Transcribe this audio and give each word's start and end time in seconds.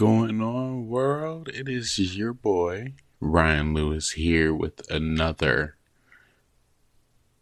going 0.00 0.40
on, 0.40 0.88
world? 0.88 1.46
It 1.48 1.68
is 1.68 1.98
your 2.16 2.32
boy, 2.32 2.94
Ryan 3.20 3.74
Lewis, 3.74 4.12
here 4.12 4.54
with 4.54 4.90
another 4.90 5.76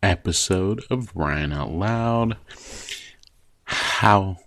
episode 0.02 0.82
of 0.90 1.14
Ryan 1.14 1.52
Out 1.52 1.70
Loud. 1.70 2.36
How 3.62 4.38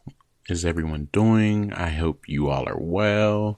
is 0.50 0.66
everyone 0.66 1.08
doing? 1.14 1.72
I 1.72 1.88
hope 1.92 2.28
you 2.28 2.50
all 2.50 2.68
are 2.68 2.78
well, 2.78 3.58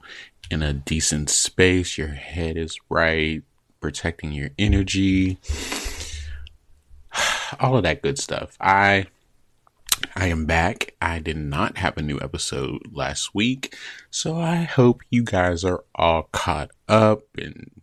in 0.51 0.61
a 0.61 0.71
decent 0.71 1.31
space, 1.31 1.97
your 1.97 2.09
head 2.09 2.55
is 2.55 2.77
right, 2.89 3.41
protecting 3.79 4.33
your 4.33 4.51
energy, 4.59 5.39
all 7.59 7.77
of 7.77 7.81
that 7.81 8.03
good 8.03 8.19
stuff. 8.19 8.55
I 8.61 9.07
I 10.15 10.27
am 10.27 10.45
back. 10.45 10.95
I 11.01 11.19
did 11.19 11.37
not 11.37 11.77
have 11.77 11.97
a 11.97 12.01
new 12.01 12.19
episode 12.21 12.81
last 12.91 13.33
week, 13.33 13.75
so 14.09 14.39
I 14.39 14.63
hope 14.63 15.01
you 15.09 15.23
guys 15.23 15.63
are 15.63 15.83
all 15.95 16.29
caught 16.31 16.71
up 16.87 17.23
and 17.37 17.81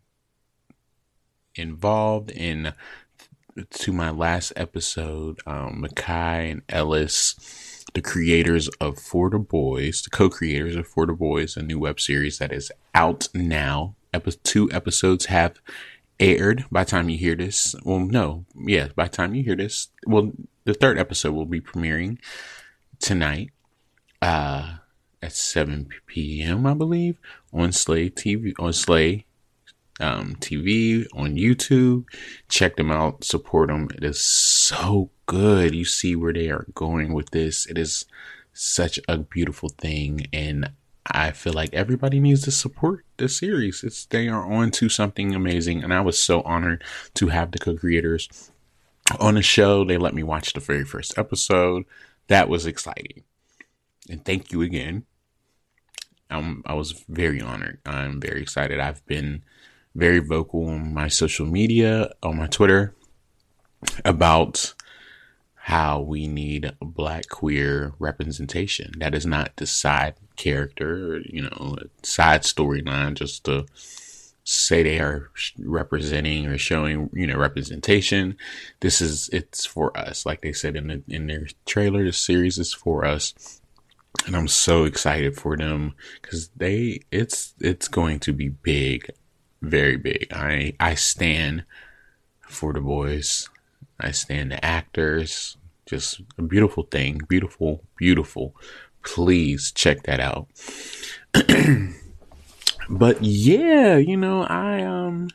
involved 1.54 2.30
in 2.30 2.72
to 3.70 3.92
my 3.92 4.10
last 4.10 4.52
episode. 4.56 5.40
Um, 5.46 5.84
Makai 5.84 6.52
and 6.52 6.62
Ellis, 6.68 7.84
the 7.94 8.00
creators 8.00 8.68
of 8.80 8.98
For 8.98 9.30
Boys, 9.30 10.02
the 10.02 10.10
co-creators 10.10 10.76
of 10.76 10.86
For 10.86 11.06
Boys, 11.06 11.56
a 11.56 11.62
new 11.62 11.78
web 11.78 12.00
series 12.00 12.38
that 12.38 12.52
is 12.52 12.70
out 12.94 13.28
now. 13.34 13.96
Epi- 14.12 14.32
two 14.42 14.70
episodes 14.72 15.26
have 15.26 15.60
aired 16.20 16.66
by 16.70 16.84
the 16.84 16.90
time 16.90 17.08
you 17.08 17.18
hear 17.18 17.34
this. 17.34 17.74
Well, 17.82 17.98
no, 18.00 18.44
yeah, 18.54 18.88
by 18.94 19.04
the 19.04 19.10
time 19.10 19.34
you 19.34 19.42
hear 19.42 19.56
this, 19.56 19.88
well, 20.06 20.30
the 20.64 20.74
third 20.74 20.98
episode 20.98 21.32
will 21.32 21.46
be 21.46 21.60
premiering 21.60 22.18
tonight 23.00 23.50
uh, 24.22 24.76
at 25.22 25.32
7 25.32 25.88
p.m. 26.06 26.66
I 26.66 26.74
believe 26.74 27.18
on 27.52 27.72
Slay 27.72 28.10
TV 28.10 28.52
on 28.58 28.72
Slay 28.72 29.24
um, 29.98 30.36
TV 30.36 31.06
on 31.14 31.36
YouTube. 31.36 32.04
Check 32.48 32.76
them 32.76 32.90
out, 32.90 33.24
support 33.24 33.68
them. 33.68 33.88
It 33.94 34.04
is 34.04 34.20
so 34.20 35.10
good. 35.26 35.74
You 35.74 35.84
see 35.84 36.16
where 36.16 36.32
they 36.32 36.50
are 36.50 36.66
going 36.74 37.12
with 37.12 37.30
this. 37.30 37.66
It 37.66 37.78
is 37.78 38.06
such 38.52 38.98
a 39.08 39.18
beautiful 39.18 39.68
thing, 39.68 40.26
and 40.32 40.72
I 41.12 41.32
feel 41.32 41.52
like 41.52 41.74
everybody 41.74 42.20
needs 42.20 42.42
to 42.42 42.50
support 42.50 43.04
this 43.16 43.38
series. 43.38 43.82
It's 43.82 44.06
they 44.06 44.28
are 44.28 44.50
on 44.50 44.70
to 44.72 44.88
something 44.88 45.34
amazing, 45.34 45.82
and 45.82 45.92
I 45.92 46.00
was 46.00 46.18
so 46.18 46.42
honored 46.42 46.84
to 47.14 47.28
have 47.28 47.50
the 47.50 47.58
co-creators 47.58 48.50
on 49.18 49.34
the 49.34 49.42
show. 49.42 49.84
They 49.84 49.98
let 49.98 50.14
me 50.14 50.22
watch 50.22 50.52
the 50.52 50.60
very 50.60 50.84
first 50.84 51.18
episode. 51.18 51.84
That 52.28 52.48
was 52.48 52.66
exciting. 52.66 53.24
And 54.08 54.24
thank 54.24 54.52
you 54.52 54.62
again. 54.62 55.04
Um, 56.30 56.62
I 56.64 56.74
was 56.74 57.04
very 57.08 57.40
honored. 57.40 57.80
I'm 57.84 58.20
very 58.20 58.42
excited. 58.42 58.78
I've 58.78 59.04
been 59.06 59.42
very 59.94 60.20
vocal 60.20 60.68
on 60.68 60.94
my 60.94 61.08
social 61.08 61.46
media, 61.46 62.12
on 62.22 62.36
my 62.36 62.46
Twitter, 62.46 62.94
about 64.04 64.74
how 65.54 66.00
we 66.00 66.26
need 66.26 66.72
black 66.80 67.28
queer 67.28 67.92
representation. 67.98 68.92
That 68.98 69.14
is 69.14 69.26
not 69.26 69.60
side 69.66 70.14
character, 70.40 71.20
you 71.24 71.42
know, 71.42 71.76
side 72.02 72.42
storyline 72.42 73.14
just 73.14 73.44
to 73.44 73.66
say 74.44 74.82
they 74.82 74.98
are 74.98 75.30
representing 75.58 76.46
or 76.46 76.58
showing 76.58 77.10
you 77.12 77.26
know 77.26 77.36
representation. 77.36 78.36
This 78.80 79.00
is 79.00 79.28
it's 79.32 79.66
for 79.66 79.96
us. 79.96 80.26
Like 80.26 80.40
they 80.40 80.52
said 80.52 80.76
in 80.76 80.86
the 80.88 81.02
in 81.08 81.26
their 81.26 81.46
trailer 81.66 82.04
the 82.04 82.12
series 82.12 82.58
is 82.58 82.72
for 82.72 83.04
us. 83.04 83.60
And 84.26 84.34
i'm 84.36 84.48
so 84.48 84.84
excited 84.84 85.36
for 85.36 85.56
them 85.56 85.94
because 86.20 86.50
they 86.56 87.00
it's 87.12 87.54
it's 87.60 87.88
going 87.88 88.18
to 88.20 88.32
be 88.32 88.48
big 88.48 89.10
very 89.62 89.96
big. 89.96 90.28
I 90.32 90.74
i 90.80 90.94
stand 90.94 91.64
for 92.40 92.72
the 92.72 92.80
boys. 92.80 93.48
I 93.98 94.10
stand 94.12 94.52
the 94.52 94.64
actors. 94.64 95.56
Just 95.86 96.22
a 96.38 96.42
beautiful 96.42 96.84
thing. 96.84 97.20
Beautiful 97.28 97.84
beautiful 97.96 98.54
please 99.02 99.72
check 99.72 100.02
that 100.04 100.20
out 100.20 100.48
but 102.90 103.22
yeah, 103.22 103.96
you 103.96 104.16
know, 104.16 104.42
I 104.42 104.82
um 104.82 105.28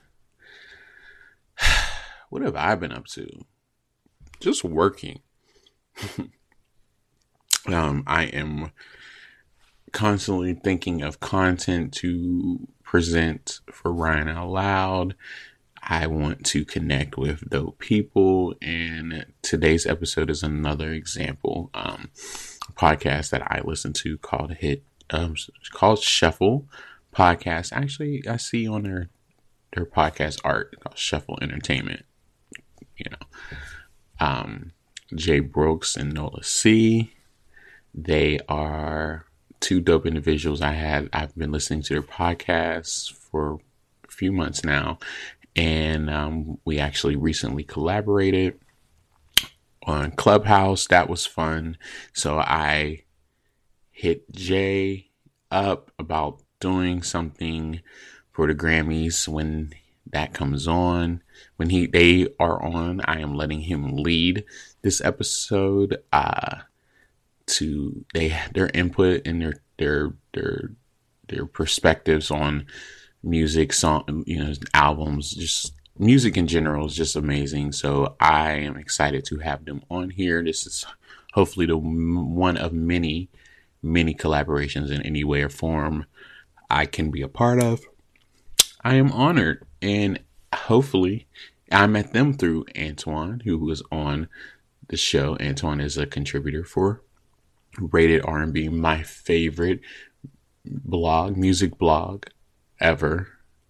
what 2.29 2.41
have 2.41 2.55
I 2.55 2.75
been 2.75 2.91
up 2.91 3.05
to? 3.07 3.27
Just 4.39 4.63
working. 4.63 5.21
um 7.67 8.03
I 8.05 8.25
am 8.25 8.71
constantly 9.93 10.53
thinking 10.53 11.01
of 11.01 11.21
content 11.21 11.93
to 11.93 12.67
present 12.83 13.61
for 13.71 13.93
Ryan 13.93 14.29
Out 14.29 14.49
Loud. 14.49 15.15
I 15.87 16.07
want 16.07 16.43
to 16.47 16.65
connect 16.65 17.15
with 17.15 17.47
dope 17.47 17.77
people, 17.77 18.55
and 18.59 19.27
today's 19.43 19.85
episode 19.85 20.31
is 20.31 20.41
another 20.41 20.91
example. 20.91 21.69
Um, 21.75 22.09
podcast 22.73 23.29
that 23.29 23.43
I 23.43 23.61
listen 23.63 23.93
to 23.93 24.17
called 24.17 24.51
Hit, 24.53 24.83
um, 25.09 25.35
called 25.71 25.99
Shuffle 25.99 26.65
podcast. 27.13 27.71
Actually, 27.71 28.23
I 28.27 28.37
see 28.37 28.67
on 28.67 28.83
their 28.83 29.09
their 29.73 29.85
podcast 29.85 30.39
art 30.43 30.75
called 30.79 30.97
Shuffle 30.97 31.37
Entertainment. 31.41 32.05
You 32.97 33.11
know, 33.11 33.27
um, 34.19 34.71
Jay 35.13 35.39
Brooks 35.39 35.95
and 35.95 36.13
Nola 36.13 36.43
C. 36.43 37.11
They 37.93 38.39
are 38.49 39.25
two 39.59 39.79
dope 39.79 40.05
individuals. 40.05 40.61
I 40.61 40.73
had 40.73 41.09
I've 41.13 41.35
been 41.35 41.51
listening 41.51 41.81
to 41.83 41.93
their 41.93 42.01
podcasts 42.01 43.11
for 43.11 43.59
a 44.07 44.11
few 44.11 44.31
months 44.31 44.63
now, 44.63 44.99
and 45.55 46.09
um, 46.09 46.57
we 46.65 46.79
actually 46.79 47.15
recently 47.15 47.63
collaborated 47.63 48.59
on 49.85 50.11
Clubhouse. 50.11 50.87
That 50.87 51.09
was 51.09 51.25
fun. 51.25 51.77
So 52.13 52.39
I 52.39 53.03
hit 53.91 54.31
Jay 54.31 55.09
up 55.51 55.91
about 55.99 56.41
doing 56.59 57.03
something 57.03 57.81
for 58.31 58.47
the 58.47 58.55
Grammys 58.55 59.27
when 59.27 59.73
that 60.11 60.33
comes 60.33 60.67
on. 60.67 61.23
When 61.57 61.69
he 61.69 61.87
they 61.87 62.27
are 62.39 62.61
on, 62.63 63.01
I 63.05 63.19
am 63.21 63.35
letting 63.35 63.61
him 63.61 63.97
lead 63.97 64.45
this 64.83 65.01
episode 65.01 65.97
uh 66.13 66.57
to 67.47 68.05
they 68.13 68.37
their 68.53 68.69
input 68.73 69.25
and 69.25 69.41
their 69.41 69.53
their 69.77 70.13
their 70.33 70.71
their 71.27 71.45
perspectives 71.45 72.31
on 72.31 72.65
music 73.23 73.73
song 73.73 74.23
you 74.27 74.43
know 74.43 74.53
albums 74.73 75.31
just 75.31 75.73
music 75.97 76.35
in 76.37 76.47
general 76.47 76.87
is 76.87 76.95
just 76.95 77.15
amazing 77.15 77.71
so 77.71 78.15
i 78.19 78.51
am 78.51 78.75
excited 78.75 79.23
to 79.23 79.37
have 79.37 79.63
them 79.65 79.81
on 79.89 80.09
here 80.09 80.43
this 80.43 80.65
is 80.65 80.85
hopefully 81.33 81.65
the 81.65 81.77
one 81.77 82.57
of 82.57 82.73
many 82.73 83.29
many 83.81 84.13
collaborations 84.13 84.91
in 84.91 85.01
any 85.03 85.23
way 85.23 85.41
or 85.41 85.49
form 85.49 86.05
I 86.69 86.85
can 86.85 87.11
be 87.11 87.21
a 87.21 87.27
part 87.27 87.61
of. 87.61 87.81
I 88.83 88.95
am 88.95 89.11
honored 89.11 89.65
and 89.81 90.19
hopefully 90.53 91.27
I 91.71 91.87
met 91.87 92.13
them 92.13 92.33
through 92.33 92.65
Antoine, 92.77 93.41
who 93.43 93.57
was 93.57 93.81
on 93.91 94.27
the 94.87 94.97
show. 94.97 95.37
Antoine 95.39 95.79
is 95.79 95.97
a 95.97 96.05
contributor 96.05 96.63
for 96.63 97.01
Rated 97.77 98.23
R&B, 98.23 98.69
my 98.69 99.03
favorite 99.03 99.81
blog, 100.65 101.35
music 101.35 101.77
blog 101.77 102.25
ever, 102.79 103.27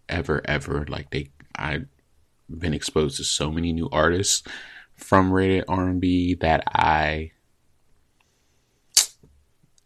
ever, 0.07 0.41
ever. 0.45 0.85
Like 0.87 1.09
they, 1.09 1.29
I've 1.55 1.87
been 2.49 2.73
exposed 2.73 3.17
to 3.17 3.23
so 3.23 3.51
many 3.51 3.73
new 3.73 3.89
artists 3.91 4.43
from 4.95 5.31
Rated 5.31 5.65
R&B 5.67 6.35
that 6.35 6.63
I 6.67 7.31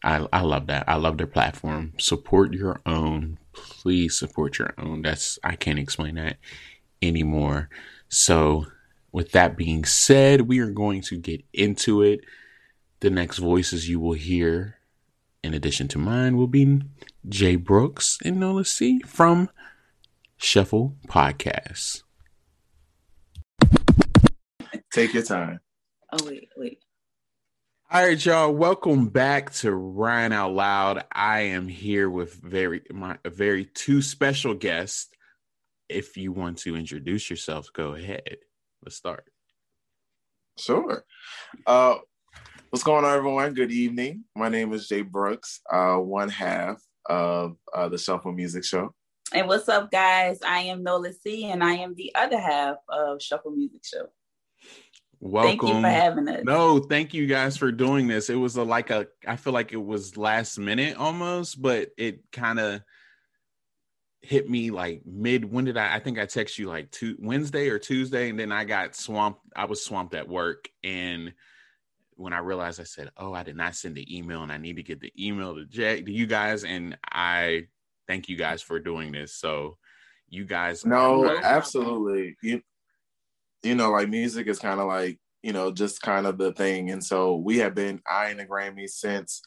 I, 0.03 0.27
I 0.31 0.41
love 0.41 0.67
that. 0.67 0.87
I 0.87 0.95
love 0.95 1.17
their 1.17 1.27
platform. 1.27 1.93
Support 1.97 2.53
your 2.53 2.81
own. 2.85 3.37
Please 3.53 4.17
support 4.17 4.57
your 4.57 4.73
own. 4.77 5.01
That's 5.01 5.37
I 5.43 5.55
can't 5.55 5.79
explain 5.79 6.15
that 6.15 6.37
anymore. 7.01 7.69
So, 8.07 8.67
with 9.11 9.31
that 9.31 9.57
being 9.57 9.83
said, 9.85 10.41
we 10.41 10.59
are 10.59 10.71
going 10.71 11.01
to 11.01 11.17
get 11.17 11.43
into 11.51 12.01
it. 12.01 12.21
The 13.01 13.09
next 13.09 13.39
voices 13.39 13.89
you 13.89 13.99
will 13.99 14.13
hear, 14.13 14.77
in 15.43 15.53
addition 15.53 15.87
to 15.89 15.97
mine, 15.97 16.37
will 16.37 16.47
be 16.47 16.81
Jay 17.27 17.55
Brooks 17.55 18.17
and 18.23 18.39
Nola 18.39 18.65
C 18.65 19.01
from 19.05 19.49
Shuffle 20.37 20.95
Podcasts. 21.07 22.03
Take 24.91 25.13
your 25.13 25.23
time. 25.23 25.59
Oh 26.11 26.25
wait, 26.25 26.49
wait. 26.57 26.79
All 27.91 28.03
right, 28.03 28.25
y'all. 28.25 28.51
Welcome 28.51 29.09
back 29.09 29.51
to 29.55 29.71
Ryan 29.71 30.31
Out 30.31 30.53
Loud. 30.53 31.03
I 31.11 31.41
am 31.41 31.67
here 31.67 32.09
with 32.09 32.33
very 32.33 32.81
my 32.91 33.17
a 33.23 33.29
very 33.29 33.65
two 33.65 34.01
special 34.01 34.55
guests. 34.55 35.09
If 35.87 36.17
you 36.17 36.31
want 36.31 36.59
to 36.59 36.75
introduce 36.75 37.29
yourself, 37.29 37.71
go 37.73 37.93
ahead. 37.93 38.37
Let's 38.83 38.95
start. 38.95 39.25
Sure. 40.57 41.03
Uh, 41.65 41.95
what's 42.69 42.83
going 42.83 43.05
on, 43.05 43.15
everyone? 43.15 43.53
Good 43.53 43.71
evening. 43.71 44.23
My 44.35 44.49
name 44.49 44.73
is 44.73 44.87
Jay 44.87 45.01
Brooks, 45.01 45.61
uh, 45.71 45.95
one 45.95 46.29
half 46.29 46.81
of 47.05 47.57
uh, 47.73 47.89
the 47.89 47.97
Shuffle 47.97 48.31
Music 48.31 48.65
Show. 48.65 48.93
And 49.33 49.47
what's 49.47 49.69
up, 49.69 49.91
guys? 49.91 50.39
I 50.45 50.61
am 50.61 50.83
Nola 50.83 51.13
C, 51.13 51.45
and 51.45 51.63
I 51.63 51.73
am 51.73 51.93
the 51.95 52.11
other 52.15 52.39
half 52.39 52.77
of 52.89 53.21
Shuffle 53.21 53.51
Music 53.51 53.85
Show. 53.85 54.09
Welcome. 55.21 55.59
Thank 55.59 55.61
you 55.63 55.81
for 55.81 55.89
having 55.89 56.27
us. 56.29 56.43
No, 56.43 56.79
thank 56.79 57.13
you 57.13 57.27
guys 57.27 57.57
for 57.57 57.71
doing 57.71 58.07
this. 58.07 58.29
It 58.29 58.35
was 58.35 58.55
a, 58.55 58.63
like 58.63 58.89
a, 58.89 59.07
I 59.27 59.35
feel 59.35 59.53
like 59.53 59.73
it 59.73 59.83
was 59.83 60.15
last 60.15 60.57
minute 60.57 60.97
almost, 60.97 61.61
but 61.61 61.89
it 61.97 62.21
kind 62.31 62.59
of 62.59 62.81
hit 64.21 64.49
me 64.49 64.71
like 64.71 65.01
mid. 65.05 65.51
When 65.51 65.65
did 65.65 65.77
I? 65.77 65.95
I 65.95 65.99
think 65.99 66.19
I 66.19 66.25
text 66.25 66.57
you 66.57 66.67
like 66.67 66.91
two 66.91 67.17
Wednesday 67.19 67.69
or 67.69 67.79
Tuesday, 67.79 68.29
and 68.29 68.39
then 68.39 68.51
I 68.51 68.63
got 68.63 68.95
swamped. 68.95 69.41
I 69.55 69.65
was 69.65 69.83
swamped 69.83 70.13
at 70.13 70.27
work, 70.27 70.69
and 70.83 71.33
when 72.15 72.33
I 72.33 72.39
realized, 72.39 72.79
I 72.79 72.83
said, 72.83 73.11
"Oh, 73.17 73.33
I 73.33 73.43
did 73.43 73.55
not 73.55 73.75
send 73.75 73.95
the 73.95 74.17
email, 74.17 74.43
and 74.43 74.51
I 74.51 74.57
need 74.57 74.77
to 74.77 74.83
get 74.83 75.01
the 75.01 75.11
email 75.19 75.55
to 75.55 75.65
Jay 75.65 76.01
to 76.01 76.11
you 76.11 76.27
guys." 76.27 76.63
And 76.63 76.97
I 77.11 77.67
thank 78.07 78.29
you 78.29 78.37
guys 78.37 78.61
for 78.61 78.79
doing 78.79 79.11
this. 79.11 79.33
So, 79.35 79.77
you 80.27 80.45
guys, 80.45 80.85
no, 80.85 81.37
absolutely. 81.41 82.37
You 82.41 82.61
you 83.63 83.75
know, 83.75 83.91
like 83.91 84.09
music 84.09 84.47
is 84.47 84.59
kind 84.59 84.79
of 84.79 84.87
like, 84.87 85.19
you 85.41 85.53
know, 85.53 85.71
just 85.71 86.01
kind 86.01 86.27
of 86.27 86.37
the 86.37 86.51
thing. 86.53 86.91
And 86.91 87.03
so 87.03 87.35
we 87.35 87.59
have 87.59 87.75
been 87.75 88.01
eyeing 88.09 88.37
the 88.37 88.45
Grammys 88.45 88.91
since 88.91 89.41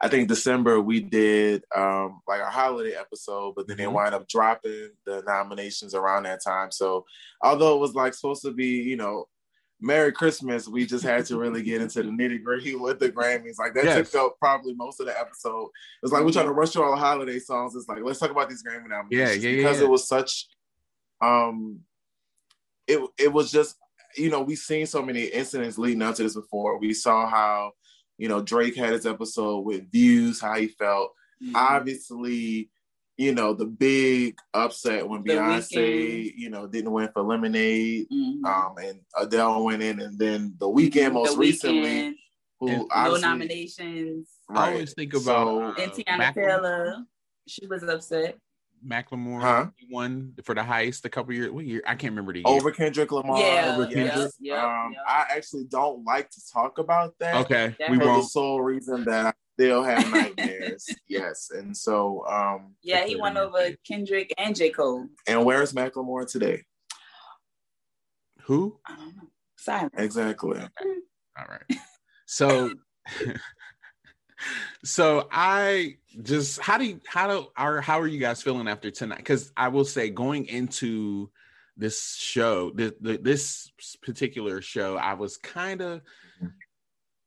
I 0.00 0.08
think 0.08 0.28
December 0.28 0.80
we 0.80 1.00
did 1.00 1.64
um 1.74 2.20
like 2.28 2.40
a 2.40 2.46
holiday 2.46 2.94
episode, 2.94 3.54
but 3.56 3.66
then 3.66 3.76
mm-hmm. 3.76 3.84
they 3.84 3.92
wind 3.92 4.14
up 4.14 4.28
dropping 4.28 4.90
the 5.06 5.22
nominations 5.26 5.94
around 5.94 6.24
that 6.24 6.42
time. 6.44 6.70
So 6.70 7.04
although 7.42 7.76
it 7.76 7.80
was 7.80 7.94
like 7.94 8.14
supposed 8.14 8.42
to 8.42 8.52
be, 8.52 8.82
you 8.82 8.96
know, 8.96 9.26
Merry 9.80 10.12
Christmas, 10.12 10.68
we 10.68 10.86
just 10.86 11.04
had 11.04 11.24
to 11.26 11.38
really 11.38 11.62
get 11.62 11.80
into 11.80 12.02
the 12.02 12.10
nitty 12.10 12.42
gritty 12.42 12.74
with 12.76 12.98
the 12.98 13.10
Grammys. 13.10 13.58
Like 13.58 13.74
that 13.74 13.84
yes. 13.84 14.10
took 14.10 14.22
up 14.22 14.36
probably 14.38 14.74
most 14.74 15.00
of 15.00 15.06
the 15.06 15.18
episode. 15.18 15.66
It 15.66 16.02
was 16.02 16.12
like 16.12 16.24
we're 16.24 16.32
trying 16.32 16.46
to 16.46 16.52
rush 16.52 16.70
through 16.70 16.84
all 16.84 16.92
the 16.92 16.96
holiday 16.96 17.38
songs. 17.38 17.74
It's 17.74 17.88
like 17.88 18.02
let's 18.02 18.18
talk 18.18 18.30
about 18.30 18.48
these 18.48 18.62
Grammy 18.62 18.88
nominations. 18.88 19.42
Yeah, 19.44 19.50
yeah, 19.50 19.56
because 19.56 19.78
yeah. 19.78 19.84
it 19.84 19.90
was 19.90 20.06
such 20.06 20.46
um 21.20 21.80
it 22.88 23.00
it 23.18 23.32
was 23.32 23.52
just 23.52 23.76
you 24.16 24.30
know 24.30 24.40
we've 24.40 24.58
seen 24.58 24.86
so 24.86 25.02
many 25.02 25.24
incidents 25.24 25.78
leading 25.78 26.02
up 26.02 26.16
to 26.16 26.22
this 26.22 26.34
before. 26.34 26.78
We 26.78 26.94
saw 26.94 27.28
how 27.28 27.72
you 28.16 28.28
know 28.28 28.42
Drake 28.42 28.76
had 28.76 28.90
his 28.90 29.06
episode 29.06 29.60
with 29.60 29.90
views, 29.92 30.40
how 30.40 30.56
he 30.56 30.68
felt. 30.68 31.12
Mm-hmm. 31.42 31.54
Obviously, 31.54 32.70
you 33.16 33.34
know 33.34 33.52
the 33.52 33.66
big 33.66 34.38
upset 34.54 35.08
when 35.08 35.22
the 35.22 35.34
Beyonce 35.34 35.76
Weeknd. 35.76 36.32
you 36.36 36.50
know 36.50 36.66
didn't 36.66 36.92
win 36.92 37.10
for 37.12 37.22
Lemonade, 37.22 38.06
mm-hmm. 38.10 38.44
um, 38.44 38.74
and 38.82 39.00
Adele 39.16 39.64
went 39.64 39.82
in, 39.82 40.00
and 40.00 40.18
then 40.18 40.54
the 40.58 40.66
Weeknd 40.66 41.12
most 41.12 41.32
the 41.32 41.38
recently. 41.38 42.18
Who 42.60 42.88
no 42.92 43.16
nominations. 43.16 44.28
Right. 44.48 44.70
I 44.70 44.72
always 44.72 44.92
think 44.94 45.14
about 45.14 45.22
so, 45.22 45.62
uh, 45.62 45.74
and 45.78 45.92
Teyana 45.92 46.34
Taylor. 46.34 46.96
She 47.46 47.66
was 47.68 47.84
upset. 47.84 48.36
Macklemore 48.86 49.40
huh? 49.40 49.66
won 49.90 50.34
for 50.42 50.54
the 50.54 50.60
heist 50.60 51.04
a 51.04 51.08
couple 51.08 51.32
years. 51.32 51.50
What 51.50 51.64
year? 51.64 51.82
I 51.86 51.94
can't 51.94 52.12
remember 52.12 52.32
the 52.32 52.40
year. 52.40 52.46
Over 52.46 52.70
Kendrick 52.70 53.12
Lamar. 53.12 53.40
Yeah, 53.40 53.74
over 53.74 53.86
Kendrick. 53.86 54.32
Yeah, 54.40 54.64
um, 54.64 54.92
yeah. 54.92 55.00
I 55.06 55.26
actually 55.36 55.64
don't 55.64 56.04
like 56.04 56.30
to 56.30 56.40
talk 56.52 56.78
about 56.78 57.14
that. 57.20 57.36
Okay, 57.46 57.74
we 57.90 57.98
won't. 57.98 58.22
The 58.22 58.28
sole 58.28 58.60
reason 58.60 59.04
that 59.04 59.26
I 59.26 59.32
still 59.54 59.82
have 59.82 60.10
nightmares. 60.10 60.88
yes, 61.08 61.50
and 61.54 61.76
so 61.76 62.24
um, 62.26 62.74
yeah, 62.82 63.04
he 63.06 63.16
won 63.16 63.36
over 63.36 63.70
Kendrick 63.86 64.32
and 64.38 64.54
J 64.54 64.70
Cole. 64.70 65.06
And 65.26 65.44
where's 65.44 65.72
Macklemore 65.72 66.30
today? 66.30 66.62
Who? 68.42 68.78
I 68.86 68.96
don't 68.96 69.16
know. 69.16 69.28
Silent. 69.56 69.94
Exactly. 69.96 70.60
All 70.60 71.44
right. 71.48 71.80
So. 72.26 72.70
so 74.84 75.28
I 75.30 75.96
just 76.22 76.60
how 76.60 76.78
do 76.78 76.84
you, 76.84 77.00
how 77.06 77.28
do 77.28 77.46
are 77.56 77.80
how 77.80 78.00
are 78.00 78.06
you 78.06 78.18
guys 78.18 78.42
feeling 78.42 78.68
after 78.68 78.90
tonight? 78.90 79.18
Because 79.18 79.52
I 79.56 79.68
will 79.68 79.84
say 79.84 80.10
going 80.10 80.46
into 80.46 81.30
this 81.76 82.16
show, 82.16 82.70
this, 82.70 82.92
this 83.00 83.70
particular 84.02 84.60
show, 84.60 84.96
I 84.96 85.14
was 85.14 85.36
kind 85.36 85.80
of 85.80 86.02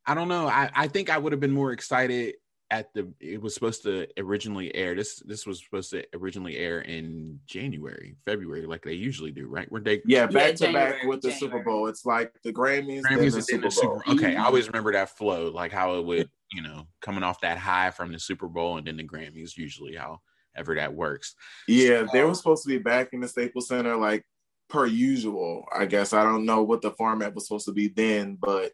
I 0.06 0.14
don't 0.14 0.28
know. 0.28 0.48
I, 0.48 0.70
I 0.76 0.88
think 0.88 1.10
I 1.10 1.18
would 1.18 1.32
have 1.32 1.40
been 1.40 1.52
more 1.52 1.72
excited 1.72 2.36
at 2.72 2.94
the 2.94 3.14
it 3.20 3.40
was 3.42 3.54
supposed 3.54 3.84
to 3.84 4.08
originally 4.18 4.74
air 4.74 4.96
this 4.96 5.20
this 5.26 5.46
was 5.46 5.62
supposed 5.62 5.92
to 5.92 6.04
originally 6.16 6.56
air 6.56 6.80
in 6.80 7.38
January 7.46 8.16
February 8.24 8.66
like 8.66 8.82
they 8.82 8.94
usually 8.94 9.32
do 9.32 9.48
right? 9.48 9.70
Where 9.70 9.82
they? 9.82 10.02
Yeah 10.06 10.26
back 10.26 10.60
yeah, 10.60 10.68
to 10.68 10.74
back 10.74 11.04
with 11.04 11.22
the 11.22 11.32
Super 11.32 11.62
Bowl. 11.62 11.88
It's 11.88 12.06
like 12.06 12.34
the 12.44 12.54
Grammys, 12.54 13.02
Grammys 13.02 13.34
the 13.34 13.42
Super, 13.42 13.70
Super 13.70 13.88
Bowl. 13.88 14.02
okay 14.16 14.28
I 14.28 14.30
mm-hmm. 14.32 14.46
always 14.46 14.68
remember 14.68 14.94
that 14.94 15.10
flow 15.18 15.52
like 15.52 15.74
how 15.74 16.00
it 16.00 16.06
would 16.06 16.30
you 16.54 16.64
know 16.64 16.88
coming 17.02 17.24
off 17.24 17.42
that 17.42 17.58
high 17.58 17.92
from 17.92 18.14
the 18.14 18.20
Super 18.20 18.48
Bowl 18.48 18.78
and 18.78 18.88
then 18.88 18.96
the 18.96 19.04
Grammys 19.04 19.58
usually 19.58 19.96
however 19.96 20.76
that 20.76 20.94
works. 20.94 21.36
Yeah 21.68 22.06
so, 22.06 22.08
they 22.14 22.24
were 22.24 22.34
supposed 22.34 22.64
to 22.64 22.70
be 22.70 22.78
back 22.78 23.10
in 23.12 23.20
the 23.20 23.28
Staples 23.28 23.68
Center 23.68 23.98
like 23.98 24.24
per 24.70 24.86
usual 24.86 25.66
I 25.76 25.88
guess. 25.88 26.14
I 26.14 26.24
don't 26.24 26.46
know 26.46 26.64
what 26.64 26.82
the 26.82 26.92
format 26.92 27.36
was 27.36 27.48
supposed 27.48 27.66
to 27.66 27.74
be 27.74 27.90
then 27.90 28.38
but 28.42 28.72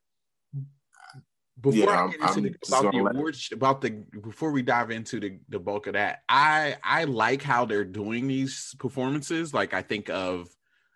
before 1.59 1.79
yeah, 1.79 2.05
I 2.05 2.11
get 2.11 2.37
into 2.37 2.41
the, 2.41 2.55
about 2.67 2.91
the 2.91 2.97
awards, 2.99 3.49
about 3.51 3.81
the 3.81 4.03
before 4.21 4.51
we 4.51 4.61
dive 4.61 4.91
into 4.91 5.19
the, 5.19 5.39
the 5.49 5.59
bulk 5.59 5.87
of 5.87 5.93
that, 5.93 6.19
I 6.29 6.75
I 6.83 7.05
like 7.05 7.41
how 7.41 7.65
they're 7.65 7.85
doing 7.85 8.27
these 8.27 8.75
performances. 8.79 9.53
Like 9.53 9.73
I 9.73 9.81
think 9.81 10.09
of 10.09 10.49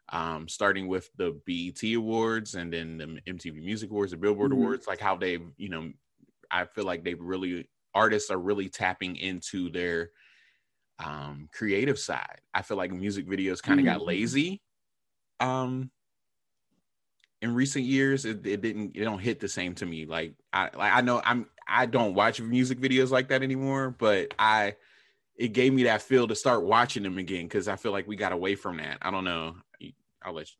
um, 0.09 0.47
starting 0.47 0.87
with 0.87 1.09
the 1.17 1.39
BET 1.47 1.95
Awards 1.95 2.55
and 2.55 2.71
then 2.73 2.97
the 2.97 3.33
MTV 3.33 3.63
Music 3.63 3.89
Awards, 3.89 4.11
the 4.11 4.17
Billboard 4.17 4.51
mm-hmm. 4.51 4.61
Awards, 4.61 4.87
like 4.87 4.99
how 4.99 5.15
they've 5.15 5.47
you 5.57 5.69
know, 5.69 5.91
I 6.51 6.65
feel 6.65 6.85
like 6.85 7.03
they've 7.03 7.19
really 7.19 7.67
artists 7.95 8.29
are 8.29 8.39
really 8.39 8.69
tapping 8.69 9.15
into 9.15 9.69
their 9.69 10.11
um, 11.03 11.49
creative 11.51 11.97
side. 11.97 12.39
I 12.53 12.61
feel 12.61 12.77
like 12.77 12.91
music 12.91 13.27
videos 13.27 13.63
kind 13.63 13.79
of 13.79 13.85
mm-hmm. 13.85 13.97
got 13.97 14.05
lazy. 14.05 14.61
Um, 15.39 15.89
in 17.41 17.55
recent 17.55 17.85
years 17.85 18.25
it, 18.25 18.45
it 18.45 18.61
didn't 18.61 18.95
it 18.95 19.03
don't 19.03 19.19
hit 19.19 19.39
the 19.39 19.47
same 19.47 19.73
to 19.75 19.85
me. 19.85 20.05
Like 20.05 20.33
i 20.53 20.63
like 20.63 20.93
i 20.93 21.01
know 21.01 21.21
i'm 21.25 21.47
i 21.67 21.85
don't 21.85 22.13
watch 22.13 22.41
music 22.41 22.79
videos 22.79 23.09
like 23.09 23.29
that 23.29 23.43
anymore 23.43 23.95
but 23.97 24.33
i 24.37 24.75
it 25.37 25.49
gave 25.49 25.73
me 25.73 25.83
that 25.83 26.01
feel 26.01 26.27
to 26.27 26.35
start 26.35 26.63
watching 26.63 27.03
them 27.03 27.17
again 27.17 27.45
because 27.45 27.67
i 27.67 27.75
feel 27.75 27.91
like 27.91 28.07
we 28.07 28.15
got 28.15 28.31
away 28.31 28.55
from 28.55 28.77
that. 28.77 28.97
I 29.01 29.11
don't 29.11 29.23
know. 29.23 29.55
I'll 30.23 30.33
let 30.33 30.47
you 30.49 30.55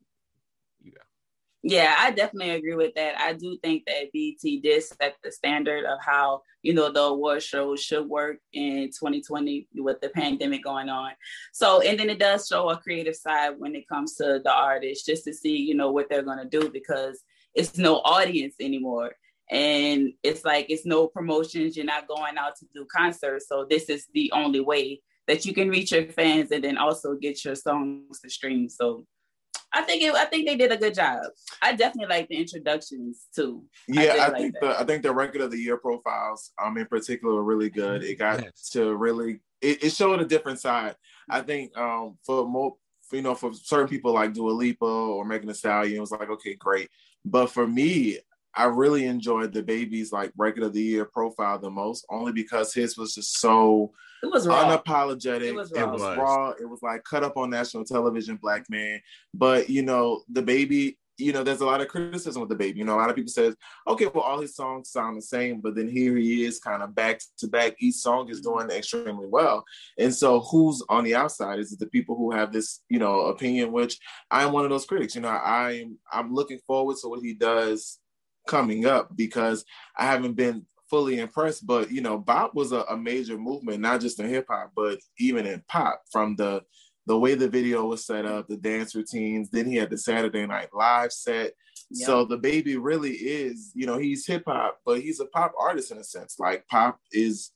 yeah, 1.64 1.94
I 1.96 2.10
definitely 2.10 2.50
agree 2.50 2.74
with 2.74 2.94
that. 2.94 3.20
I 3.20 3.34
do 3.34 3.56
think 3.62 3.84
that 3.86 4.10
BET 4.12 4.62
did 4.62 4.82
set 4.82 5.16
the 5.22 5.30
standard 5.30 5.84
of 5.84 5.98
how, 6.04 6.42
you 6.62 6.74
know, 6.74 6.90
the 6.90 7.02
award 7.02 7.40
shows 7.40 7.80
should 7.80 8.08
work 8.08 8.38
in 8.52 8.88
2020 8.88 9.68
with 9.76 10.00
the 10.00 10.08
pandemic 10.08 10.64
going 10.64 10.88
on. 10.88 11.12
So, 11.52 11.80
and 11.80 11.98
then 11.98 12.10
it 12.10 12.18
does 12.18 12.48
show 12.48 12.68
a 12.68 12.78
creative 12.78 13.14
side 13.14 13.54
when 13.58 13.76
it 13.76 13.88
comes 13.88 14.16
to 14.16 14.40
the 14.42 14.52
artists 14.52 15.06
just 15.06 15.22
to 15.24 15.32
see, 15.32 15.56
you 15.56 15.76
know, 15.76 15.92
what 15.92 16.08
they're 16.10 16.24
going 16.24 16.38
to 16.38 16.60
do 16.60 16.68
because 16.68 17.22
it's 17.54 17.78
no 17.78 17.98
audience 17.98 18.56
anymore. 18.58 19.12
And 19.48 20.14
it's 20.24 20.44
like, 20.44 20.66
it's 20.68 20.86
no 20.86 21.06
promotions. 21.06 21.76
You're 21.76 21.86
not 21.86 22.08
going 22.08 22.38
out 22.38 22.56
to 22.56 22.66
do 22.74 22.86
concerts. 22.92 23.46
So, 23.48 23.66
this 23.68 23.84
is 23.84 24.06
the 24.14 24.32
only 24.32 24.60
way 24.60 25.02
that 25.28 25.44
you 25.44 25.54
can 25.54 25.68
reach 25.68 25.92
your 25.92 26.06
fans 26.06 26.50
and 26.50 26.64
then 26.64 26.76
also 26.76 27.14
get 27.14 27.44
your 27.44 27.54
songs 27.54 28.20
to 28.20 28.30
stream. 28.30 28.68
So, 28.68 29.06
I 29.74 29.82
think 29.82 30.02
it, 30.02 30.14
I 30.14 30.26
think 30.26 30.46
they 30.46 30.56
did 30.56 30.72
a 30.72 30.76
good 30.76 30.94
job. 30.94 31.22
I 31.62 31.74
definitely 31.74 32.14
like 32.14 32.28
the 32.28 32.36
introductions 32.36 33.26
too. 33.34 33.64
Yeah, 33.88 34.16
I, 34.20 34.26
I 34.26 34.30
think 34.30 34.54
the 34.60 34.80
I 34.80 34.84
think 34.84 35.02
the 35.02 35.12
record 35.12 35.40
of 35.40 35.50
the 35.50 35.58
year 35.58 35.76
profiles, 35.76 36.52
um, 36.62 36.76
in 36.76 36.86
particular, 36.86 37.34
were 37.34 37.44
really 37.44 37.70
good. 37.70 38.02
It 38.02 38.18
got 38.18 38.42
yes. 38.42 38.68
to 38.70 38.94
really 38.94 39.40
it, 39.60 39.84
it, 39.84 39.92
showed 39.92 40.20
a 40.20 40.26
different 40.26 40.60
side. 40.60 40.96
I 41.28 41.40
think 41.40 41.76
um 41.78 42.18
for 42.24 42.46
more 42.46 42.76
you 43.12 43.22
know 43.22 43.34
for 43.34 43.52
certain 43.54 43.88
people 43.88 44.12
like 44.12 44.34
Dua 44.34 44.50
Lipa 44.50 44.84
or 44.84 45.24
Megan 45.24 45.48
Thee 45.48 45.54
Stallion, 45.54 45.96
it 45.96 46.00
was 46.00 46.12
like 46.12 46.28
okay, 46.28 46.54
great. 46.54 46.88
But 47.24 47.50
for 47.50 47.66
me, 47.66 48.18
I 48.54 48.64
really 48.64 49.06
enjoyed 49.06 49.54
DaBaby's 49.54 50.12
like 50.12 50.32
record 50.36 50.64
of 50.64 50.72
the 50.72 50.82
year 50.82 51.06
profile 51.06 51.58
the 51.58 51.70
most, 51.70 52.04
only 52.10 52.32
because 52.32 52.74
his 52.74 52.98
was 52.98 53.14
just 53.14 53.38
so 53.38 53.92
it 54.22 54.30
was 54.30 54.46
raw. 54.46 54.64
unapologetic. 54.64 55.42
It 55.42 55.54
was 55.54 55.72
raw. 55.72 55.82
It 55.82 55.90
was, 55.90 56.02
raw. 56.02 56.50
It 56.50 56.68
was 56.68 56.82
like 56.82 57.04
cut 57.04 57.24
up 57.24 57.36
on 57.36 57.50
national 57.50 57.84
television, 57.84 58.36
black 58.36 58.68
man. 58.70 59.00
But 59.34 59.68
you 59.68 59.82
know, 59.82 60.22
DaBaby. 60.32 60.96
you 61.18 61.32
know, 61.32 61.42
there's 61.42 61.60
a 61.60 61.66
lot 61.66 61.80
of 61.80 61.88
criticism 61.88 62.40
with 62.40 62.50
DaBaby. 62.50 62.76
You 62.76 62.84
know, 62.84 62.94
a 62.94 63.00
lot 63.00 63.10
of 63.10 63.16
people 63.16 63.30
says, 63.30 63.54
okay, 63.86 64.06
well, 64.06 64.22
all 64.22 64.40
his 64.40 64.54
songs 64.54 64.90
sound 64.90 65.16
the 65.16 65.22
same, 65.22 65.60
but 65.60 65.74
then 65.74 65.88
here 65.88 66.16
he 66.16 66.44
is, 66.44 66.58
kind 66.58 66.82
of 66.82 66.94
back 66.94 67.20
to 67.38 67.48
back. 67.48 67.74
Each 67.80 67.96
song 67.96 68.28
is 68.30 68.40
doing 68.40 68.68
mm-hmm. 68.68 68.78
extremely 68.78 69.26
well. 69.26 69.64
And 69.98 70.14
so, 70.14 70.40
who's 70.40 70.82
on 70.88 71.04
the 71.04 71.14
outside? 71.14 71.58
Is 71.58 71.72
it 71.72 71.78
the 71.78 71.86
people 71.86 72.16
who 72.16 72.30
have 72.32 72.52
this, 72.52 72.80
you 72.88 72.98
know, 72.98 73.22
opinion? 73.22 73.72
Which 73.72 73.98
I 74.30 74.44
am 74.44 74.52
one 74.52 74.64
of 74.64 74.70
those 74.70 74.86
critics. 74.86 75.14
You 75.14 75.22
know, 75.22 75.28
I'm 75.28 75.98
I'm 76.12 76.32
looking 76.32 76.60
forward 76.66 76.96
to 77.02 77.08
what 77.08 77.22
he 77.22 77.34
does 77.34 77.98
coming 78.46 78.86
up 78.86 79.16
because 79.16 79.64
I 79.96 80.06
haven't 80.06 80.34
been 80.34 80.66
fully 80.92 81.18
impressed. 81.18 81.66
But 81.66 81.90
you 81.90 82.02
know, 82.02 82.18
Bop 82.18 82.54
was 82.54 82.70
a, 82.72 82.82
a 82.82 82.96
major 82.96 83.38
movement, 83.38 83.80
not 83.80 84.02
just 84.02 84.20
in 84.20 84.28
hip 84.28 84.46
hop, 84.48 84.72
but 84.76 84.98
even 85.18 85.46
in 85.46 85.64
pop. 85.66 86.02
From 86.12 86.36
the 86.36 86.62
the 87.06 87.18
way 87.18 87.34
the 87.34 87.48
video 87.48 87.86
was 87.86 88.06
set 88.06 88.26
up, 88.26 88.46
the 88.46 88.56
dance 88.56 88.94
routines. 88.94 89.50
Then 89.50 89.66
he 89.66 89.76
had 89.76 89.90
the 89.90 89.98
Saturday 89.98 90.46
Night 90.46 90.68
Live 90.72 91.12
set. 91.12 91.52
Yep. 91.90 92.06
So 92.06 92.24
baby 92.24 92.76
really 92.76 93.12
is, 93.12 93.72
you 93.74 93.86
know, 93.86 93.98
he's 93.98 94.26
hip 94.26 94.44
hop, 94.46 94.78
but 94.86 95.00
he's 95.00 95.20
a 95.20 95.26
pop 95.26 95.52
artist 95.58 95.90
in 95.90 95.98
a 95.98 96.04
sense. 96.04 96.36
Like 96.38 96.66
pop 96.68 97.00
is 97.10 97.50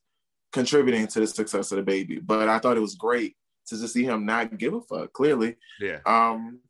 contributing 0.53 1.07
to 1.07 1.21
the 1.21 1.27
success 1.27 1.71
of 1.73 1.85
DaBaby. 1.85 2.27
But 2.27 2.49
I 2.49 2.59
thought 2.59 2.77
it 2.77 2.81
was 2.81 2.97
great 2.97 3.37
to 3.69 3.79
just 3.79 3.95
see 3.95 4.05
him 4.05 4.27
not 4.27 4.57
give 4.59 4.75
a 4.75 4.81
fuck. 4.81 5.13
Clearly, 5.13 5.57
yeah. 5.81 5.99
Um, 6.07 6.61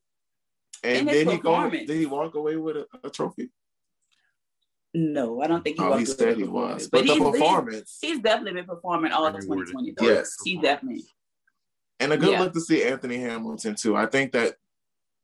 and, 0.85 1.09
And 1.09 1.09
then 1.09 1.29
he 1.29 1.39
go, 1.39 1.71
did 1.71 1.89
he 1.89 2.07
walk 2.07 2.35
away 2.35 2.57
with 2.57 2.77
a, 2.77 2.87
a 3.05 3.11
trophy? 3.11 3.51
No, 4.99 5.43
I 5.43 5.47
don't 5.47 5.63
think 5.63 5.77
he 5.77 5.85
Oh, 5.85 5.91
was. 5.91 5.99
he 6.01 6.05
said 6.07 6.37
he 6.39 6.45
was, 6.45 6.89
but, 6.89 7.05
the 7.07 7.13
he's, 7.13 7.23
performance 7.23 7.99
he's, 8.01 8.13
he's 8.13 8.21
definitely 8.21 8.55
been 8.55 8.65
performing 8.67 9.13
all 9.13 9.27
of 9.27 9.35
Rewarded. 9.35 9.67
2020. 9.69 9.95
Though. 9.97 10.15
Yes. 10.15 10.35
he 10.43 10.59
definitely. 10.59 11.05
and 12.01 12.13
a 12.13 12.17
good 12.17 12.31
Yeah. 12.33 12.41
look 12.41 12.55
to 12.55 12.61
see 12.61 12.83
Anthony 12.83 13.19
Hamilton 13.19 13.75
too. 13.75 13.95
I 13.95 14.07
think 14.07 14.33
that 14.33 14.55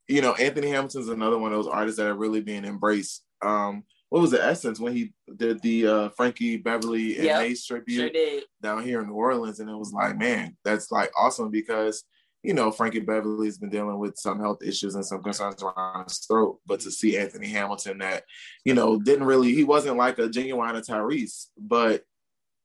you 0.09 0.21
know 0.21 0.35
Anthony 0.35 0.69
Hamilton's 0.69 1.09
another 1.09 1.38
one 1.38 1.52
of 1.52 1.59
those 1.59 1.73
artists 1.73 1.99
that 1.99 2.07
are 2.07 2.14
really 2.14 2.43
being 2.43 2.67
embraced. 2.67 3.25
Um, 3.41 3.85
what 4.11 4.21
was 4.21 4.31
the 4.31 4.45
essence 4.45 4.79
when 4.79 4.93
he 4.95 5.14
did 5.37 5.62
the 5.62 5.87
uh, 5.87 6.09
Frankie 6.11 6.59
Beverly 6.59 7.17
and 7.17 7.25
Yep. 7.25 7.41
Maze 7.41 7.64
tribute? 7.64 8.14
Sure 8.14 8.41
down 8.61 8.85
here 8.85 9.00
in 9.00 9.09
New 9.09 9.14
Orleans, 9.14 9.59
and 9.61 9.71
it 9.71 9.75
was 9.76 9.93
like, 9.93 10.19
man, 10.19 10.55
that's 10.64 10.93
like 10.93 11.11
awesome 11.19 11.50
because 11.50 12.05
you 12.43 12.55
know 12.55 12.71
Frankie 12.71 13.01
Beverly's 13.01 13.59
been 13.59 13.71
dealing 13.71 13.99
with 13.99 14.17
some 14.19 14.41
health 14.41 14.63
issues 14.63 14.95
and 14.95 15.05
some 15.07 15.23
concerns 15.23 15.63
around 15.63 16.09
his 16.09 16.19
throat, 16.19 16.59
but 16.67 16.81
to 16.81 16.91
see 16.91 17.17
Anthony 17.17 17.49
Hamilton 17.49 17.99
that 17.99 18.25
you 18.65 18.75
know 18.75 18.99
didn't 18.99 19.27
really, 19.27 19.55
he 19.55 19.65
wasn't 19.65 19.97
like 19.97 20.19
a 20.19 20.29
genuine 20.29 20.75
Tyrese, 20.77 21.47
but 21.57 22.05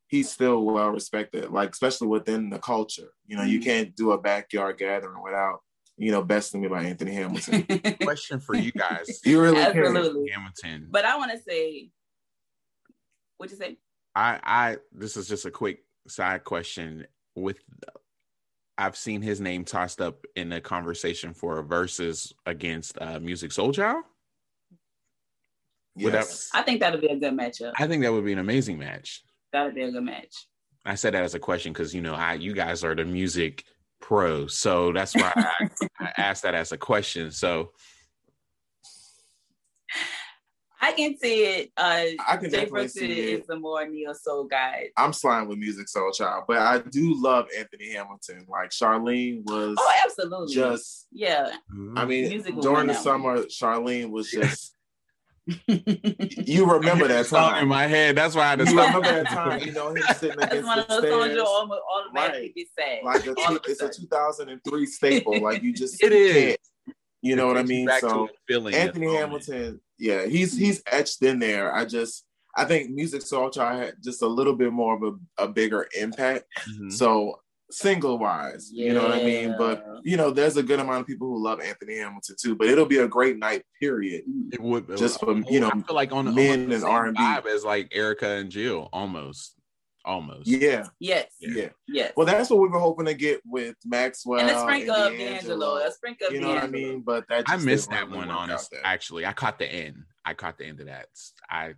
he's 0.07 0.31
still 0.31 0.63
well 0.63 0.89
respected, 0.89 1.51
like 1.51 1.71
especially 1.71 2.07
within 2.07 2.49
the 2.49 2.59
culture. 2.59 3.11
You 3.25 3.37
know, 3.37 3.43
you 3.43 3.59
Mhm. 3.59 3.63
can't 3.63 3.95
do 3.95 4.11
a 4.11 4.17
backyard 4.17 4.77
gathering 4.77 5.21
without 5.21 5.59
you 5.97 6.11
know 6.11 6.23
besting 6.23 6.61
me 6.61 6.67
by 6.67 6.83
Anthony 6.83 7.11
Hamilton. 7.13 7.63
Question 8.01 8.39
for 8.39 8.55
you 8.55 8.71
guys. 8.71 9.19
you 9.25 9.41
really 9.41 9.55
can. 9.57 9.77
Absolutely. 9.77 10.29
Hamilton. 10.29 10.87
But 10.89 11.05
I 11.05 11.17
want 11.17 11.31
to 11.31 11.39
say, 11.39 11.89
what 13.37 13.49
you 13.51 13.57
say? 13.57 13.77
I 14.15 14.39
I 14.43 14.77
this 14.91 15.17
is 15.17 15.27
just 15.27 15.45
a 15.45 15.51
quick 15.51 15.83
side 16.07 16.43
question 16.43 17.05
with 17.35 17.57
I've 18.77 18.95
seen 18.95 19.21
his 19.21 19.41
name 19.41 19.65
tossed 19.65 20.01
up 20.01 20.25
in 20.35 20.51
a 20.53 20.61
conversation 20.61 21.33
for 21.33 21.59
a 21.59 21.63
versus 21.63 22.33
against 22.45 22.97
uh 22.99 23.19
Musiq 23.19 23.53
Soulchild. 23.53 24.03
Yes. 25.95 26.49
I 26.53 26.61
think 26.61 26.79
that'll 26.79 27.01
be 27.01 27.07
a 27.07 27.15
good 27.15 27.33
matchup. 27.33 27.73
I 27.77 27.87
think 27.87 28.03
that 28.03 28.11
would 28.11 28.25
be 28.25 28.33
an 28.33 28.39
amazing 28.39 28.77
match. 28.77 29.23
That 29.51 29.63
would 29.63 29.75
be 29.75 29.81
a 29.81 29.91
good 29.91 30.03
match. 30.03 30.47
I 30.85 30.95
said 30.95 31.13
that 31.13 31.23
as 31.23 31.33
a 31.33 31.39
question 31.39 31.73
because 31.73 31.93
you 31.93 32.01
know 32.01 32.13
I 32.13 32.35
you 32.35 32.53
guys 32.53 32.83
are 32.83 32.95
the 32.95 33.03
music 33.03 33.63
pros, 33.99 34.55
so 34.55 34.93
that's 34.93 35.15
why 35.15 35.33
I, 35.35 35.69
I 35.99 36.13
asked 36.17 36.43
that 36.43 36.55
as 36.55 36.71
a 36.71 36.77
question. 36.77 37.31
So 37.31 37.71
I 40.79 40.91
can 40.91 41.17
see 41.17 41.43
it. 41.45 41.71
Uh, 41.75 42.03
I 42.27 42.37
can 42.37 42.51
Jay 42.51 42.57
definitely 42.57 42.69
Brooks 42.69 42.93
see 42.93 43.11
is 43.31 43.39
it. 43.39 43.47
the 43.47 43.55
more 43.57 43.87
neo 43.87 44.13
soul 44.13 44.43
guy. 44.45 44.89
I'm 44.95 45.11
sliding 45.13 45.49
with 45.49 45.59
Musiq 45.59 45.85
Soulchild, 45.91 46.43
but 46.47 46.57
I 46.59 46.79
do 46.79 47.19
love 47.21 47.47
Anthony 47.57 47.93
Hamilton. 47.93 48.45
Like 48.47 48.69
Charlene 48.69 49.43
was 49.43 49.75
Oh, 49.79 49.93
absolutely. 50.05 50.53
just 50.53 51.07
yeah. 51.11 51.51
I 51.95 52.05
mean, 52.05 52.29
Music 52.29 52.59
during 52.61 52.87
the 52.87 52.93
that 52.93 53.01
summer, 53.01 53.37
Charlene 53.45 54.11
was 54.11 54.29
just. 54.31 54.73
you 55.65 56.69
remember 56.69 57.07
that 57.07 57.25
song 57.25 57.57
in 57.61 57.67
my 57.69 57.87
head. 57.87 58.17
That's 58.17 58.35
why 58.35 58.43
I 58.43 58.49
had 58.49 58.59
to 58.59 58.65
remember 58.65 59.01
that 59.01 59.27
time? 59.29 59.61
You 59.61 59.71
know 59.71 59.89
him 59.91 60.03
sitting 60.17 60.37
It's 60.41 60.45
against 60.51 60.65
one 60.67 60.77
the 60.79 60.83
of 60.83 60.87
those 60.89 61.09
songs 61.09 61.23
stairs. 61.23 61.35
you'll 61.37 61.45
almost 61.45 61.81
automatically 61.89 62.41
Right. 62.41 62.55
get 62.55 62.67
sad. 62.77 63.03
Like 63.03 63.25
a, 63.27 63.29
All 63.41 63.55
of 63.55 63.61
a 63.65 63.71
it's 63.71 63.81
a 63.81 63.89
2003 63.89 64.85
staple. 64.85 65.41
Like 65.41 65.63
you 65.63 65.73
just 65.73 66.03
It 66.03 66.11
you 66.11 66.17
is. 66.17 66.57
Can't- 67.23 67.29
You 67.29 67.35
know 67.35 67.47
what 67.47 67.57
I 67.57 67.63
mean? 67.63 67.85
back 67.87 68.01
So 68.01 68.29
a 68.29 68.53
Anthony 68.53 68.75
at 68.77 68.93
the 68.93 68.99
moment. 68.99 69.19
Hamilton, 69.19 69.81
yeah, 69.99 70.25
he's 70.25 70.57
he's 70.57 70.81
etched 70.91 71.21
in 71.23 71.39
there. 71.39 71.73
I 71.73 71.85
just 71.85 72.25
I 72.55 72.65
think 72.65 72.89
Musiq 72.91 73.23
Soulchild 73.23 73.79
had 73.79 73.95
just 74.03 74.21
a 74.21 74.27
little 74.27 74.55
bit 74.55 74.71
more 74.71 74.95
of 74.95 75.03
a, 75.37 75.43
a 75.43 75.47
bigger 75.47 75.87
impact. 75.99 76.45
Mhm. 76.69 76.91
So 76.91 77.39
single 77.69 78.17
wise, 78.17 78.69
you 78.71 78.93
know 78.93 79.03
what 79.03 79.11
I 79.11 79.23
mean? 79.23 79.55
But 79.57 79.85
you 80.03 80.15
know, 80.15 80.31
there's 80.31 80.55
a 80.57 80.63
good 80.63 80.79
amount 80.79 81.01
of 81.01 81.07
people 81.07 81.27
who 81.27 81.43
love 81.43 81.59
Anthony 81.59 81.97
Hamilton 81.97 82.35
too. 82.41 82.55
But 82.55 82.67
it'll 82.67 82.85
be 82.85 82.99
a 82.99 83.07
great 83.07 83.37
night, 83.37 83.63
period. 83.81 84.23
It 84.53 84.61
would 84.61 84.95
Just 84.97 85.19
from, 85.19 85.43
you 85.49 85.59
know, 85.59 85.67
I 85.73 85.81
feel 85.81 85.95
like 85.95 86.11
on 86.13 86.25
the 86.25 86.31
men 86.31 86.61
almost 86.61 86.69
the 86.69 86.87
and 86.87 86.95
R&B. 86.95 87.19
vibe 87.21 87.45
as 87.47 87.65
like 87.65 87.89
Erykah 87.89 88.39
and 88.41 88.49
Jill, 88.49 88.87
almost, 88.93 89.55
almost. 90.07 90.47
Yeah, 90.47 90.87
Yes. 90.99 91.31
yeah. 91.39 91.69
Yes. 91.87 92.13
Well, 92.15 92.25
that's 92.25 92.49
what 92.49 92.59
we 92.59 92.67
were 92.69 92.79
hoping 92.79 93.05
to 93.05 93.13
get 93.13 93.41
with 93.45 93.75
Maxwell 93.85 94.39
and 94.39 94.49
a 94.49 94.59
sprinkle 94.59 94.95
of 94.95 95.11
D'Angelo. 95.11 95.33
D'Angelo. 95.35 95.75
A 95.87 95.91
sprinkle 95.91 96.27
of 96.27 96.33
You 96.33 96.41
know 96.41 96.49
what 96.49 96.63
I 96.63 96.67
mean? 96.67 97.01
But 97.01 97.25
that 97.29 97.43
I 97.47 97.57
missed 97.57 97.89
that 97.91 98.09
one. 98.09 98.27
work 98.29 98.35
Honest, 98.37 98.73
actually, 98.83 99.25
I 99.25 99.33
caught 99.33 99.59
the 99.59 99.67
end. 99.71 99.97
I 100.25 100.33
caught 100.33 100.57
the 100.57 100.65
end 100.65 100.79
of 100.79 100.87
that. 100.87 101.07
I 101.49 101.73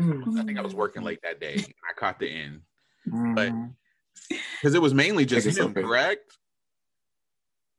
Mm. 0.00 0.38
I 0.38 0.44
think 0.44 0.58
I 0.58 0.62
was 0.62 0.74
working 0.74 1.02
late 1.02 1.20
that 1.22 1.40
day. 1.40 1.56
I 1.56 1.92
caught 1.98 2.18
the 2.18 2.28
end 2.28 2.60
But 3.34 3.50
because 4.60 4.74
it 4.74 4.82
was 4.82 4.92
mainly 4.92 5.24
just 5.24 5.46
him, 5.56 5.70
okay. 5.70 5.80
correct? 5.82 6.36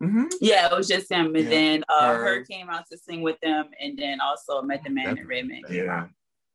Mhm. 0.02 0.26
Yeah, 0.42 0.66
it 0.66 0.76
was 0.76 0.88
just 0.88 1.12
him. 1.12 1.36
And 1.36 1.44
Yeah. 1.46 1.50
then 1.50 1.84
uh, 1.90 2.14
Her. 2.16 2.28
H.E.R. 2.42 2.46
came 2.46 2.70
out 2.72 2.86
to 2.92 2.98
sing 2.98 3.22
with 3.22 3.40
them, 3.42 3.70
and 3.80 3.98
then 3.98 4.20
also 4.20 4.62
Method 4.64 4.94
Man 4.94 5.10
and 5.10 5.18
Definitely. 5.18 5.36
Redman. 5.62 5.62
yeah, 5.70 6.08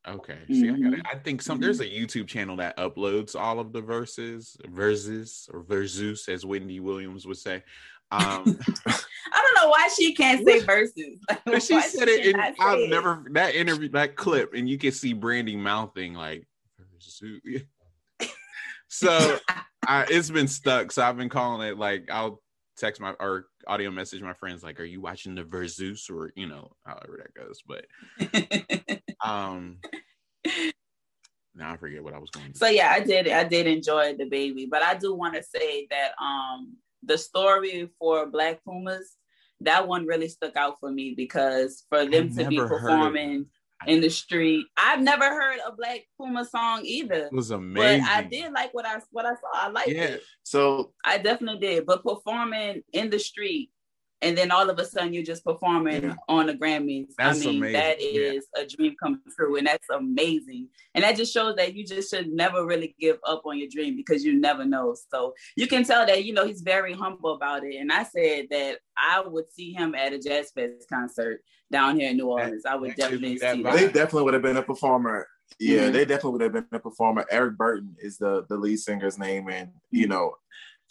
Okay. 0.07 0.39
See, 0.49 0.69
I, 0.69 0.73
Mhm. 0.73 0.83
gotta, 0.83 1.03
I 1.13 1.19
think 1.19 1.43
some 1.43 1.61
there's 1.61 1.81
a 1.81 1.85
YouTube 1.85 2.27
channel 2.27 2.57
that 2.57 2.77
uploads 2.77 3.39
all 3.39 3.61
of 3.61 3.73
the 3.73 3.81
verses, 3.81 4.57
verses 4.69 5.49
or 5.53 5.63
versus, 5.63 6.29
as 6.29 6.45
Wendy 6.45 6.81
Williams 6.81 7.27
would 7.27 7.39
say. 7.39 7.63
Um, 8.11 8.59
I 8.87 9.43
don't 9.43 9.55
know 9.63 9.71
why 9.71 9.89
she 9.97 10.13
can't 10.15 10.47
say 10.47 10.61
verses. 10.61 11.19
but 11.45 11.63
she 11.63 11.81
said 11.81 12.09
it, 12.09 12.27
and 12.27 12.35
cannot 12.35 12.57
say 12.57 12.65
I've 12.65 12.79
it? 12.81 12.91
never 12.91 13.25
that 13.31 13.55
interview, 13.55 13.89
that 13.91 14.17
clip, 14.17 14.55
and 14.55 14.69
you 14.69 14.77
can 14.77 14.93
see 14.93 15.13
Brandy 15.13 15.57
mouthing 15.57 16.15
like. 16.15 16.47
So 18.89 19.39
I, 19.87 20.05
it's 20.11 20.31
been 20.31 20.49
stuck. 20.49 20.93
So 20.93 21.03
I've 21.03 21.17
been 21.17 21.31
calling 21.31 21.67
it 21.67 21.79
like 21.79 22.11
I'll 22.11 22.43
text 22.77 23.01
my 23.01 23.15
or 23.19 23.47
audio 23.67 23.91
message 23.91 24.21
my 24.21 24.35
friends 24.35 24.63
like, 24.63 24.79
"Are 24.81 24.85
you 24.85 25.01
watching 25.01 25.35
the 25.35 25.45
versus?" 25.45 26.09
or 26.11 26.31
you 26.37 26.47
know, 26.47 26.73
however 26.85 27.23
that 27.23 27.33
goes. 27.33 27.63
But 27.67 27.87
um, 29.25 29.79
now 31.55 31.73
I 31.73 31.77
forget 31.77 32.03
what 32.03 32.15
I 32.15 32.19
was 32.19 32.31
going 32.31 32.53
to. 32.53 32.59
so 32.59 32.67
yeah, 32.69 32.91
I 32.93 33.01
did. 33.01 33.29
I 33.29 33.45
did 33.45 33.67
enjoy 33.67 34.15
DaBaby, 34.15 34.69
but 34.71 34.83
I 34.83 34.95
do 34.95 35.15
want 35.15 35.35
to 35.35 35.43
say 35.43 35.87
that 35.91 36.13
um 36.23 36.77
the 37.03 37.19
story 37.19 37.91
for 37.99 38.27
Black 38.27 38.63
Pumas 38.65 39.17
that 39.61 39.87
one 39.87 40.07
really 40.07 40.29
stuck 40.29 40.57
out 40.57 40.77
for 40.81 40.91
me 40.91 41.15
because 41.17 41.85
for 41.89 42.05
them 42.05 42.29
I've 42.31 42.37
to 42.37 42.49
be 42.49 42.57
performing 42.57 43.47
in 43.87 44.01
the 44.01 44.09
street, 44.11 44.67
I've 44.77 45.01
never 45.01 45.25
heard 45.25 45.59
a 45.67 45.73
Black 45.73 46.01
Puma 46.19 46.45
song 46.45 46.83
either. 46.85 47.27
It 47.27 47.33
was 47.33 47.51
amazing. 47.53 48.01
But. 48.05 48.11
I 48.11 48.23
did 48.23 48.53
like 48.53 48.75
what 48.75 48.87
I 48.87 49.01
what 49.11 49.25
I 49.27 49.35
saw. 49.35 49.51
I 49.55 49.69
liked 49.69 49.89
Yeah. 49.89 50.03
it. 50.05 50.23
So 50.43 50.93
I 51.05 51.19
definitely 51.19 51.61
did. 51.61 51.87
But 51.87 52.03
performing 52.05 52.83
in 52.93 53.11
the 53.11 53.19
street 53.19 53.71
and 54.23 54.39
then 54.39 54.51
all 54.51 54.71
of 54.71 54.79
a 54.79 54.85
sudden 54.85 55.13
you're 55.13 55.23
just 55.25 55.45
performing 55.45 56.03
Yeah. 56.05 56.15
on 56.29 56.47
the 56.47 56.55
Grammys. 56.55 57.09
That's 57.19 57.43
I 57.43 57.47
mean, 57.51 57.57
amazing. 57.59 57.73
that 57.73 57.97
Yeah. 58.01 58.41
a 58.63 58.67
dream 58.67 58.95
come 59.03 59.21
true. 59.37 59.57
And 59.57 59.67
that's 59.67 59.89
amazing. 59.91 60.69
And 60.95 61.03
that 61.05 61.17
just 61.17 61.33
shows 61.35 61.57
that 61.57 61.75
you 61.75 61.85
just 61.85 62.09
should 62.11 62.29
never 62.33 62.65
really 62.65 62.95
give 63.01 63.19
up 63.27 63.43
on 63.45 63.59
your 63.59 63.69
dream 63.69 63.97
because 63.97 64.25
you 64.25 64.35
never 64.39 64.65
know. 64.65 64.95
So 65.13 65.35
you 65.57 65.67
can 65.67 65.85
tell 65.85 66.07
that, 66.07 66.25
you 66.25 66.33
know, 66.33 66.47
he's 66.47 66.63
very 66.63 66.93
humble 66.93 67.35
about 67.35 67.65
it. 67.65 67.75
And 67.77 67.93
I 67.93 68.05
said 68.05 68.47
that 68.51 68.79
I 68.97 69.21
would 69.27 69.51
see 69.53 69.73
him 69.73 69.95
at 69.95 70.13
a 70.13 70.19
Jazz 70.19 70.51
Fest 70.55 70.89
concert 70.89 71.43
down 71.71 71.99
here 71.99 72.11
in 72.11 72.17
New 72.17 72.29
Orleans. 72.29 72.65
I 72.65 72.77
would 72.77 72.95
definitely 72.95 73.31
me 73.31 73.39
that 73.39 73.57
see 73.57 73.63
vibe. 73.63 73.73
they 73.75 73.85
that. 73.87 73.95
definitely 73.95 74.23
would 74.25 74.35
have 74.35 74.43
been 74.43 74.57
a 74.57 74.63
performer. 74.63 75.27
Yeah, 75.59 75.89
Mhm. 75.89 75.93
they 75.93 76.05
definitely 76.05 76.31
would 76.33 76.41
have 76.43 76.53
been 76.53 76.67
a 76.73 76.79
performer. 76.79 77.27
Eric 77.31 77.57
Burton 77.59 77.95
is 77.99 78.17
the 78.19 78.47
the 78.49 78.57
lead 78.57 78.79
singer's 78.79 79.19
name, 79.19 79.49
and 79.49 79.71
you 79.91 80.07
know, 80.07 80.35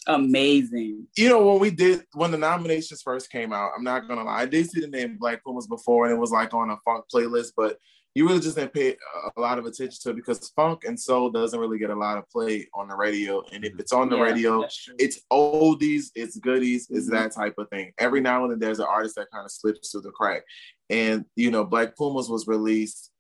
Amazing. 0.08 1.08
you 1.16 1.30
know 1.30 1.46
when 1.46 1.60
we 1.60 1.70
did 1.72 2.04
when 2.14 2.32
the 2.32 2.38
nominations 2.38 3.02
first 3.02 3.30
came 3.32 3.54
out, 3.54 3.72
I'm 3.76 3.84
not 3.84 4.08
gonna 4.08 4.24
lie, 4.24 4.42
I 4.42 4.46
did 4.46 4.70
see 4.70 4.82
the 4.82 4.88
name 4.88 5.18
Black 5.20 5.44
Pumas 5.44 5.68
before, 5.68 6.06
and 6.06 6.14
it 6.16 6.20
was 6.20 6.32
like 6.32 6.54
on 6.54 6.70
a 6.72 6.78
funk 6.86 7.06
playlist, 7.14 7.52
but 7.56 7.78
you 8.14 8.28
really 8.28 8.42
just 8.42 8.58
didn't 8.58 8.74
pay 8.74 8.98
a 9.38 9.40
lot 9.40 9.58
of 9.58 9.66
attention 9.66 9.98
to 10.04 10.10
it 10.10 10.16
because 10.18 10.50
funk 10.56 10.84
and 10.86 11.00
soul 11.00 11.30
doesn't 11.30 11.60
really 11.60 11.78
get 11.80 11.92
a 11.92 11.96
lot 11.96 12.18
of 12.18 12.30
play 12.30 12.68
on 12.74 12.88
the 12.88 12.96
radio, 12.96 13.42
and 13.54 13.64
if 13.64 13.80
it's 13.80 13.94
on 13.94 14.10
the 14.10 14.18
Yeah, 14.18 14.24
radio, 14.24 14.62
that's 14.62 14.76
true. 14.76 14.96
it's 15.00 15.22
oldies, 15.32 16.08
it's 16.16 16.38
goodies, 16.38 16.88
it's 16.90 17.08
Mhm. 17.08 17.12
that 17.12 17.32
type 17.34 17.54
of 17.58 17.70
thing. 17.70 17.94
Every 17.98 18.20
now 18.22 18.44
and 18.44 18.52
then 18.52 18.60
there's 18.60 18.80
an 18.80 18.88
artist 18.90 19.16
that 19.16 19.30
kind 19.32 19.46
of 19.46 19.52
slips 19.52 19.92
through 19.92 20.02
the 20.02 20.12
crack. 20.12 20.44
And 20.90 21.26
you 21.38 21.52
know, 21.52 21.64
Black 21.64 21.96
Pumas 21.96 22.28
was 22.28 22.48
released 22.48 23.12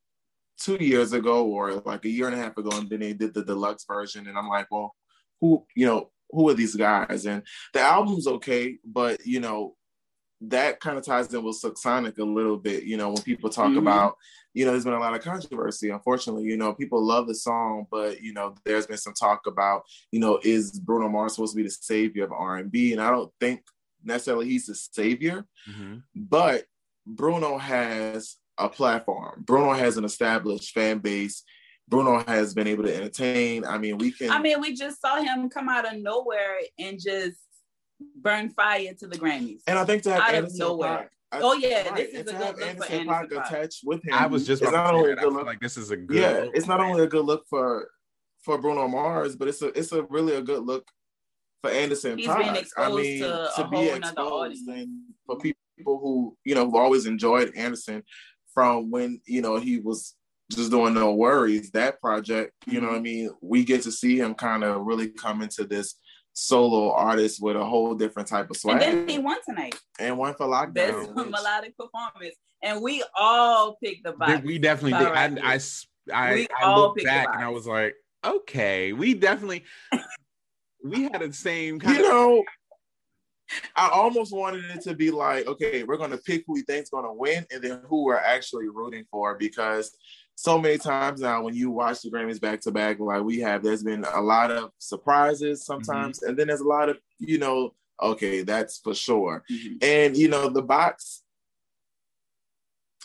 two 0.60 0.76
years 0.76 1.14
ago 1.14 1.46
or 1.46 1.76
like 1.86 2.04
a 2.06 2.10
year 2.10 2.28
and 2.28 2.36
a 2.36 2.40
half 2.40 2.58
ago, 2.58 2.72
and 2.74 2.90
then 2.90 3.00
they 3.00 3.14
did 3.14 3.34
the 3.34 3.44
deluxe 3.46 3.86
version. 3.86 4.28
And 4.28 4.38
I'm 4.38 4.50
like, 4.50 4.68
well, 4.72 4.94
who, 5.40 5.66
you 5.76 5.86
know, 5.88 6.11
who 6.32 6.50
are 6.50 6.54
these 6.54 6.76
guys? 6.76 7.26
And 7.26 7.44
the 7.74 7.82
album's 7.82 8.28
okay, 8.28 8.78
but 8.86 9.26
you 9.26 9.40
know, 9.40 9.76
that 10.42 10.80
kind 10.80 10.98
of 10.98 11.06
ties 11.06 11.32
in 11.34 11.44
with 11.44 11.64
Sonic 11.76 12.18
a 12.18 12.24
little 12.24 12.58
bit. 12.58 12.84
You 12.84 12.98
know, 12.98 13.10
when 13.10 13.22
people 13.22 13.50
talk 13.50 13.72
Mhm. 13.72 13.78
about, 13.78 14.16
you 14.54 14.66
know, 14.66 14.72
there's 14.72 14.84
been 14.86 14.94
a 14.94 15.00
lot 15.00 15.14
of 15.14 15.22
controversy. 15.22 15.92
Unfortunately, 15.92 16.44
you 16.46 16.58
know, 16.58 16.74
people 16.74 17.04
love 17.06 17.28
the 17.28 17.36
song, 17.36 17.86
but 17.92 18.22
you 18.22 18.34
know, 18.34 18.56
there's 18.66 18.88
been 18.88 18.98
some 18.98 19.14
talk 19.14 19.46
about, 19.46 19.84
you 20.12 20.20
know, 20.20 20.40
is 20.44 20.80
Bruno 20.80 21.10
Mars 21.10 21.36
supposed 21.36 21.54
to 21.54 21.58
be 21.58 21.64
the 21.64 21.70
savior 21.70 22.24
of 22.24 22.32
R&B? 22.32 22.92
And 22.92 23.02
I 23.02 23.12
don't 23.12 23.32
think 23.40 23.62
necessarily 24.04 24.48
he's 24.48 24.66
the 24.66 24.74
savior, 24.74 25.46
Mhm. 25.70 26.04
but 26.16 26.66
Bruno 27.06 27.58
has 27.60 28.38
a 28.58 28.68
platform. 28.68 29.44
Bruno 29.46 29.74
has 29.74 29.98
an 29.98 30.06
established 30.06 30.74
fan 30.74 31.00
base. 31.00 31.44
Bruno 31.88 32.24
has 32.28 32.54
been 32.54 32.68
able 32.68 32.84
to 32.86 32.96
entertain. 32.96 33.66
I 33.66 33.78
mean, 33.78 33.98
we 33.98 34.12
can. 34.12 34.30
I 34.32 34.40
mean, 34.40 34.62
we 34.62 34.74
just 34.76 35.02
saw 35.02 35.22
him 35.22 35.50
come 35.50 35.68
out 35.70 35.92
of 35.92 36.00
nowhere 36.02 36.58
and 36.80 37.00
just 37.00 37.38
burn 38.16 38.50
fire 38.52 38.94
to 39.00 39.08
the 39.08 39.18
Grammys. 39.18 39.62
And 39.68 39.78
I 39.78 39.86
think 39.86 40.04
to 40.04 40.12
have 40.12 40.22
out 40.22 40.34
Anderson 40.36 40.62
of 40.62 40.68
nowhere. 40.70 40.90
Paak, 40.90 41.08
I, 41.34 41.42
oh 41.44 41.54
yeah, 41.54 41.88
right, 41.90 41.96
this 42.12 42.14
is 42.14 42.20
and 42.20 42.30
a 42.30 42.32
to 42.32 42.38
good 42.38 42.46
have 42.46 42.56
look 42.56 42.58
for 42.58 42.64
Anderson 42.66 42.94
Anderson 42.94 43.08
Paak 43.08 43.30
Paak. 43.30 43.48
attached 43.48 43.82
with 43.86 44.06
him. 44.06 44.14
I 44.14 44.26
was 44.28 44.46
just 44.48 44.62
it's 44.62 44.72
not 44.72 44.94
only 44.94 45.12
a. 45.12 45.14
I 45.14 45.16
good 45.16 45.24
feel 45.24 45.34
look. 45.34 45.46
like 45.46 45.60
this 45.60 45.78
is 45.78 45.92
a 45.92 45.98
good. 45.98 46.18
yeah, 46.18 46.30
look 46.32 46.56
it's 46.56 46.68
not 46.68 46.80
for 46.80 46.86
only 46.86 47.04
a 47.04 47.08
good 47.08 47.26
look 47.26 47.46
for 47.50 47.90
for 48.42 48.58
Bruno 48.58 48.88
Mars, 48.88 49.36
but 49.36 49.48
it's 49.48 49.62
a 49.62 49.68
it's 49.78 49.92
a 49.92 50.04
really 50.04 50.36
a 50.36 50.42
good 50.42 50.64
look 50.66 50.86
for 51.62 51.70
Anderson 51.72 52.18
He's 52.18 52.28
Paak. 52.28 52.38
being 52.38 52.50
I 52.50 52.58
exposed 52.58 52.96
mean, 53.04 53.20
to 53.20 53.44
a 53.44 53.46
to 53.56 53.64
whole 53.64 53.70
be 53.70 53.86
nother 53.86 53.98
exposed 53.98 54.20
audience. 54.34 54.68
and 54.68 55.00
for 55.26 55.38
people 55.38 55.56
who 55.86 56.38
you 56.44 56.56
know 56.56 56.70
who 56.70 56.78
always 56.78 57.06
enjoyed 57.06 57.54
Anderson 57.56 58.04
from 58.54 58.92
when 58.92 59.22
you 59.26 59.42
know 59.42 59.58
he 59.58 59.80
was 59.80 60.16
just 60.56 60.72
doing 60.72 60.94
no 60.94 61.14
worries 61.14 61.72
that 61.72 62.00
project 62.02 62.52
you 62.68 62.80
know 62.82 62.88
what 62.90 62.98
i 62.98 63.00
mean 63.00 63.30
we 63.42 63.64
get 63.64 63.82
to 63.82 63.92
see 63.92 64.18
him 64.18 64.34
kind 64.34 64.64
of 64.64 64.82
really 64.86 65.08
come 65.10 65.42
into 65.42 65.64
this 65.66 65.96
solo 66.34 66.92
artist 66.94 67.42
with 67.42 67.56
a 67.56 67.64
whole 67.66 67.94
different 67.96 68.28
type 68.28 68.50
of 68.50 68.56
swag 68.58 68.82
And 68.82 69.00
then 69.00 69.08
he 69.10 69.20
won 69.20 69.38
tonight. 69.46 69.76
and 70.00 70.18
one 70.18 70.34
for 70.36 70.48
Best 70.72 70.94
lockdown 70.94 71.14
which- 71.16 71.28
melodic 71.30 71.78
performance. 71.78 72.36
And 72.64 72.82
we 72.82 73.04
all 73.18 73.76
picked 73.84 74.04
the 74.04 74.12
box. 74.14 74.44
We 74.46 74.60
definitely 74.60 74.98
did. 75.00 75.08
Alright. 75.08 75.40
I, 75.44 75.52
I 75.54 75.56
s- 75.56 75.88
I, 76.14 76.34
We 76.36 76.48
I 76.60 76.64
all 76.64 76.80
looked 76.82 76.98
picked 76.98 77.08
back 77.08 77.28
and 77.34 77.44
I 77.44 77.50
was 77.50 77.66
like, 77.68 77.96
okay, 78.24 78.94
we 78.94 79.14
definitely 79.16 79.66
we 80.84 81.04
had 81.04 81.20
the 81.22 81.34
same 81.34 81.80
kind 81.80 81.98
you 81.98 82.06
of 82.06 82.12
know 82.12 82.44
i 83.76 83.90
almost 83.90 84.34
wanted 84.34 84.64
it 84.74 84.82
to 84.82 84.94
be 84.96 85.12
like 85.12 85.46
okay 85.46 85.84
we're 85.84 85.98
going 85.98 86.10
to 86.12 86.18
pick 86.18 86.42
who 86.48 86.54
we 86.54 86.62
think's 86.62 86.90
going 86.90 87.04
to 87.04 87.12
win 87.12 87.46
and 87.52 87.62
then 87.62 87.82
who 87.88 88.06
we're 88.06 88.16
actually 88.16 88.70
rooting 88.70 89.04
for 89.12 89.36
because 89.38 89.92
so 90.36 90.58
many 90.60 90.78
times 90.78 91.22
now 91.22 91.44
when 91.44 91.54
you 91.54 91.70
watch 91.70 92.02
the 92.02 92.10
grammys 92.10 92.42
back 92.42 92.60
to 92.62 92.72
back 92.72 93.00
like 93.00 93.22
we 93.24 93.40
have 93.40 93.62
there's 93.64 93.84
been 93.84 94.04
a 94.14 94.22
lot 94.22 94.50
of 94.52 94.72
surprises 94.80 95.66
sometimes 95.66 96.24
and 96.24 96.38
then 96.38 96.48
there's 96.48 96.62
a 96.62 96.68
lot 96.68 96.90
of 96.90 96.98
you 97.20 97.38
know 97.38 97.74
okay 98.02 98.42
that's 98.42 98.80
for 98.80 98.94
sure 98.96 99.44
Mhm. 99.52 99.84
and 99.84 100.18
you 100.18 100.28
know 100.30 100.50
the 100.50 100.62
box 100.62 101.24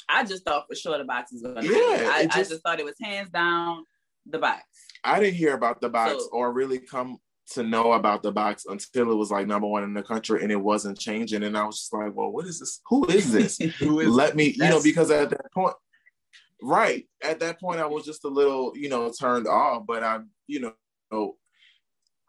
I 0.09 0.25
just 0.25 0.45
thought 0.45 0.67
for 0.69 0.75
sure 0.77 0.97
the 0.99 1.05
box 1.05 1.33
was 1.33 1.43
gonna 1.43 1.63
Yeah, 1.63 1.71
win. 1.71 1.81
I, 2.07 2.21
it 2.21 2.31
I 2.35 2.39
just- 2.39 2.51
just 2.51 2.63
thought 2.63 2.79
it 2.79 2.85
was 2.85 2.95
hands 3.03 3.31
down 3.31 3.85
the 4.29 4.39
box. 4.39 4.63
i 5.05 5.21
didn't 5.21 5.35
hear 5.37 5.55
about 5.55 5.81
the 5.81 5.89
box 5.89 6.13
So- 6.25 6.29
or 6.33 6.53
really 6.53 6.79
come 6.79 7.19
to 7.53 7.63
know 7.63 7.93
about 7.93 8.25
the 8.25 8.33
box 8.33 8.65
until 8.69 9.13
it 9.13 9.15
was 9.15 9.31
like 9.31 9.47
number 9.47 9.69
one 9.69 9.85
in 9.85 9.95
the 9.95 10.03
country 10.03 10.43
and 10.43 10.51
it 10.51 10.57
wasn't 10.61 10.99
changing 10.99 11.45
and 11.45 11.57
i 11.57 11.65
was 11.65 11.79
just 11.79 11.93
like 11.93 12.13
well 12.13 12.31
what 12.33 12.45
is 12.45 12.59
this 12.59 12.81
who 12.89 13.07
is 13.07 13.31
this 13.31 13.57
who 13.79 14.01
is 14.01 14.09
let 14.09 14.35
me 14.35 14.47
you 14.57 14.69
know 14.69 14.83
because 14.83 15.13
at 15.13 15.31
that 15.31 15.53
point 15.55 15.75
right 16.63 17.07
at 17.23 17.41
that 17.41 17.61
point 17.61 17.81
i 17.81 17.87
was 17.87 18.05
just 18.05 18.25
a 18.25 18.29
little 18.29 18.73
you 18.77 18.89
know 18.89 19.11
turned 19.11 19.47
off 19.47 19.85
but 19.87 20.03
i 20.03 20.19
you 20.47 20.61
know 20.61 21.35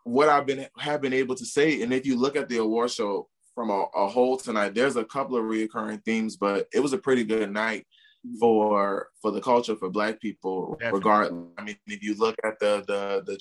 what 0.03 0.29
i've 0.29 0.45
been 0.45 0.65
have 0.77 1.01
been 1.01 1.13
able 1.13 1.35
to 1.35 1.45
say 1.45 1.81
and 1.81 1.93
if 1.93 2.05
you 2.05 2.17
look 2.17 2.35
at 2.35 2.47
the 2.49 2.57
award 2.57 2.89
show 2.91 3.27
from 3.55 3.69
a, 3.69 3.85
a 3.95 4.07
whole 4.07 4.37
tonight 4.37 4.73
there's 4.75 4.95
a 4.95 5.05
couple 5.05 5.35
of 5.37 5.43
reoccurring 5.43 6.03
themes 6.03 6.37
but 6.37 6.67
it 6.73 6.79
was 6.79 6.93
a 6.93 6.97
pretty 6.97 7.23
good 7.23 7.51
night 7.51 7.85
for 8.39 9.07
for 9.21 9.31
the 9.31 9.41
culture 9.41 9.75
for 9.75 9.89
black 9.89 10.19
people 10.19 10.75
Definitely. 10.79 10.99
regardless 10.99 11.45
i 11.57 11.63
mean 11.63 11.77
if 11.87 12.03
you 12.03 12.15
look 12.15 12.35
at 12.43 12.59
the 12.59 12.83
the 12.87 13.23
the 13.25 13.39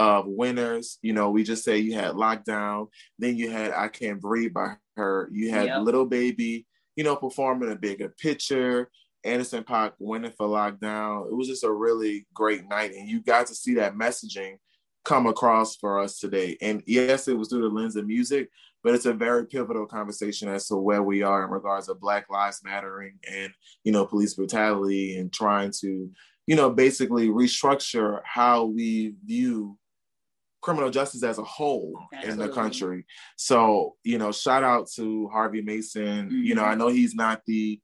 uh 0.00 0.22
winners 0.24 0.98
you 1.02 1.12
know 1.12 1.30
we 1.30 1.42
just 1.42 1.64
say 1.64 1.78
you 1.78 1.94
had 1.94 2.12
lockdown 2.12 2.88
then 3.18 3.36
you 3.36 3.50
had 3.50 3.72
i 3.72 3.88
can't 3.88 4.20
breathe 4.20 4.52
by 4.52 4.66
H.E.R. 4.72 5.28
you 5.32 5.50
had 5.50 5.66
Yep. 5.66 5.82
Lil 5.82 6.06
Baby 6.06 6.66
you 6.96 7.04
know 7.04 7.16
performing 7.16 7.72
a 7.72 7.76
bigger 7.76 8.08
picture 8.20 8.90
anderson 9.24 9.64
Paak 9.64 9.92
winning 9.98 10.32
for 10.36 10.46
lockdown. 10.46 11.26
It 11.30 11.34
was 11.34 11.48
just 11.48 11.64
a 11.64 11.72
really 11.72 12.26
great 12.34 12.68
night 12.68 12.92
and 12.94 13.08
you 13.08 13.22
got 13.22 13.46
to 13.48 13.54
see 13.54 13.74
that 13.74 13.94
messaging 13.94 14.56
come 15.04 15.26
across 15.26 15.76
for 15.76 15.98
us 15.98 16.18
today. 16.18 16.56
And 16.60 16.82
yes 16.86 17.28
it 17.28 17.36
was 17.36 17.48
through 17.48 17.62
the 17.62 17.68
lens 17.68 17.96
of 17.96 18.06
music 18.06 18.50
but 18.82 18.94
it's 18.94 19.06
a 19.06 19.12
very 19.12 19.46
pivotal 19.46 19.86
conversation 19.86 20.48
as 20.48 20.66
to 20.68 20.76
where 20.76 21.02
we 21.02 21.22
are 21.22 21.44
in 21.44 21.50
regards 21.50 21.88
of 21.88 22.00
black 22.00 22.30
lives 22.30 22.60
mattering 22.64 23.18
and 23.30 23.52
you 23.84 23.92
know 23.92 24.06
police 24.06 24.34
brutality 24.34 25.18
and 25.18 25.32
trying 25.32 25.70
to 25.80 26.10
you 26.46 26.56
know 26.56 26.70
basically 26.70 27.28
restructure 27.28 28.20
how 28.24 28.64
we 28.64 29.14
view 29.24 29.76
criminal 30.62 30.90
justice 30.90 31.22
as 31.22 31.38
a 31.38 31.42
whole 31.44 31.94
in 32.22 32.36
the 32.38 32.48
country. 32.48 33.06
So 33.36 33.96
you 34.04 34.18
know 34.18 34.32
shout 34.32 34.62
out 34.62 34.90
to 34.96 35.28
harvey 35.28 35.62
mason. 35.62 36.30
You 36.30 36.54
know 36.54 36.62
Mhm. 36.62 36.68
i 36.68 36.74
know 36.74 36.88
he's 36.88 37.14
not 37.14 37.42
the 37.46 37.80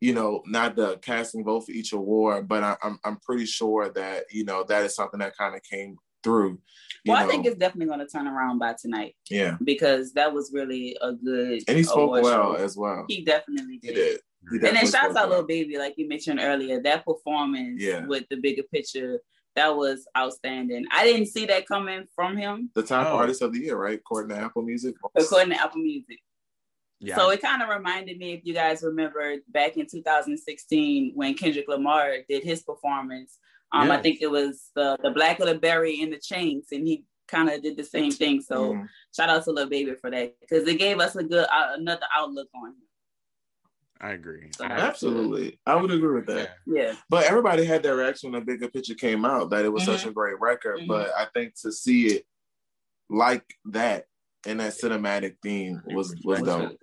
you 0.00 0.14
know 0.14 0.42
not 0.46 0.76
the 0.76 0.96
casting 0.98 1.44
vote 1.44 1.60
for 1.66 1.72
each 1.72 1.92
award 1.92 2.48
but 2.48 2.62
I, 2.62 2.76
i'm 2.82 2.98
i'm 3.04 3.16
pretty 3.18 3.46
sure 3.46 3.90
that 3.90 4.24
you 4.30 4.44
know 4.44 4.64
that 4.68 4.84
is 4.84 4.94
something 4.94 5.20
that 5.20 5.36
kind 5.36 5.54
of 5.54 5.62
came 5.62 5.96
through 6.22 6.58
you 7.04 7.12
Well, 7.12 7.22
I 7.24 7.26
think 7.26 7.46
it's 7.46 7.56
definitely 7.56 7.86
gonna 7.90 8.06
turn 8.06 8.26
around 8.26 8.58
by 8.58 8.74
tonight 8.80 9.14
yeah 9.30 9.56
because 9.62 10.12
that 10.14 10.32
was 10.32 10.50
really 10.52 10.96
a 11.00 11.12
good 11.12 11.62
and 11.68 11.76
he 11.76 11.82
spoke 11.82 12.10
well 12.10 12.54
show. 12.56 12.62
as 12.62 12.76
well 12.76 13.04
He 13.08 13.24
definitely 13.24 13.78
he 13.82 13.88
did. 13.88 13.94
did 13.94 14.20
He 14.50 14.56
And 14.56 14.60
then 14.64 14.74
definitely 14.74 14.90
shouts 14.90 15.16
out 15.16 15.28
well. 15.28 15.38
Lil 15.40 15.46
Baby, 15.46 15.78
like 15.78 15.94
you 15.98 16.08
mentioned 16.08 16.40
earlier, 16.42 16.80
that 16.82 17.04
performance 17.06 17.82
Yeah. 17.82 18.06
with 18.06 18.24
the 18.30 18.36
bigger 18.36 18.62
picture, 18.72 19.20
that 19.56 19.74
was 19.76 20.06
outstanding. 20.16 20.84
I 20.92 21.04
didn't 21.04 21.26
see 21.26 21.44
that 21.46 21.66
coming 21.66 22.04
from 22.14 22.36
him, 22.38 22.70
the 22.74 22.82
top 22.82 23.06
Oh. 23.06 23.16
artist 23.16 23.42
of 23.42 23.52
the 23.52 23.60
year 23.60 23.76
right 23.76 23.98
according 23.98 24.34
to 24.36 24.42
apple 24.42 24.62
music 24.62 24.94
according 25.14 25.50
to 25.54 25.60
Apple 25.60 25.80
Music. 25.82 26.18
Yeah. 27.00 27.16
So 27.16 27.30
it 27.30 27.40
kind 27.42 27.62
of 27.62 27.68
reminded 27.68 28.18
me, 28.18 28.34
if 28.34 28.40
you 28.44 28.54
guys 28.54 28.82
remember, 28.82 29.36
back 29.48 29.76
in 29.76 29.86
2016 29.86 31.12
when 31.14 31.34
Kendrick 31.34 31.66
Lamar 31.68 32.16
did 32.28 32.44
his 32.44 32.62
performance. 32.62 33.38
Um, 33.72 33.90
I 33.90 33.98
think 34.02 34.20
it 34.20 34.30
was 34.30 34.70
the 34.74 34.96
the 35.02 35.10
Black 35.10 35.38
Little 35.38 35.58
Berry 35.58 36.00
in 36.00 36.10
the 36.10 36.18
Chains, 36.18 36.66
and 36.72 36.86
he 36.86 37.04
kind 37.28 37.48
of 37.48 37.62
did 37.62 37.76
the 37.76 37.84
same 37.84 38.10
thing. 38.10 38.40
So 38.40 38.74
Mhm. 38.74 38.88
shout 39.14 39.28
out 39.28 39.44
to 39.44 39.52
Lil 39.52 39.68
Baby 39.68 39.94
for 39.94 40.10
that 40.10 40.34
because 40.40 40.66
it 40.66 40.78
gave 40.78 40.98
us 40.98 41.14
a 41.14 41.22
good 41.22 41.46
uh, 41.48 41.74
another 41.74 42.06
outlook 42.16 42.48
on 42.54 42.70
him. 42.70 42.76
I 44.00 44.10
agree. 44.12 44.50
So 44.56 44.64
I- 44.64 44.68
absolutely 44.70 45.60
i 45.66 45.76
would 45.76 45.90
agree 45.90 46.14
with 46.14 46.26
that 46.26 46.56
yeah. 46.66 46.82
Yeah, 46.84 46.96
But 47.10 47.26
everybody 47.26 47.64
had 47.64 47.82
their 47.82 47.96
reaction 47.96 48.32
when 48.32 48.40
the 48.40 48.46
bigger 48.46 48.68
picture 48.68 48.94
came 48.94 49.24
out 49.24 49.50
that 49.50 49.64
it 49.64 49.68
was 49.68 49.84
such 49.84 50.06
a 50.06 50.10
great 50.10 50.40
record. 50.40 50.80
Mhm. 50.80 50.88
But 50.88 51.10
I 51.16 51.26
think 51.26 51.54
to 51.60 51.70
see 51.70 52.06
it 52.06 52.26
like 53.10 53.44
that 53.66 54.06
in 54.46 54.56
that 54.56 54.72
cinematic 54.72 55.36
theme 55.42 55.82
was 55.86 56.14
was 56.24 56.40
Was 56.40 56.42
dope. 56.42 56.78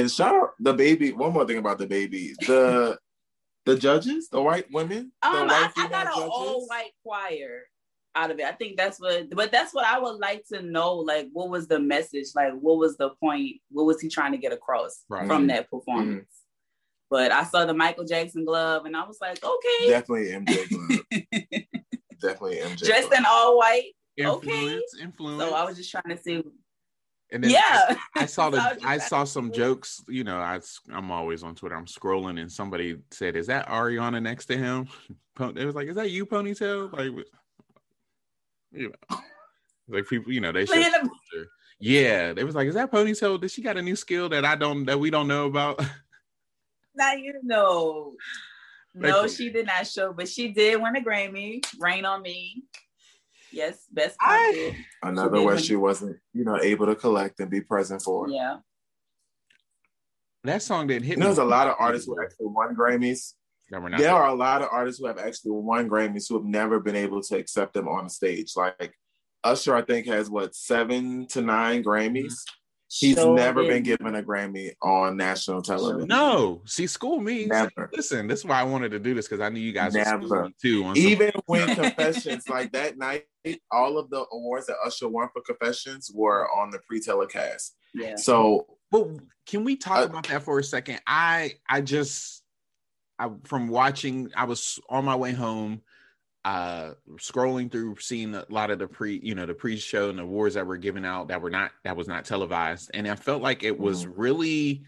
And 0.00 0.10
shout 0.10 0.34
out 0.34 0.50
DaBaby. 0.62 1.14
One 1.14 1.32
more 1.32 1.46
thing 1.46 1.58
about 1.58 1.78
DaBaby. 1.78 2.34
The 2.46 2.98
the 3.64 3.76
judges, 3.76 4.28
the 4.28 4.40
white 4.42 4.66
women, 4.72 5.12
the 5.22 5.28
Um, 5.28 5.46
white 5.48 5.70
I, 5.76 5.84
I 5.84 5.88
got 5.88 6.06
an 6.06 6.12
all 6.30 6.66
white 6.66 6.90
choir 7.04 7.62
out 8.14 8.30
of 8.30 8.38
it. 8.38 8.44
I 8.44 8.52
think 8.52 8.76
that's 8.76 9.00
what, 9.00 9.30
but 9.30 9.50
that's 9.52 9.72
what 9.72 9.86
I 9.86 9.98
would 9.98 10.18
like 10.18 10.44
to 10.52 10.60
know. 10.62 10.94
Like, 10.96 11.28
what 11.32 11.48
was 11.48 11.68
the 11.68 11.78
message? 11.78 12.26
Like, 12.34 12.52
what 12.54 12.78
was 12.78 12.96
the 12.96 13.10
point? 13.20 13.56
What 13.70 13.84
was 13.86 14.00
he 14.00 14.08
trying 14.08 14.32
to 14.32 14.38
get 14.38 14.52
across 14.52 15.04
Right. 15.08 15.26
from 15.26 15.44
Mhm. 15.44 15.48
that 15.48 15.70
performance? 15.70 16.28
But 17.08 17.30
I 17.30 17.44
saw 17.44 17.64
the 17.66 17.74
Michael 17.74 18.04
Jackson 18.04 18.44
glove, 18.44 18.84
and 18.86 18.96
I 18.96 19.06
was 19.06 19.18
like, 19.20 19.42
okay, 19.44 19.88
Definitely 19.88 20.30
MJ 20.32 20.68
Glove. 20.68 21.00
Definitely 22.20 22.56
MJ. 22.58 22.86
dressed 22.86 23.08
Glove. 23.08 23.18
in 23.20 23.24
all 23.28 23.58
white. 23.58 23.92
Influence, 24.16 24.94
influence. 25.00 25.40
So 25.42 25.54
I 25.54 25.64
was 25.64 25.76
just 25.76 25.90
trying 25.90 26.14
to 26.16 26.22
see. 26.22 26.42
And 27.32 27.42
then 27.42 27.50
yeah, 27.50 27.96
I 28.14 28.26
saw 28.26 28.50
the 28.50 28.78
I 28.84 28.98
saw 28.98 29.24
some 29.24 29.50
jokes. 29.52 30.04
You 30.08 30.24
know, 30.24 30.38
I 30.38 30.60
I'm 30.92 31.10
always 31.10 31.42
on 31.42 31.54
Twitter. 31.54 31.74
I'm 31.74 31.86
scrolling, 31.86 32.40
and 32.40 32.50
somebody 32.50 32.98
said, 33.10 33.36
"Is 33.36 33.46
that 33.48 33.68
Ariana 33.68 34.22
next 34.22 34.46
to 34.46 34.56
him?" 34.56 34.88
It 35.40 35.64
was 35.64 35.74
like, 35.74 35.88
"Is 35.88 35.96
that 35.96 36.10
you, 36.10 36.26
ponytail?" 36.26 36.92
Like, 36.92 37.26
you 38.70 38.90
know, 38.90 39.18
like 39.88 40.06
people, 40.06 40.30
you 40.30 40.42
know, 40.42 40.52
they 40.52 40.66
should. 40.66 40.84
Yeah, 41.80 42.34
they 42.34 42.44
was 42.44 42.54
like, 42.54 42.68
"Is 42.68 42.74
that 42.74 42.92
ponytail? 42.92 43.40
Did 43.40 43.50
she 43.50 43.62
got 43.62 43.78
a 43.78 43.82
new 43.82 43.96
skill 43.96 44.28
that 44.28 44.44
I 44.44 44.56
don't 44.56 44.84
that 44.84 45.00
we 45.00 45.10
don't 45.10 45.28
know 45.28 45.46
about?" 45.46 45.82
Now 46.94 47.14
you 47.14 47.40
know. 47.42 48.12
No, 48.94 49.26
she 49.26 49.48
did 49.48 49.66
not 49.66 49.86
show, 49.86 50.12
but 50.12 50.28
she 50.28 50.48
did 50.48 50.80
win 50.80 50.96
a 50.96 51.00
Grammy. 51.00 51.64
Rain 51.80 52.04
on 52.04 52.20
me. 52.20 52.64
Yes, 53.52 53.86
best. 53.92 54.16
I- 54.20 54.76
Another 55.02 55.36
She 55.38 55.44
way 55.46 55.56
did. 55.56 55.64
she 55.64 55.76
wasn't, 55.76 56.16
you 56.32 56.44
know, 56.44 56.58
able 56.60 56.86
to 56.86 56.94
collect 56.96 57.38
and 57.40 57.50
be 57.50 57.60
present 57.60 58.02
for. 58.02 58.28
Yeah. 58.28 58.58
that 60.44 60.62
song 60.62 60.86
didn't 60.88 61.04
hit 61.04 61.16
You 61.16 61.20
me. 61.20 61.26
there's 61.26 61.38
a 61.38 61.44
lot 61.44 61.68
of 61.68 61.76
artists 61.78 62.06
who 62.06 62.20
actually 62.20 62.46
won 62.46 62.74
Grammys. 62.74 63.34
that 63.70 63.80
were. 63.82 63.90
There 63.96 64.10
are 64.12 64.28
a 64.28 64.34
lot 64.34 64.60
of 64.62 64.68
artists 64.72 65.00
who 65.00 65.06
have 65.06 65.18
actually 65.18 65.52
won 65.52 65.88
Grammys 65.88 66.28
who 66.28 66.36
have 66.36 66.44
never 66.46 66.80
been 66.80 66.96
able 66.96 67.22
to 67.22 67.36
accept 67.36 67.74
them 67.74 67.86
on 67.88 68.04
the 68.04 68.10
stage. 68.10 68.52
Like 68.56 68.92
Usher, 69.44 69.74
I 69.76 69.82
think, 69.82 70.06
has 70.06 70.28
what 70.30 70.54
seven 70.54 71.26
to 71.28 71.42
nine 71.42 71.84
Grammys. 71.84 72.34
He's 72.94 73.16
Sure 73.16 73.34
never 73.34 73.62
been 73.62 73.82
given 73.82 74.14
a 74.16 74.22
Grammy 74.22 74.72
on 74.82 75.16
national 75.16 75.62
television. 75.62 76.06
No, 76.08 76.60
see, 76.66 76.86
school 76.86 77.20
me. 77.20 77.46
Never. 77.46 77.88
Listen, 77.94 78.26
this 78.26 78.40
is 78.40 78.44
why 78.44 78.60
I 78.60 78.64
wanted 78.64 78.90
to 78.90 78.98
do 78.98 79.14
this 79.14 79.26
because 79.26 79.40
I 79.40 79.48
knew 79.48 79.60
you 79.60 79.72
guys 79.72 79.94
Never. 79.94 80.50
too. 80.60 80.84
On 80.84 80.94
some- 80.94 81.02
Even 81.04 81.30
when 81.46 81.74
Confessions, 81.74 82.48
like 82.50 82.72
that 82.72 82.98
night, 82.98 83.24
all 83.70 83.96
of 83.98 84.10
the 84.10 84.26
awards 84.30 84.66
that 84.66 84.76
Usher 84.84 85.08
won 85.08 85.28
for 85.32 85.40
Confessions 85.40 86.10
were 86.12 86.48
on 86.54 86.70
the 86.70 86.80
pre-telecast. 86.86 87.74
Yeah. 87.94 88.16
So 88.16 88.66
But 88.90 89.08
can 89.46 89.64
we 89.64 89.76
talk 89.76 89.98
Uh, 89.98 90.10
about 90.10 90.28
that 90.28 90.42
for 90.42 90.58
a 90.58 90.64
second? 90.64 91.00
I 91.06 91.52
I 91.68 91.80
just 91.80 92.42
I 93.18 93.30
from 93.44 93.68
watching, 93.68 94.30
I 94.36 94.44
was 94.44 94.78
on 94.90 95.04
my 95.06 95.16
way 95.16 95.32
home, 95.32 95.80
uh, 96.44 96.94
scrolling 97.16 97.70
through, 97.70 97.96
seeing 98.00 98.34
a 98.34 98.44
lot 98.48 98.70
of 98.70 98.78
the 98.78 98.88
pre, 98.88 99.20
you 99.22 99.34
know, 99.34 99.46
the 99.46 99.54
pre-show 99.54 100.10
and 100.10 100.18
the 100.18 100.22
awards 100.24 100.54
that 100.54 100.66
were 100.66 100.76
given 100.76 101.04
out 101.04 101.28
that 101.28 101.40
were 101.40 101.50
not 101.50 101.70
that 101.84 101.96
was 101.96 102.08
not 102.08 102.24
televised, 102.24 102.90
and 102.94 103.06
I 103.06 103.14
felt 103.14 103.42
like 103.42 103.62
it 103.62 103.78
was 103.78 104.04
Mhm. 104.06 104.12
really 104.16 104.84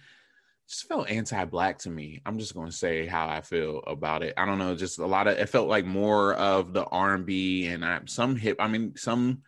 just 0.68 0.88
felt 0.88 1.10
anti-black 1.10 1.78
to 1.80 1.90
me. 1.90 2.22
I'm 2.24 2.38
just 2.38 2.54
going 2.54 2.70
to 2.70 2.76
say 2.76 3.06
how 3.06 3.28
I 3.28 3.42
feel 3.42 3.82
about 3.86 4.22
it. 4.22 4.32
I 4.36 4.46
don't 4.46 4.58
know, 4.58 4.74
just 4.74 4.98
a 4.98 5.06
lot 5.06 5.26
of 5.26 5.38
it 5.38 5.48
felt 5.48 5.68
like 5.68 5.84
more 5.84 6.34
of 6.34 6.72
the 6.72 6.84
R&B 6.84 7.66
and 7.66 7.84
I, 7.84 8.00
some 8.06 8.34
hip. 8.34 8.56
I 8.58 8.66
mean, 8.68 8.96
some 8.96 9.42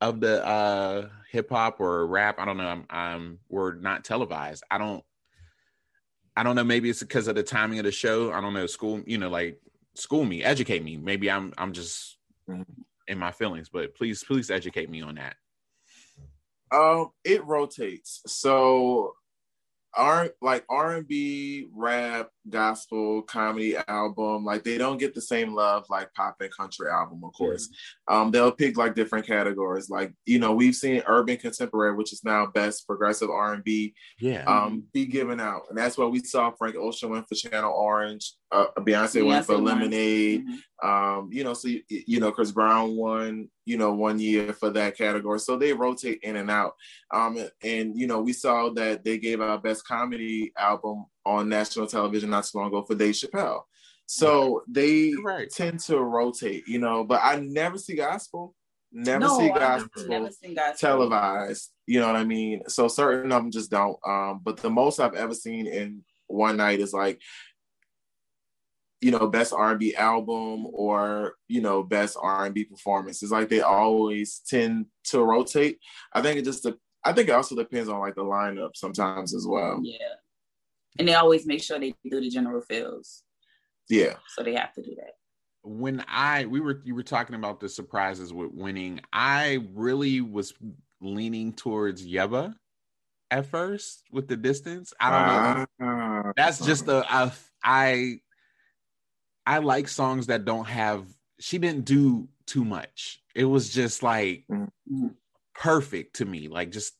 of 0.00 0.20
the 0.20 0.44
uh 0.44 1.08
hip 1.30 1.48
hop 1.48 1.80
or 1.80 2.06
rap. 2.06 2.38
I 2.40 2.44
don't 2.44 2.56
know. 2.56 2.66
I'm, 2.66 2.84
I'm 2.90 3.38
were 3.48 3.74
not 3.74 4.04
televised. 4.04 4.64
I 4.70 4.76
don't. 4.78 5.04
I 6.36 6.42
don't 6.42 6.56
know. 6.56 6.64
Maybe 6.64 6.90
it's 6.90 7.00
because 7.00 7.28
of 7.28 7.34
the 7.36 7.42
timing 7.42 7.78
of 7.78 7.84
the 7.84 7.92
show. 7.92 8.32
I 8.32 8.40
don't 8.40 8.54
know. 8.54 8.66
School, 8.66 9.02
you 9.06 9.18
know, 9.18 9.28
like 9.28 9.60
school 9.94 10.24
me, 10.24 10.42
educate 10.42 10.82
me. 10.82 10.96
Maybe 10.96 11.30
I'm 11.30 11.52
I'm 11.58 11.72
just 11.72 12.18
Mhm. 12.48 12.84
in 13.08 13.18
my 13.18 13.32
feelings, 13.32 13.68
but 13.68 13.94
please, 13.94 14.24
please 14.24 14.50
educate 14.50 14.88
me 14.90 15.02
on 15.02 15.16
that. 15.16 15.36
Um, 16.70 17.10
it 17.24 17.44
rotates. 17.44 18.22
So 18.26 19.14
R 19.94 20.30
like 20.40 20.64
R 20.68 20.96
and 20.96 21.06
B, 21.06 21.68
rap, 21.72 22.30
gospel, 22.48 23.22
comedy 23.22 23.76
album, 23.88 24.44
like 24.44 24.64
they 24.64 24.78
don't 24.78 24.98
get 24.98 25.14
the 25.14 25.20
same 25.20 25.54
love 25.54 25.84
like 25.88 26.12
pop 26.14 26.36
and 26.40 26.50
country 26.54 26.88
album, 26.90 27.22
of 27.24 27.32
course. 27.32 27.68
Um, 28.08 28.30
they'll 28.30 28.52
pick 28.52 28.76
like 28.76 28.94
different 28.94 29.26
categories. 29.26 29.88
Like, 29.90 30.12
you 30.26 30.38
know, 30.38 30.52
we've 30.52 30.74
seen 30.74 31.02
urban 31.06 31.36
contemporary, 31.36 31.94
which 31.94 32.12
is 32.12 32.24
now 32.24 32.46
best 32.46 32.86
progressive 32.86 33.30
R 33.30 33.54
and 33.54 33.64
B, 33.64 33.94
Yeah. 34.18 34.44
um, 34.44 34.84
be 34.92 35.06
given 35.06 35.40
out. 35.40 35.62
And 35.68 35.78
that's 35.78 35.96
what 35.96 36.10
we 36.10 36.20
saw 36.20 36.50
Frank 36.50 36.76
Ocean 36.76 37.10
went 37.10 37.28
for 37.28 37.34
Channel 37.34 37.72
Orange, 37.72 38.34
uh, 38.50 38.66
Beyonce 38.78 39.24
went 39.26 39.46
for 39.46 39.54
won. 39.54 39.64
Lemonade. 39.64 40.44
Mhm. 40.46 40.58
Um, 40.86 41.28
you 41.32 41.44
know, 41.44 41.54
so 41.54 41.68
you, 41.68 41.82
you 41.88 42.18
know, 42.20 42.32
Chris 42.32 42.50
Brown 42.50 42.96
won, 42.96 43.48
you 43.64 43.78
know, 43.78 43.92
one 43.94 44.18
year 44.18 44.52
for 44.52 44.70
that 44.70 44.96
category. 44.98 45.38
So 45.38 45.56
they 45.56 45.72
rotate 45.72 46.18
in 46.22 46.36
and 46.36 46.50
out. 46.50 46.74
Um, 47.14 47.38
and 47.62 47.96
you 47.96 48.06
know, 48.08 48.20
we 48.20 48.32
saw 48.32 48.70
that 48.70 49.04
they 49.04 49.18
gave 49.18 49.40
out 49.40 49.62
best 49.62 49.86
comedy 49.86 50.52
album 50.58 51.06
on 51.24 51.48
national 51.48 51.86
television 51.86 52.30
not 52.30 52.44
too 52.44 52.58
long 52.58 52.68
ago 52.68 52.82
for 52.82 52.94
Dave 52.94 53.14
Chappelle. 53.14 53.62
So 54.06 54.62
they 54.68 55.14
right. 55.22 55.48
tend 55.48 55.80
to 55.80 55.98
rotate, 55.98 56.68
you 56.68 56.78
know, 56.78 57.04
but 57.04 57.20
I 57.22 57.36
never 57.36 57.78
see 57.78 57.94
gospel, 57.94 58.54
never 58.92 59.20
no, 59.20 59.38
see 59.38 59.48
gospel 59.48 60.06
never 60.08 60.28
gospel. 60.54 60.74
televised. 60.78 61.70
You 61.86 62.00
know 62.00 62.08
what 62.08 62.16
I 62.16 62.24
mean? 62.24 62.62
So 62.68 62.88
certain 62.88 63.32
of 63.32 63.42
them 63.42 63.50
just 63.50 63.70
don't. 63.70 63.96
Um, 64.06 64.40
but 64.42 64.58
the 64.58 64.70
most 64.70 65.00
I've 65.00 65.14
ever 65.14 65.34
seen 65.34 65.66
in 65.66 66.04
one 66.26 66.58
night 66.58 66.80
is 66.80 66.92
like, 66.92 67.20
you 69.00 69.10
know, 69.10 69.26
best 69.28 69.52
R 69.52 69.70
and 69.70 69.80
B 69.80 69.94
album 69.94 70.66
or 70.72 71.34
you 71.48 71.60
know, 71.60 71.82
best 71.82 72.16
R 72.20 72.44
and 72.44 72.54
B 72.54 72.64
performance. 72.64 73.22
It's 73.22 73.32
like 73.32 73.48
they 73.48 73.60
always 73.60 74.42
tend 74.46 74.86
to 75.04 75.22
rotate. 75.22 75.78
I 76.12 76.22
think 76.22 76.38
it 76.38 76.44
just. 76.44 76.66
I 77.04 77.12
think 77.12 77.28
it 77.28 77.32
also 77.32 77.56
depends 77.56 77.88
on 77.88 77.98
like 77.98 78.14
the 78.14 78.22
lineup 78.22 78.76
sometimes 78.76 79.34
as 79.34 79.44
well. 79.44 79.80
Yeah, 79.82 79.96
and 80.98 81.08
they 81.08 81.14
always 81.14 81.46
make 81.46 81.62
sure 81.62 81.78
they 81.78 81.94
do 82.08 82.20
the 82.20 82.28
general 82.30 82.60
fields, 82.60 83.24
Yeah. 83.88 84.16
so 84.28 84.42
they 84.42 84.54
have 84.54 84.72
to 84.74 84.82
do 84.82 84.94
that. 84.96 85.12
when 85.64 86.04
I 86.08 86.46
we 86.46 86.60
were 86.60 86.80
you 86.84 86.94
were 86.94 87.02
talking 87.04 87.36
about 87.36 87.60
the 87.60 87.68
surprises 87.68 88.32
with 88.32 88.50
winning, 88.52 89.00
I 89.12 89.64
really 89.74 90.20
was 90.20 90.54
leaning 91.00 91.52
towards 91.52 92.04
Yebba 92.06 92.54
at 93.30 93.46
first 93.46 94.02
with 94.10 94.26
the 94.28 94.36
distance. 94.36 94.92
I 95.00 95.10
don't 95.10 95.26
know. 95.28 95.66
Ah. 96.26 96.32
That's 96.36 96.64
just 96.64 96.88
a 96.88 97.04
I 97.08 97.32
I 97.64 98.20
I 99.46 99.58
like 99.58 99.88
songs 99.88 100.26
that 100.26 100.44
don't 100.44 100.66
have 100.66 101.06
she 101.38 101.58
didn't 101.58 101.84
do 101.84 102.28
too 102.46 102.64
much. 102.64 103.22
It 103.34 103.44
was 103.44 103.72
just 103.72 104.02
like 104.02 104.44
Mhm. 104.50 105.14
perfect 105.54 106.16
to 106.16 106.24
me. 106.24 106.48
Like 106.48 106.70
just 106.72 106.94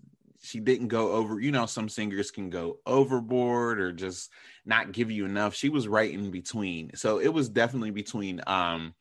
she 0.53 0.61
didn't 0.61 0.89
go 0.89 1.13
over, 1.13 1.41
you 1.41 1.51
know, 1.51 1.65
some 1.65 1.89
singers 1.89 2.31
can 2.31 2.51
go 2.51 2.79
overboard 2.85 3.81
or 3.81 3.91
just 3.91 4.31
not 4.67 4.93
give 4.93 5.11
you 5.11 5.25
enough. 5.25 5.55
She 5.55 5.71
was 5.71 5.89
right 5.89 6.13
in 6.13 6.31
between. 6.31 6.95
So 6.95 7.21
it 7.21 7.29
was 7.29 7.49
definitely 7.49 7.91
between 7.91 8.43
um 8.47 8.93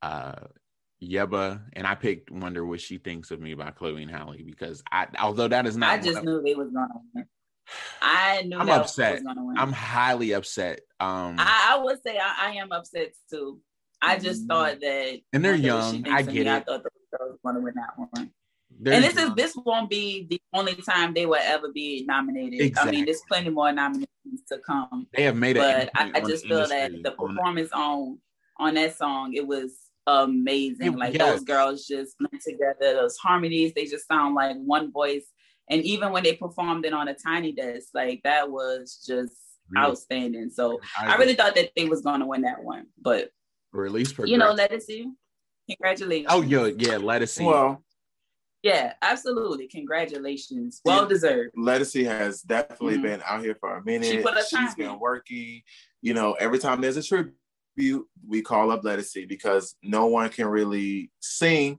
uh 0.00 0.46
Yebba 1.02 1.60
and 1.74 1.86
I 1.86 1.94
picked 1.94 2.30
Wonder 2.30 2.64
What 2.64 2.80
She 2.80 2.96
Thinks 2.96 3.30
of 3.30 3.38
Me 3.38 3.52
by 3.52 3.70
Chloe 3.70 4.00
and 4.00 4.10
Halle 4.10 4.40
because 4.42 4.82
I 4.90 5.08
although 5.20 5.48
that 5.48 5.66
is 5.66 5.76
not 5.76 5.90
I 5.90 5.98
just 5.98 6.24
knew 6.24 6.40
they 6.40 6.54
was 6.54 6.70
gonna 6.70 6.94
win. 7.14 7.26
I 8.00 8.42
knew 8.42 8.58
I'm 8.58 8.66
that 8.68 8.80
upset. 8.80 9.14
was 9.16 9.22
gonna 9.24 9.44
win. 9.44 9.58
I'm 9.58 9.72
highly 9.72 10.32
upset. 10.32 10.80
Um 11.00 11.36
I, 11.38 11.74
I 11.76 11.82
would 11.84 12.02
say 12.02 12.16
I, 12.16 12.48
I 12.48 12.50
am 12.52 12.72
upset 12.72 13.12
too. 13.30 13.60
I 14.00 14.18
just 14.18 14.46
thought 14.46 14.80
that, 14.80 15.20
And 15.34 15.44
they're 15.44 15.54
young. 15.54 16.06
I 16.08 16.22
get 16.22 16.46
Me, 16.46 16.48
I 16.48 16.60
thought 16.60 16.82
the 16.82 16.90
girls 17.18 17.32
was 17.32 17.38
gonna 17.44 17.60
win 17.60 17.74
that 17.76 17.98
one. 17.98 18.30
They're 18.84 18.94
and 18.94 19.02
this 19.04 19.16
is 19.16 19.34
this 19.34 19.56
won't 19.56 19.88
be 19.88 20.26
the 20.28 20.38
only 20.52 20.74
time 20.74 21.14
they 21.14 21.24
will 21.24 21.40
ever 21.40 21.72
be 21.72 22.04
nominated. 22.06 22.76
I 22.76 22.90
mean, 22.90 23.06
there's 23.06 23.22
plenty 23.26 23.48
more 23.48 23.72
nominations 23.72 24.42
to 24.50 24.58
come. 24.58 25.06
they 25.16 25.22
have 25.22 25.36
made 25.36 25.56
it. 25.56 25.60
But 25.60 25.90
I, 25.94 26.12
I 26.14 26.20
just 26.20 26.46
feel 26.46 26.66
that 26.68 26.92
the 27.02 27.12
performance 27.12 27.70
on 27.72 28.18
on 28.58 28.74
that 28.74 28.94
song 28.96 29.32
it 29.32 29.46
was 29.46 29.72
amazing. 30.06 30.86
It- 30.92 30.98
like 30.98 31.14
yes. 31.14 31.32
those 31.32 31.44
girls 31.44 31.86
just 31.86 32.14
went 32.20 32.42
together. 32.42 32.94
Those 32.94 33.16
harmonies, 33.16 33.72
they 33.74 33.86
just 33.86 34.06
sound 34.06 34.34
like 34.34 34.56
one 34.58 34.92
voice. 34.92 35.24
And 35.70 35.80
even 35.82 36.12
when 36.12 36.22
they 36.22 36.34
performed 36.34 36.84
it 36.84 36.92
on 36.92 37.08
a 37.08 37.14
tiny 37.14 37.52
desk, 37.52 37.88
like 37.94 38.20
that 38.24 38.50
was 38.50 39.02
just 39.06 39.32
Beautiful. 39.70 39.92
outstanding. 39.92 40.50
So 40.50 40.78
I 40.98 41.16
really 41.16 41.34
thought 41.34 41.54
that 41.54 41.70
they 41.74 41.86
was 41.86 42.02
gonna 42.02 42.26
win 42.26 42.42
that 42.42 42.62
one. 42.62 42.88
But 43.00 43.30
or 43.72 43.86
at 43.86 43.92
least 43.92 44.18
you 44.26 44.36
know, 44.36 44.54
progress- 44.54 44.86
Ledisi. 44.88 45.04
Congratulations. 45.70 46.26
Oh 46.28 46.42
yo, 46.42 46.66
yeah, 46.66 46.98
Ledisi. 46.98 47.46
Well, 47.46 47.82
yeah, 48.64 48.94
absolutely. 49.02 49.68
Congratulations. 49.68 50.80
Well 50.84 51.06
deserved. 51.06 51.54
Ledisi 51.54 52.04
has 52.06 52.40
definitely 52.40 52.96
Mhm. 52.96 53.02
been 53.02 53.22
out 53.28 53.44
here 53.44 53.54
for 53.60 53.76
a 53.76 53.84
minute. 53.84 54.06
She 54.06 54.22
put 54.22 54.34
She's 54.38 54.50
time 54.50 54.74
been 54.76 54.98
working. 54.98 55.62
You 56.00 56.14
know, 56.14 56.32
every 56.32 56.58
time 56.58 56.80
there's 56.80 56.96
a 56.96 57.02
tribute, 57.02 58.08
we 58.26 58.40
call 58.40 58.70
up 58.70 58.82
Ledisi 58.82 59.28
because 59.28 59.76
no 59.82 60.06
one 60.06 60.30
can 60.30 60.46
really 60.46 61.10
sing, 61.20 61.78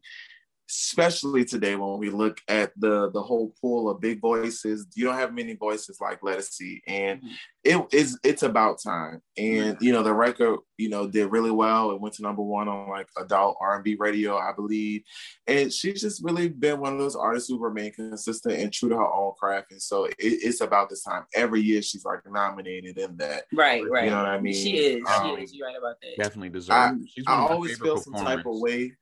especially 0.70 1.46
today 1.46 1.76
when 1.76 2.00
we 2.00 2.10
look 2.10 2.40
at 2.48 2.72
the 2.78 3.10
the 3.12 3.22
whole 3.22 3.54
pool 3.62 3.90
of 3.90 4.02
big 4.02 4.20
voices. 4.20 4.88
You 4.96 5.06
don't 5.06 5.16
have 5.16 5.34
many 5.34 5.54
voices 5.56 6.00
like 6.02 6.22
Ledisi, 6.22 6.82
and 6.88 7.22
Mhm. 7.22 7.30
it 7.64 7.94
is 7.94 8.20
it's 8.24 8.44
about 8.44 8.82
time. 8.82 9.22
And 9.38 9.78
you 9.80 9.92
know, 9.92 10.02
the 10.04 10.14
record, 10.14 10.60
you 10.78 10.90
know, 10.90 11.08
did 11.08 11.28
really 11.32 11.52
well. 11.52 11.92
It 11.92 12.02
went 12.02 12.16
to 12.16 12.24
number 12.24 12.42
one 12.42 12.68
on 12.68 12.90
like 12.90 13.08
adult 13.18 13.58
R 13.62 13.76
and 13.76 13.84
B 13.84 13.96
radio, 14.00 14.38
I 14.38 14.54
believe. 14.56 15.04
And 15.48 15.72
she's 15.72 16.02
just 16.02 16.24
really 16.24 16.50
been 16.50 16.80
one 16.80 16.94
of 16.94 17.00
those 17.00 17.16
artists 17.16 17.50
who 17.50 17.60
remain 17.60 17.92
consistent 17.94 18.56
and 18.60 18.74
true 18.74 18.90
to 18.90 18.96
her 18.96 19.06
own 19.14 19.34
craft. 19.40 19.72
And 19.72 19.82
so 19.82 20.06
it, 20.06 20.16
it's 20.20 20.62
about 20.62 20.90
this 20.90 21.04
time. 21.04 21.26
Every 21.36 21.62
year 21.62 21.82
she's 21.82 22.06
like 22.06 22.20
nominated 22.26 22.98
in 22.98 23.18
that. 23.18 23.44
Right, 23.54 23.84
right. 23.90 24.06
You 24.06 24.10
know 24.12 24.18
what 24.18 24.26
I 24.28 24.40
mean? 24.42 24.54
She 24.54 24.78
is. 24.78 25.04
Um, 25.08 25.36
she 25.38 25.44
is. 25.44 25.54
You're 25.54 25.68
right 25.68 25.78
about 25.78 25.96
that. 26.02 26.18
definitely 26.24 26.50
deserved. 26.50 26.72
I- 27.02 27.06
She's 27.08 27.24
I 27.28 27.34
one 27.34 27.44
of 27.44 27.50
my 27.50 27.56
always 27.56 27.72
favorite 27.74 27.86
feel 27.88 27.98
some 28.02 28.14
type 28.14 28.46
of 28.46 28.60
way. 28.60 28.94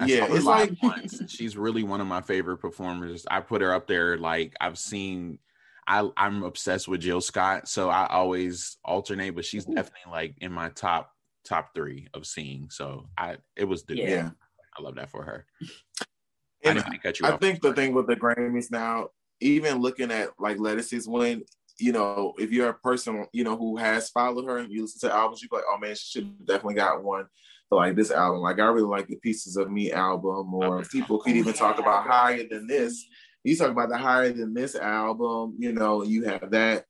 I 0.00 0.06
Yeah, 0.06 0.26
it's 0.28 0.44
like- 0.44 0.72
once. 0.82 1.22
She's 1.28 1.56
really 1.56 1.82
one 1.82 2.00
of 2.00 2.06
my 2.06 2.20
favorite 2.20 2.58
performers. 2.58 3.24
I 3.30 3.40
put 3.40 3.62
her 3.62 3.72
up 3.72 3.86
there. 3.86 4.16
Like 4.18 4.54
I've 4.60 4.78
seen, 4.78 5.38
I 5.86 6.08
I'm 6.16 6.42
obsessed 6.42 6.88
with 6.88 7.00
Jill 7.00 7.20
Scott, 7.20 7.68
so 7.68 7.90
I 7.90 8.06
always 8.06 8.76
alternate. 8.84 9.34
But 9.34 9.44
she's 9.44 9.66
Mhm. 9.66 9.76
definitely 9.76 10.10
like 10.12 10.34
in 10.40 10.52
my 10.52 10.70
top 10.70 11.12
top 11.44 11.74
three 11.74 12.08
of 12.14 12.26
seeing. 12.26 12.70
So 12.70 13.08
I 13.18 13.36
it 13.56 13.64
was 13.64 13.82
due. 13.82 13.94
Yeah. 13.96 14.08
Yeah. 14.08 14.30
I 14.76 14.82
love 14.82 14.96
that 14.96 15.10
for 15.10 15.22
her. 15.22 15.46
I 15.62 16.70
And 16.70 16.78
didn't 16.78 16.90
mean 16.90 17.00
cut 17.00 17.20
you 17.20 17.26
I 17.26 17.32
off. 17.32 17.40
think 17.40 17.60
the 17.60 17.72
thing 17.74 17.92
with 17.92 18.06
the 18.06 18.16
Grammys 18.16 18.70
now, 18.70 19.08
even 19.40 19.78
looking 19.78 20.10
at 20.10 20.30
like 20.40 20.56
Ledisi's 20.56 21.06
win, 21.06 21.44
you 21.78 21.92
know, 21.92 22.32
if 22.38 22.50
you're 22.50 22.70
a 22.70 22.74
person, 22.74 23.26
you 23.32 23.44
know, 23.44 23.56
who 23.56 23.76
has 23.76 24.08
followed 24.10 24.46
her 24.46 24.58
and 24.58 24.72
you 24.72 24.82
listen 24.82 25.08
to 25.08 25.14
albums, 25.14 25.42
you 25.42 25.48
be 25.48 25.56
like, 25.56 25.64
oh 25.68 25.78
man, 25.78 25.94
she 25.94 26.18
should 26.20 26.46
definitely 26.46 26.74
got 26.74 27.04
one 27.04 27.26
like 27.70 27.96
this 27.96 28.10
album. 28.10 28.40
Like 28.40 28.58
I 28.58 28.66
really 28.66 28.82
like 28.82 29.06
the 29.06 29.16
Pieces 29.16 29.56
of 29.56 29.70
Me 29.70 29.92
album, 29.92 30.54
or 30.54 30.82
people 30.84 31.18
could 31.18 31.36
even 31.36 31.52
talk 31.52 31.78
about 31.78 32.06
higher 32.06 32.46
than 32.48 32.66
this. 32.66 33.04
You 33.42 33.56
talk 33.56 33.70
about 33.70 33.90
the 33.90 33.98
higher 33.98 34.32
than 34.32 34.54
this 34.54 34.74
album, 34.74 35.56
you 35.58 35.72
know, 35.72 36.02
you 36.02 36.24
have 36.24 36.50
that, 36.52 36.86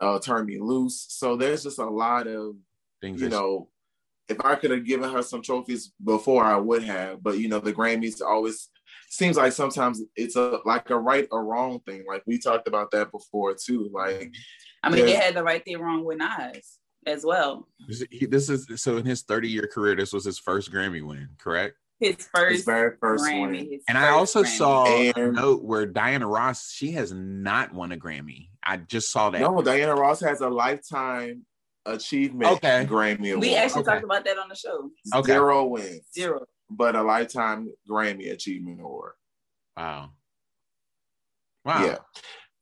uh, 0.00 0.18
Turn 0.18 0.46
Me 0.46 0.58
Loose. 0.60 1.06
So 1.08 1.36
there's 1.36 1.62
just 1.62 1.78
a 1.78 1.88
lot 1.88 2.26
of 2.26 2.56
Things 3.00 3.20
you 3.20 3.28
know, 3.28 3.68
if 4.28 4.42
I 4.44 4.54
could 4.54 4.70
have 4.70 4.86
given 4.86 5.10
her 5.10 5.22
some 5.22 5.42
trophies 5.42 5.92
before, 6.02 6.44
I 6.44 6.56
would 6.56 6.82
have. 6.84 7.22
But 7.22 7.38
you 7.38 7.48
know, 7.48 7.58
the 7.58 7.72
Grammys 7.72 8.22
always 8.22 8.68
seems 9.10 9.36
like 9.36 9.52
sometimes 9.52 10.02
it's 10.16 10.36
a 10.36 10.58
like 10.64 10.90
a 10.90 10.98
right 10.98 11.28
or 11.30 11.44
wrong 11.44 11.80
thing. 11.80 12.04
Like 12.08 12.22
we 12.26 12.38
talked 12.38 12.68
about 12.68 12.90
that 12.92 13.10
before 13.10 13.54
too. 13.54 13.90
Like 13.92 14.32
I 14.82 14.90
mean, 14.90 15.04
they 15.06 15.16
had 15.16 15.34
the 15.34 15.42
right 15.42 15.64
thing 15.64 15.78
wrong 15.78 16.04
with 16.04 16.18
Nas 16.18 16.78
as 17.06 17.24
well. 17.24 17.68
This 17.88 18.00
is- 18.02 18.08
he- 18.10 18.26
this 18.26 18.48
is 18.50 18.66
so 18.82 18.96
in 18.96 19.06
his 19.06 19.22
30 19.22 19.48
year 19.48 19.66
career, 19.66 19.94
this 19.96 20.12
was 20.12 20.24
his 20.24 20.38
first 20.38 20.70
Grammy 20.72 21.04
win, 21.06 21.28
correct? 21.38 21.76
his 22.00 22.16
first, 22.34 22.52
his 22.56 22.64
very 22.64 22.96
first 23.00 23.24
Grammy. 23.24 23.40
one. 23.40 23.54
his 23.54 23.82
And 23.88 23.96
I 23.96 24.08
also 24.10 24.42
Grammy. 24.42 24.58
saw 24.58 24.86
a 24.86 25.12
note 25.30 25.62
where 25.62 25.86
Diana 25.86 26.26
Ross, 26.26 26.70
she 26.70 26.92
has 26.92 27.12
not 27.12 27.72
won 27.72 27.92
a 27.92 27.96
Grammy. 27.96 28.48
I 28.62 28.78
just 28.78 29.10
saw 29.12 29.30
that. 29.30 29.40
No, 29.40 29.62
Diana 29.62 29.94
Ross 29.94 30.20
has 30.20 30.40
a 30.40 30.48
lifetime 30.50 31.46
achievement 31.86 32.50
Okay. 32.52 32.86
Grammy 32.88 33.30
award. 33.30 33.40
we 33.42 33.54
actually 33.54 33.82
Okay. 33.82 33.92
talked 33.92 34.04
about 34.04 34.24
that 34.24 34.38
on 34.38 34.48
the 34.48 34.54
show. 34.56 34.90
Okay. 35.14 35.32
Zero 35.32 35.64
wins, 35.66 36.06
Zero. 36.12 36.44
but 36.68 36.96
a 36.96 37.02
lifetime 37.02 37.72
Grammy 37.88 38.32
achievement 38.32 38.80
award. 38.80 39.12
Wow. 39.76 40.10
Wow. 41.64 41.84
Yeah. 41.84 41.98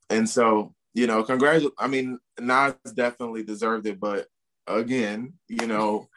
And 0.09 0.29
so, 0.29 0.73
you 0.93 1.07
know, 1.07 1.23
congratulations. 1.23 1.73
I 1.77 1.87
mean, 1.87 2.19
Nas 2.39 2.75
definitely 2.95 3.43
deserved 3.43 3.87
it, 3.87 3.99
but 3.99 4.27
again, 4.67 5.33
you 5.47 5.67
know, 5.67 6.07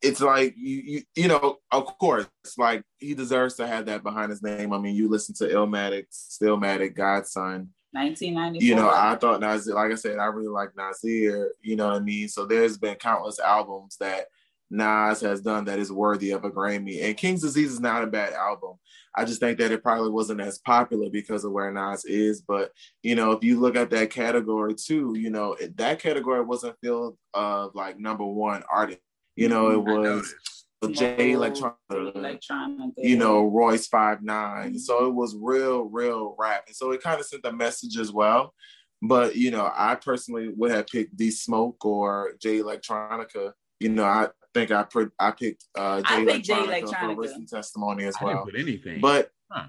it's 0.00 0.20
like 0.20 0.54
you, 0.56 0.82
you 0.84 1.02
you 1.14 1.28
know, 1.28 1.58
of 1.70 1.86
course, 1.98 2.26
like 2.58 2.82
he 2.98 3.14
deserves 3.14 3.54
to 3.56 3.66
have 3.66 3.86
that 3.86 4.02
behind 4.02 4.30
his 4.30 4.42
name. 4.42 4.72
I 4.72 4.78
mean, 4.78 4.96
you 4.96 5.08
listen 5.08 5.34
to 5.36 5.48
Illmatic, 5.48 6.06
Stillmatic, 6.12 6.94
God's 6.94 7.32
Son. 7.32 7.68
1994. 7.92 8.66
You 8.66 8.74
know, 8.74 8.90
I 8.90 9.16
thought 9.16 9.40
Nasir, 9.40 9.74
like 9.74 9.92
I 9.92 9.96
said, 9.96 10.18
I 10.18 10.24
really 10.24 10.48
like 10.48 10.70
Nasir, 10.76 11.52
you 11.60 11.76
know 11.76 11.88
what 11.88 11.96
I 11.96 12.00
mean? 12.00 12.26
So 12.28 12.46
there's 12.46 12.78
been 12.78 12.94
countless 12.94 13.38
albums 13.38 13.96
that 14.00 14.26
Nas 14.72 15.20
has 15.20 15.42
done 15.42 15.66
that 15.66 15.78
is 15.78 15.92
worthy 15.92 16.30
of 16.30 16.44
a 16.44 16.50
Grammy. 16.50 17.04
And 17.04 17.16
King's 17.16 17.42
Disease 17.42 17.72
is 17.72 17.80
not 17.80 18.02
a 18.02 18.06
bad 18.06 18.32
album. 18.32 18.78
I 19.14 19.26
just 19.26 19.40
think 19.40 19.58
that 19.58 19.70
it 19.70 19.82
probably 19.82 20.10
wasn't 20.10 20.40
as 20.40 20.58
popular 20.58 21.10
because 21.10 21.44
of 21.44 21.52
where 21.52 21.70
Nas 21.70 22.06
is. 22.06 22.40
But, 22.40 22.72
you 23.02 23.14
know, 23.14 23.32
if 23.32 23.44
you 23.44 23.60
look 23.60 23.76
at 23.76 23.90
that 23.90 24.10
category 24.10 24.74
too, 24.74 25.14
you 25.16 25.28
know, 25.28 25.56
that 25.76 26.00
category 26.00 26.40
wasn't 26.42 26.76
filled 26.82 27.18
of 27.34 27.74
like 27.74 27.98
number 27.98 28.24
one 28.24 28.62
artist. 28.72 29.00
You 29.36 29.50
know, 29.50 29.70
it 29.70 29.76
mm, 29.76 29.84
was 29.84 30.04
noticed. 30.04 30.98
Jay 30.98 31.32
Electronica, 31.32 31.76
Electronica. 31.90 32.92
you 32.96 33.16
know, 33.16 33.46
Royce 33.46 33.86
Five 33.86 34.22
Nine. 34.22 34.70
Mm-hmm. 34.70 34.78
So 34.78 35.06
it 35.06 35.14
was 35.14 35.36
real, 35.38 35.82
real 35.82 36.34
rap. 36.38 36.64
And 36.66 36.74
so 36.74 36.90
it 36.90 37.02
kind 37.02 37.20
of 37.20 37.26
sent 37.26 37.44
a 37.44 37.52
message 37.52 37.98
as 37.98 38.10
well. 38.10 38.52
But 39.00 39.36
you 39.36 39.50
know, 39.50 39.70
I 39.74 39.94
personally 39.96 40.48
would 40.48 40.70
have 40.70 40.86
picked 40.86 41.16
D 41.16 41.30
Smoke 41.30 41.84
or 41.84 42.32
Jay 42.40 42.58
Electronica. 42.58 43.52
You 43.80 43.90
know, 43.90 44.04
I 44.04 44.28
think 44.54 44.70
I 44.70 44.82
put 44.84 45.12
I 45.18 45.30
picked 45.30 45.64
uh 45.76 46.02
I 46.04 46.24
Jay 46.24 46.32
picked 46.32 46.46
Jay 46.46 46.54
Electronica, 46.54 46.80
for 46.80 46.94
Electronica. 46.96 47.18
written 47.18 47.46
testimony 47.46 48.04
as 48.04 48.14
I 48.16 48.20
didn't 48.20 48.34
well. 48.36 48.44
put 48.44 48.56
anything. 48.58 49.00
But 49.00 49.30
Huh. 49.50 49.66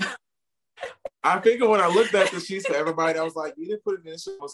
I 1.24 1.40
figured 1.40 1.68
when 1.68 1.80
I 1.80 1.86
looked 1.86 2.12
at 2.14 2.32
the 2.32 2.40
sheets 2.40 2.66
for 2.66 2.74
everybody, 2.74 3.16
I 3.16 3.22
was 3.22 3.36
like, 3.36 3.54
you 3.56 3.66
didn't 3.68 3.84
put 3.84 4.00
it 4.04 4.10
in. 4.10 4.18
So 4.18 4.32
I'm 4.42 4.48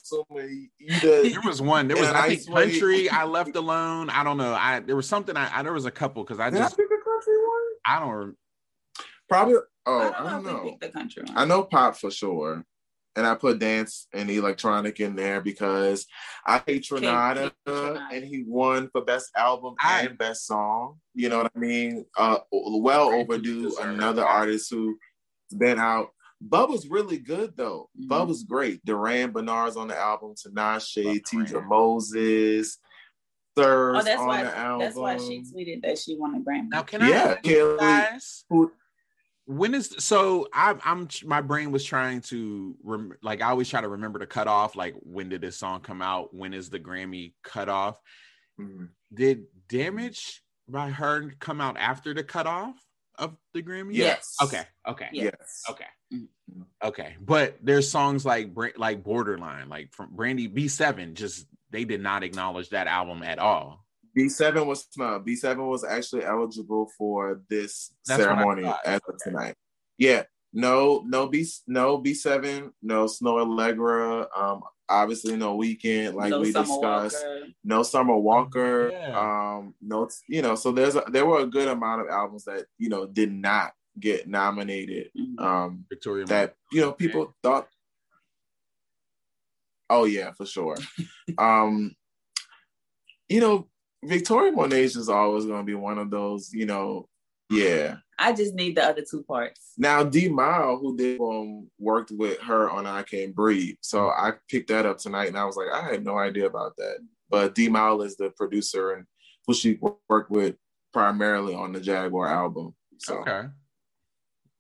you 0.78 1.00
did. 1.00 1.32
there 1.32 1.40
was 1.46 1.62
one. 1.62 1.88
There 1.88 1.96
was 1.96 2.08
I 2.08 2.24
I 2.24 2.28
think 2.28 2.40
swear- 2.42 2.64
country. 2.66 3.08
I 3.08 3.24
left 3.24 3.56
alone. 3.56 4.10
I 4.10 4.22
don't 4.22 4.36
know. 4.36 4.52
I 4.52 4.80
there 4.80 4.96
was 4.96 5.08
something. 5.08 5.34
I, 5.36 5.48
I 5.58 5.62
there 5.62 5.72
was 5.72 5.86
a 5.86 5.90
couple 5.90 6.24
because 6.24 6.38
I 6.40 6.50
Did 6.50 6.60
I 6.60 6.68
pick 6.68 6.80
a 6.86 7.04
country 7.04 7.36
one? 7.38 7.62
I 7.86 8.00
don't. 8.00 8.36
Probably. 9.30 9.54
Oh, 9.86 9.98
I 9.98 10.08
I 10.08 10.10
don't 10.32 10.42
know 10.44 10.50
don't 10.52 10.66
if 10.66 10.72
know. 10.72 10.78
the 10.82 10.88
country 10.90 11.22
one. 11.24 11.38
I 11.38 11.44
know 11.46 11.62
pop 11.62 11.96
for 11.96 12.10
sure. 12.10 12.64
And 13.18 13.26
I 13.26 13.34
put 13.34 13.58
dance 13.58 14.06
and 14.14 14.30
electronic 14.30 15.00
in 15.00 15.16
there 15.16 15.40
because 15.40 16.06
I 16.46 16.62
hate 16.64 16.84
Kaytranada 16.84 17.50
Kaytranada. 17.66 18.08
and 18.12 18.24
he 18.24 18.44
won 18.46 18.88
for 18.92 19.04
best 19.04 19.30
album 19.36 19.74
I- 19.82 20.02
and 20.02 20.16
best 20.16 20.46
song. 20.46 21.00
You 21.14 21.28
know 21.28 21.38
what 21.38 21.50
I 21.54 21.58
mean? 21.58 22.04
Uh 22.16 22.38
well 22.52 23.08
overdue. 23.12 23.76
Another 23.82 24.24
artist 24.24 24.70
who's 24.70 24.96
been 25.56 25.80
out. 25.80 26.10
Bubba's 26.48 26.86
really 26.88 27.18
good 27.18 27.56
though. 27.56 27.90
Mhm. 28.00 28.06
Bubba's 28.08 28.44
great. 28.44 28.84
Durand 28.84 29.32
Bernarr's 29.32 29.76
on 29.76 29.88
the 29.88 29.98
album, 29.98 30.34
Tinashe, 30.36 31.04
Love 31.04 31.16
Teedra 31.16 31.66
Moses, 31.66 32.78
Thurs 33.56 33.96
Oh, 33.98 34.02
that's 34.04 34.20
on 34.20 34.26
why. 34.28 34.42
the 34.44 34.56
album. 34.56 34.78
That's 34.78 34.96
why 34.96 35.16
she 35.16 35.42
tweeted 35.42 35.82
that 35.82 35.98
she 35.98 36.16
won 36.16 36.36
a 36.36 36.38
Grammy. 36.38 36.68
Now 36.70 36.82
can 36.82 37.02
I? 37.02 37.08
Yeah, 37.08 37.34
ask 37.34 37.42
Kelly- 37.42 38.18
Who- 38.50 38.72
When 39.48 39.74
is 39.74 39.94
so? 39.98 40.46
I'm 40.52 40.78
I'm 40.84 41.08
my 41.24 41.40
brain 41.40 41.72
was 41.72 41.82
trying 41.82 42.20
to 42.22 42.76
rem, 42.82 43.14
like 43.22 43.40
I 43.40 43.48
always 43.48 43.66
try 43.66 43.80
to 43.80 43.88
remember 43.88 44.18
to 44.18 44.26
cut 44.26 44.46
off 44.46 44.76
like 44.76 44.94
when 45.02 45.30
did 45.30 45.40
this 45.40 45.56
song 45.56 45.80
come 45.80 46.02
out? 46.02 46.34
When 46.34 46.52
is 46.52 46.68
the 46.68 46.78
Grammy 46.78 47.32
cut 47.42 47.70
off? 47.70 47.96
Mhm. 48.60 48.90
Did 49.12 49.46
Damage 49.70 50.42
by 50.68 50.88
H.E.R. 50.88 51.32
come 51.40 51.62
out 51.62 51.78
after 51.78 52.12
the 52.12 52.22
cutoff 52.22 52.74
of 53.18 53.38
the 53.54 53.62
Grammy? 53.62 53.94
Yes. 53.94 54.36
Okay. 54.42 54.64
Okay. 54.86 55.08
Yes. 55.12 55.62
Okay. 55.70 55.86
Mhm. 56.12 56.26
Okay. 56.84 57.16
But 57.18 57.56
there's 57.62 57.90
songs 57.90 58.26
like 58.26 58.50
like 58.76 59.02
Borderline, 59.02 59.70
like 59.70 59.94
from 59.94 60.14
Brandy 60.14 60.46
B7, 60.46 61.14
just 61.14 61.46
they 61.70 61.86
did 61.86 62.02
not 62.02 62.22
acknowledge 62.22 62.68
that 62.68 62.86
album 62.86 63.22
at 63.22 63.38
all. 63.38 63.87
B7 64.18 64.66
was 64.66 64.86
no, 64.96 65.20
B7 65.20 65.68
was 65.68 65.84
actually 65.84 66.24
eligible 66.24 66.90
for 66.98 67.40
this 67.48 67.92
That's 68.06 68.22
ceremony 68.22 68.70
as 68.84 69.00
of 69.08 69.16
tonight. 69.22 69.54
Yeah, 69.96 70.24
no, 70.52 71.04
no 71.06 71.28
B, 71.28 71.46
no 71.66 71.98
B7, 72.02 72.70
no 72.82 73.04
Snoh 73.04 73.44
Aalegra. 73.46 74.26
Um, 74.36 74.62
obviously 74.88 75.36
no 75.36 75.56
Weeknd, 75.56 76.14
like 76.14 76.30
no 76.30 76.40
we 76.40 76.50
Summer 76.50 76.66
discussed. 76.66 77.24
Walker. 77.24 77.46
No 77.64 77.82
Summer 77.82 78.16
Walker. 78.16 78.90
Yeah. 78.90 79.18
Um, 79.18 79.74
no, 79.80 80.08
you 80.28 80.42
know, 80.42 80.54
so 80.56 80.72
there's 80.72 80.96
a, 80.96 81.04
there 81.08 81.26
were 81.26 81.40
a 81.40 81.46
good 81.46 81.68
amount 81.68 82.02
of 82.02 82.08
albums 82.08 82.44
that 82.44 82.66
you 82.78 82.88
know 82.88 83.06
did 83.06 83.32
not 83.32 83.72
get 84.00 84.28
nominated. 84.28 85.10
Mhm. 85.16 85.40
Um, 85.40 85.84
Victoria 85.88 86.24
that 86.26 86.54
you 86.72 86.80
know 86.80 86.92
people 86.92 87.34
thought 87.42 87.68
oh 89.90 90.04
yeah 90.04 90.32
for 90.32 90.44
sure 90.44 90.76
um 91.38 91.94
you 93.28 93.40
know 93.40 93.66
victoria 94.04 94.52
monet 94.52 94.84
is 94.84 95.08
always 95.08 95.44
going 95.44 95.60
to 95.60 95.64
be 95.66 95.74
one 95.74 95.98
of 95.98 96.10
those 96.10 96.52
you 96.52 96.66
know 96.66 97.08
yeah 97.50 97.96
I 98.20 98.32
just 98.32 98.54
need 98.54 98.76
the 98.76 98.84
other 98.84 99.04
two 99.08 99.22
parts. 99.22 99.74
now 99.78 100.02
D'Mile 100.02 100.78
who 100.78 100.96
did 100.96 101.20
um 101.20 101.68
worked 101.78 102.10
with 102.10 102.40
her 102.40 102.70
on 102.70 102.86
i 102.86 103.02
can't 103.02 103.34
breathe 103.34 103.76
so 103.80 104.08
i 104.08 104.32
picked 104.50 104.68
that 104.68 104.86
up 104.86 104.98
tonight 104.98 105.28
and 105.28 105.38
i 105.38 105.44
was 105.44 105.56
like 105.56 105.68
i 105.72 105.88
had 105.88 106.04
no 106.04 106.18
idea 106.18 106.46
about 106.46 106.76
that 106.76 106.98
but 107.30 107.54
D'Mile 107.54 108.02
is 108.02 108.16
the 108.16 108.30
producer 108.30 108.92
and 108.92 109.06
who 109.46 109.54
she 109.54 109.78
worked 110.08 110.30
with 110.30 110.56
primarily 110.92 111.54
on 111.54 111.72
the 111.72 111.80
jaguar 111.80 112.28
album 112.28 112.74
so 112.98 113.18
Okay. 113.18 113.48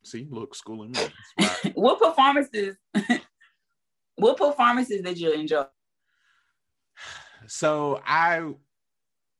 See, 0.04 0.26
look, 0.30 0.54
schooling 0.54 0.92
me. 1.38 1.42
What 1.74 2.00
performances? 2.00 2.76
what 4.16 4.36
performances 4.38 5.02
did 5.02 5.18
you 5.18 5.32
enjoy? 5.32 5.64
so 7.46 8.00
I 8.06 8.52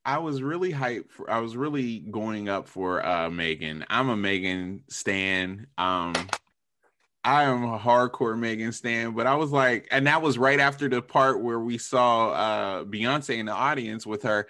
I 0.09 0.17
was 0.17 0.43
really 0.43 0.73
hyped 0.73 1.11
for 1.11 1.31
I 1.31 1.41
was 1.41 1.55
really 1.55 1.99
going 1.99 2.49
up 2.49 2.67
for 2.67 3.05
uh 3.05 3.29
Megan. 3.29 3.85
I'm 3.91 4.09
a 4.09 4.17
Megan 4.17 4.83
stan. 4.89 5.67
Um 5.77 6.15
I 7.23 7.43
am 7.43 7.63
a 7.63 7.79
hardcore 7.79 8.39
Megan 8.39 8.73
stan, 8.73 9.13
but 9.13 9.27
I 9.27 9.35
was 9.35 9.51
like, 9.51 9.87
and 9.91 10.07
that 10.07 10.23
was 10.23 10.39
right 10.39 10.61
after 10.61 10.89
the 10.89 11.03
part 11.03 11.43
where 11.43 11.61
we 11.61 11.77
saw 11.77 12.31
uh 12.31 12.85
Beyonce 12.85 13.37
in 13.37 13.45
the 13.45 13.53
audience 13.53 14.07
with 14.07 14.23
her 14.23 14.47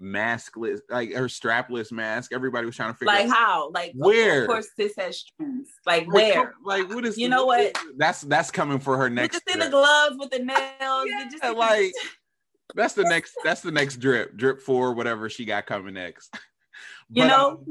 maskless, 0.00 0.78
like 0.88 1.12
her 1.12 1.26
strapless 1.26 1.90
mask. 1.90 2.32
Everybody 2.32 2.66
was 2.66 2.76
trying 2.76 2.92
to 2.92 2.96
figure 2.96 3.12
Like 3.12 3.26
out 3.26 3.34
how? 3.34 3.70
Like 3.72 3.90
Where? 3.96 4.42
Of 4.42 4.48
course, 4.48 4.68
this 4.78 4.94
has 4.96 5.18
strings. 5.18 5.70
Like 5.86 6.06
where? 6.06 6.54
Like 6.64 6.88
what 6.88 7.04
is 7.04 7.18
You 7.18 7.28
know 7.28 7.46
what? 7.46 7.76
That's 7.96 8.20
that's 8.20 8.52
coming 8.52 8.78
for 8.78 8.96
her 8.96 9.10
next. 9.10 9.38
see 9.38 9.54
trip. 9.54 9.64
the 9.64 9.70
gloves 9.70 10.16
with 10.20 10.30
the 10.30 10.38
nails? 10.38 11.08
Yeah, 11.08 11.28
see 11.28 11.50
like 11.56 11.92
that's 12.74 12.94
the 12.94 13.04
next 13.04 13.36
that's 13.44 13.60
the 13.60 13.70
next 13.72 13.96
drip 13.96 14.36
drip 14.36 14.60
four 14.60 14.92
whatever 14.94 15.28
she 15.28 15.44
got 15.44 15.66
coming 15.66 15.94
next. 15.94 16.34
You 17.12 17.22
But, 17.24 17.28
know, 17.28 17.48
um, 17.50 17.64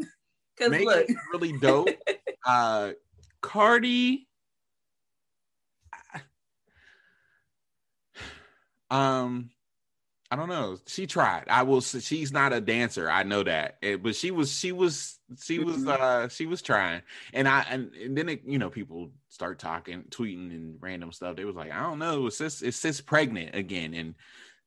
because 0.57 0.71
Megan 0.71 0.85
look, 0.85 1.07
really 1.33 1.53
dope. 1.57 1.89
Uh 2.45 2.91
cardi 3.41 4.27
um 8.89 9.49
i 10.31 10.35
don't 10.35 10.49
know. 10.49 10.77
She 10.85 11.07
tried. 11.07 11.45
I 11.49 11.63
will 11.63 11.81
she's 11.81 12.31
not 12.31 12.53
a 12.53 12.61
dancer. 12.61 13.09
I 13.09 13.23
know 13.23 13.41
that. 13.43 13.77
Eh, 13.81 13.95
but 13.95 14.15
she 14.15 14.29
was 14.31 14.51
she 14.51 14.71
was 14.71 15.17
she 15.41 15.57
was 15.59 15.77
Mhm. 15.77 15.87
uh 15.99 16.27
she 16.29 16.45
was 16.45 16.61
trying. 16.61 17.01
And 17.33 17.47
i 17.47 17.61
and, 17.69 17.93
and 17.95 18.15
then 18.17 18.29
it 18.29 18.43
you 18.45 18.59
know 18.59 18.69
people 18.69 19.11
start 19.29 19.57
talking 19.59 20.03
tweeting 20.09 20.51
and 20.51 20.77
random 20.81 21.11
stuff. 21.11 21.35
They 21.35 21.45
was 21.45 21.55
like 21.55 21.71
i 21.71 21.81
don't 21.81 21.99
know. 21.99 22.27
It's 22.27 22.37
sis 22.37 22.61
it's 22.61 22.77
sis 22.77 23.01
pregnant 23.01 23.55
again? 23.55 23.93
And 23.93 24.13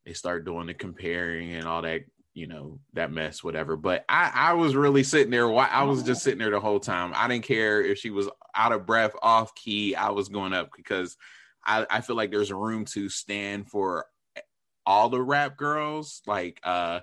they 0.05 0.13
start 0.13 0.45
doing 0.45 0.67
the 0.67 0.75
comparing 0.75 1.53
and 1.55 1.67
all 1.67 1.83
that 1.83 2.03
you 2.35 2.47
know 2.47 2.79
that 2.95 3.13
mess 3.13 3.45
whatever. 3.45 3.77
But 3.77 4.05
i 4.09 4.31
i 4.35 4.53
was 4.55 4.75
really 4.75 5.03
sitting 5.05 5.31
there 5.31 5.53
i 5.55 5.83
was 5.83 6.03
just 6.03 6.23
sitting 6.23 6.39
there 6.39 6.51
the 6.51 6.61
whole 6.61 6.81
time. 6.81 7.13
I 7.15 7.29
didn't 7.29 7.45
care 7.45 7.83
if 7.83 7.99
she 7.99 8.11
was 8.11 8.29
out 8.55 8.73
of 8.73 8.87
breath 8.87 9.13
off 9.23 9.55
key 9.55 9.95
i 9.95 10.11
was 10.11 10.29
going 10.29 10.53
up 10.53 10.71
because 10.77 11.17
i 11.65 11.87
i 11.91 12.01
feel 12.01 12.17
like 12.17 12.31
there's 12.31 12.51
a 12.51 12.57
room 12.57 12.85
to 12.87 13.09
stand 13.09 13.69
for 13.69 14.07
all 14.85 15.09
the 15.09 15.21
rap 15.23 15.57
girls. 15.57 16.23
Like 16.27 16.59
uh 16.65 17.01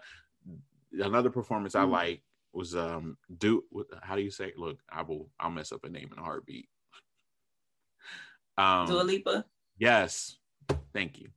another 0.92 1.30
performance 1.30 1.76
i 1.76 1.84
Mhm. 1.84 1.92
like 1.92 2.24
was 2.52 2.76
um 2.76 3.16
do 3.38 3.64
how 4.02 4.16
do 4.16 4.24
you 4.24 4.32
say 4.32 4.52
look 4.58 4.80
i 4.92 5.04
will 5.04 5.30
i'll 5.40 5.52
mess 5.52 5.72
up 5.72 5.84
a 5.84 5.90
name 5.90 6.10
in 6.12 6.18
a 6.20 6.24
heartbeat. 6.24 6.68
Um 8.58 8.88
Dua 8.88 9.04
Lipa. 9.04 9.46
yes. 9.78 10.38
Thank 10.94 11.20
you 11.20 11.30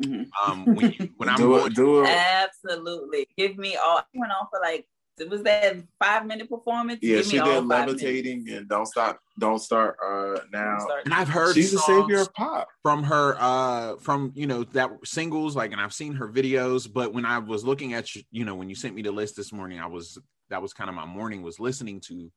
Mhm. 0.00 0.26
um 0.44 0.64
when, 0.74 0.92
you, 0.92 1.08
when 1.16 1.28
i'm 1.28 1.36
do 1.36 1.48
going 1.48 1.66
it, 1.66 1.74
do 1.74 2.04
it. 2.04 2.08
Absolutely. 2.08 3.26
Give 3.36 3.56
me 3.58 3.76
all. 3.76 4.02
She 4.12 4.18
went 4.18 4.32
on 4.32 4.46
for 4.50 4.60
like 4.60 4.86
it 5.18 5.28
was 5.28 5.42
that 5.42 5.76
five 6.02 6.24
minute 6.24 6.48
performance? 6.48 7.00
Yeah, 7.02 7.20
she 7.22 7.38
did 7.38 7.64
levitating 7.64 8.44
minutes. 8.44 8.58
and 8.60 8.68
don't 8.68 8.86
stop, 8.86 9.18
don't 9.38 9.58
start 9.58 9.96
uh 10.02 10.40
now. 10.52 10.78
Start. 10.78 11.04
And 11.04 11.12
I've 11.12 11.28
heard 11.28 11.54
she's 11.54 11.72
the 11.72 11.78
savior 11.78 12.20
of 12.20 12.32
pop 12.32 12.68
from 12.82 13.02
her 13.04 13.36
uh 13.38 13.96
from 13.96 14.32
you 14.34 14.46
know 14.46 14.64
that 14.64 14.90
singles 15.04 15.54
like 15.54 15.72
and 15.72 15.80
I've 15.80 15.92
seen 15.92 16.14
her 16.14 16.28
videos, 16.28 16.90
but 16.90 17.12
when 17.12 17.26
I 17.26 17.38
was 17.38 17.64
looking 17.64 17.92
at 17.92 18.14
you, 18.14 18.22
you 18.30 18.44
know, 18.44 18.54
when 18.54 18.68
you 18.68 18.74
sent 18.74 18.94
me 18.94 19.02
the 19.02 19.12
list 19.12 19.36
this 19.36 19.52
morning, 19.52 19.78
I 19.78 19.86
was 19.86 20.18
that 20.48 20.62
was 20.62 20.72
kind 20.72 20.88
of 20.88 20.96
my 20.96 21.06
morning 21.06 21.42
was 21.42 21.60
listening 21.60 22.00
to 22.00 22.32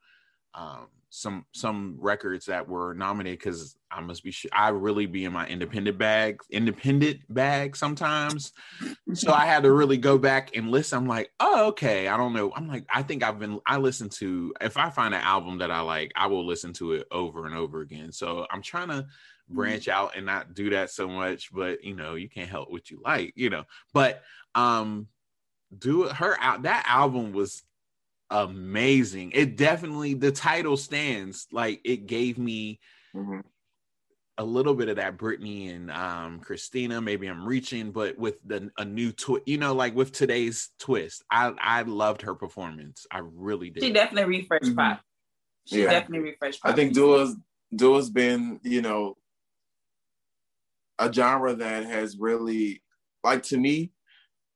um 0.56 0.88
some 1.16 1.46
some 1.52 1.96
records 2.00 2.48
that 2.48 2.68
were 2.68 2.96
nominated 2.96 3.38
because 3.38 3.78
I 3.92 4.02
must 4.02 4.24
be 4.24 4.32
sure 4.32 4.50
I 4.52 4.70
really 4.70 5.06
be 5.06 5.26
in 5.26 5.32
my 5.32 5.46
independent 5.46 6.00
bag, 6.00 6.40
independent 6.50 7.20
bag 7.30 7.76
sometimes. 7.76 8.52
so 9.14 9.32
I 9.32 9.46
had 9.46 9.62
to 9.62 9.72
really 9.72 9.98
go 9.98 10.18
back 10.18 10.58
and 10.58 10.72
listen. 10.72 10.98
I'm 10.98 11.08
like, 11.08 11.30
oh, 11.40 11.68
okay. 11.68 12.08
I 12.08 12.18
don't 12.18 12.34
know. 12.34 12.52
I'm 12.56 12.68
like, 12.68 12.86
I 12.92 13.04
think 13.04 13.22
I've 13.22 13.38
been 13.38 13.60
I 13.68 13.78
listen 13.78 14.10
to 14.10 14.56
if 14.60 14.76
I 14.76 14.90
find 14.90 15.14
an 15.14 15.22
album 15.22 15.60
that 15.60 15.70
I 15.70 15.82
like, 15.82 16.12
I 16.16 16.26
will 16.26 16.48
listen 16.48 16.74
to 16.74 16.94
it 16.94 17.08
over 17.12 17.46
and 17.46 17.54
over 17.56 17.82
again. 17.82 18.12
So 18.12 18.48
I'm 18.50 18.64
trying 18.64 18.88
to 18.88 19.04
mm-hmm. 19.04 19.56
branch 19.56 19.88
out 19.88 20.18
and 20.18 20.26
not 20.26 20.56
do 20.56 20.72
that 20.72 20.90
so 20.90 21.08
much, 21.08 21.54
but 21.54 21.84
you 21.84 21.96
know, 21.96 22.16
you 22.16 22.28
can't 22.28 22.50
help 22.50 22.72
what 22.72 22.90
you 22.90 23.00
like, 23.06 23.34
you 23.36 23.52
know. 23.52 23.66
But 23.94 24.24
um 24.56 25.08
do 25.78 26.06
it 26.06 26.14
her 26.14 26.36
out 26.40 26.64
that 26.64 26.86
album 26.88 27.34
was 27.34 27.64
amazing. 28.34 29.32
It 29.34 29.56
definitely 29.56 30.16
the 30.16 30.32
title 30.32 30.76
stands 30.76 31.48
like 31.52 31.80
it 31.86 32.08
gave 32.08 32.38
me 32.40 32.80
mm-hmm. 33.16 33.40
a 34.40 34.44
little 34.44 34.74
bit 34.74 34.90
of 34.90 34.96
that 34.96 35.18
Britney 35.18 35.74
and 35.74 35.92
um, 35.92 36.40
Christina. 36.40 37.00
Maybe 37.00 37.28
I'm 37.28 37.46
reaching, 37.46 37.92
but 37.92 38.18
with 38.18 38.36
the 38.44 38.72
a 38.78 38.84
new 38.84 39.12
twist, 39.12 39.48
you 39.48 39.60
know, 39.60 39.74
like 39.74 39.96
with 39.96 40.12
today's 40.12 40.70
twist, 40.80 41.24
I 41.30 41.54
I 41.62 41.84
loved 41.84 42.24
her 42.24 42.34
performance. 42.34 43.06
I 43.12 43.22
really 43.24 43.70
did. 43.70 43.84
She 43.84 43.94
definitely 43.94 44.40
refreshed 44.40 44.66
mm-hmm. 44.66 44.80
pop. 44.80 45.02
She 45.68 45.84
yeah. 45.84 45.92
definitely 45.92 46.32
refreshed. 46.32 46.62
Pop. 46.64 46.72
I 46.72 46.76
think 46.76 46.94
Dua's 46.94 47.36
Dua's 47.74 48.10
been 48.10 48.60
you 48.64 48.82
know 48.82 49.16
a 50.98 51.14
genre 51.14 51.54
that 51.54 51.86
has 51.86 52.18
really 52.18 52.82
like 53.24 53.44
to 53.44 53.58
me 53.58 53.92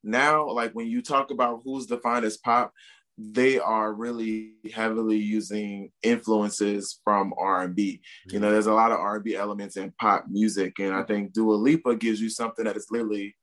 now 0.04 0.48
like 0.50 0.72
when 0.72 0.86
you 0.86 1.02
talk 1.02 1.32
about 1.32 1.60
who's 1.64 1.86
defined 1.86 2.24
as 2.24 2.36
pop 2.36 2.72
they 3.18 3.58
are 3.58 3.92
really 3.92 4.52
heavily 4.72 5.16
using 5.16 5.90
influences 6.04 7.00
from 7.02 7.34
R&B. 7.36 8.00
You 8.26 8.38
know, 8.38 8.52
there's 8.52 8.68
a 8.68 8.72
lot 8.72 8.92
of 8.92 9.00
R&B 9.00 9.34
elements 9.34 9.76
in 9.76 9.92
pop 10.00 10.26
music, 10.28 10.78
and 10.78 10.94
I 10.94 11.02
think 11.02 11.32
Dua 11.32 11.54
Lipa 11.54 11.96
gives 11.96 12.20
you 12.20 12.30
something 12.30 12.64
that 12.64 12.76
is 12.76 12.86
literally 12.90 13.34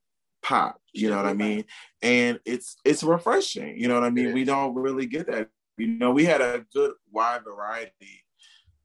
pop. 0.42 0.80
You 0.94 1.10
know 1.10 1.16
what 1.16 1.26
I 1.26 1.34
mean? 1.34 1.64
And 2.00 2.40
it's 2.46 2.76
it's 2.86 3.02
refreshing. 3.02 3.76
You 3.76 3.88
know 3.88 3.94
what 3.94 4.04
I 4.04 4.10
mean? 4.10 4.32
We 4.32 4.44
don't 4.44 4.74
really 4.74 5.04
get 5.04 5.26
that. 5.26 5.50
You 5.76 5.88
know, 5.88 6.10
we 6.10 6.24
had 6.24 6.40
a 6.40 6.64
good 6.72 6.92
wide 7.12 7.44
variety 7.44 8.24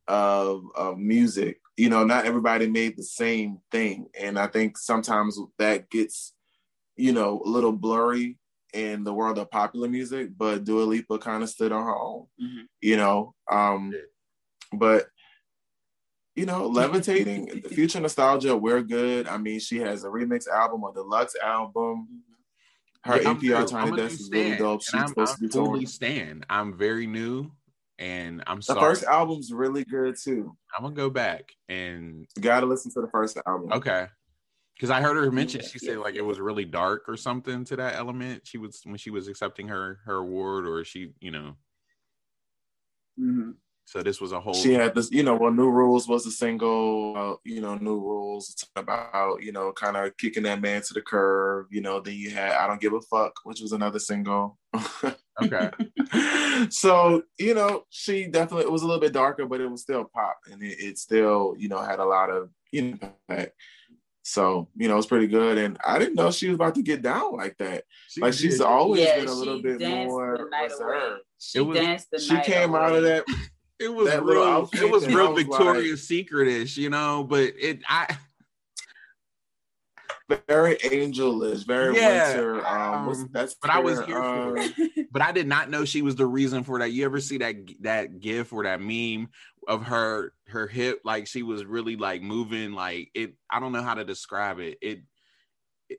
of 0.10 0.64
of 0.76 0.98
music. 0.98 1.62
You 1.78 1.90
know, 1.90 2.04
not 2.04 2.26
everybody 2.26 2.68
made 2.68 2.98
the 2.98 3.04
same 3.04 3.60
thing, 3.72 4.08
and 4.20 4.38
I 4.38 4.48
think 4.48 4.78
sometimes 4.78 5.40
that 5.58 5.90
gets 5.90 6.34
you 6.98 7.14
know 7.14 7.42
a 7.46 7.50
little 7.50 7.72
blurry 7.72 8.38
in 8.74 9.04
the 9.04 9.14
world 9.14 9.38
of 9.38 9.52
popular 9.52 9.88
music, 9.88 10.30
but 10.38 10.64
Dua 10.64 10.84
Lipa 10.84 11.18
kind 11.18 11.44
of 11.44 11.50
stood 11.50 11.72
on 11.72 11.84
her 11.84 11.96
own, 11.96 12.26
mm-hmm. 12.42 12.62
you 12.82 12.98
know. 12.98 13.34
Um, 13.50 13.94
but 14.74 15.08
you 16.36 16.46
know, 16.46 16.68
levitating, 16.68 17.62
the 17.64 17.70
future 17.70 18.00
nostalgia, 18.00 18.56
we're 18.56 18.82
good. 18.82 19.28
I 19.28 19.38
mean, 19.38 19.60
she 19.60 19.80
has 19.80 20.04
a 20.04 20.08
remix 20.08 20.48
album, 20.48 20.84
a 20.84 20.94
deluxe 20.94 21.36
album. 21.42 22.24
Her 23.04 23.22
yeah, 23.22 23.34
NPR 23.34 23.68
Tiny 23.68 23.98
Desk 23.98 24.20
is 24.20 24.30
really 24.32 24.58
dope. 24.58 24.84
She's 24.84 24.94
I'm, 24.94 25.08
supposed 25.08 25.34
I'm 25.34 25.38
to 25.38 25.42
be 25.42 25.50
totally 25.50 25.86
stand. 25.88 26.46
I'm 26.50 26.78
very 26.78 27.08
new, 27.08 27.52
and 27.98 28.44
I'm 28.46 28.62
sorry. 28.62 28.80
The 28.80 28.86
first 28.86 29.04
album's 29.06 29.52
really 29.52 29.84
good 29.84 30.16
too. 30.22 30.56
I'm 30.78 30.84
gonna 30.84 30.96
go 30.96 31.10
back 31.10 31.52
and 31.68 32.28
you 32.36 32.42
gotta 32.42 32.68
listen 32.68 32.92
to 32.94 33.02
the 33.02 33.08
first 33.08 33.40
album. 33.48 33.72
Okay, 33.74 34.06
because 34.82 34.90
I 34.90 35.00
heard 35.00 35.16
her 35.16 35.30
mention 35.30 35.62
she 35.62 35.78
said 35.78 36.00
like 36.00 36.16
it 36.16 36.26
was 36.26 36.40
really 36.40 36.66
dark 36.66 37.04
or 37.08 37.16
something 37.16 37.64
to 37.66 37.76
that 37.76 37.98
element. 37.98 38.48
She 38.48 38.58
was 38.58 38.82
when 38.84 38.98
she 38.98 39.12
was 39.12 39.28
accepting 39.28 39.68
her 39.68 40.00
her 40.06 40.16
award, 40.16 40.66
or 40.66 40.84
she, 40.84 41.12
you 41.20 41.30
know. 41.30 41.56
Mm-hmm. 43.20 43.52
So 43.86 44.02
this 44.02 44.20
was 44.20 44.32
a 44.32 44.40
whole. 44.40 44.56
She 44.56 44.74
had 44.74 44.96
this, 44.96 45.12
you 45.12 45.22
know. 45.22 45.36
Well, 45.36 45.52
New 45.52 45.70
Rules 45.70 46.08
was 46.08 46.26
a 46.26 46.32
single. 46.32 47.14
Uh, 47.16 47.36
you 47.44 47.62
know, 47.62 47.76
New 47.76 48.00
Rules 48.00 48.56
about 48.76 49.44
you 49.44 49.52
know 49.52 49.72
kind 49.72 49.98
of 49.98 50.18
kicking 50.18 50.44
that 50.44 50.62
man 50.62 50.82
to 50.82 50.96
the 50.96 51.02
curb. 51.02 51.68
You 51.70 51.82
know, 51.82 52.00
then 52.00 52.16
you 52.16 52.32
had 52.32 52.54
I 52.54 52.66
Don't 52.66 52.82
Give 52.82 52.94
a 52.94 53.02
Fuck, 53.02 53.34
which 53.44 53.62
was 53.62 53.74
another 53.74 54.00
single. 54.00 54.58
okay. 55.44 55.70
so 56.72 57.22
you 57.38 57.54
know, 57.54 57.84
she 57.92 58.26
definitely 58.26 58.66
it 58.66 58.72
was 58.72 58.82
a 58.82 58.88
little 58.88 59.02
bit 59.02 59.14
darker, 59.14 59.46
but 59.46 59.62
it 59.62 59.70
was 59.70 59.84
still 59.84 60.06
pop, 60.06 60.38
and 60.52 60.64
it, 60.64 60.80
it 60.80 60.98
still 60.98 61.54
you 61.56 61.70
know 61.70 61.84
had 61.84 62.00
a 62.00 62.06
lot 62.06 62.32
of 62.32 62.50
impact. 62.74 63.52
So, 64.24 64.68
you 64.76 64.88
know, 64.88 64.98
it's 64.98 65.08
pretty 65.08 65.28
good. 65.28 65.58
And 65.58 65.78
I 65.86 65.98
didn't 65.98 66.16
know 66.16 66.32
she 66.32 66.48
was 66.48 66.56
about 66.56 66.76
to 66.76 66.84
get 66.84 67.02
down 67.02 67.36
like 67.36 67.58
that. 67.58 67.86
She 68.08 68.22
like 68.22 68.34
she's 68.34 68.62
always 68.62 69.02
yeah, 69.02 69.20
been 69.20 69.28
a 69.28 69.34
little 69.34 69.62
bit 69.62 69.82
more 69.82 70.48
reserved. 70.64 71.22
She 71.40 71.60
it 71.60 71.62
was, 71.62 71.78
danced 71.78 72.12
the 72.12 72.20
She 72.20 72.40
came 72.42 72.70
away. 72.70 72.80
out 72.80 72.96
of 72.96 73.04
that. 73.04 73.26
It 73.80 73.92
was 73.92 74.10
that 74.10 74.24
real, 74.24 74.70
it 74.74 74.92
was 74.92 75.08
real 75.08 75.34
Victoria's 75.34 75.92
like, 75.92 76.00
Secret-ish, 76.00 76.78
you 76.78 76.92
know, 76.92 77.24
but 77.24 77.54
it 77.60 77.80
I 77.90 78.16
very 80.48 80.76
angelish, 80.78 81.66
very 81.66 81.96
yeah, 81.96 82.30
winter. 82.30 82.66
Um, 82.66 83.10
um 83.10 83.30
that's 83.32 83.56
but 83.56 83.70
I 83.70 83.80
was 83.80 84.00
here 84.02 84.22
for 84.22 84.58
it. 84.58 84.74
Uh, 84.80 85.04
but 85.12 85.22
I 85.22 85.32
did 85.32 85.48
not 85.48 85.70
know 85.70 85.86
she 85.86 86.02
was 86.02 86.16
the 86.16 86.26
reason 86.26 86.64
for 86.64 86.80
that. 86.80 86.92
You 86.92 87.06
ever 87.06 87.20
see 87.20 87.38
that 87.40 87.56
that 87.82 88.20
gif 88.20 88.54
or 88.54 88.64
that 88.64 88.82
meme 88.82 89.30
of 89.68 89.84
her 89.84 90.34
her 90.48 90.68
hip 90.68 91.02
like 91.04 91.28
she 91.28 91.44
was 91.44 91.66
really 91.66 91.96
like 91.96 92.22
moving 92.22 92.74
like 92.74 93.10
it 93.14 93.34
i 93.50 93.60
don't 93.60 93.72
know 93.72 93.84
how 93.84 93.94
to 93.94 94.04
describe 94.04 94.60
it. 94.60 94.78
It 94.82 95.02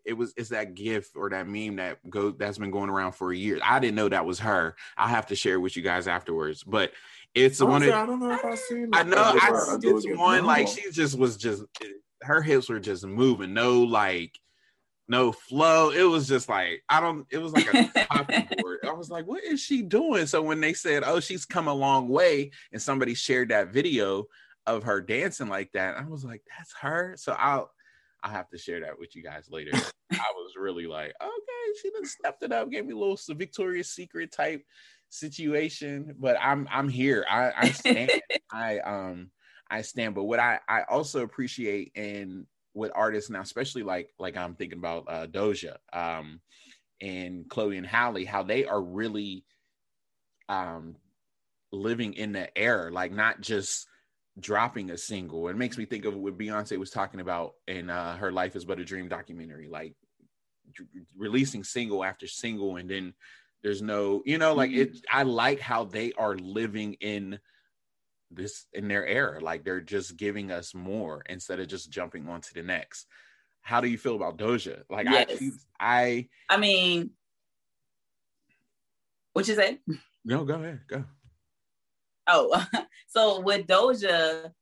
it 0.07 0.15
was 0.15 0.33
it's 0.37 0.49
that 0.49 0.75
gif 0.75 1.11
or 1.15 1.29
that 1.31 1.47
meme 1.47 1.77
that 1.77 1.99
go 2.09 2.31
that's 2.31 2.59
been 2.59 2.71
going 2.71 2.89
around 2.89 3.13
for 3.13 3.31
a 3.31 3.37
year 3.37 3.61
i 3.63 3.79
didn't 3.79 3.95
know 3.95 4.09
that 4.09 4.25
was 4.25 4.39
her. 4.39 4.75
I'll 4.97 5.09
have 5.09 5.27
to 5.27 5.37
share 5.37 5.61
with 5.61 5.77
you 5.77 5.83
guys 5.83 6.09
afterwards 6.09 6.65
but 6.65 6.93
it's 7.35 7.61
oh, 7.61 7.67
one 7.67 7.83
of, 7.83 7.91
i 7.91 8.07
don't 8.07 8.19
know 8.19 8.31
if 8.31 8.45
i've 8.45 8.59
seen 8.59 8.89
i 8.95 9.03
know 9.03 9.19
I, 9.19 9.51
I, 9.53 9.77
it's 9.83 10.19
one 10.19 10.45
like 10.45 10.67
she 10.69 10.91
just 10.91 11.19
was 11.19 11.37
just 11.37 11.63
her 12.23 12.43
hips 12.43 12.69
were 12.69 12.81
just 12.81 13.05
moving. 13.05 13.53
No 13.53 13.83
like 13.83 14.39
no 15.09 15.33
flow. 15.33 15.91
It 15.91 16.05
was 16.05 16.29
just 16.29 16.49
like 16.49 16.83
I 16.89 17.01
don't. 17.01 17.27
It 17.31 17.39
was 17.39 17.53
like 17.53 17.67
a 17.73 18.47
board. 18.59 18.79
I 18.85 18.93
was 18.93 19.11
like, 19.11 19.27
what 19.27 19.45
is 19.45 19.61
she 19.61 19.83
doing? 19.83 20.27
So 20.27 20.43
when 20.43 20.61
they 20.61 20.73
said, 20.73 21.03
"Oh, 21.05 21.21
she's 21.21 21.45
come 21.45 21.69
a 21.69 21.75
long 21.75 22.09
way," 22.09 22.53
and 22.73 22.81
somebody 22.81 23.15
shared 23.15 23.51
that 23.51 23.73
video 23.73 24.27
of 24.67 24.85
her 24.85 25.01
dancing 25.01 25.49
like 25.49 25.73
that, 25.73 25.97
I 25.97 26.05
was 26.05 26.25
like, 26.25 26.43
that's 26.57 26.73
her. 26.81 27.15
So 27.17 27.33
I'll 27.33 27.71
I'll 28.23 28.33
have 28.33 28.49
to 28.51 28.59
share 28.59 28.81
that 28.81 28.99
with 28.99 29.17
you 29.17 29.23
guys 29.23 29.49
later. 29.51 29.73
I 29.75 30.33
was 30.37 30.53
really 30.57 30.87
like, 30.87 31.13
okay, 31.21 31.79
she 31.81 31.91
done 31.91 32.07
stepped 32.07 32.43
it 32.45 32.53
up, 32.53 32.71
gave 32.71 32.87
me 32.87 32.93
a 32.93 32.97
little 32.97 33.19
Victoria's 33.31 33.91
Secret 33.91 34.33
type 34.33 34.63
situation. 35.09 36.15
But 36.19 36.37
I'm 36.41 36.69
I'm 36.71 36.89
here. 36.89 37.27
I, 37.29 37.53
I 37.57 37.71
stand. 37.71 38.11
I 38.53 38.79
um 38.79 39.31
I 39.71 39.83
stand. 39.83 40.15
But 40.15 40.25
what 40.25 40.39
I 40.39 40.61
I 40.69 40.83
also 40.83 41.23
appreciate 41.23 41.93
and 41.97 42.47
with 42.75 42.93
artists 42.95 43.31
now, 43.31 43.41
especially 43.41 43.83
like 43.83 44.11
like 44.19 44.37
I'm 44.37 44.55
thinking 44.55 44.79
about 44.79 45.05
uh, 45.09 45.27
Doja 45.27 45.77
um, 45.93 46.41
and 47.01 47.49
Chloe 47.49 47.77
and 47.77 47.87
Halle, 47.87 48.25
how 48.25 48.43
they 48.43 48.65
are 48.65 48.81
really 48.81 49.45
um, 50.49 50.97
living 51.71 52.15
in 52.15 52.33
the 52.33 52.57
air, 52.57 52.91
like 52.91 53.13
not 53.13 53.41
just 53.41 53.87
dropping 54.39 54.91
a 54.91 54.99
single. 54.99 55.49
It 55.49 55.57
makes 55.57 55.77
me 55.77 55.85
think 55.85 56.05
of 56.05 56.17
what 56.17 56.39
Beyonce 56.39 56.79
was 56.79 56.91
talking 56.91 57.21
about 57.21 57.55
in 57.67 57.91
uh, 57.91 58.17
her 58.17 58.33
"Life 58.33 58.57
Is 58.57 58.65
But 58.65 58.81
a 58.81 58.85
Dream" 58.85 59.09
documentary, 59.09 59.69
like 59.69 59.95
d- 60.77 60.85
releasing 61.17 61.65
single 61.65 62.05
after 62.05 62.27
single, 62.27 62.77
and 62.77 62.89
then 62.89 63.15
there's 63.63 63.83
no, 63.83 64.23
you 64.25 64.39
know, 64.39 64.55
like 64.55 64.73
it. 64.73 64.93
Mm-hmm. 64.93 65.19
I 65.19 65.23
like 65.25 65.61
how 65.61 65.85
they 65.85 66.13
are 66.15 66.37
living 66.37 66.95
in 66.95 67.39
this 68.35 68.67
in 68.73 68.89
their 68.89 69.07
era. 69.07 69.41
Like 69.41 69.65
they're 69.65 69.81
just 69.81 70.17
giving 70.17 70.51
us 70.51 70.75
more 70.75 71.23
instead 71.29 71.61
of 71.61 71.69
just 71.69 71.91
jumping 71.91 72.29
on 72.29 72.41
to 72.41 72.55
the 72.55 72.63
next. 72.63 73.07
How 73.63 73.81
do 73.81 73.89
you 73.89 73.99
feel 73.99 74.17
about 74.17 74.39
Doja? 74.39 74.83
Like 74.91 75.07
yes. 75.09 75.43
I, 75.79 76.29
I, 76.49 76.55
I 76.55 76.57
mean, 76.57 77.11
what 79.33 79.47
you 79.49 79.55
say? 79.55 79.79
No, 80.25 80.45
go 80.45 80.55
ahead, 80.55 80.81
go. 80.89 81.05
Oh, 82.27 82.65
so 83.09 83.41
with 83.41 83.67
Doja, 83.67 84.53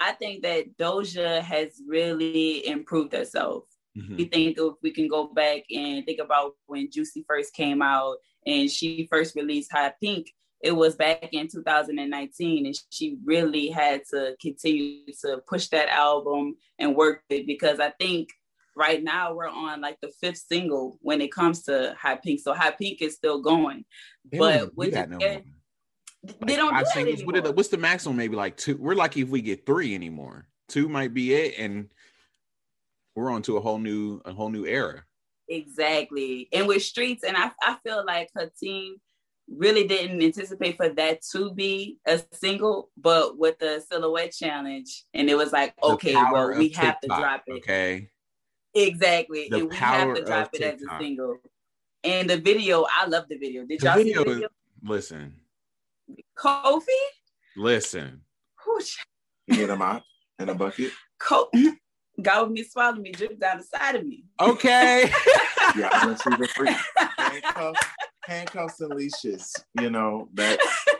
I 0.00 0.12
think 0.12 0.42
that 0.42 0.76
Doja 0.76 1.40
has 1.40 1.80
really 1.86 2.66
improved 2.66 3.12
herself. 3.12 3.64
Mm-hmm. 3.96 4.16
We 4.16 4.24
think 4.26 4.58
if 4.58 4.74
we 4.82 4.92
can 4.92 5.08
go 5.08 5.26
back 5.26 5.62
and 5.70 6.04
think 6.04 6.20
about 6.20 6.52
when 6.66 6.90
Juicy 6.90 7.24
first 7.26 7.52
came 7.52 7.82
out 7.82 8.16
and 8.46 8.70
she 8.70 9.08
first 9.10 9.34
released 9.34 9.72
Hot 9.72 9.94
Pink, 10.00 10.30
it 10.60 10.72
was 10.72 10.96
back 10.96 11.28
in 11.32 11.48
2019 11.48 12.66
and 12.66 12.74
she 12.90 13.18
really 13.24 13.68
had 13.68 14.02
to 14.10 14.34
continue 14.40 15.04
to 15.20 15.40
push 15.46 15.68
that 15.68 15.88
album 15.88 16.56
and 16.78 16.96
work 16.96 17.22
it 17.30 17.46
because 17.46 17.78
I 17.78 17.90
think 17.90 18.30
right 18.74 19.02
now 19.02 19.34
we're 19.34 19.48
on 19.48 19.80
like 19.80 19.98
the 20.00 20.10
fifth 20.20 20.44
single 20.48 20.98
when 21.00 21.20
it 21.20 21.32
comes 21.32 21.64
to 21.64 21.94
Hot 22.00 22.22
Pink. 22.22 22.40
So 22.40 22.54
Hot 22.54 22.78
Pink 22.78 23.02
is 23.02 23.14
still 23.14 23.40
going. 23.40 23.84
They 24.30 24.38
but 24.38 24.76
with 24.76 24.92
that 24.94 25.10
no 25.10 25.18
more. 25.18 25.42
they 26.44 26.56
don't 26.56 26.74
do 26.74 26.84
that 26.84 26.88
singles. 26.88 27.24
What 27.24 27.34
are 27.36 27.40
the- 27.40 27.48
anymore. 27.48 27.56
what's 27.56 27.68
the 27.68 27.76
maximum? 27.78 28.16
Maybe 28.16 28.36
like 28.36 28.56
two. 28.56 28.76
We're 28.76 28.94
lucky 28.94 29.22
if 29.22 29.28
we 29.28 29.42
get 29.42 29.66
three 29.66 29.94
anymore. 29.94 30.46
Two 30.68 30.88
might 30.88 31.14
be 31.14 31.34
it, 31.34 31.54
and 31.58 31.90
we're 33.14 33.30
on 33.30 33.42
to 33.42 33.56
a 33.56 33.60
whole 33.60 33.78
new 33.78 34.20
a 34.24 34.32
whole 34.32 34.50
new 34.50 34.66
era. 34.66 35.04
Exactly. 35.48 36.48
And 36.52 36.66
with 36.68 36.82
Streets, 36.82 37.24
and 37.24 37.36
I, 37.36 37.50
I 37.62 37.76
feel 37.82 38.04
like 38.06 38.28
her 38.34 38.50
team 38.60 38.96
really 39.50 39.86
didn't 39.86 40.22
anticipate 40.22 40.76
for 40.76 40.88
that 40.90 41.22
to 41.32 41.52
be 41.52 41.98
a 42.06 42.20
single, 42.32 42.90
but 42.96 43.38
with 43.38 43.58
the 43.58 43.82
silhouette 43.90 44.32
challenge, 44.32 45.04
and 45.14 45.28
it 45.30 45.36
was 45.36 45.52
like, 45.52 45.74
The 45.76 45.86
okay, 45.88 46.14
well, 46.14 46.56
we 46.56 46.68
have 46.70 47.00
to 47.00 47.08
drop 47.08 47.42
it. 47.46 47.52
Okay, 47.58 48.10
Exactly. 48.74 49.48
The 49.50 49.60
and 49.60 49.70
we 49.70 49.76
have 49.76 50.14
to 50.14 50.22
drop 50.24 50.50
it 50.54 50.62
as 50.62 50.82
a 50.82 50.98
single. 51.00 51.38
And 52.04 52.28
the 52.30 52.36
video, 52.36 52.86
I 52.96 53.06
love 53.06 53.24
the 53.28 53.36
video. 53.38 53.64
Did 53.64 53.80
The 53.80 53.86
y'all 53.86 53.96
video 53.96 54.24
see 54.24 54.30
the 54.34 54.44
is- 54.44 54.50
listen, 54.82 55.34
Kofi? 56.36 56.86
listen. 57.56 58.20
Whew, 58.64 58.80
You 59.46 59.56
get 59.56 59.70
a 59.70 59.76
mop 59.76 60.04
and 60.38 60.50
a 60.50 60.54
bucket. 60.54 60.92
Co- 61.18 61.50
God 62.20 62.42
with 62.44 62.52
me, 62.52 62.62
swallowed 62.64 62.98
me, 63.00 63.10
dripped 63.12 63.40
down 63.40 63.58
the 63.58 63.64
side 63.64 63.96
of 63.96 64.06
me. 64.06 64.24
Okay, 64.40 65.10
Yeah, 65.76 65.88
honestly, 66.02 66.36
the 66.36 66.48
free 66.48 66.68
handcuffs, 68.28 68.78
handcuffs 68.78 68.80
and 68.80 68.94
leashes. 68.94 69.54
You 69.80 69.90
know 69.90 70.28
that. 70.34 70.58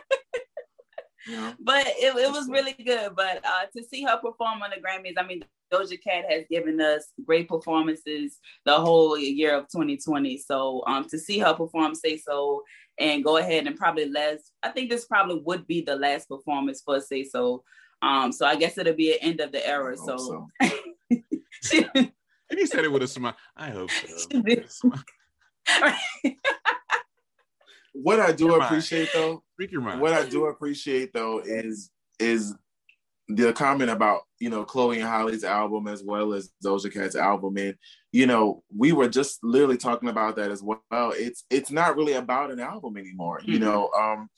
You 1.27 1.35
know, 1.35 1.53
but 1.59 1.85
it, 1.85 2.15
it 2.15 2.31
was 2.31 2.49
really 2.49 2.73
good. 2.73 3.15
But 3.15 3.45
uh, 3.45 3.65
to 3.77 3.83
see 3.83 4.03
her 4.03 4.17
perform 4.17 4.63
on 4.63 4.71
the 4.71 4.81
Grammys, 4.81 5.13
I 5.17 5.27
mean, 5.27 5.43
Doja 5.71 6.01
Cat 6.01 6.25
has 6.27 6.45
given 6.49 6.81
us 6.81 7.11
great 7.23 7.47
performances 7.47 8.37
the 8.65 8.73
whole 8.73 9.17
year 9.17 9.55
of 9.55 9.65
2020. 9.65 10.37
So 10.39 10.83
um, 10.87 11.07
to 11.09 11.19
see 11.19 11.37
her 11.39 11.53
perform 11.53 11.93
Say 11.93 12.17
So 12.17 12.63
and 12.97 13.23
go 13.23 13.37
ahead 13.37 13.67
and 13.67 13.75
probably 13.75 14.09
last, 14.09 14.51
I 14.63 14.69
think 14.69 14.89
this 14.89 15.05
probably 15.05 15.41
would 15.45 15.67
be 15.67 15.81
the 15.81 15.95
last 15.95 16.27
performance 16.29 16.81
for 16.83 16.99
Say 16.99 17.23
So. 17.23 17.63
Um, 18.01 18.31
so 18.31 18.45
I 18.45 18.55
guess 18.55 18.77
it'll 18.77 18.93
be 18.93 19.11
an 19.11 19.19
end 19.21 19.39
of 19.41 19.51
the 19.51 19.65
era. 19.65 19.97
So, 19.97 20.17
so. 20.17 20.47
she, 21.61 21.85
and 21.95 22.11
he 22.57 22.65
said 22.65 22.85
it 22.85 22.91
with 22.91 23.03
a 23.03 23.07
smile. 23.07 23.35
I 23.55 23.69
hope 23.69 23.91
so. 23.91 24.31
What 27.93 28.19
I 28.19 28.31
do 28.31 28.53
appreciate 28.55 29.09
though, 29.13 29.43
Speak 29.55 29.71
your 29.71 29.81
mind. 29.81 29.99
what 30.01 30.13
I 30.13 30.27
do 30.27 30.45
appreciate 30.45 31.11
though 31.13 31.39
is 31.39 31.89
is 32.19 32.53
the 33.27 33.53
comment 33.53 33.89
about 33.91 34.21
you 34.39 34.49
know 34.49 34.63
Chloe 34.63 34.99
and 34.99 35.07
Halle's 35.07 35.43
album 35.43 35.87
as 35.87 36.03
well 36.03 36.33
as 36.33 36.51
Doja 36.63 36.91
Cat's 36.91 37.15
album, 37.15 37.57
and 37.57 37.75
you 38.11 38.25
know 38.25 38.63
we 38.75 38.91
were 38.91 39.07
just 39.09 39.43
literally 39.43 39.77
talking 39.77 40.09
about 40.09 40.35
that 40.37 40.51
as 40.51 40.63
well. 40.63 40.79
It's 40.91 41.43
it's 41.49 41.71
not 41.71 41.95
really 41.95 42.13
about 42.13 42.51
an 42.51 42.59
album 42.59 42.97
anymore. 42.97 43.41
You 43.45 43.57
Mhm. 43.57 43.61
know, 43.61 43.89
um, 43.91 44.29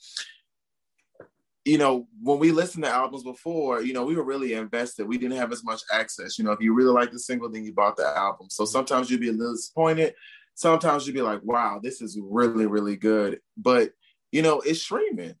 you 1.64 1.78
know 1.78 2.08
when 2.20 2.38
we 2.38 2.50
listened 2.52 2.84
to 2.84 2.90
albums 2.90 3.22
before, 3.22 3.82
you 3.82 3.92
know 3.92 4.04
we 4.04 4.16
were 4.16 4.24
really 4.24 4.52
invested. 4.54 5.06
We 5.06 5.16
didn't 5.18 5.38
have 5.38 5.52
as 5.52 5.62
much 5.64 5.82
access. 5.92 6.38
You 6.38 6.44
know, 6.44 6.52
if 6.52 6.60
you 6.60 6.74
really 6.74 6.92
like 6.92 7.12
the 7.12 7.18
single, 7.18 7.48
then 7.48 7.64
you 7.64 7.72
bought 7.72 7.96
the 7.96 8.06
album. 8.06 8.48
So 8.50 8.64
sometimes 8.64 9.10
you'd 9.10 9.20
be 9.20 9.28
a 9.28 9.32
little 9.32 9.54
disappointed. 9.54 10.14
Sometimes 10.54 11.06
you'd 11.06 11.14
be 11.14 11.22
like, 11.22 11.42
"Wow, 11.42 11.80
this 11.82 12.00
is 12.00 12.18
really 12.22 12.66
really 12.66 12.96
good," 12.96 13.40
but 13.56 13.92
you 14.30 14.42
know 14.42 14.60
it's 14.60 14.82
streaming. 14.82 15.34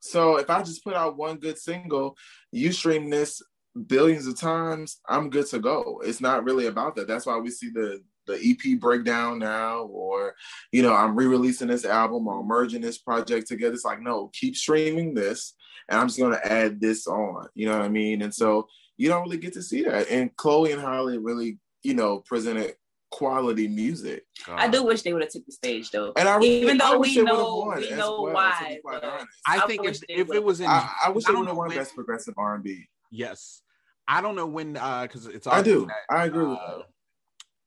So 0.00 0.36
if 0.36 0.50
I 0.50 0.62
just 0.62 0.84
put 0.84 0.94
out 0.94 1.16
one 1.16 1.36
good 1.36 1.58
single, 1.58 2.16
you 2.50 2.72
stream 2.72 3.08
this 3.08 3.40
billions 3.86 4.26
of 4.26 4.38
times, 4.38 5.00
I'm 5.08 5.30
good 5.30 5.46
to 5.46 5.58
go. 5.58 6.02
It's 6.04 6.20
not 6.20 6.44
really 6.44 6.66
about 6.66 6.96
that. 6.96 7.08
That's 7.08 7.26
why 7.26 7.38
we 7.38 7.50
see 7.50 7.70
the 7.70 8.02
the 8.26 8.38
EP 8.40 8.78
breakdown 8.78 9.38
now, 9.38 9.82
or 9.82 10.34
you 10.70 10.82
know, 10.82 10.94
I'm 10.94 11.16
re-releasing 11.16 11.68
this 11.68 11.84
album 11.84 12.28
or 12.28 12.44
merging 12.44 12.80
this 12.80 12.98
project 12.98 13.48
together. 13.48 13.74
It's 13.74 13.84
like, 13.84 14.00
no, 14.00 14.30
keep 14.32 14.56
streaming 14.56 15.14
this, 15.14 15.54
and 15.88 15.98
I'm 15.98 16.06
just 16.06 16.20
gonna 16.20 16.40
add 16.44 16.80
this 16.80 17.06
on. 17.06 17.48
You 17.54 17.66
know 17.66 17.76
what 17.76 17.84
I 17.84 17.88
mean? 17.88 18.22
And 18.22 18.32
so 18.32 18.68
you 18.96 19.08
don't 19.08 19.24
really 19.24 19.38
get 19.38 19.54
to 19.54 19.62
see 19.62 19.82
that. 19.82 20.08
And 20.08 20.34
Chloe 20.36 20.72
and 20.72 20.80
Halle 20.80 21.18
really, 21.18 21.58
you 21.82 21.94
know, 21.94 22.20
presented 22.20 22.74
quality 23.12 23.68
music. 23.68 24.24
I 24.48 24.66
do 24.68 24.82
wish 24.82 25.02
they 25.02 25.12
would 25.12 25.22
have 25.22 25.30
took 25.30 25.46
the 25.46 25.52
stage 25.52 25.90
though. 25.90 26.12
And 26.16 26.28
I 26.28 26.36
really, 26.36 26.62
Even 26.62 26.78
though 26.78 26.94
I 26.94 26.96
wish 26.96 27.10
we 27.10 27.14
they 27.16 27.22
would've 27.22 27.38
know- 27.38 27.56
won 27.58 27.78
we 27.78 27.88
as 27.90 27.98
know 27.98 28.22
well, 28.22 28.32
why, 28.34 28.66
be 28.76 28.80
quite 28.80 29.00
but- 29.02 29.04
honest. 29.04 29.26
I 29.46 29.58
I 29.58 29.66
think 29.66 29.82
wish 29.82 29.98
if, 30.08 30.28
if 30.28 30.34
it 30.34 30.42
was 30.42 30.60
in, 30.60 30.66
I, 30.66 30.90
I 31.06 31.10
wish 31.10 31.24
I 31.26 31.28
they 31.28 31.32
don't 31.34 31.40
would 31.40 31.46
have 31.48 31.54
know 31.54 31.58
won 31.58 31.68
when- 31.68 31.76
best 31.78 31.94
progressive 31.94 32.34
R&B. 32.36 32.88
yes, 33.12 33.62
I 34.08 34.20
don't 34.20 34.34
know 34.34 34.46
when 34.46 34.72
because 34.72 35.26
it's. 35.26 35.46
I 35.46 35.62
do. 35.62 35.82
obvious 35.82 35.96
I 36.10 36.24
agree 36.24 36.46
with 36.46 36.58
uh, 36.58 36.78
that. 36.78 36.86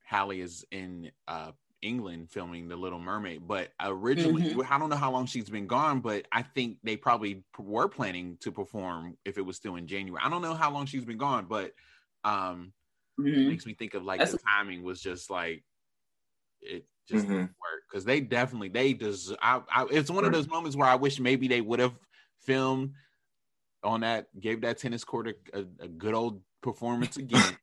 Halle 0.04 0.40
is 0.40 0.66
in 0.72 1.12
uh, 1.28 1.52
England 1.82 2.30
filming 2.30 2.68
The 2.68 2.76
Little 2.76 3.00
Mermaid, 3.00 3.48
but 3.48 3.70
originally, 3.82 4.50
Mm-hmm. 4.54 4.74
I 4.74 4.78
don't 4.78 4.90
know 4.90 4.96
how 4.98 5.12
long 5.12 5.26
she's 5.28 5.50
been 5.50 5.68
gone, 5.68 6.02
but 6.02 6.26
I 6.32 6.42
think 6.42 6.78
they 6.84 6.98
probably 6.98 7.36
p- 7.36 7.42
were 7.60 7.88
planning 7.88 8.38
to 8.42 8.52
perform 8.52 9.18
if 9.26 9.38
it 9.38 9.46
was 9.46 9.56
still 9.56 9.76
in 9.78 9.88
January. 9.88 10.22
I 10.24 10.30
don't 10.30 10.42
know 10.42 10.54
how 10.56 10.72
long 10.72 10.86
she's 10.88 11.06
been 11.06 11.18
gone, 11.18 11.46
but 11.48 11.72
um, 12.24 12.74
it 13.18 13.22
Mhm. 13.22 13.48
makes 13.50 13.66
me 13.66 13.74
think 13.74 13.94
of 13.94 14.04
like 14.04 14.20
That's- 14.20 14.34
the 14.34 14.40
timing 14.48 14.84
was 14.84 15.02
just 15.02 15.30
like 15.30 15.64
it 16.62 16.86
just 17.08 17.26
Mhm. 17.26 17.30
didn't 17.30 17.42
work 17.42 17.84
because 17.90 18.06
they 18.06 18.20
definitely 18.22 18.70
they 18.70 18.94
des- 18.94 19.36
I, 19.42 19.62
I 19.74 19.86
it's 19.92 20.10
one 20.10 20.26
of 20.26 20.32
those 20.32 20.48
moments 20.48 20.76
where 20.76 20.88
I 20.88 20.96
wish 20.96 21.20
maybe 21.20 21.48
they 21.48 21.62
would 21.62 21.80
have 21.80 21.94
filmed 22.42 22.94
on 23.84 24.02
that 24.02 24.28
gave 24.40 24.62
that 24.62 24.80
tennis 24.80 25.04
court 25.04 25.28
a, 25.28 25.36
a, 25.60 25.66
a 25.86 25.88
good 25.88 26.14
old 26.16 26.42
performance 26.62 27.18
again 27.18 27.56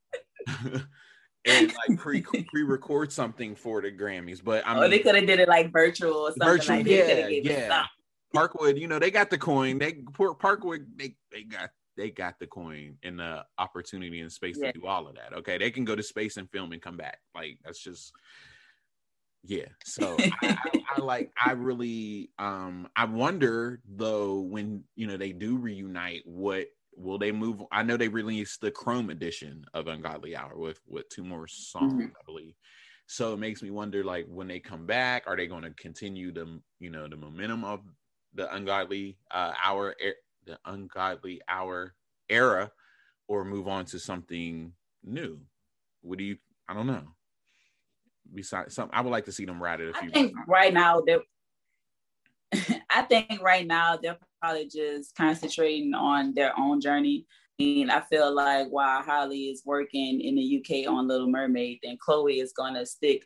and 1.45 1.73
like 1.89 1.99
pre 1.99 2.23
pre 2.23 2.63
record 2.63 3.11
something 3.13 3.55
for 3.57 3.83
the 3.83 3.91
Grammys. 3.91 4.43
But 4.43 4.67
I 4.67 4.79
or 4.85 4.89
they 4.89 5.01
could 5.01 5.17
have 5.17 5.27
did 5.27 5.41
it 5.41 5.49
like 5.49 5.73
virtual 5.73 6.15
or 6.15 6.31
something 6.31 6.47
Virtual, 6.47 6.77
like 6.77 6.85
that. 6.87 7.07
They 7.07 7.41
coulda 7.43 7.51
yeah, 7.51 7.69
yeah. 7.69 7.85
Parkwood, 8.35 8.79
you 8.81 8.87
know, 8.89 8.99
they 8.99 9.11
got 9.11 9.29
the 9.31 9.39
coin. 9.39 9.79
They 9.79 9.93
Parkwood, 9.95 10.87
they 10.97 11.17
they 11.33 11.43
got 11.43 11.71
they 11.97 12.11
got 12.11 12.39
the 12.39 12.47
coin 12.47 12.99
and 13.03 13.19
the 13.19 13.45
opportunity 13.59 14.21
and 14.21 14.33
space 14.33 14.59
Yeah. 14.59 14.73
to 14.73 14.81
do 14.81 14.87
all 14.87 15.09
of 15.09 15.17
that. 15.17 15.33
Okay, 15.35 15.59
they 15.59 15.71
can 15.71 15.85
go 15.85 15.97
to 15.97 16.03
space 16.03 16.37
and 16.37 16.51
film 16.51 16.73
and 16.73 16.83
come 16.83 16.97
back. 16.97 17.21
Like 17.35 17.59
that's 17.65 17.83
just 17.83 18.13
yeah. 19.43 19.67
So 19.85 20.25
I, 20.31 20.37
I, 20.57 20.71
I 20.97 21.01
like 21.01 21.33
I 21.43 21.53
really 21.53 22.31
um 22.39 22.89
I 22.97 23.05
wonder 23.05 23.81
though 23.89 24.41
when 24.41 24.85
you 24.95 25.07
know 25.07 25.17
they 25.17 25.33
do 25.33 25.57
reunite, 25.57 26.23
what 26.27 26.69
will 26.95 27.19
they 27.19 27.33
move? 27.33 27.63
I 27.73 27.83
know 27.83 27.97
they 27.97 28.09
released 28.09 28.61
the 28.61 28.71
Chrome 28.71 29.11
edition 29.11 29.65
of 29.75 29.89
Ungodly 29.89 30.37
Hour 30.37 30.57
with 30.57 30.81
with 30.87 31.09
two 31.09 31.25
more 31.25 31.47
songs, 31.49 31.93
Mhm. 31.95 32.13
I 32.21 32.23
believe. 32.25 32.55
So 33.07 33.35
it 33.35 33.39
makes 33.39 33.63
me 33.63 33.71
wonder, 33.71 34.05
like, 34.05 34.27
when 34.29 34.49
they 34.49 34.61
come 34.61 34.87
back, 34.87 35.25
are 35.27 35.37
they 35.37 35.47
going 35.47 35.65
to 35.65 35.71
continue 35.75 36.33
the, 36.33 36.63
you 36.79 36.89
know, 36.89 37.09
the 37.09 37.17
momentum 37.17 37.65
of 37.65 37.83
the 38.33 38.53
ungodly 38.55 39.19
uh, 39.31 39.53
hour, 39.63 39.95
er, 40.03 40.15
the 40.47 40.59
ungodly 40.65 41.41
hour 41.49 41.95
era, 42.29 42.71
or 43.29 43.45
move 43.45 43.69
on 43.69 43.85
to 43.87 43.99
something 43.99 44.73
new? 45.05 45.41
What 46.03 46.19
do 46.19 46.25
you? 46.25 46.37
I 46.69 46.75
don't 46.75 46.87
know. 46.87 47.05
Besides, 48.35 48.75
some, 48.75 48.89
I 48.93 49.01
would 49.01 49.11
like 49.11 49.25
to 49.27 49.33
see 49.33 49.45
them 49.45 49.63
ride 49.63 49.81
it 49.81 49.95
a 49.95 49.97
I 49.97 50.01
few. 50.01 50.11
I 50.11 50.13
think 50.13 50.35
times. 50.35 50.47
right 50.49 50.73
now 50.73 51.01
they're 51.01 51.21
I 52.91 53.03
think 53.03 53.43
right 53.43 53.67
now 53.67 53.97
they're 53.97 54.19
probably 54.41 54.69
just 54.69 55.15
concentrating 55.17 55.95
on 55.95 56.35
their 56.35 56.59
own 56.59 56.81
journey. 56.81 57.27
And 57.59 57.91
I 57.91 58.01
feel 58.01 58.35
like 58.35 58.69
while 58.69 59.03
Halle 59.03 59.33
is 59.37 59.63
working 59.65 60.21
in 60.21 60.35
the 60.35 60.59
UK 60.59 60.91
on 60.91 61.07
Little 61.07 61.29
Mermaid, 61.29 61.79
then 61.83 61.97
Chloe 62.01 62.41
is 62.41 62.53
gonna 62.53 62.85
stick 62.85 63.25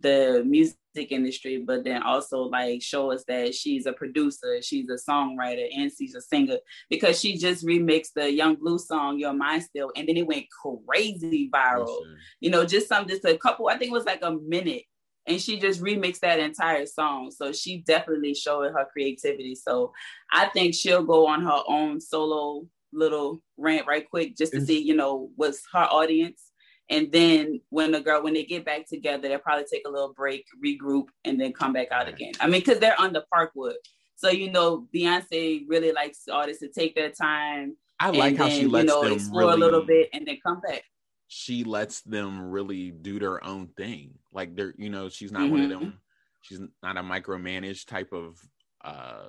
the 0.00 0.42
music 0.46 0.76
industry, 0.96 1.58
but 1.58 1.84
then 1.84 2.02
also 2.02 2.42
like 2.42 2.82
show 2.82 3.10
us 3.10 3.24
that 3.28 3.54
she's 3.54 3.86
a 3.86 3.92
producer, 3.92 4.60
she's 4.62 4.88
a 4.88 5.10
songwriter, 5.10 5.66
and 5.76 5.90
she's 5.96 6.14
a 6.14 6.20
singer 6.20 6.58
because 6.90 7.20
she 7.20 7.36
just 7.36 7.66
remixed 7.66 8.12
the 8.14 8.30
Yung 8.30 8.56
Bleu 8.56 8.78
song 8.78 9.18
"You're 9.18 9.32
Mines 9.32 9.66
Still," 9.66 9.92
and 9.96 10.08
then 10.08 10.16
it 10.16 10.26
went 10.26 10.46
crazy 10.50 11.50
viral 11.52 12.04
you 12.40 12.50
know, 12.50 12.64
just 12.64 12.88
some, 12.88 13.08
just 13.08 13.24
a 13.24 13.36
couple, 13.36 13.68
I 13.68 13.78
think 13.78 13.90
it 13.90 13.94
was 13.94 14.04
like 14.04 14.22
a 14.22 14.32
minute. 14.32 14.82
And 15.26 15.40
she 15.40 15.58
just 15.58 15.80
remixed 15.80 16.20
that 16.20 16.38
entire 16.38 16.84
song. 16.84 17.30
So 17.30 17.52
she 17.52 17.78
definitely 17.86 18.34
showed 18.34 18.72
her 18.72 18.86
creativity. 18.92 19.54
So 19.54 19.92
I 20.30 20.46
think 20.46 20.74
she'll 20.74 21.02
go 21.02 21.26
on 21.26 21.42
her 21.42 21.62
own 21.66 22.00
solo 22.00 22.66
little 22.92 23.42
rant 23.56 23.86
right 23.86 24.08
quick 24.08 24.36
just 24.36 24.52
to 24.52 24.60
see, 24.60 24.82
you 24.82 24.94
know, 24.94 25.30
what's 25.36 25.62
her 25.72 25.88
audience. 25.90 26.50
And 26.90 27.10
then 27.12 27.60
when 27.70 27.92
the 27.92 28.00
girl, 28.00 28.22
when 28.22 28.34
they 28.34 28.44
get 28.44 28.64
back 28.64 28.86
together, 28.88 29.28
they'll 29.28 29.38
probably 29.38 29.64
take 29.70 29.86
a 29.86 29.90
little 29.90 30.12
break, 30.12 30.44
regroup, 30.62 31.06
and 31.24 31.40
then 31.40 31.52
come 31.52 31.72
back 31.72 31.90
out 31.90 32.08
again. 32.08 32.32
I 32.40 32.46
mean, 32.46 32.60
because 32.60 32.78
they're 32.78 33.00
on 33.00 33.12
the 33.12 33.24
Parkwood. 33.34 33.74
So, 34.16 34.30
you 34.30 34.50
know, 34.50 34.86
Beyonce 34.94 35.64
really 35.68 35.92
likes 35.92 36.28
artists 36.28 36.62
to 36.62 36.68
take 36.68 36.94
their 36.94 37.10
time 37.10 37.76
I 37.98 38.10
like 38.10 38.34
and 38.34 38.38
how 38.38 38.48
then, 38.48 38.50
she 38.50 38.66
lets 38.66 38.82
you 38.82 39.00
know, 39.00 39.00
them 39.00 39.12
explore 39.12 39.48
really 39.48 39.54
a 39.54 39.56
little 39.56 39.84
bit 39.86 40.08
and 40.12 40.26
then 40.26 40.38
come 40.44 40.60
back. 40.60 40.84
she 41.26 41.64
lets 41.64 42.02
them 42.02 42.50
really 42.50 42.90
do 42.90 43.18
their 43.18 43.42
own 43.44 43.68
thing. 43.68 44.18
Like 44.32 44.54
they're, 44.54 44.74
you 44.76 44.90
know, 44.90 45.08
she's 45.08 45.32
not 45.32 45.50
one 45.50 45.60
of 45.60 45.68
Mhm. 45.68 45.70
them. 45.70 46.00
She's 46.42 46.60
not 46.82 46.96
a 46.96 47.02
micromanaged 47.02 47.86
type 47.86 48.12
of 48.12 48.38
uh 48.82 49.28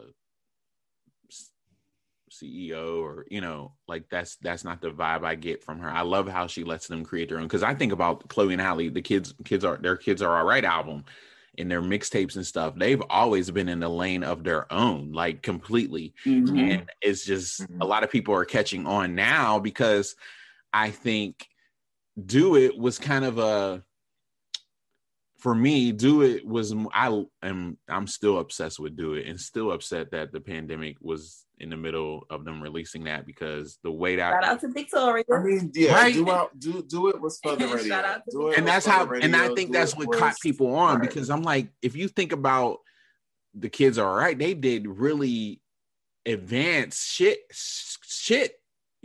CEO 2.41 3.01
or 3.01 3.25
you 3.29 3.41
know 3.41 3.73
like 3.88 4.09
that's 4.09 4.36
that's 4.38 4.63
not 4.63 4.81
the 4.81 4.91
vibe 4.91 5.23
I 5.23 5.36
get 5.36 5.63
from 5.63 5.79
her. 5.79 5.89
I 5.89 6.01
love 6.01 6.27
how 6.27 6.47
she 6.47 6.63
lets 6.63 6.88
them 6.88 7.05
create 7.05 7.29
their 7.29 7.39
own 7.39 7.45
because 7.45 7.63
I 7.63 7.73
think 7.73 7.91
about 7.91 8.27
Chloe 8.29 8.53
and 8.53 8.61
Halle, 8.61 8.89
the 8.89 9.01
kids 9.01 9.33
kids 9.43 9.65
are 9.65 9.77
their 9.77 9.97
kids 9.97 10.21
are 10.21 10.38
all 10.38 10.45
right 10.45 10.63
album 10.63 11.05
and 11.57 11.69
their 11.69 11.81
mixtapes 11.81 12.36
and 12.36 12.45
stuff. 12.45 12.75
They've 12.75 13.01
always 13.09 13.49
been 13.51 13.69
in 13.69 13.79
the 13.79 13.89
lane 13.89 14.23
of 14.23 14.43
their 14.43 14.71
own, 14.71 15.11
like 15.11 15.41
completely. 15.41 16.13
Mm-hmm. 16.25 16.57
And 16.57 16.91
it's 17.01 17.25
just 17.25 17.61
mm-hmm. 17.61 17.81
a 17.81 17.86
lot 17.86 18.03
of 18.03 18.11
people 18.11 18.36
are 18.36 18.45
catching 18.45 18.86
on 18.86 19.15
now 19.15 19.59
because 19.59 20.15
I 20.73 20.91
think 20.91 21.47
Do 22.23 22.55
It 22.55 22.77
was 22.77 22.99
kind 22.99 23.25
of 23.25 23.38
a 23.38 23.83
for 25.45 25.53
me, 25.53 25.91
do 25.91 26.23
it 26.23 26.43
was 26.43 26.73
I 26.91 27.23
am 27.43 27.77
I'm 27.87 28.07
still 28.07 28.39
obsessed 28.39 28.79
with 28.79 28.97
do 28.97 29.13
it 29.13 29.27
and 29.27 29.39
still 29.39 29.71
upset 29.71 30.09
that 30.09 30.31
the 30.31 30.41
pandemic 30.41 30.97
was 31.01 31.45
in 31.59 31.69
the 31.69 31.77
middle 31.77 32.25
of 32.31 32.45
them 32.45 32.63
releasing 32.63 33.03
that 33.03 33.27
because 33.27 33.77
the 33.83 33.91
way 33.91 34.15
that 34.15 34.31
shout 34.33 34.43
out 34.43 34.59
to 34.61 34.69
Victoria. 34.69 35.23
I 35.31 35.37
mean, 35.43 35.71
yeah, 35.75 35.93
right? 35.93 36.15
do 36.15 36.31
out 36.31 36.57
do 36.57 36.81
do 36.81 37.09
it 37.09 37.21
was 37.21 37.39
for 37.43 37.55
the 37.55 37.67
radio. 37.75 37.83
shout 37.89 38.05
out 38.05 38.21
to 38.31 38.55
and 38.57 38.65
that's 38.65 38.87
how 38.87 39.07
and 39.07 39.35
I 39.35 39.53
think 39.53 39.71
that's 39.71 39.95
what 39.95 40.11
caught 40.17 40.33
people 40.41 40.73
on 40.73 40.97
right. 40.97 41.07
because 41.07 41.29
I'm 41.29 41.43
like, 41.43 41.67
if 41.83 41.95
you 41.95 42.07
think 42.07 42.31
about 42.31 42.79
the 43.53 43.69
kids 43.69 43.99
are 43.99 44.09
all 44.09 44.17
right, 44.17 44.39
they 44.39 44.55
did 44.55 44.87
really 44.87 45.61
advanced 46.25 47.07
shit 47.07 47.37
shit 47.51 48.55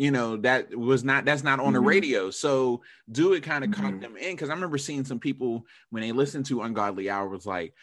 you 0.00 0.10
know 0.10 0.38
that 0.38 0.74
was 0.74 1.04
not 1.04 1.26
that's 1.26 1.42
not 1.42 1.60
on 1.60 1.66
mm-hmm. 1.66 1.74
the 1.74 1.80
radio 1.80 2.30
so 2.30 2.80
do 3.12 3.34
it 3.34 3.42
kind 3.42 3.62
of 3.62 3.68
mm-hmm. 3.68 3.82
caught 3.82 4.00
them 4.00 4.16
in 4.16 4.34
because 4.34 4.48
i 4.48 4.54
remember 4.54 4.78
seeing 4.78 5.04
some 5.04 5.18
people 5.18 5.66
when 5.90 6.02
they 6.02 6.10
listened 6.10 6.46
to 6.46 6.62
ungodly 6.62 7.10
hour 7.10 7.28
was 7.28 7.44
like 7.44 7.74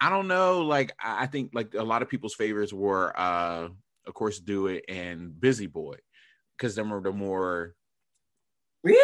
i 0.00 0.08
don't 0.08 0.28
know 0.28 0.60
like 0.60 0.92
i 1.02 1.26
think 1.26 1.50
like 1.52 1.74
a 1.74 1.82
lot 1.82 2.00
of 2.00 2.08
people's 2.08 2.34
favorites 2.34 2.72
were 2.72 3.12
uh 3.18 3.68
of 4.06 4.14
course 4.14 4.38
do 4.38 4.68
it 4.68 4.84
and 4.88 5.38
busy 5.40 5.66
boy 5.66 5.96
because 6.56 6.76
them 6.76 6.90
were 6.90 7.00
the 7.00 7.10
more 7.10 7.74
really 8.84 8.96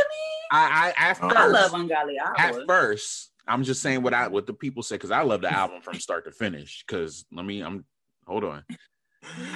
i 0.53 0.95
i 0.97 1.09
at 1.11 1.19
first, 1.19 1.37
i 1.37 1.47
love 1.47 1.75
ungodly 1.75 2.17
hour 2.25 2.39
at 2.39 2.55
first 2.69 3.33
i'm 3.49 3.65
just 3.65 3.83
saying 3.83 4.01
what 4.01 4.15
i 4.15 4.29
what 4.29 4.47
the 4.47 4.55
people 4.55 4.85
say 4.85 4.95
because 4.95 5.11
i 5.11 5.23
love 5.23 5.41
the 5.41 5.53
album 5.53 5.81
from 5.81 5.99
start 5.99 6.25
to 6.25 6.31
finish 6.31 6.85
because 6.87 7.25
let 7.33 7.45
me 7.45 7.63
i'm 7.63 7.85
hold 8.29 8.45
on 8.45 8.63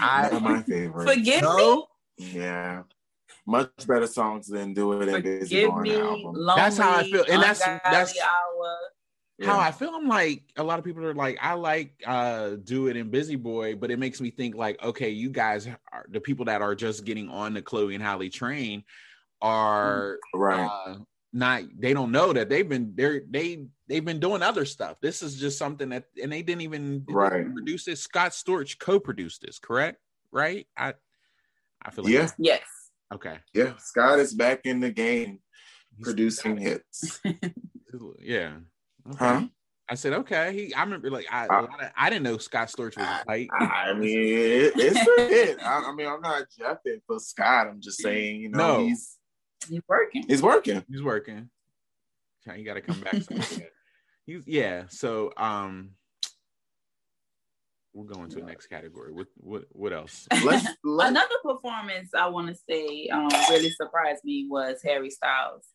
I, 0.00 0.38
my 0.38 0.62
favorite. 0.62 1.06
Forgive 1.06 1.42
no, 1.42 1.56
me. 1.56 1.84
Yeah. 2.18 2.82
Much 3.46 3.86
better 3.86 4.06
songs 4.06 4.46
than 4.46 4.74
Do 4.74 5.00
It 5.00 5.08
and 5.08 5.22
Busy 5.22 5.56
Me, 5.56 5.64
album. 5.64 6.34
Lonely, 6.34 6.52
that's 6.56 6.76
how 6.76 6.96
I 6.96 7.04
feel. 7.04 7.24
And 7.30 7.42
that's 7.42 7.60
that's 7.60 8.20
hour. 8.20 8.78
how 9.42 9.58
yeah. 9.58 9.58
I 9.58 9.70
feel. 9.70 9.94
I'm 9.94 10.06
like 10.06 10.42
a 10.56 10.62
lot 10.62 10.78
of 10.78 10.84
people 10.84 11.04
are 11.04 11.14
like, 11.14 11.38
I 11.40 11.54
like 11.54 11.94
uh 12.06 12.56
Do 12.62 12.88
It 12.88 12.96
and 12.96 13.10
Busy 13.10 13.36
Boy, 13.36 13.74
but 13.74 13.90
it 13.90 13.98
makes 13.98 14.20
me 14.20 14.30
think 14.30 14.54
like, 14.54 14.82
okay, 14.82 15.10
you 15.10 15.30
guys 15.30 15.66
are 15.66 16.04
the 16.10 16.20
people 16.20 16.44
that 16.46 16.60
are 16.60 16.74
just 16.74 17.04
getting 17.04 17.30
on 17.30 17.54
the 17.54 17.62
Chloe 17.62 17.94
and 17.94 18.04
Halle 18.04 18.28
train 18.28 18.84
are 19.40 20.18
right. 20.34 20.66
Uh, 20.66 20.96
not 21.32 21.62
they 21.78 21.92
don't 21.92 22.10
know 22.10 22.32
that 22.32 22.48
they've 22.48 22.68
been 22.68 22.92
they're 22.94 23.22
they 23.30 23.66
they've 23.86 24.04
been 24.04 24.20
doing 24.20 24.42
other 24.42 24.64
stuff. 24.64 24.96
This 25.00 25.22
is 25.22 25.36
just 25.36 25.58
something 25.58 25.90
that 25.90 26.04
and 26.22 26.32
they 26.32 26.42
didn't 26.42 26.62
even 26.62 27.04
right. 27.08 27.50
produce 27.52 27.84
this. 27.84 28.02
Scott 28.02 28.32
Storch 28.32 28.78
co-produced 28.78 29.42
this, 29.42 29.58
correct? 29.58 29.98
Right? 30.32 30.66
I 30.76 30.94
I 31.82 31.90
feel 31.90 32.04
like 32.04 32.12
yeah. 32.12 32.30
Yes. 32.38 32.62
Okay. 33.12 33.38
Yeah, 33.54 33.72
Scott 33.78 34.18
is 34.18 34.34
back 34.34 34.60
in 34.64 34.80
the 34.80 34.90
game, 34.90 35.40
He's 35.96 36.04
producing 36.04 36.56
hits. 36.56 37.20
yeah. 38.20 38.56
Okay. 39.08 39.18
Huh? 39.18 39.46
I 39.90 39.94
said 39.94 40.12
okay. 40.12 40.52
He, 40.52 40.74
I 40.74 40.82
remember 40.82 41.10
like 41.10 41.26
I, 41.30 41.46
I, 41.48 41.90
I 41.96 42.10
didn't 42.10 42.24
know 42.24 42.36
Scott 42.36 42.68
Storch 42.68 42.98
was 42.98 43.06
white. 43.24 43.48
I 43.58 43.94
mean, 43.94 44.18
it, 44.18 44.72
it's 44.76 44.96
a 44.96 45.22
hit. 45.22 45.62
I, 45.62 45.84
I, 45.88 45.94
mean, 45.94 46.06
I'm 46.06 46.20
not 46.20 46.44
jumping 46.58 47.00
for 47.06 47.18
Scott. 47.18 47.68
I'm 47.68 47.80
just 47.80 48.02
saying, 48.02 48.42
you 48.42 48.50
know, 48.50 48.58
no. 48.58 48.84
he's 48.84 49.16
he's 49.66 49.80
working. 49.88 50.24
He's 50.28 50.42
working. 50.42 50.84
He's 50.90 51.02
working. 51.02 51.48
You 52.56 52.64
got 52.64 52.74
to 52.74 52.80
come 52.80 53.00
back. 53.00 53.14
he's 54.26 54.46
yeah. 54.46 54.84
So 54.88 55.32
um, 55.36 55.90
we'll 57.92 58.06
go 58.06 58.22
into 58.22 58.36
the 58.36 58.46
next 58.46 58.66
category. 58.66 59.12
What 59.12 59.26
what 59.36 59.64
what 59.72 59.92
else? 59.92 60.26
let's, 60.44 60.66
let's... 60.84 61.10
Another 61.10 61.34
performance 61.42 62.10
I 62.14 62.28
want 62.28 62.48
to 62.48 62.54
say 62.68 63.08
um, 63.08 63.28
really 63.50 63.70
surprised 63.70 64.24
me 64.24 64.46
was 64.48 64.80
Harry 64.84 65.10
Styles. 65.10 65.66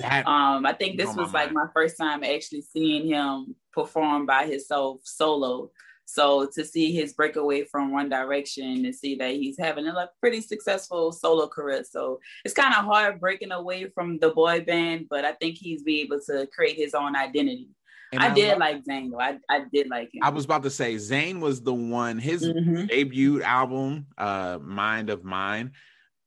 That, 0.00 0.26
um, 0.26 0.66
I 0.66 0.72
think 0.72 0.98
this 0.98 1.14
was 1.14 1.32
my 1.32 1.44
like 1.44 1.52
my 1.52 1.66
first 1.74 1.96
time 1.96 2.24
actually 2.24 2.62
seeing 2.62 3.08
him 3.08 3.54
perform 3.72 4.26
by 4.26 4.46
himself 4.46 5.00
solo. 5.04 5.70
So 6.04 6.46
to 6.54 6.64
see 6.64 6.92
his 6.92 7.14
breakaway 7.14 7.64
from 7.64 7.90
One 7.90 8.10
Direction 8.10 8.84
and 8.84 8.94
see 8.94 9.14
that 9.14 9.30
he's 9.30 9.58
having 9.58 9.86
a 9.86 10.10
pretty 10.20 10.42
successful 10.42 11.10
solo 11.10 11.46
career. 11.46 11.84
So 11.84 12.20
it's 12.44 12.52
kind 12.52 12.74
of 12.74 12.84
hard 12.84 13.18
breaking 13.18 13.52
away 13.52 13.88
from 13.88 14.18
the 14.18 14.30
boy 14.30 14.60
band, 14.60 15.06
but 15.08 15.24
I 15.24 15.32
think 15.32 15.56
he's 15.56 15.82
be 15.82 16.02
able 16.02 16.20
to 16.26 16.46
create 16.54 16.76
his 16.76 16.92
own 16.92 17.16
identity. 17.16 17.70
I, 18.12 18.28
I, 18.28 18.34
did 18.34 18.58
like 18.58 18.84
Zayn 18.84 19.10
though. 19.10 19.20
I, 19.20 19.38
I 19.48 19.64
did 19.72 19.88
like 19.88 20.10
him. 20.12 20.22
I 20.22 20.30
was 20.30 20.44
about 20.44 20.62
to 20.64 20.70
say 20.70 20.96
Zayn 20.96 21.40
was 21.40 21.62
the 21.62 21.74
one, 21.74 22.18
his 22.18 22.42
mm-hmm. 22.44 22.86
debut 22.86 23.42
album, 23.42 24.06
uh, 24.18 24.58
Mind 24.62 25.10
of 25.10 25.24
Mine. 25.24 25.72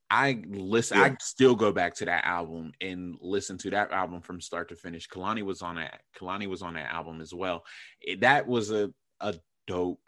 I 0.09 0.41
listen, 0.47 0.97
yeah. 0.97 1.05
I 1.05 1.17
still 1.19 1.55
go 1.55 1.71
back 1.71 1.95
to 1.95 2.05
that 2.05 2.25
album 2.25 2.71
and 2.79 3.15
listen 3.21 3.57
to 3.59 3.69
that 3.71 3.91
album 3.91 4.21
from 4.21 4.39
start 4.39 4.69
to 4.69 4.75
finish. 4.75 5.07
Kehlani 5.07 5.43
was 5.43 5.61
on 5.61 5.75
that, 5.75 6.01
Kehlani 6.17 6.47
was 6.47 6.61
on 6.61 6.75
that 6.75 6.91
album 6.91 7.21
as 7.21 7.33
well. 7.33 7.63
It, 8.01 8.21
that 8.21 8.47
was 8.47 8.71
a, 8.71 8.91
a 9.19 9.35
dope 9.67 9.99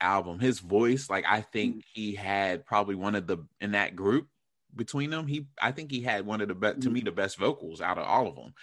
album. 0.00 0.38
His 0.38 0.58
voice, 0.58 1.08
like 1.08 1.24
I 1.28 1.42
think 1.42 1.76
mm-hmm. 1.76 1.80
he 1.94 2.14
had 2.14 2.66
probably 2.66 2.94
one 2.94 3.14
of 3.14 3.26
the 3.26 3.38
in 3.60 3.72
that 3.72 3.94
group 3.94 4.26
between 4.74 5.10
them. 5.10 5.26
He 5.26 5.46
I 5.60 5.72
think 5.72 5.90
he 5.90 6.00
had 6.00 6.26
one 6.26 6.40
of 6.40 6.48
the 6.48 6.54
best 6.54 6.82
to 6.82 6.90
me 6.90 7.00
mm-hmm. 7.00 7.06
the 7.06 7.12
best 7.12 7.38
vocals 7.38 7.80
out 7.80 7.98
of 7.98 8.06
all 8.06 8.28
of 8.28 8.36
them. 8.36 8.54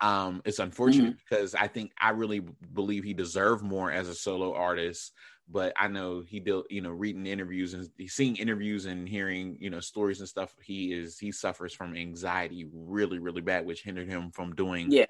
Um, 0.00 0.42
it's 0.44 0.58
unfortunate 0.58 1.16
mm-hmm. 1.16 1.18
because 1.28 1.54
I 1.54 1.66
think 1.66 1.92
I 2.00 2.10
really 2.10 2.40
believe 2.72 3.04
he 3.04 3.14
deserved 3.14 3.64
more 3.64 3.90
as 3.90 4.08
a 4.08 4.14
solo 4.14 4.54
artist. 4.54 5.12
But 5.50 5.72
I 5.76 5.88
know 5.88 6.20
he 6.20 6.40
did, 6.40 6.62
you 6.68 6.82
know, 6.82 6.90
reading 6.90 7.26
interviews 7.26 7.72
and 7.72 7.88
seeing 8.08 8.36
interviews 8.36 8.84
and 8.84 9.08
hearing, 9.08 9.56
you 9.58 9.70
know, 9.70 9.80
stories 9.80 10.20
and 10.20 10.28
stuff. 10.28 10.54
He 10.62 10.92
is 10.92 11.18
he 11.18 11.32
suffers 11.32 11.72
from 11.72 11.96
anxiety 11.96 12.66
really, 12.70 13.18
really 13.18 13.40
bad, 13.40 13.64
which 13.64 13.82
hindered 13.82 14.08
him 14.08 14.30
from 14.30 14.54
doing 14.54 14.92
yeah. 14.92 15.06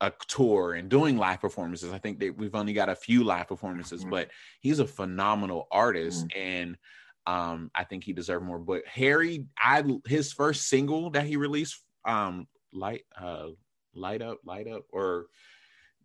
a 0.00 0.10
tour 0.28 0.74
and 0.74 0.88
doing 0.88 1.18
live 1.18 1.42
performances. 1.42 1.92
I 1.92 1.98
think 1.98 2.20
that 2.20 2.38
we've 2.38 2.54
only 2.54 2.72
got 2.72 2.88
a 2.88 2.96
few 2.96 3.22
live 3.22 3.48
performances, 3.48 4.00
mm-hmm. 4.00 4.10
but 4.10 4.30
he's 4.60 4.78
a 4.78 4.86
phenomenal 4.86 5.68
artist 5.70 6.26
mm-hmm. 6.28 6.40
and 6.40 6.78
um, 7.26 7.70
I 7.74 7.84
think 7.84 8.04
he 8.04 8.14
deserved 8.14 8.46
more. 8.46 8.58
But 8.58 8.86
Harry, 8.86 9.44
I 9.58 9.84
his 10.06 10.32
first 10.32 10.68
single 10.68 11.10
that 11.10 11.26
he 11.26 11.36
released, 11.36 11.82
um, 12.06 12.46
light 12.72 13.02
uh 13.20 13.48
light 13.96 14.22
up, 14.22 14.38
light 14.44 14.68
up, 14.68 14.84
or 14.92 15.26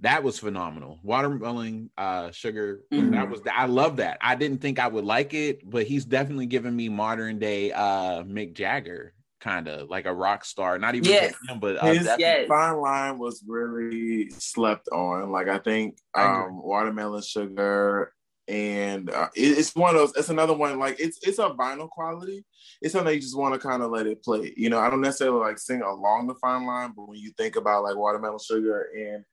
that 0.01 0.23
was 0.23 0.39
phenomenal. 0.39 0.99
Watermelon 1.03 1.89
uh, 1.97 2.31
sugar. 2.31 2.81
Mm-hmm. 2.91 3.11
That 3.11 3.29
was 3.29 3.41
I 3.51 3.65
love 3.67 3.97
that. 3.97 4.17
I 4.21 4.35
didn't 4.35 4.59
think 4.59 4.79
I 4.79 4.87
would 4.87 5.05
like 5.05 5.33
it, 5.33 5.69
but 5.69 5.85
he's 5.85 6.05
definitely 6.05 6.47
giving 6.47 6.75
me 6.75 6.89
modern 6.89 7.39
day 7.39 7.71
uh, 7.71 8.23
Mick 8.23 8.53
Jagger 8.53 9.13
kind 9.41 9.67
of 9.67 9.89
like 9.89 10.05
a 10.05 10.13
rock 10.13 10.45
star. 10.45 10.77
Not 10.77 10.95
even 10.95 11.09
yes. 11.09 11.33
him, 11.47 11.59
but 11.59 11.77
uh, 11.77 11.87
his 11.87 12.09
yes. 12.17 12.47
fine 12.47 12.77
line 12.77 13.17
was 13.17 13.43
really 13.45 14.29
slept 14.29 14.87
on. 14.89 15.31
Like 15.31 15.49
I 15.49 15.57
think 15.57 15.97
um, 16.13 16.61
watermelon 16.63 17.21
sugar 17.21 18.13
and 18.51 19.09
uh, 19.09 19.29
it, 19.33 19.57
it's 19.57 19.73
one 19.75 19.95
of 19.95 20.01
those. 20.01 20.15
It's 20.17 20.29
another 20.29 20.53
one. 20.53 20.77
Like 20.77 20.99
it's 20.99 21.19
it's 21.25 21.39
a 21.39 21.51
vinyl 21.51 21.89
quality. 21.89 22.43
It's 22.81 22.93
something 22.93 23.13
you 23.13 23.21
just 23.21 23.37
want 23.37 23.53
to 23.53 23.65
kind 23.65 23.81
of 23.81 23.91
let 23.91 24.07
it 24.07 24.21
play. 24.21 24.53
You 24.57 24.69
know, 24.69 24.77
I 24.77 24.89
don't 24.89 24.99
necessarily 24.99 25.39
like 25.39 25.57
sing 25.57 25.81
along 25.81 26.27
the 26.27 26.35
fine 26.35 26.65
line, 26.65 26.91
but 26.93 27.07
when 27.07 27.17
you 27.17 27.31
think 27.37 27.55
about 27.55 27.83
like 27.83 27.95
watermelon 27.95 28.39
sugar 28.39 28.89
and 28.93 29.23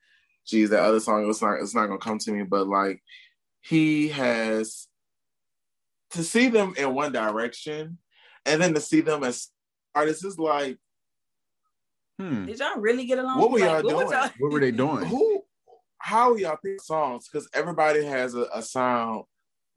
geez, 0.47 0.69
that 0.69 0.83
other 0.83 1.01
song, 1.01 1.29
it's 1.29 1.41
not 1.41 1.59
it's 1.59 1.75
not 1.75 1.87
gonna 1.87 1.99
come 1.99 2.17
to 2.19 2.31
me. 2.31 2.43
But 2.43 2.67
like 2.67 3.03
he 3.61 4.07
has 4.07 4.87
to 6.11 6.23
see 6.23 6.47
them 6.47 6.73
in 6.77 6.95
one 6.95 7.11
direction, 7.11 7.97
and 8.45 8.61
then 8.61 8.73
to 8.73 8.79
see 8.79 9.01
them 9.01 9.25
as 9.25 9.49
artists 9.93 10.23
is 10.23 10.39
like. 10.39 10.77
Hmm. 12.17 12.45
Did 12.45 12.59
y'all 12.59 12.79
really 12.79 13.05
get 13.05 13.19
along? 13.19 13.39
What 13.39 13.51
were 13.51 13.59
y'all 13.59 13.81
doing? 13.81 14.09
Y'all- 14.09 14.29
what 14.39 14.51
were 14.51 14.59
they 14.61 14.71
doing? 14.71 15.05
Who 15.05 15.38
how 15.99 16.35
y'all 16.35 16.57
pick 16.63 16.81
songs 16.81 17.27
because 17.27 17.47
everybody 17.53 18.03
has 18.03 18.33
a, 18.33 18.47
a 18.53 18.61
sound 18.61 19.25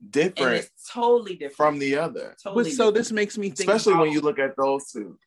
different 0.09 0.67
totally 0.91 1.33
different. 1.33 1.55
from 1.55 1.79
the 1.79 1.95
other. 1.95 2.35
Totally 2.41 2.63
but 2.63 2.73
so 2.73 2.91
this 2.91 3.11
makes 3.11 3.37
me 3.37 3.49
think 3.49 3.69
especially 3.69 3.95
when 3.95 4.11
you 4.11 4.21
look 4.21 4.39
at 4.39 4.55
those 4.57 4.91
two. 4.91 5.17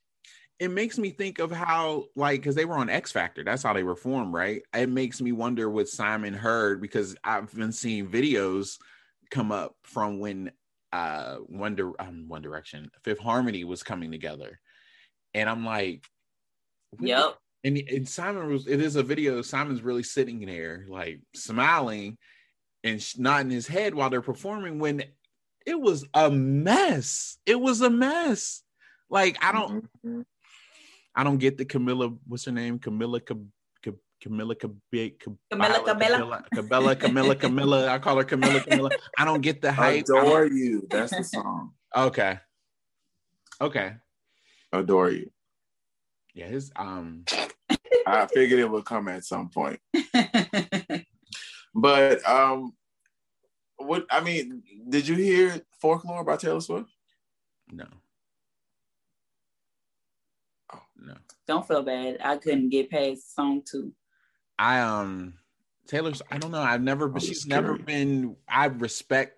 It 0.58 0.70
makes 0.70 0.98
me 0.98 1.10
think 1.10 1.38
of 1.38 1.50
how 1.50 2.06
like 2.16 2.40
because 2.40 2.54
they 2.54 2.64
were 2.64 2.78
on 2.78 2.88
x 2.88 3.12
factor. 3.12 3.44
That's 3.44 3.62
how 3.62 3.72
they 3.72 3.82
were 3.82 3.96
formed 3.96 4.32
right? 4.32 4.62
It 4.74 4.88
makes 4.88 5.20
me 5.20 5.32
wonder 5.32 5.70
what 5.70 5.88
simon 5.88 6.34
heard 6.34 6.80
because 6.80 7.16
i've 7.24 7.54
been 7.54 7.72
seeing 7.72 8.08
videos 8.08 8.78
come 9.30 9.52
up 9.52 9.74
from 9.82 10.18
when 10.18 10.50
uh 10.92 11.36
one, 11.36 11.74
Di- 11.74 11.82
um, 11.98 12.24
one 12.28 12.42
direction 12.42 12.90
fifth 13.02 13.18
harmony 13.18 13.64
was 13.64 13.82
coming 13.82 14.10
together. 14.10 14.58
And 15.34 15.48
i'm 15.48 15.64
like 15.64 16.06
yep 17.00 17.36
and, 17.66 17.76
and 17.88 18.08
Simon 18.08 18.48
was 18.48 18.66
it 18.66 18.80
is 18.80 18.96
a 18.96 19.02
video. 19.02 19.42
Simon's 19.42 19.82
really 19.82 20.02
sitting 20.02 20.40
there, 20.46 20.86
like 20.88 21.20
smiling 21.34 22.16
and 22.84 23.04
nodding 23.18 23.50
his 23.50 23.66
head 23.66 23.94
while 23.94 24.08
they're 24.08 24.22
performing. 24.22 24.78
When 24.78 25.02
it 25.66 25.80
was 25.80 26.04
a 26.14 26.30
mess. 26.30 27.38
It 27.44 27.60
was 27.60 27.80
a 27.80 27.90
mess. 27.90 28.62
Like 29.10 29.36
I 29.44 29.50
don't, 29.52 29.88
Mhm. 30.04 30.24
I 31.14 31.24
don't 31.24 31.38
get 31.38 31.58
the 31.58 31.64
Camilla. 31.64 32.10
What's 32.26 32.44
her 32.44 32.52
name? 32.52 32.78
Camilla. 32.78 33.20
Cab- 33.20 33.48
Cab- 33.82 33.98
Camilla. 34.20 34.54
Cab- 34.54 34.78
Cab- 34.92 35.36
Camilla 35.42 35.84
Camilla. 36.52 36.96
Camilla. 36.96 37.36
Camilla. 37.36 37.88
I 37.92 37.98
call 37.98 38.16
her 38.18 38.24
Camilla. 38.24 38.60
Camilla. 38.60 38.90
I 39.18 39.24
don't 39.24 39.40
get 39.40 39.60
the 39.60 39.72
hype. 39.72 40.04
Adore 40.04 40.46
you. 40.46 40.86
That's 40.90 41.16
the 41.16 41.24
song. 41.24 41.72
Okay. 41.96 42.38
Okay. 43.60 43.94
Adore 44.72 45.10
you. 45.10 45.30
Yeah. 46.34 46.46
His 46.48 46.70
um. 46.76 47.24
I 48.06 48.26
figured 48.26 48.60
it 48.60 48.70
would 48.70 48.84
come 48.84 49.08
at 49.08 49.24
some 49.24 49.48
point. 49.50 49.80
But 51.76 52.26
um 52.26 52.72
what 53.76 54.06
I 54.10 54.20
mean, 54.22 54.62
did 54.88 55.06
you 55.06 55.14
hear 55.14 55.60
Folklore 55.78 56.24
by 56.24 56.38
Taylor 56.38 56.62
Swift? 56.62 56.90
No. 57.70 57.84
Oh. 60.72 60.80
No. 60.96 61.14
Don't 61.46 61.68
feel 61.68 61.82
bad. 61.82 62.16
I 62.24 62.38
couldn't 62.38 62.70
get 62.70 62.90
past 62.90 63.34
song 63.34 63.62
two. 63.62 63.92
I 64.58 64.80
um 64.80 65.34
Taylor's 65.86 66.22
I 66.30 66.38
don't 66.38 66.50
know. 66.50 66.62
I've 66.62 66.82
never 66.82 67.08
but 67.08 67.20
she's 67.20 67.38
it's 67.38 67.46
never 67.46 67.76
been 67.76 68.36
I 68.48 68.66
respect 68.66 69.34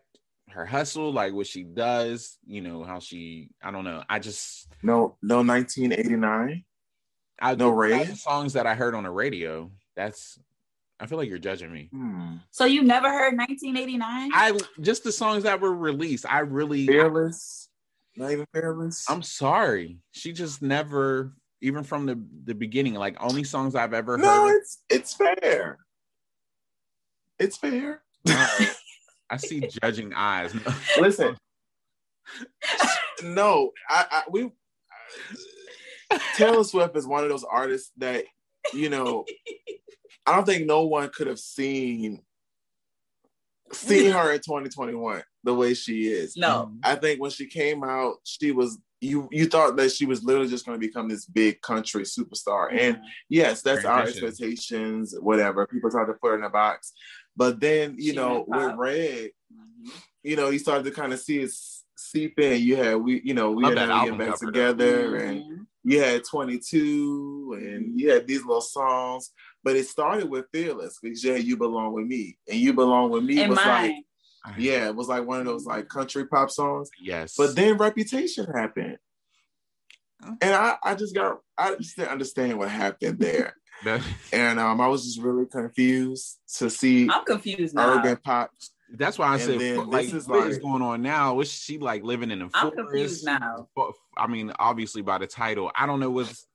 her 0.50 0.64
hustle, 0.64 1.12
like 1.12 1.34
what 1.34 1.48
she 1.48 1.64
does, 1.64 2.38
you 2.46 2.60
know, 2.60 2.84
how 2.84 3.00
she 3.00 3.50
I 3.60 3.72
don't 3.72 3.84
know. 3.84 4.04
I 4.08 4.20
just 4.20 4.68
No, 4.80 5.16
no 5.22 5.42
1989. 5.42 6.64
I 7.40 7.54
No 7.54 7.70
Ray? 7.70 8.04
the 8.04 8.16
songs 8.16 8.54
that 8.54 8.66
I 8.66 8.74
heard 8.74 8.94
on 8.94 9.04
the 9.04 9.10
radio. 9.10 9.70
That's 9.96 10.38
I 11.00 11.06
feel 11.06 11.18
like 11.18 11.28
you're 11.28 11.38
judging 11.38 11.72
me. 11.72 11.88
Hmm. 11.92 12.36
So 12.50 12.64
you 12.64 12.82
never 12.82 13.08
heard 13.08 13.36
1989? 13.36 14.30
I 14.34 14.58
just 14.80 15.04
the 15.04 15.12
songs 15.12 15.44
that 15.44 15.60
were 15.60 15.74
released. 15.74 16.26
I 16.28 16.40
really 16.40 16.86
Fearless. 16.86 17.68
Not 18.16 18.32
even 18.32 18.46
fearless. 18.52 19.08
I'm 19.08 19.22
sorry. 19.22 19.98
She 20.10 20.32
just 20.32 20.60
never 20.60 21.32
even 21.60 21.84
from 21.84 22.06
the 22.06 22.20
the 22.44 22.54
beginning 22.54 22.94
like 22.94 23.16
only 23.20 23.44
songs 23.44 23.74
I've 23.74 23.94
ever 23.94 24.12
heard. 24.16 24.22
no, 24.22 24.48
it's 24.48 24.78
it's 24.88 25.14
fair. 25.14 25.78
It's 27.38 27.56
fair. 27.56 28.02
Alright. 28.28 28.74
I 29.30 29.36
see 29.36 29.68
judging 29.82 30.12
eyes. 30.14 30.52
Listen. 30.98 31.36
no, 33.22 33.70
I, 33.88 34.06
I 34.10 34.22
we 34.30 34.50
Taylor 36.36 36.64
Swift 36.64 36.96
is 36.96 37.06
one 37.06 37.22
of 37.24 37.30
those 37.30 37.44
artists 37.44 37.92
that 37.98 38.24
you 38.74 38.88
know. 38.90 39.24
I 40.26 40.34
don't 40.36 40.44
think 40.44 40.66
no 40.66 40.82
one 40.86 41.08
could 41.08 41.26
have 41.26 41.38
seen 41.38 42.20
seen 43.72 44.10
her 44.12 44.32
in 44.32 44.38
2021 44.38 45.22
the 45.44 45.54
way 45.54 45.74
she 45.74 46.08
is. 46.08 46.36
no. 46.36 46.72
I 46.82 46.94
think 46.96 47.20
when 47.20 47.30
she 47.30 47.46
came 47.46 47.84
out, 47.84 48.16
she 48.24 48.50
was 48.52 48.78
you 49.00 49.28
you 49.30 49.46
thought 49.46 49.76
that 49.76 49.92
she 49.92 50.06
was 50.06 50.24
literally 50.24 50.48
just 50.48 50.66
going 50.66 50.78
to 50.80 50.86
become 50.86 51.08
this 51.08 51.24
big 51.24 51.60
country 51.62 52.02
superstar. 52.02 52.68
And 52.76 52.98
yes, 53.28 53.62
that's 53.62 53.84
our 53.84 54.02
Transition. 54.02 54.28
expectations, 54.28 55.14
whatever. 55.20 55.66
People 55.66 55.90
tried 55.90 56.06
to 56.06 56.14
put 56.14 56.28
her 56.30 56.38
in 56.38 56.44
a 56.44 56.50
box. 56.50 56.92
But 57.36 57.60
then, 57.60 57.94
you 57.96 58.10
She 58.10 58.16
know, 58.16 58.44
with 58.48 58.58
pop. 58.70 58.78
Red, 58.78 59.30
Mhm. 59.54 59.92
you 60.24 60.34
know, 60.36 60.48
you 60.50 60.58
started 60.58 60.82
to 60.84 60.90
kind 60.90 61.12
of 61.12 61.20
see 61.20 61.38
it 61.40 61.44
s- 61.50 61.84
seep 61.96 62.40
in. 62.40 62.60
You 62.60 62.76
had 62.76 62.96
we, 62.96 63.20
you 63.24 63.34
know, 63.34 63.52
we 63.52 63.62
Love 63.62 63.76
had 63.76 63.88
that 63.88 64.02
getting 64.04 64.18
back 64.18 64.28
cover, 64.30 64.38
though. 64.46 64.50
together 64.50 65.16
and 65.16 65.40
Mhm. 65.42 65.66
You 65.88 66.02
had 66.02 66.22
22 66.24 67.56
and 67.58 67.98
you 67.98 68.10
had 68.10 68.26
these 68.26 68.44
little 68.44 68.60
songs. 68.60 69.30
But 69.64 69.74
it 69.76 69.86
started 69.86 70.28
with 70.28 70.44
Fearless 70.52 70.98
because 71.02 71.24
you 71.24 71.32
had 71.32 71.44
You 71.44 71.56
Belong 71.56 71.94
With 71.94 72.06
Me. 72.06 72.36
And 72.46 72.58
You 72.58 72.74
Belong 72.74 73.10
With 73.10 73.24
Me 73.24 73.40
And 73.40 73.50
was 73.50 73.58
like, 73.58 73.94
yeah, 74.58 74.86
it 74.88 74.94
was 74.94 75.08
like 75.08 75.26
one 75.26 75.40
of 75.40 75.46
those 75.46 75.64
like 75.64 75.88
country 75.88 76.26
pop 76.26 76.50
songs. 76.50 76.90
Yes. 77.00 77.34
But 77.36 77.56
then 77.56 77.78
Reputation 77.78 78.46
happened. 78.52 78.98
Oh. 80.22 80.36
And 80.42 80.54
I, 80.54 80.76
I 80.82 80.94
just 80.94 81.14
got, 81.14 81.38
I 81.56 81.74
just 81.76 81.96
didn't 81.96 82.12
understand 82.12 82.58
what 82.58 82.68
happened 82.68 83.18
there. 83.18 83.54
And 84.32 84.58
um, 84.58 84.80
I 84.80 84.88
was 84.88 85.04
just 85.04 85.22
really 85.22 85.46
confused 85.46 86.38
to 86.56 86.68
see 86.68 87.08
I'm 87.08 87.24
confused 87.24 87.76
now. 87.76 87.96
urban 87.96 88.16
pop. 88.16 88.50
That's 88.94 89.18
why 89.18 89.26
I 89.28 89.34
And 89.34 89.42
said, 89.42 89.76
like, 89.86 90.06
this 90.06 90.14
is 90.14 90.26
what 90.28 90.46
is 90.48 90.56
like- 90.56 90.62
going 90.62 90.82
on 90.82 91.02
now? 91.02 91.34
Was 91.34 91.50
she 91.52 91.78
like 91.78 92.02
living 92.04 92.30
in 92.30 92.40
a 92.40 92.44
I'm 92.46 92.50
forest? 92.70 92.76
confused 92.76 93.24
now. 93.26 93.68
I 94.16 94.26
mean, 94.26 94.52
obviously 94.58 95.02
by 95.02 95.18
the 95.18 95.26
title, 95.26 95.70
I 95.76 95.86
don't 95.86 96.00
know 96.00 96.10
what's 96.10 96.46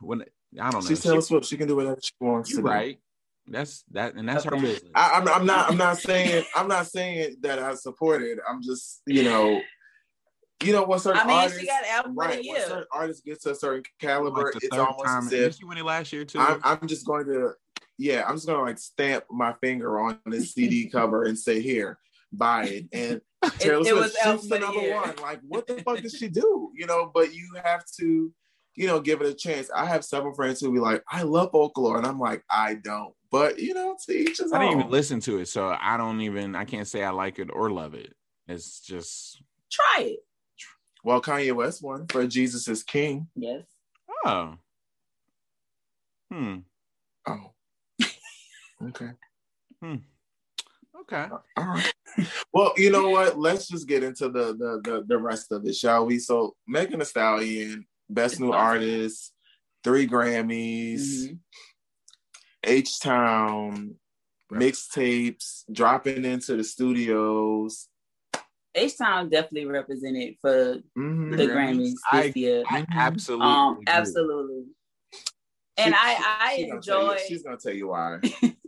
when 0.00 0.22
I 0.60 0.70
don't 0.70 0.82
know. 0.82 0.88
She's 0.88 1.00
She- 1.02 1.08
Taylor 1.08 1.20
Swift. 1.20 1.46
She 1.46 1.56
can 1.56 1.68
do 1.68 1.76
whatever 1.76 1.98
she 2.02 2.12
wants 2.20 2.50
you're 2.50 2.58
to 2.62 2.62
do. 2.62 2.68
right. 2.68 3.00
That's 3.46 3.84
that, 3.90 4.14
and 4.14 4.28
that's 4.28 4.44
her 4.44 4.52
business. 4.52 4.92
I, 4.94 5.12
I'm, 5.14 5.26
I'm 5.28 5.44
not. 5.46 5.70
I'm 5.70 5.76
not 5.76 5.98
saying. 5.98 6.44
I'm 6.54 6.68
not 6.68 6.86
saying 6.86 7.36
that 7.40 7.58
I 7.58 7.74
support 7.74 8.22
it. 8.22 8.38
I'm 8.48 8.62
just, 8.62 9.02
you 9.06 9.24
know, 9.24 9.60
you 10.62 10.72
know, 10.72 10.84
what 10.84 11.00
certain 11.00 11.20
I 11.22 11.26
mean, 11.26 11.36
artists, 11.36 11.58
she 11.58 11.66
got 11.66 11.84
album 11.86 12.14
right? 12.14 12.44
When 12.46 12.60
certain 12.60 12.84
artists 12.92 13.22
get 13.22 13.42
to 13.42 13.50
a 13.50 13.54
certain 13.56 13.82
caliber, 14.00 14.52
the 14.52 14.58
it's 14.62 14.68
third 14.68 14.80
almost 14.80 15.04
time. 15.04 15.26
as 15.26 15.32
if 15.32 15.56
she 15.56 15.64
win 15.64 15.78
it 15.78 15.84
last 15.84 16.12
year 16.12 16.24
too? 16.24 16.38
I'm, 16.38 16.60
I'm 16.62 16.86
just 16.86 17.04
going 17.06 17.26
to, 17.26 17.52
yeah, 18.00 18.24
I'm 18.26 18.34
just 18.36 18.46
going 18.46 18.58
to 18.58 18.64
like 18.64 18.78
stamp 18.78 19.24
my 19.30 19.52
finger 19.60 20.00
on 20.00 20.18
this 20.26 20.52
CD 20.54 20.88
cover 20.92 21.24
and 21.24 21.38
say, 21.38 21.60
here, 21.60 21.98
buy 22.32 22.64
it. 22.64 22.84
And 22.92 23.20
Taylor 23.58 23.82
it 23.82 23.86
Swift, 23.86 24.00
was 24.00 24.16
she's 24.40 24.48
the 24.48 24.54
the 24.56 24.58
number 24.60 24.80
year. 24.80 24.94
one. 24.96 25.14
Like, 25.20 25.40
what 25.46 25.66
the 25.66 25.82
fuck 25.82 26.00
did 26.00 26.10
she 26.12 26.28
do? 26.42 26.70
You 26.74 26.86
know, 26.86 27.10
but 27.12 27.34
you 27.34 27.50
have 27.62 27.84
to, 27.98 28.32
you 28.74 28.86
know, 28.86 29.00
give 29.00 29.20
it 29.20 29.26
a 29.28 29.34
chance. 29.34 29.70
I 29.74 29.84
have 29.84 30.04
several 30.04 30.34
friends 30.34 30.60
who 30.60 30.72
be 30.72 30.78
like, 30.80 31.02
I 31.10 31.22
love 31.22 31.50
folklore, 31.52 31.98
and 31.98 32.06
I'm 32.06 32.18
like, 32.18 32.42
I 32.48 32.74
don't. 32.74 33.12
But 33.30 33.58
you 33.58 33.74
know, 33.74 33.96
to 34.06 34.12
each 34.12 34.38
his 34.38 34.52
I 34.52 34.58
didn't 34.60 34.74
own. 34.74 34.80
even 34.80 34.90
listen 34.90 35.20
to 35.20 35.38
it, 35.38 35.48
so 35.48 35.76
I 35.78 35.96
don't 35.98 36.20
even. 36.22 36.56
I 36.56 36.64
can't 36.64 36.88
say 36.88 37.04
I 37.04 37.10
like 37.10 37.38
it 37.38 37.50
or 37.52 37.70
love 37.70 37.94
it. 37.94 38.14
It's 38.48 38.80
just 38.80 39.42
Try 39.70 40.02
it. 40.04 40.20
Well, 41.04 41.20
Kanye 41.22 41.52
West 41.54 41.82
won 41.82 42.06
for 42.08 42.26
Jesus 42.26 42.66
is 42.68 42.82
King. 42.82 43.28
Yes. 43.36 43.62
oh, 44.24 44.54
hmm, 46.30 46.56
Oh, 47.26 47.52
okay. 48.88 49.10
okay. 49.82 51.26
All 51.56 51.66
right. 51.66 51.92
Well, 52.52 52.72
you 52.76 52.90
know 52.90 53.08
what? 53.10 53.38
Let's 53.38 53.68
just 53.68 53.86
get 53.88 54.02
into 54.02 54.28
the 54.28 54.54
the 54.56 54.80
the, 54.84 55.04
the 55.06 55.18
rest 55.18 55.52
of 55.52 55.64
it, 55.66 55.74
shall 55.76 56.06
we? 56.06 56.18
So, 56.18 56.54
Megan 56.66 56.98
Thee 56.98 57.04
Stallion, 57.04 57.86
Best 58.08 58.40
New 58.40 58.52
Artist, 58.52 59.32
three 59.84 60.06
Grammys. 60.06 61.36
H 62.62 63.00
Town, 63.00 63.94
mixtapes, 64.52 65.64
dropping 65.72 66.24
into 66.26 66.56
the 66.56 66.64
studios. 66.64 67.88
H 68.74 68.98
Town 68.98 69.30
definitely 69.30 69.64
represented 69.66 70.34
for 70.42 70.76
Mhm. 70.98 71.36
the 71.36 71.46
Grammys. 71.46 71.92
Grammys 71.92 71.94
I- 72.12 72.22
this 72.26 72.36
year. 72.36 72.62
I 72.68 72.82
Mhm. 72.82 72.86
absolutely, 72.90 73.46
Um, 73.46 73.72
agree. 73.74 73.84
absolutely. 73.88 74.64
And 75.78 75.94
She- 75.94 76.00
I, 76.00 76.14
she- 76.14 76.22
I 76.24 76.56
she 76.56 76.62
gonna 76.62 76.68
you- 76.68 76.76
enjoy. 76.76 77.16
she's 77.28 77.42
gonna 77.42 77.56
tell 77.56 77.74
you 77.74 77.88
why. 77.88 78.18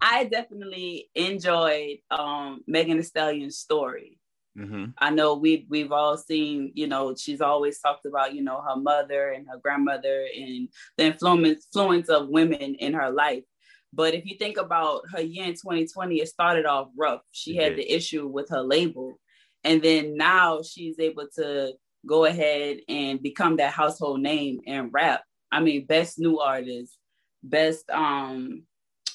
I 0.00 0.24
definitely 0.24 1.10
enjoyed 1.14 1.98
um, 2.10 2.62
Megan 2.66 2.98
Thee 2.98 3.02
Stallion's 3.02 3.58
story. 3.58 4.18
Mhm. 4.56 4.94
I 4.98 5.10
know 5.10 5.34
we 5.34 5.66
we've 5.68 5.92
all 5.92 6.16
seen, 6.16 6.72
you 6.74 6.86
know, 6.86 7.14
she's 7.14 7.40
always 7.42 7.78
talked 7.78 8.06
about, 8.06 8.34
you 8.34 8.42
know, 8.42 8.60
her 8.62 8.76
mother 8.76 9.32
and 9.32 9.46
her 9.48 9.58
grandmother 9.58 10.26
and 10.34 10.68
the 10.96 11.04
influence 11.04 11.66
influence 11.74 12.08
of 12.08 12.28
women 12.28 12.74
in 12.76 12.94
her 12.94 13.10
life. 13.10 13.44
But 13.92 14.14
if 14.14 14.24
you 14.26 14.36
think 14.36 14.56
about 14.56 15.02
her 15.12 15.20
year 15.20 15.44
in 15.44 15.52
2020, 15.54 16.20
it 16.20 16.28
started 16.28 16.66
off 16.66 16.88
rough. 16.96 17.22
She 17.32 17.56
had 17.56 17.76
the 17.76 17.90
issue 17.90 18.26
with 18.26 18.48
her 18.50 18.62
label. 18.62 19.18
And 19.64 19.82
then 19.82 20.16
now 20.16 20.62
she's 20.62 20.98
able 20.98 21.28
to 21.36 21.72
go 22.06 22.24
ahead 22.24 22.78
and 22.88 23.22
become 23.22 23.56
that 23.56 23.72
household 23.72 24.20
name 24.20 24.60
and 24.66 24.92
rap. 24.92 25.22
I 25.52 25.60
mean, 25.60 25.86
best 25.86 26.18
new 26.18 26.40
artist, 26.40 26.96
best 27.42 27.88
um 27.90 28.62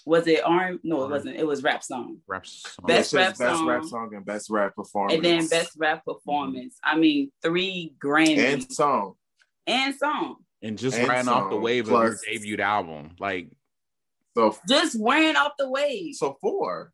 was 0.06 0.28
it 0.28 0.42
R 0.44 0.76
no, 0.84 1.04
it 1.04 1.10
wasn't. 1.10 1.38
It 1.38 1.46
was 1.46 1.64
rap 1.64 1.84
song. 1.84 2.18
Rap 2.28 2.46
song. 2.46 2.86
Best 2.88 3.00
It's 3.00 3.14
rap 3.14 3.38
best 3.38 3.40
song. 3.40 3.68
rap 3.68 3.84
song 3.86 4.16
and 4.16 4.26
best 4.26 4.50
rap 4.50 4.76
performance. 4.76 5.16
And 5.16 5.26
then 5.26 5.48
best 5.48 5.74
rap 5.78 6.00
mm-hmm. 6.00 6.12
performance. 6.12 6.78
I 6.84 6.98
mean, 6.98 7.32
three 7.42 7.94
Grammys 8.04 8.38
and 8.38 8.72
song 8.72 9.16
and, 9.68 9.96
song. 9.96 10.12
song. 10.22 10.36
and 10.62 10.78
just 10.78 10.98
and 10.98 11.08
ran 11.08 11.28
off 11.28 11.50
the 11.50 11.58
wave 11.58 11.86
plus- 11.86 12.14
of 12.14 12.20
her 12.20 12.34
debut 12.34 12.58
album. 12.58 13.12
Like, 13.20 13.50
So 14.36 14.58
Just 14.68 14.98
ran 15.00 15.36
off 15.36 15.54
the 15.58 15.70
wave. 15.70 16.16
so 16.16 16.38
four. 16.42 16.92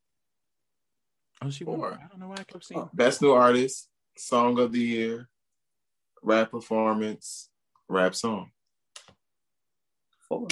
oh, 1.41 1.49
she 1.49 1.63
won. 1.63 1.77
Four. 1.77 1.93
I 1.93 2.07
don't 2.07 2.19
know 2.19 2.29
why 2.29 2.35
I 2.39 2.43
kept 2.43 2.65
seeing. 2.65 2.89
Best 2.93 3.21
new 3.21 3.31
artist, 3.31 3.89
song 4.17 4.59
of 4.59 4.71
the 4.71 4.79
year, 4.79 5.29
rap 6.23 6.51
performance, 6.51 7.49
rap 7.87 8.15
song. 8.15 8.51
Four. 10.27 10.47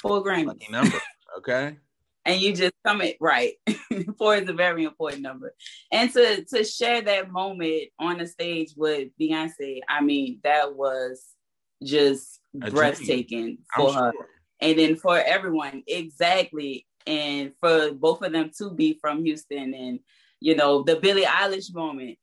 Four 0.00 0.24
Grammys. 0.24 0.70
Number. 0.70 0.98
Okay. 1.38 1.76
and 2.26 2.40
you 2.40 2.52
just 2.54 2.74
come 2.84 3.00
it 3.00 3.16
right. 3.20 3.54
Four 4.18 4.36
is 4.36 4.48
a 4.48 4.52
very 4.52 4.84
important 4.84 5.22
number. 5.22 5.54
And 5.92 6.12
to 6.12 6.44
to 6.44 6.64
share 6.64 7.00
that 7.02 7.30
moment 7.30 7.84
on 7.98 8.18
the 8.18 8.26
stage 8.26 8.72
with 8.76 9.08
Beyonce, 9.18 9.80
I 9.88 10.02
mean, 10.02 10.40
that 10.42 10.74
was 10.74 11.22
just 11.82 12.40
A 12.56 12.58
dream. 12.70 12.74
breathtaking 12.74 13.58
I'm 13.76 13.80
for 13.80 13.92
her. 13.92 14.12
sure. 14.12 14.26
And 14.60 14.78
then 14.78 14.96
for 14.96 15.18
everyone, 15.18 15.82
exactly. 15.86 16.86
and 17.06 17.52
for 17.60 17.92
both 17.92 18.22
of 18.22 18.32
them 18.32 18.50
to 18.58 18.70
be 18.70 18.98
from 19.00 19.24
Houston, 19.24 19.74
and 19.74 20.00
you 20.40 20.56
know 20.56 20.82
the 20.82 20.96
Billie 20.96 21.24
Eilish 21.24 21.72
moment. 21.74 22.18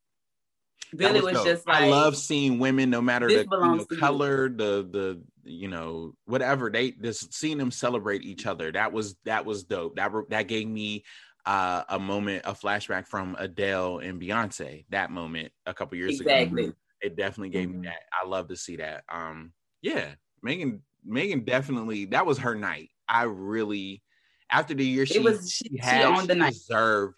Billie 0.96 1.22
was, 1.22 1.34
was 1.34 1.44
just 1.44 1.68
like 1.68 1.84
I 1.84 1.88
love 1.90 2.16
seeing 2.16 2.60
women, 2.60 2.90
no 2.90 3.02
matter 3.02 3.28
the 3.28 3.34
you 3.34 3.46
know, 3.50 3.86
color, 4.00 4.48
you. 4.48 4.56
the 4.56 4.88
the 4.92 5.22
you 5.44 5.68
know 5.68 6.14
whatever 6.26 6.70
they 6.70 6.92
just 6.92 7.34
seeing 7.34 7.58
them 7.58 7.72
celebrate 7.72 8.24
each 8.24 8.46
other. 8.46 8.72
That 8.72 8.92
was 8.92 9.16
that 9.26 9.46
was 9.46 9.64
dope. 9.64 9.96
That 9.96 10.12
that 10.30 10.48
gave 10.48 10.68
me 10.68 11.04
uh, 11.46 11.84
a 11.90 12.00
moment, 12.00 12.44
a 12.46 12.54
flashback 12.54 13.08
from 13.08 13.36
Adele 13.40 14.00
and 14.00 14.22
Beyonce. 14.22 14.86
That 14.90 15.12
moment 15.12 15.52
a 15.66 15.74
couple 15.74 15.98
years 15.98 16.20
exactly. 16.20 16.66
ago. 16.66 16.74
It 17.02 17.18
definitely 17.18 17.50
gave 17.50 17.70
mm-hmm. 17.70 17.82
me 17.82 17.88
that. 17.88 18.04
I 18.14 18.28
love 18.28 18.48
to 18.48 18.56
see 18.56 18.78
that. 18.78 19.04
Um, 19.10 19.52
yeah, 19.82 20.14
Megan. 20.42 20.82
Megan 21.06 21.44
definitely 21.44 22.06
that 22.06 22.26
was 22.26 22.38
her 22.38 22.56
night. 22.56 22.90
I 23.10 23.24
really 23.24 24.02
after 24.50 24.74
the 24.74 24.86
year 24.86 25.06
she, 25.06 25.16
it 25.16 25.24
was, 25.24 25.52
she, 25.52 25.78
had, 25.78 26.06
on 26.06 26.28
the 26.28 26.36
night. 26.36 26.54
deserved 26.54 27.16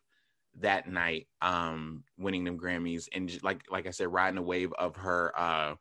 that 0.61 0.89
night, 0.89 1.27
um, 1.41 2.03
winning 2.17 2.45
them 2.45 2.57
Grammys 2.57 3.07
and 3.13 3.29
just, 3.29 3.43
like 3.43 3.61
like 3.69 3.85
I 3.85 3.91
said, 3.91 4.11
riding 4.11 4.37
the 4.37 4.41
wave 4.41 4.73
of 4.79 4.95
her 4.95 5.33
uh 5.37 5.75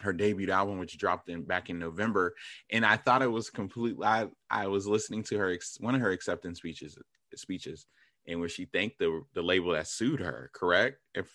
her 0.00 0.12
debut 0.12 0.50
album, 0.50 0.78
which 0.78 0.98
dropped 0.98 1.28
in 1.28 1.42
back 1.44 1.70
in 1.70 1.78
November, 1.78 2.34
and 2.70 2.84
I 2.84 2.96
thought 2.96 3.22
it 3.22 3.30
was 3.30 3.50
completely. 3.50 4.04
I 4.04 4.28
I 4.50 4.66
was 4.66 4.86
listening 4.86 5.22
to 5.24 5.38
her 5.38 5.56
one 5.78 5.94
of 5.94 6.00
her 6.00 6.10
acceptance 6.10 6.58
speeches 6.58 6.98
speeches, 7.36 7.86
and 8.26 8.40
where 8.40 8.48
she 8.48 8.64
thanked 8.66 8.98
the 8.98 9.22
the 9.34 9.42
label 9.42 9.72
that 9.72 9.86
sued 9.86 10.20
her. 10.20 10.50
Correct? 10.52 10.98
If 11.14 11.26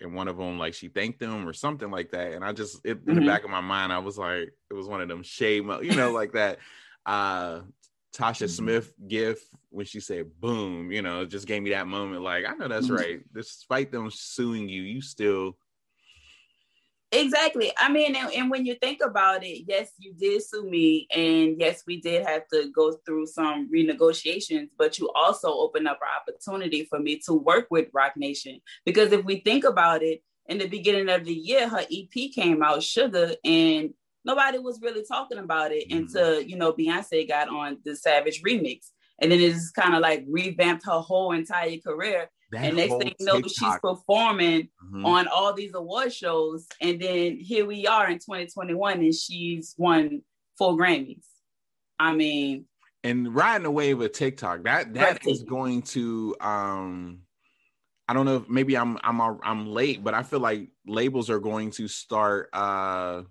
and 0.00 0.14
one 0.14 0.28
of 0.28 0.36
them 0.36 0.58
like 0.58 0.74
she 0.74 0.88
thanked 0.88 1.20
them 1.20 1.48
or 1.48 1.52
something 1.52 1.90
like 1.90 2.10
that, 2.10 2.32
and 2.32 2.44
I 2.44 2.52
just 2.52 2.80
it, 2.84 2.90
in 2.90 2.98
mm-hmm. 2.98 3.14
the 3.20 3.26
back 3.26 3.44
of 3.44 3.50
my 3.50 3.60
mind 3.60 3.92
I 3.92 3.98
was 3.98 4.18
like 4.18 4.52
it 4.70 4.74
was 4.74 4.88
one 4.88 5.00
of 5.00 5.08
them 5.08 5.22
shame, 5.22 5.70
you 5.82 5.94
know, 5.94 6.12
like 6.12 6.32
that. 6.32 6.58
Uh 7.06 7.60
Tasha 8.14 8.44
mm-hmm. 8.44 8.46
Smith 8.46 8.92
gift 9.08 9.46
when 9.70 9.86
she 9.86 9.98
said 9.98 10.26
boom, 10.38 10.92
you 10.92 11.02
know, 11.02 11.24
just 11.24 11.46
gave 11.46 11.62
me 11.62 11.70
that 11.70 11.86
moment. 11.86 12.22
Like, 12.22 12.44
I 12.46 12.52
know 12.52 12.68
that's 12.68 12.86
mm-hmm. 12.86 12.96
right. 12.96 13.20
Despite 13.34 13.90
them 13.90 14.10
suing 14.10 14.68
you, 14.68 14.82
you 14.82 15.00
still 15.00 15.56
Exactly. 17.14 17.70
I 17.76 17.92
mean, 17.92 18.16
and, 18.16 18.32
and, 18.32 18.50
when 18.50 18.64
you 18.64 18.74
think 18.74 19.00
about 19.04 19.44
it, 19.44 19.64
yes, 19.68 19.92
you 19.98 20.14
did 20.14 20.42
sue 20.42 20.64
me, 20.64 21.06
and 21.14 21.60
yes, 21.60 21.82
we 21.86 22.00
did 22.00 22.24
have 22.24 22.48
to 22.48 22.70
go 22.74 22.92
through 23.04 23.26
some 23.26 23.70
renegotiations, 23.70 24.70
but 24.78 24.98
you 24.98 25.10
also 25.14 25.52
opened 25.52 25.88
up 25.88 26.00
an 26.00 26.34
opportunity 26.34 26.86
for 26.88 26.98
me 26.98 27.20
to 27.26 27.34
work 27.34 27.66
with 27.70 27.88
Roc 27.92 28.16
Nation. 28.16 28.60
Because 28.86 29.12
if 29.12 29.26
we 29.26 29.40
think 29.40 29.64
about 29.64 30.02
it, 30.02 30.22
in 30.46 30.56
the 30.56 30.66
beginning 30.66 31.10
of 31.10 31.24
the 31.24 31.34
year, 31.34 31.68
her 31.68 31.84
EP 31.92 32.32
came 32.34 32.62
out, 32.62 32.78
Suga, 32.78 33.36
and 33.44 33.90
nobody 34.24 34.58
was 34.58 34.80
really 34.80 35.04
talking 35.04 35.38
about 35.38 35.70
it 35.70 35.88
mm-hmm. 35.88 35.98
until, 35.98 36.40
you 36.40 36.56
know, 36.56 36.72
Beyonce 36.72 37.28
got 37.28 37.48
on 37.48 37.78
the 37.84 37.94
Savage 37.94 38.42
remix. 38.42 38.90
And 39.20 39.30
then 39.30 39.40
it's 39.40 39.70
kind 39.70 39.94
of 39.94 40.00
like 40.00 40.24
revamped 40.28 40.86
her 40.86 41.00
whole 41.00 41.32
entire 41.32 41.76
career. 41.78 42.30
That 42.52 42.64
and 42.64 42.76
next 42.76 42.96
thing 42.98 43.14
you 43.18 43.26
know, 43.26 43.40
TikTok. 43.40 43.50
she's 43.50 43.80
performing 43.80 44.68
mm-hmm. 44.84 45.06
on 45.06 45.26
all 45.26 45.54
these 45.54 45.74
award 45.74 46.12
shows. 46.12 46.66
And 46.82 47.00
then 47.00 47.38
here 47.38 47.64
we 47.64 47.86
are 47.86 48.06
in 48.08 48.18
2021, 48.18 48.98
and 48.98 49.14
she's 49.14 49.74
won 49.78 50.22
four 50.58 50.76
Grammys. 50.76 51.24
I 51.98 52.14
mean, 52.14 52.66
and 53.02 53.34
riding 53.34 53.66
away 53.66 53.94
with 53.94 54.12
TikTok, 54.12 54.64
that 54.64 54.92
that 54.94 55.26
is 55.26 55.42
going 55.42 55.82
to 55.82 56.36
um 56.40 57.20
I 58.06 58.12
don't 58.12 58.26
know 58.26 58.36
if 58.36 58.48
maybe 58.50 58.76
I'm 58.76 58.98
I'm 59.02 59.20
I'm 59.20 59.66
late, 59.68 60.04
but 60.04 60.12
I 60.12 60.22
feel 60.22 60.40
like 60.40 60.68
labels 60.86 61.30
are 61.30 61.40
going 61.40 61.70
to 61.72 61.88
start 61.88 62.50
uh 62.52 63.22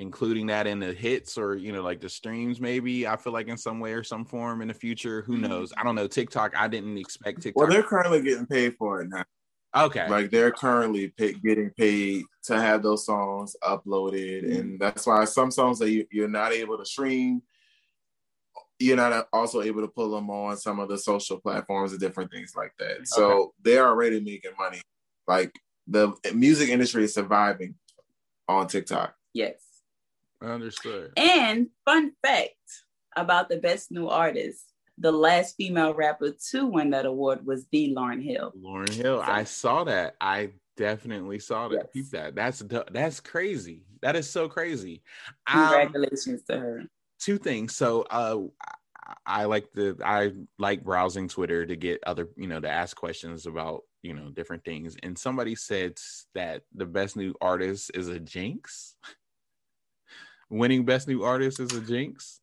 including 0.00 0.46
that 0.46 0.66
in 0.66 0.80
the 0.80 0.92
hits 0.94 1.36
or 1.36 1.56
you 1.56 1.72
know 1.72 1.82
like 1.82 2.00
the 2.00 2.08
streams 2.08 2.58
maybe 2.58 3.06
i 3.06 3.16
feel 3.16 3.34
like 3.34 3.48
in 3.48 3.56
some 3.56 3.78
way 3.78 3.92
or 3.92 4.02
some 4.02 4.24
form 4.24 4.62
in 4.62 4.68
the 4.68 4.74
future 4.74 5.22
who 5.22 5.34
mm-hmm. 5.34 5.48
knows? 5.48 5.72
I 5.76 5.84
don't 5.84 5.94
know 5.94 6.06
tiktok 6.06 6.56
i 6.56 6.66
didn't 6.66 6.96
expect 6.96 7.42
tiktok 7.42 7.60
well 7.60 7.70
they're 7.70 7.82
currently 7.82 8.22
getting 8.22 8.46
paid 8.46 8.74
for 8.76 9.02
it 9.02 9.10
now. 9.10 9.24
Okay. 9.72 10.08
Like 10.08 10.32
they're 10.32 10.50
currently 10.50 11.08
pay, 11.16 11.34
getting 11.34 11.70
paid 11.70 12.24
to 12.44 12.60
have 12.60 12.82
those 12.82 13.06
songs 13.06 13.54
uploaded 13.62 14.44
mm-hmm. 14.44 14.60
and 14.60 14.80
that's 14.80 15.06
why 15.06 15.24
some 15.26 15.52
songs 15.52 15.78
that 15.78 15.90
you, 15.90 16.06
you're 16.10 16.28
not 16.28 16.52
able 16.52 16.76
to 16.78 16.84
stream 16.84 17.42
you're 18.80 18.96
not 18.96 19.28
also 19.32 19.60
able 19.60 19.82
to 19.82 19.88
pull 19.88 20.10
them 20.10 20.30
on 20.30 20.56
some 20.56 20.80
of 20.80 20.88
the 20.88 20.96
social 20.96 21.38
platforms 21.38 21.92
and 21.92 22.00
different 22.00 22.30
things 22.30 22.54
like 22.56 22.72
that. 22.78 23.06
So 23.06 23.52
they're 23.62 23.86
already 23.86 24.20
making 24.20 24.52
money. 24.58 24.80
Like 25.28 25.52
the 25.86 26.14
music 26.34 26.70
industry 26.70 27.04
is 27.04 27.12
surviving 27.12 27.74
on 28.48 28.66
tiktok. 28.68 29.14
Yes 29.34 29.69
Understood. 30.42 31.12
And 31.16 31.68
fun 31.84 32.12
fact 32.22 32.54
about 33.16 33.48
the 33.48 33.58
best 33.58 33.90
new 33.90 34.08
artist, 34.08 34.64
the 34.98 35.12
last 35.12 35.56
female 35.56 35.94
rapper 35.94 36.32
to 36.50 36.66
win 36.66 36.90
that 36.90 37.06
award 37.06 37.44
was 37.44 37.66
the 37.72 37.94
Lauryn 37.94 38.22
Hill. 38.22 38.52
Lauryn 38.58 38.92
Hill, 38.92 39.22
so, 39.24 39.30
I 39.30 39.44
saw 39.44 39.84
that. 39.84 40.16
I 40.20 40.50
definitely 40.76 41.38
saw 41.38 41.68
that. 41.68 41.74
Yes. 41.74 41.86
Keep 41.92 42.10
that. 42.10 42.34
That's 42.34 42.62
that's 42.90 43.20
crazy. 43.20 43.84
That 44.02 44.16
is 44.16 44.28
so 44.28 44.48
crazy. 44.48 45.02
Congratulations 45.46 46.42
um, 46.48 46.54
to 46.54 46.58
her. 46.58 46.84
Two 47.18 47.38
things. 47.38 47.74
So, 47.76 48.02
uh, 48.10 48.38
I 49.26 49.44
like 49.44 49.72
the 49.74 49.96
I 50.04 50.32
like 50.58 50.84
browsing 50.84 51.28
Twitter 51.28 51.66
to 51.66 51.76
get 51.76 52.02
other 52.06 52.28
you 52.36 52.46
know 52.46 52.60
to 52.60 52.70
ask 52.70 52.96
questions 52.96 53.46
about 53.46 53.82
you 54.02 54.14
know 54.14 54.30
different 54.30 54.64
things. 54.64 54.96
And 55.02 55.18
somebody 55.18 55.54
said 55.54 55.98
that 56.34 56.62
the 56.74 56.86
best 56.86 57.16
new 57.16 57.34
artist 57.40 57.90
is 57.94 58.08
a 58.08 58.20
jinx 58.20 58.96
winning 60.50 60.84
best 60.84 61.08
new 61.08 61.22
artist 61.22 61.60
is 61.60 61.72
a 61.72 61.80
jinx? 61.80 62.40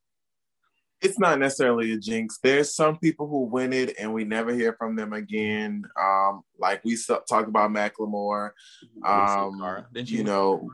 It's 0.99 1.19
not 1.19 1.37
necessarily 1.37 1.91
a 1.93 1.97
jinx. 1.97 2.39
There's 2.41 2.73
some 2.73 2.97
people 2.97 3.27
who 3.27 3.43
win 3.43 3.71
it 3.71 3.95
and 3.99 4.13
we 4.13 4.23
never 4.23 4.51
hear 4.51 4.73
from 4.73 4.95
them 4.95 5.13
again. 5.13 5.83
Um, 6.01 6.41
like 6.57 6.83
we 6.83 6.97
talked 6.97 7.47
about 7.47 7.69
Macklemore. 7.69 8.51
Um, 9.05 9.85
you 9.93 10.23
know, 10.23 10.67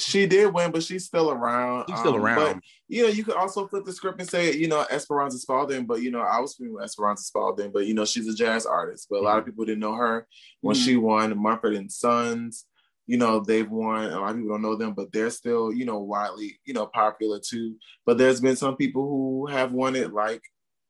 she 0.00 0.26
did 0.26 0.52
win, 0.52 0.72
but 0.72 0.82
she's 0.82 1.04
still 1.04 1.30
around. 1.30 1.84
She's 1.88 1.98
still 2.00 2.16
um, 2.16 2.22
around. 2.22 2.54
But 2.54 2.62
you 2.88 3.04
know, 3.04 3.08
you 3.08 3.22
could 3.22 3.36
also 3.36 3.68
flip 3.68 3.84
the 3.84 3.92
script 3.92 4.20
and 4.20 4.28
say, 4.28 4.52
you 4.52 4.66
know, 4.66 4.84
Esperanza 4.90 5.38
Spalding, 5.38 5.86
but 5.86 6.02
you 6.02 6.10
know, 6.10 6.20
I 6.20 6.40
was 6.40 6.54
familiar 6.54 6.76
with 6.76 6.84
Esperanza 6.84 7.22
Spalding, 7.22 7.70
but 7.72 7.86
you 7.86 7.94
know, 7.94 8.04
she's 8.04 8.26
a 8.26 8.34
jazz 8.34 8.66
artist. 8.66 9.06
But 9.08 9.20
a 9.20 9.22
lot 9.22 9.38
of 9.38 9.44
mm-hmm. 9.44 9.50
people 9.50 9.64
didn't 9.66 9.80
know 9.80 9.94
her 9.94 10.26
when 10.60 10.74
mm-hmm. 10.74 10.84
she 10.84 10.96
won 10.96 11.40
Mumford 11.40 11.74
and 11.74 11.92
Sons 11.92 12.66
you 13.06 13.16
know 13.16 13.40
they've 13.40 13.70
won 13.70 14.04
a 14.04 14.20
lot 14.20 14.30
of 14.30 14.36
people 14.36 14.50
don't 14.50 14.62
know 14.62 14.76
them 14.76 14.94
but 14.94 15.12
they're 15.12 15.30
still 15.30 15.72
you 15.72 15.84
know 15.84 15.98
widely 15.98 16.58
you 16.64 16.74
know 16.74 16.86
popular 16.86 17.40
too 17.40 17.76
but 18.06 18.18
there's 18.18 18.40
been 18.40 18.56
some 18.56 18.76
people 18.76 19.08
who 19.08 19.46
have 19.46 19.72
won 19.72 19.96
it 19.96 20.12
like 20.12 20.42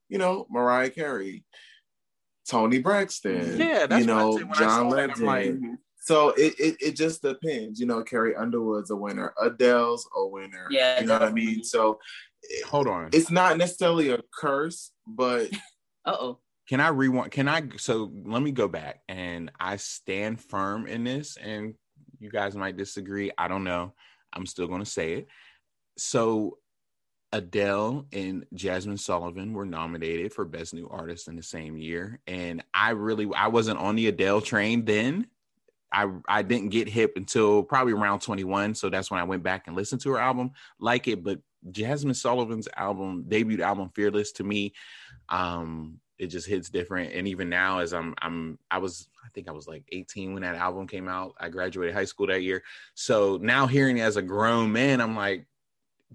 you 0.08 0.18
know 0.18 0.46
mariah 0.50 0.90
carey 0.90 1.44
tony 2.48 2.78
braxton 2.78 3.58
yeah 3.58 3.98
you 3.98 4.04
know 4.04 4.38
john 4.54 4.88
legend 4.88 5.26
like, 5.26 5.54
so 6.04 6.30
it, 6.30 6.54
it, 6.58 6.76
it 6.80 6.96
just 6.96 7.22
depends 7.22 7.80
you 7.80 7.86
know 7.86 8.02
carrie 8.02 8.36
underwood's 8.36 8.90
a 8.90 8.96
winner 8.96 9.32
adele's 9.40 10.06
a 10.16 10.26
winner 10.26 10.66
yeah 10.70 11.00
you 11.00 11.06
know 11.06 11.14
what 11.14 11.22
i 11.22 11.32
mean 11.32 11.64
so 11.64 11.98
hold 12.66 12.88
on 12.88 13.08
it's 13.12 13.30
not 13.30 13.56
necessarily 13.56 14.10
a 14.10 14.18
curse 14.38 14.92
but 15.06 15.48
uh-oh 16.04 16.38
can 16.68 16.80
I 16.80 16.88
rewind? 16.88 17.32
Can 17.32 17.48
I? 17.48 17.64
So 17.76 18.10
let 18.24 18.40
me 18.40 18.52
go 18.52 18.68
back, 18.68 19.00
and 19.08 19.50
I 19.58 19.76
stand 19.76 20.40
firm 20.40 20.86
in 20.86 21.04
this. 21.04 21.36
And 21.36 21.74
you 22.22 22.30
guys 22.30 22.54
might 22.54 22.76
disagree. 22.76 23.32
I 23.36 23.48
don't 23.48 23.64
know. 23.64 23.92
I'm 24.32 24.46
still 24.46 24.68
going 24.68 24.80
to 24.82 24.90
say 24.90 25.14
it. 25.14 25.28
So 25.98 26.58
Adele 27.32 28.06
and 28.12 28.46
Jazmine 28.54 29.00
Sullivan 29.00 29.52
were 29.54 29.66
nominated 29.66 30.32
for 30.32 30.44
Best 30.44 30.72
New 30.72 30.88
Artist 30.88 31.28
in 31.28 31.36
the 31.36 31.42
same 31.42 31.76
year. 31.76 32.20
And 32.26 32.62
I 32.72 32.90
really 32.90 33.28
I 33.34 33.48
wasn't 33.48 33.78
on 33.78 33.96
the 33.96 34.06
Adele 34.06 34.40
train 34.40 34.84
then. 34.84 35.26
I 35.92 36.08
I 36.28 36.42
didn't 36.42 36.68
get 36.68 36.88
hip 36.88 37.14
until 37.16 37.62
probably 37.64 37.92
around 37.94 38.20
21. 38.20 38.74
So 38.76 38.88
that's 38.88 39.10
when 39.10 39.20
I 39.20 39.24
went 39.24 39.42
back 39.42 39.66
and 39.66 39.74
listened 39.74 40.02
to 40.02 40.10
her 40.10 40.18
album, 40.18 40.52
like 40.78 41.08
it. 41.08 41.24
But 41.24 41.40
Jazmine 41.70 42.16
Sullivan's 42.16 42.68
album, 42.76 43.24
debut 43.26 43.62
album, 43.62 43.90
Fearless, 43.94 44.32
to 44.32 44.44
me, 44.44 44.74
um, 45.28 46.00
it 46.22 46.28
just 46.28 46.46
hits 46.46 46.70
different. 46.70 47.12
And 47.12 47.26
even 47.26 47.48
now, 47.48 47.80
as 47.80 47.92
I'm 47.92 48.14
I'm 48.22 48.56
I 48.70 48.78
was 48.78 49.08
I 49.24 49.28
think 49.34 49.48
I 49.48 49.52
was 49.52 49.66
like 49.66 49.82
18 49.90 50.32
when 50.32 50.42
that 50.42 50.54
album 50.54 50.86
came 50.86 51.08
out. 51.08 51.34
I 51.40 51.48
graduated 51.48 51.96
high 51.96 52.04
school 52.04 52.28
that 52.28 52.42
year. 52.42 52.62
So 52.94 53.40
now 53.42 53.66
hearing 53.66 53.98
it 53.98 54.02
as 54.02 54.16
a 54.16 54.22
grown 54.22 54.70
man, 54.70 55.00
I'm 55.00 55.16
like, 55.16 55.46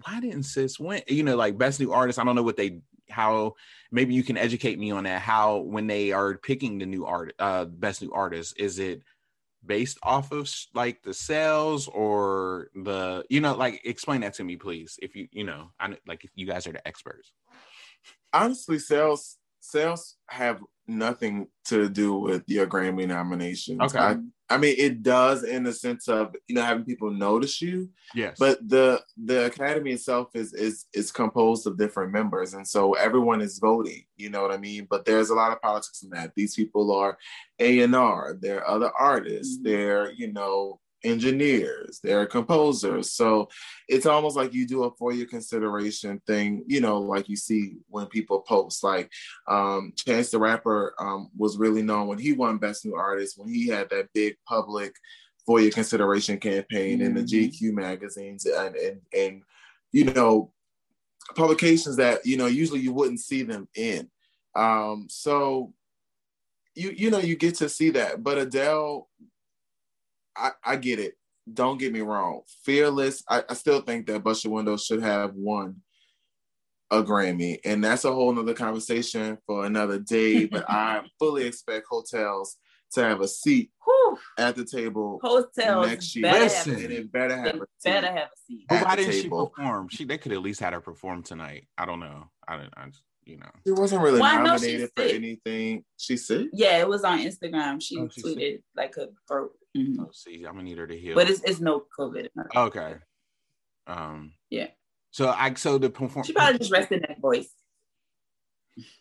why 0.02 0.18
didn't 0.20 0.44
sis 0.44 0.80
win? 0.80 1.02
You 1.08 1.24
know, 1.24 1.36
like 1.36 1.58
best 1.58 1.78
new 1.78 1.92
artist. 1.92 2.18
I 2.18 2.24
don't 2.24 2.36
know 2.36 2.42
what 2.42 2.56
they 2.56 2.80
how 3.10 3.54
maybe 3.90 4.14
you 4.14 4.22
can 4.22 4.38
educate 4.38 4.78
me 4.78 4.90
on 4.92 5.04
that. 5.04 5.20
How 5.20 5.58
when 5.58 5.86
they 5.86 6.12
are 6.12 6.38
picking 6.38 6.78
the 6.78 6.86
new 6.86 7.04
art 7.04 7.34
uh 7.38 7.66
best 7.66 8.00
new 8.00 8.12
artist, 8.12 8.54
is 8.58 8.78
it 8.78 9.02
based 9.66 9.98
off 10.02 10.32
of 10.32 10.50
like 10.72 11.02
the 11.02 11.12
sales 11.12 11.86
or 11.88 12.68
the 12.74 13.24
you 13.28 13.42
know 13.42 13.54
like 13.54 13.82
explain 13.84 14.22
that 14.22 14.32
to 14.32 14.44
me 14.44 14.56
please 14.56 14.98
if 15.02 15.16
you 15.16 15.26
you 15.32 15.42
know 15.42 15.68
I 15.80 15.94
like 16.06 16.24
if 16.24 16.30
you 16.36 16.46
guys 16.46 16.66
are 16.68 16.72
the 16.72 16.86
experts 16.86 17.32
honestly 18.32 18.78
sales 18.78 19.36
sales 19.68 20.16
have 20.28 20.60
nothing 20.86 21.46
to 21.66 21.88
do 21.88 22.14
with 22.18 22.42
your 22.46 22.66
Grammy 22.66 23.06
nominations. 23.06 23.80
Okay. 23.82 23.98
I, 23.98 24.16
I 24.50 24.56
mean, 24.56 24.74
it 24.78 25.02
does 25.02 25.44
in 25.44 25.62
the 25.62 25.72
sense 25.74 26.08
of 26.08 26.34
you 26.48 26.54
know 26.54 26.62
having 26.62 26.84
people 26.86 27.10
notice 27.10 27.60
you, 27.60 27.90
Yes. 28.14 28.36
but 28.38 28.66
the 28.66 29.02
the 29.22 29.44
academy 29.46 29.92
itself 29.92 30.28
is 30.34 30.54
is 30.54 30.86
is 30.94 31.12
composed 31.12 31.66
of 31.66 31.76
different 31.76 32.12
members, 32.12 32.54
and 32.54 32.66
so 32.66 32.94
everyone 32.94 33.42
is 33.42 33.58
voting. 33.58 34.04
You 34.16 34.30
know 34.30 34.40
what 34.40 34.50
I 34.50 34.56
mean? 34.56 34.86
But 34.88 35.04
there's 35.04 35.28
a 35.28 35.34
lot 35.34 35.52
of 35.52 35.60
politics 35.60 36.02
in 36.02 36.08
that. 36.10 36.32
These 36.34 36.54
people 36.54 36.90
are 36.96 37.18
A 37.58 37.80
and 37.80 37.94
R. 37.94 38.38
They're 38.40 38.66
other 38.66 38.90
artists. 38.98 39.58
Mhm. 39.58 39.64
They're 39.64 40.12
you 40.12 40.32
know 40.32 40.80
engineers. 41.04 42.00
They're 42.02 42.26
composers. 42.26 43.12
So 43.12 43.48
it's 43.88 44.06
almost 44.06 44.36
like 44.36 44.52
you 44.52 44.66
do 44.66 44.84
a 44.84 44.90
for 44.96 45.12
your 45.12 45.26
consideration 45.26 46.20
thing. 46.26 46.64
You 46.66 46.80
know, 46.80 46.98
like 47.00 47.28
you 47.28 47.36
see 47.36 47.76
when 47.88 48.06
people 48.06 48.40
post 48.40 48.82
like 48.82 49.10
um, 49.46 49.92
Chance 49.96 50.30
the 50.30 50.38
Rapper 50.38 50.94
um, 50.98 51.30
was 51.36 51.58
really 51.58 51.82
known 51.82 52.08
when 52.08 52.18
he 52.18 52.32
won 52.32 52.58
Best 52.58 52.84
New 52.84 52.94
Artist 52.94 53.38
when 53.38 53.48
he 53.48 53.68
had 53.68 53.90
that 53.90 54.08
big 54.12 54.36
public 54.46 54.94
for 55.46 55.60
your 55.60 55.72
consideration 55.72 56.38
campaign 56.38 57.00
in 57.00 57.14
the 57.14 57.22
Mhm. 57.22 57.50
GQ 57.50 57.72
magazines 57.72 58.44
and 58.44 58.76
and 58.76 59.00
and 59.16 59.42
you 59.92 60.04
know 60.04 60.52
publications 61.34 61.96
that 61.96 62.24
you 62.26 62.36
know 62.36 62.46
usually 62.46 62.80
you 62.80 62.92
wouldn't 62.92 63.20
see 63.20 63.42
them 63.42 63.68
in. 63.74 64.10
Um, 64.54 65.06
so 65.08 65.72
you 66.74 66.90
you 66.90 67.10
know 67.10 67.18
you 67.18 67.36
get 67.36 67.54
to 67.56 67.68
see 67.68 67.90
that, 67.90 68.22
but 68.22 68.38
Adele, 68.38 69.08
I, 70.38 70.50
I 70.64 70.76
get 70.76 70.98
it. 70.98 71.14
Don't 71.52 71.78
get 71.78 71.92
me 71.92 72.00
wrong. 72.00 72.42
Fearless, 72.64 73.22
I, 73.28 73.42
I 73.48 73.54
still 73.54 73.80
think 73.80 74.06
that 74.06 74.22
Bust 74.22 74.44
Your 74.44 74.52
Windows 74.54 74.84
should 74.84 75.02
have 75.02 75.32
won 75.34 75.76
a 76.90 77.02
Grammy, 77.02 77.58
and 77.64 77.82
that's 77.84 78.04
a 78.04 78.12
whole 78.12 78.32
nother 78.32 78.54
conversation 78.54 79.38
for 79.46 79.64
another 79.66 79.98
day. 79.98 80.46
but 80.52 80.68
I 80.68 81.02
fully 81.18 81.46
expect 81.46 81.86
Heaux 81.90 82.02
Tales 82.10 82.56
to 82.92 83.02
have 83.02 83.20
a 83.20 83.28
seat 83.28 83.70
Whew. 83.84 84.18
at 84.38 84.56
the 84.56 84.64
table 84.64 85.20
Heaux 85.22 85.44
Tales 85.58 85.86
next 85.86 86.16
year, 86.16 86.22
better 86.22 86.44
Listen. 86.44 86.72
have 86.74 86.82
and 86.84 86.92
a 86.92 86.96
it 86.96 87.12
better 87.12 87.34
seat. 87.34 87.44
have 87.44 87.44
They 87.44 87.60
a 87.60 87.66
seat. 87.78 87.84
better 87.92 88.06
have 88.06 88.16
a 88.16 88.36
seat. 88.46 88.64
But 88.68 88.84
why 88.84 88.96
didn't 88.96 89.12
she 89.12 89.28
perform? 89.28 89.88
She 89.90 90.04
they 90.04 90.16
could 90.18 90.32
at 90.32 90.40
least 90.40 90.60
had 90.60 90.72
her 90.72 90.80
perform 90.80 91.22
tonight. 91.22 91.66
I 91.76 91.84
don't 91.84 92.00
know. 92.00 92.30
I 92.46 92.56
don't. 92.56 92.72
I 92.76 92.86
just, 92.86 93.02
you 93.24 93.36
know. 93.36 93.50
She 93.66 93.72
wasn't 93.72 94.00
really 94.02 94.20
Well, 94.20 94.38
I 94.38 94.42
know 94.42 94.56
she's 94.56 94.62
nominated 94.62 94.90
for 94.96 95.02
sick. 95.02 95.14
anything. 95.14 95.84
She 95.98 96.16
sick. 96.16 96.48
Yeah, 96.54 96.78
it 96.78 96.88
was 96.88 97.04
on 97.04 97.18
Instagram. 97.18 97.82
She 97.82 97.98
Oh, 97.98 98.08
she's 98.10 98.24
tweeted 98.24 98.62
like 98.74 98.96
a 98.96 99.08
throat. 99.26 99.52
Mhm. 99.76 99.96
Oh, 100.00 100.10
see, 100.12 100.44
I'm 100.44 100.52
gonna 100.54 100.62
need 100.64 100.78
her 100.78 100.86
to 100.86 100.98
heal. 100.98 101.14
But 101.14 101.30
it's 101.30 101.42
it's 101.42 101.60
no 101.60 101.84
COVID. 101.98 102.28
okay. 102.56 102.96
Um. 103.86 104.32
Yeah. 104.50 104.68
So 105.10 105.28
I 105.28 105.54
so 105.54 105.78
the 105.78 105.90
perform. 105.90 106.24
She 106.24 106.32
probably 106.32 106.58
just 106.58 106.72
rested 106.72 106.96
in 106.96 107.06
that 107.08 107.20
voice. 107.20 107.48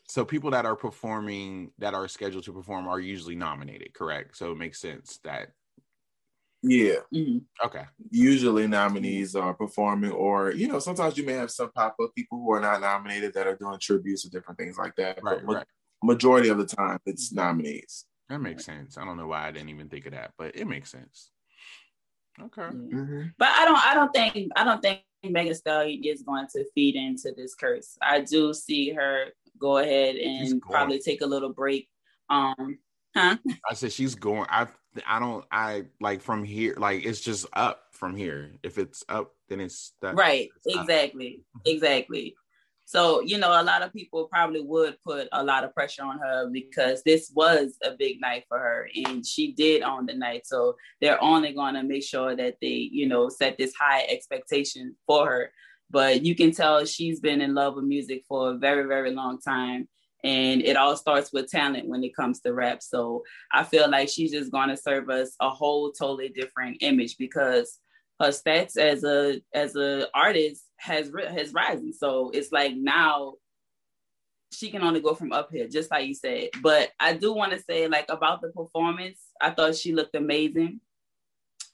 So 0.07 0.26
people 0.26 0.51
that 0.51 0.65
are 0.65 0.76
performing 0.76 1.72
that 1.78 1.93
are 1.93 2.07
scheduled 2.07 2.43
to 2.45 2.53
perform 2.53 2.88
are 2.88 2.99
usually 2.99 3.36
nominated, 3.36 3.93
correct? 3.93 4.36
So 4.38 4.51
it 4.51 4.57
makes 4.57 4.80
sense 4.82 5.20
that 5.24 5.51
Yeah. 6.63 7.01
Mhm. 7.13 7.43
okay. 7.63 7.86
Usually 8.09 8.68
nominees 8.68 9.36
are 9.36 9.53
performing, 9.53 10.11
or 10.11 10.51
you 10.51 10.68
know, 10.68 10.80
sometimes 10.80 11.18
you 11.18 11.26
may 11.26 11.34
have 11.34 11.51
some 11.51 11.72
pop 11.72 11.95
up 12.01 12.15
people 12.15 12.39
who 12.39 12.51
are 12.51 12.59
not 12.61 12.82
nominated 12.82 13.34
that 13.36 13.45
are 13.47 13.55
doing 13.55 13.78
tributes 13.80 14.26
or 14.26 14.30
different 14.30 14.57
things 14.57 14.78
like 14.78 14.95
that. 14.95 15.22
Right, 15.22 15.38
but 15.38 15.45
ma- 15.45 15.53
right. 15.53 15.68
majority 16.01 16.49
of 16.49 16.57
the 16.57 16.65
time, 16.65 16.99
it's 17.05 17.32
nominees. 17.32 18.05
That 18.30 18.40
makes 18.40 18.66
sense. 18.66 18.98
I 18.98 19.06
don't 19.06 19.18
know 19.18 19.28
why 19.28 19.48
I 19.48 19.52
didn't 19.52 19.70
even 19.70 19.90
think 19.90 20.06
of 20.06 20.12
that, 20.12 20.34
but 20.38 20.56
it 20.56 20.68
makes 20.68 20.92
sense. 20.92 21.32
Okay. 22.42 22.62
Mm-hmm. 22.62 23.22
But 23.38 23.50
I 23.50 23.66
don't 23.66 23.86
I 23.86 23.94
don't 23.94 24.14
think 24.14 24.52
I 24.56 24.64
don't 24.64 24.82
think 24.82 25.02
Megan 25.24 25.56
Stallion 25.56 26.04
is 26.04 26.22
going 26.22 26.48
to 26.54 26.66
feed 26.76 26.96
into 26.96 27.34
this 27.36 27.56
curse. 27.56 27.98
I 28.02 28.22
do 28.22 28.54
see 28.54 28.92
her 28.92 29.28
go 29.60 29.78
ahead 29.78 30.16
and 30.16 30.62
probably 30.62 31.00
take 31.00 31.22
a 31.22 31.26
little 31.26 31.54
break. 31.54 31.90
Um 32.30 32.78
huh? 33.16 33.38
I 33.70 33.74
said 33.74 33.92
she's 33.92 34.16
going. 34.16 34.46
I 34.50 34.68
I 35.06 35.20
don't. 35.20 35.46
I 35.52 35.86
like 36.00 36.22
from 36.22 36.44
here. 36.44 36.76
Like 36.78 37.06
it's 37.06 37.22
just 37.22 37.48
up 37.54 37.82
from 37.92 38.16
here. 38.16 38.52
If 38.62 38.78
it's 38.78 39.04
up, 39.10 39.32
then 39.50 39.60
it's 39.62 39.94
that. 40.02 40.16
Right. 40.16 40.50
it's 40.64 40.76
up. 40.78 40.82
Exactly. 41.66 42.36
So, 42.88 43.20
you 43.20 43.38
know, 43.38 43.50
a 43.50 43.64
lot 43.64 43.82
of 43.82 43.92
people 43.92 44.30
probably 44.32 44.62
would 44.62 44.96
put 45.04 45.28
a 45.34 45.44
lot 45.44 45.66
of 45.66 45.74
pressure 45.74 46.04
on 46.04 46.20
her 46.20 46.50
because 46.50 47.04
this 47.04 47.30
was 47.36 47.76
a 47.84 47.92
big 47.92 48.22
night 48.22 48.46
for 48.48 48.58
her 48.58 48.90
and 48.96 49.26
she 49.26 49.52
did 49.52 49.82
own 49.82 50.06
the 50.06 50.14
night. 50.14 50.48
So 50.48 50.78
they're 51.02 51.22
only 51.22 51.52
going 51.52 51.74
to 51.74 51.84
make 51.84 52.06
sure 52.06 52.34
that 52.38 52.56
they, 52.62 52.88
you 52.90 53.06
know, 53.06 53.28
set 53.28 53.58
this 53.58 53.74
high 53.78 54.04
expectation 54.04 54.96
for 55.06 55.28
her. 55.30 55.52
But 55.90 56.24
you 56.24 56.34
can 56.34 56.52
tell 56.52 56.86
she's 56.86 57.20
been 57.20 57.42
in 57.42 57.54
love 57.54 57.76
with 57.76 57.84
music 57.84 58.24
for 58.26 58.52
a 58.52 58.58
very, 58.58 58.88
very 58.88 59.12
long 59.12 59.42
time. 59.42 59.90
And 60.24 60.62
it 60.62 60.78
all 60.78 60.96
starts 60.96 61.34
with 61.34 61.52
talent 61.52 61.90
when 61.90 62.06
it 62.06 62.16
comes 62.16 62.40
to 62.40 62.54
rap. 62.54 62.82
So 62.82 63.24
I 63.52 63.66
feel 63.66 63.92
like 63.92 64.08
she's 64.08 64.32
just 64.32 64.50
going 64.50 64.70
to 64.70 64.78
serve 64.78 65.10
us 65.10 65.36
a 65.42 65.50
whole 65.50 65.92
totally 65.92 66.30
different 66.30 66.78
image 66.80 67.18
because 67.18 67.80
her 68.22 68.30
stats 68.30 68.78
as 68.78 69.04
a 69.04 69.42
as 69.54 69.76
a 69.76 70.08
artist 70.16 70.64
has 70.78 71.12
has 71.16 71.54
risen. 71.54 71.94
So 71.94 72.32
it's 72.34 72.52
like 72.52 72.76
now 72.76 73.34
she 74.52 74.70
can 74.72 74.82
only 74.82 75.02
go 75.02 75.14
from 75.14 75.34
up 75.34 75.50
here, 75.52 75.68
just 75.68 75.92
like 75.92 76.08
you 76.08 76.14
said. 76.14 76.50
But 76.62 76.92
I 77.00 77.14
do 77.14 77.34
want 77.34 77.52
to 77.52 77.62
say, 77.62 77.88
like 77.88 78.06
about 78.10 78.42
the 78.42 78.50
performance, 78.50 79.20
I 79.42 79.52
thought 79.52 79.76
she 79.76 79.94
looked 79.94 80.16
amazing. 80.16 80.80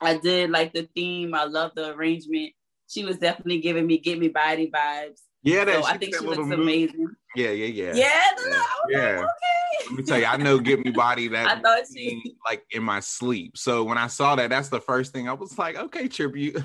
I 0.02 0.18
did 0.18 0.50
like 0.50 0.74
the 0.74 0.90
theme. 0.96 1.34
I 1.34 1.46
love 1.46 1.72
the 1.76 1.94
arrangement. 1.94 2.54
She 2.88 3.06
was 3.06 3.18
definitely 3.18 3.60
giving 3.60 3.88
me 3.88 3.98
"Get 4.00 4.20
Me 4.20 4.28
Bodied" 4.28 4.72
vibes. 4.72 5.20
Yeah, 5.44 5.66
that, 5.66 5.84
So 5.84 5.90
I 5.90 5.98
think 5.98 6.16
she 6.16 6.26
looks 6.26 6.50
amazing. 6.50 7.10
Yeah, 7.36 7.50
yeah, 7.50 7.66
yeah. 7.66 7.96
Yeah, 7.96 8.06
I 8.08 8.34
was 8.36 8.46
like, 8.86 8.92
Yeah. 8.92 9.10
okay. 9.20 9.90
Let 9.90 9.98
me 9.98 10.04
tell 10.04 10.20
you, 10.20 10.26
I 10.26 10.38
know 10.38 10.60
"Get 10.60 10.84
Me 10.84 10.92
Bodied" 10.92 11.34
that 11.34 11.48
I 11.58 11.62
thought 11.62 11.84
she- 11.94 12.36
like 12.46 12.64
in 12.72 12.84
my 12.84 13.00
sleep. 13.02 13.58
So 13.58 13.84
when 13.84 13.98
I 13.98 14.08
saw 14.08 14.36
that, 14.36 14.50
that's 14.50 14.70
the 14.70 14.80
first 14.82 15.14
thing 15.14 15.28
I 15.30 15.34
was 15.34 15.58
like, 15.58 15.76
okay, 15.78 16.08
tribute. 16.08 16.62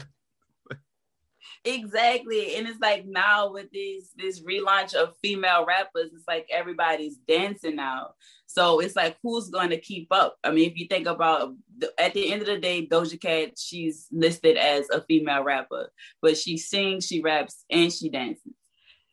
Exactly. 1.64 2.56
And 2.56 2.66
it's 2.66 2.80
like 2.80 3.04
now 3.06 3.52
with 3.52 3.70
this 3.72 4.10
this 4.16 4.40
relaunch 4.40 4.94
of 4.94 5.14
female 5.22 5.64
rappers, 5.66 6.10
it's 6.14 6.26
like 6.28 6.48
everybody's 6.50 7.16
dancing 7.16 7.76
now. 7.76 8.14
So 8.46 8.80
it's 8.80 8.96
like 8.96 9.16
who's 9.22 9.50
going 9.50 9.70
to 9.70 9.80
keep 9.80 10.08
up? 10.10 10.36
I 10.42 10.50
mean, 10.50 10.70
if 10.70 10.78
you 10.78 10.86
think 10.88 11.06
about 11.06 11.54
the, 11.76 11.92
at 11.98 12.14
the 12.14 12.32
end 12.32 12.40
of 12.42 12.46
the 12.46 12.58
day, 12.58 12.86
Doja 12.86 13.20
Cat, 13.20 13.58
she's 13.58 14.06
listed 14.10 14.56
as 14.56 14.88
a 14.90 15.02
female 15.02 15.44
rapper, 15.44 15.90
but 16.22 16.36
she 16.36 16.56
sings, 16.56 17.06
she 17.06 17.20
raps, 17.20 17.64
and 17.70 17.92
she 17.92 18.08
dances. 18.08 18.54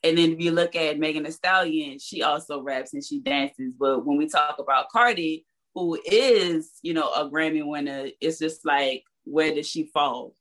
And 0.04 0.18
then 0.18 0.34
if 0.34 0.40
you 0.40 0.52
look 0.52 0.76
at 0.76 1.00
Megan 1.00 1.24
Thee 1.24 1.32
Stallion, 1.32 1.98
she 2.00 2.22
also 2.22 2.62
raps 2.62 2.94
and 2.94 3.04
she 3.04 3.20
dances. 3.20 3.74
But 3.78 4.06
when 4.06 4.18
we 4.18 4.30
talk 4.30 4.60
about 4.60 4.90
Cardi, 4.90 5.46
who 5.74 6.00
is, 6.06 6.72
you 6.84 6.94
know, 6.94 7.12
a 7.12 7.30
Grammy 7.30 7.66
winner, 7.66 8.08
it's 8.22 8.38
just 8.38 8.66
like, 8.66 9.04
where 9.24 9.54
does 9.54 9.68
she 9.68 9.90
fall? 9.94 10.36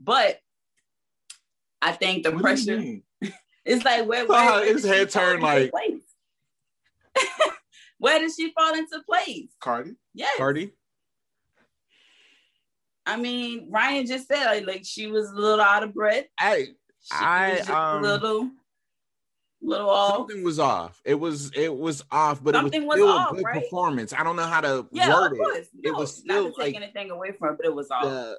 But 0.00 0.38
I 1.80 1.92
think 1.92 2.24
the 2.24 2.32
What 2.32 2.42
pressure 2.42 2.82
is 3.64 3.84
like 3.84 4.06
where, 4.06 4.26
where, 4.26 4.38
how 4.38 4.62
his 4.62 4.84
head 4.84 5.10
turned 5.10 5.42
like- 5.42 5.72
where 7.98 8.18
does 8.20 8.34
she 8.36 8.52
fall 8.52 8.74
into 8.74 9.00
place? 9.08 9.48
Cardi. 9.60 9.94
Yes. 10.14 10.36
Cardi. 10.36 10.72
I 13.06 13.16
mean, 13.16 13.68
Ryan 13.70 14.06
just 14.06 14.28
said 14.28 14.44
like, 14.44 14.66
like 14.66 14.82
she 14.84 15.06
was 15.06 15.30
a 15.30 15.34
little 15.34 15.60
out 15.60 15.82
of 15.82 15.94
breath. 15.94 16.26
I 16.38 16.66
She 17.00 17.12
I, 17.12 17.58
was 17.60 17.70
um, 17.70 18.04
a 18.04 18.12
little, 18.12 18.50
little 19.62 19.88
off. 19.88 20.16
something 20.18 20.44
was 20.44 20.58
off. 20.58 21.00
It 21.04 21.14
was 21.14 21.50
it 21.56 21.74
was 21.74 22.04
off, 22.10 22.42
but 22.44 22.54
Something 22.54 22.82
it 22.82 22.86
was 22.86 23.00
was 23.00 23.08
still 23.08 23.18
off, 23.18 23.32
a 23.32 23.36
good 23.36 23.44
right? 23.44 23.62
performance. 23.62 24.12
I 24.12 24.22
don't 24.24 24.36
know 24.36 24.42
how 24.44 24.60
to 24.60 24.86
Yeah, 24.92 25.14
word 25.14 25.32
it. 25.32 25.36
course. 25.38 25.66
It 25.82 25.92
No, 25.92 25.98
was 25.98 26.16
still 26.18 26.44
not 26.44 26.54
to 26.56 26.62
take 26.62 26.74
like 26.74 26.82
anything 26.82 27.10
away 27.10 27.32
from 27.32 27.54
it, 27.54 27.56
but 27.58 27.66
it 27.66 27.74
was 27.74 27.90
off. 27.90 28.04
the 28.04 28.38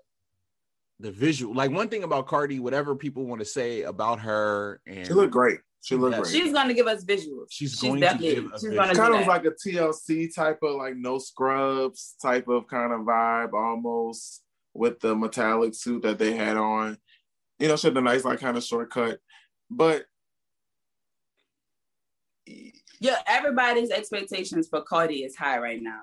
the 0.99 1.11
visual. 1.11 1.53
Like 1.55 1.71
one 1.71 1.87
thing 1.87 2.03
about 2.03 2.27
Cardi, 2.27 2.59
whatever 2.59 2.95
people 2.95 3.25
want 3.25 3.39
to 3.39 3.45
say 3.45 3.83
about 3.83 4.19
her, 4.19 4.81
and 4.85 5.07
She 5.07 5.13
looked 5.13 5.31
great. 5.31 5.59
She 5.81 5.95
looked 5.95 6.15
Yeah, 6.15 6.21
great. 6.23 6.31
She's 6.33 6.53
gonna 6.53 6.73
give 6.73 6.87
us 6.87 7.05
visuals. 7.05 7.45
She's 7.49 7.75
going 7.79 8.01
to 8.01 8.17
give 8.19 8.45
a 8.45 8.49
she's 8.59 8.63
visual. 8.63 8.75
gonna 8.75 8.93
kind 8.95 9.13
of 9.13 9.19
that. 9.19 9.19
was 9.19 9.27
like 9.27 9.45
a 9.45 9.51
TLC 9.51 10.33
type 10.35 10.59
of 10.61 10.75
like 10.75 10.95
no 10.97 11.17
scrubs 11.19 12.15
type 12.21 12.47
of 12.49 12.67
kind 12.67 12.91
of 12.91 13.01
vibe 13.01 13.53
almost 13.53 14.43
with 14.73 14.99
the 14.99 15.15
metallic 15.15 15.73
suit 15.73 16.01
that 16.03 16.19
they 16.19 16.33
had 16.35 16.57
on. 16.57 16.97
You 17.59 17.69
know, 17.69 17.77
she 17.77 17.87
had 17.87 17.97
a 17.97 18.01
nice 18.01 18.25
like 18.25 18.39
kind 18.39 18.57
of 18.57 18.63
shortcut, 18.63 19.19
but 19.69 20.05
yeah, 22.99 23.17
everybody's 23.27 23.89
expectations 23.91 24.67
for 24.69 24.81
Cardi 24.81 25.23
is 25.23 25.35
high 25.35 25.59
right 25.59 25.81
now. 25.81 26.01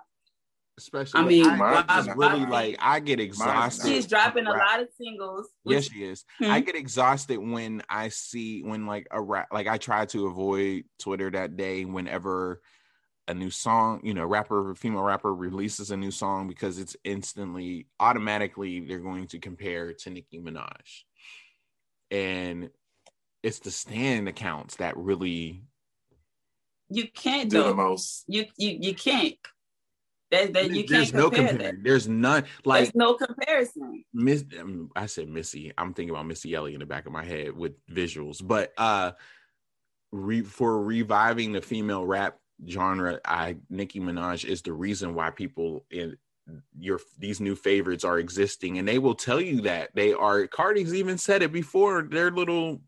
Especially. 0.78 1.20
I 1.20 1.24
mean, 1.24 1.46
I, 1.46 1.56
Mine 1.56 1.84
just 1.88 2.08
is 2.10 2.16
really 2.16 2.40
not. 2.40 2.50
like 2.50 2.76
I 2.80 3.00
get 3.00 3.20
exhausted. 3.20 3.88
She's 3.88 4.06
dropping 4.06 4.46
a 4.46 4.52
Rap. 4.52 4.66
lot 4.68 4.80
of 4.80 4.88
singles. 5.00 5.48
Yes, 5.64 5.90
she 5.90 6.04
is. 6.04 6.24
Hmm. 6.38 6.50
I 6.50 6.60
get 6.60 6.74
exhausted 6.76 7.38
when 7.38 7.82
I 7.88 8.08
see 8.08 8.62
when 8.62 8.86
like 8.86 9.06
a 9.10 9.20
rap 9.20 9.48
like 9.52 9.66
I 9.66 9.78
try 9.78 10.06
to 10.06 10.26
avoid 10.26 10.84
Twitter 10.98 11.30
that 11.30 11.56
day 11.56 11.84
whenever 11.84 12.60
a 13.28 13.34
new 13.34 13.50
song, 13.50 14.00
you 14.04 14.14
know, 14.14 14.24
rapper, 14.24 14.74
female 14.76 15.02
rapper 15.02 15.34
releases 15.34 15.90
a 15.90 15.96
new 15.96 16.12
song 16.12 16.46
because 16.46 16.78
it's 16.78 16.96
instantly 17.02 17.88
automatically 17.98 18.80
they're 18.80 19.00
going 19.00 19.26
to 19.28 19.40
compare 19.40 19.92
to 19.94 20.10
Nicki 20.10 20.38
Minaj. 20.38 21.02
And 22.12 22.70
it's 23.42 23.58
the 23.58 23.72
stand 23.72 24.28
accounts 24.28 24.76
that 24.76 24.96
really 24.96 25.64
You 26.88 27.08
can't 27.08 27.50
do 27.50 27.62
though. 27.62 27.68
the 27.70 27.74
most. 27.74 28.24
You 28.28 28.46
you 28.56 28.78
you 28.80 28.94
can't. 28.94 29.34
That, 30.30 30.52
that 30.54 30.70
you 30.70 30.86
There's 30.86 31.12
can't 31.12 31.14
no 31.14 31.30
compare 31.30 31.48
comparison. 31.48 31.76
that. 31.76 31.84
There's 31.84 32.08
none. 32.08 32.44
Like 32.64 32.82
There's 32.82 32.94
no 32.96 33.14
comparison. 33.14 34.04
Miss, 34.12 34.44
um, 34.60 34.90
I 34.96 35.06
said 35.06 35.28
Missy. 35.28 35.72
I'm 35.78 35.94
thinking 35.94 36.10
about 36.10 36.26
Missy 36.26 36.54
Elliott 36.54 36.74
in 36.74 36.80
the 36.80 36.86
back 36.86 37.06
of 37.06 37.12
my 37.12 37.24
head 37.24 37.56
with 37.56 37.72
visuals, 37.86 38.44
but 38.44 38.72
uh, 38.76 39.12
re, 40.10 40.42
for 40.42 40.82
reviving 40.82 41.52
the 41.52 41.60
female 41.60 42.04
rap 42.04 42.38
genre, 42.68 43.20
I 43.24 43.56
Nicki 43.70 44.00
Minaj 44.00 44.44
is 44.44 44.62
the 44.62 44.72
reason 44.72 45.14
why 45.14 45.30
people 45.30 45.84
in 45.90 46.16
your 46.78 47.00
these 47.18 47.40
new 47.40 47.54
favorites 47.54 48.04
are 48.04 48.18
existing, 48.18 48.78
and 48.78 48.86
they 48.86 48.98
will 48.98 49.14
tell 49.14 49.40
you 49.40 49.62
that 49.62 49.90
they 49.94 50.12
are. 50.12 50.46
Cardi's 50.46 50.94
even 50.94 51.18
said 51.18 51.42
it 51.42 51.52
before. 51.52 52.02
Their 52.02 52.30
little, 52.30 52.80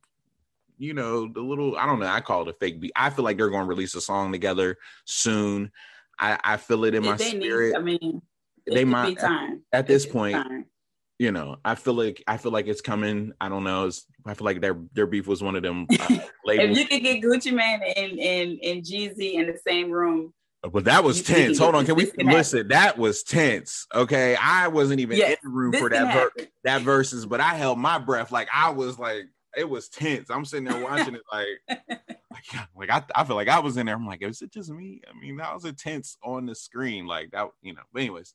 you 0.76 0.94
know, 0.94 1.28
the 1.28 1.40
little. 1.40 1.76
I 1.76 1.86
don't 1.86 2.00
know. 2.00 2.06
I 2.06 2.20
call 2.20 2.42
it 2.42 2.48
a 2.48 2.52
fake 2.54 2.80
beat. 2.80 2.92
I 2.96 3.10
feel 3.10 3.24
like 3.24 3.36
they're 3.36 3.50
going 3.50 3.64
to 3.64 3.68
release 3.68 3.94
a 3.94 4.00
song 4.00 4.32
together 4.32 4.76
soon. 5.04 5.70
I, 6.18 6.38
I 6.44 6.56
feel 6.56 6.84
it 6.84 6.94
in 6.94 7.04
my 7.04 7.16
spirit. 7.16 7.70
Need, 7.70 7.76
I 7.76 7.82
mean, 7.82 8.22
They 8.66 8.84
might- 8.84 9.10
be 9.10 9.14
time. 9.16 9.62
at 9.72 9.86
this 9.86 10.02
It 10.04 10.06
should 10.06 10.12
be 10.12 10.18
point, 10.18 10.34
time. 10.36 10.64
you 11.18 11.32
know, 11.32 11.56
I 11.64 11.74
feel 11.74 11.94
like 11.94 12.22
I 12.26 12.36
feel 12.36 12.52
like 12.52 12.66
it's 12.66 12.80
coming. 12.80 13.32
I 13.40 13.48
don't 13.48 13.64
know. 13.64 13.86
It's, 13.86 14.04
I 14.26 14.34
feel 14.34 14.44
like 14.44 14.60
their 14.60 14.76
their 14.92 15.06
beef 15.06 15.26
was 15.26 15.42
one 15.42 15.56
of 15.56 15.62
them 15.62 15.86
uh, 15.90 16.18
If 16.46 16.76
you 16.78 16.86
could 16.86 17.02
get 17.02 17.22
Gucci 17.22 17.52
Mane 17.52 17.80
and 17.96 18.18
and 18.18 18.58
and 18.62 18.82
Jeezy 18.82 19.34
in 19.34 19.46
the 19.46 19.58
same 19.66 19.90
room, 19.90 20.32
but 20.72 20.84
that 20.84 21.04
was 21.04 21.22
tense. 21.22 21.58
Hold 21.58 21.74
on, 21.76 21.86
can 21.86 21.94
we 21.94 22.06
happen. 22.06 22.26
listen? 22.26 22.68
That 22.68 22.98
was 22.98 23.22
tense. 23.22 23.86
Okay, 23.94 24.34
I 24.36 24.68
wasn't 24.68 25.00
even 25.00 25.16
Yes, 25.18 25.36
in 25.42 25.50
the 25.50 25.56
room 25.56 25.72
for 25.72 25.88
that 25.90 26.12
ver- 26.36 26.46
that 26.64 26.82
verses, 26.82 27.26
but 27.26 27.40
I 27.40 27.54
held 27.54 27.78
my 27.78 27.98
breath. 27.98 28.32
Like 28.32 28.48
I 28.52 28.70
was 28.70 28.98
like, 28.98 29.24
it 29.58 29.68
was 29.68 29.88
tense. 29.88 30.30
I'm 30.30 30.44
sitting 30.44 30.64
there 30.64 30.82
watching 30.82 31.14
it, 31.14 31.22
like, 31.32 31.80
like, 32.30 32.68
like 32.76 32.90
I, 32.90 33.20
I 33.20 33.24
feel 33.24 33.36
like 33.36 33.48
I 33.48 33.58
was 33.58 33.76
in 33.76 33.86
there. 33.86 33.96
I'm 33.96 34.06
like, 34.06 34.22
is 34.22 34.40
it 34.40 34.52
just 34.52 34.70
me? 34.70 35.02
I 35.08 35.18
mean, 35.18 35.36
that 35.38 35.52
was 35.52 35.64
intense 35.64 36.16
on 36.22 36.46
the 36.46 36.54
screen, 36.54 37.06
like 37.06 37.32
that, 37.32 37.48
you 37.62 37.74
know. 37.74 37.82
But 37.92 38.02
anyways, 38.02 38.34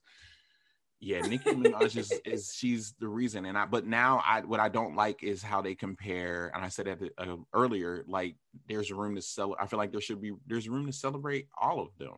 yeah, 1.00 1.22
Nicki 1.22 1.50
Minaj 1.56 1.98
is, 1.98 2.22
is 2.26 2.54
she's 2.56 2.94
the 3.00 3.08
reason. 3.08 3.46
And 3.46 3.58
I, 3.58 3.66
but 3.66 3.86
now 3.86 4.22
I, 4.26 4.42
what 4.42 4.60
I 4.60 4.70
don't 4.70 4.96
like 4.96 5.24
is 5.24 5.42
how 5.42 5.62
they 5.62 5.76
compare. 5.76 6.52
And 6.54 6.64
I 6.64 6.70
said 6.70 6.86
that 6.86 7.12
uh, 7.18 7.38
earlier, 7.54 8.04
like 8.08 8.36
there's 8.68 8.92
room 8.92 9.16
to 9.16 9.22
sell. 9.22 9.56
I 9.60 9.68
feel 9.68 9.80
like 9.80 9.92
there 9.92 10.02
should 10.02 10.22
be 10.22 10.34
there's 10.48 10.70
room 10.70 10.86
to 10.86 10.94
celebrate 10.94 11.48
all 11.60 11.80
of 11.80 11.98
them. 11.98 12.16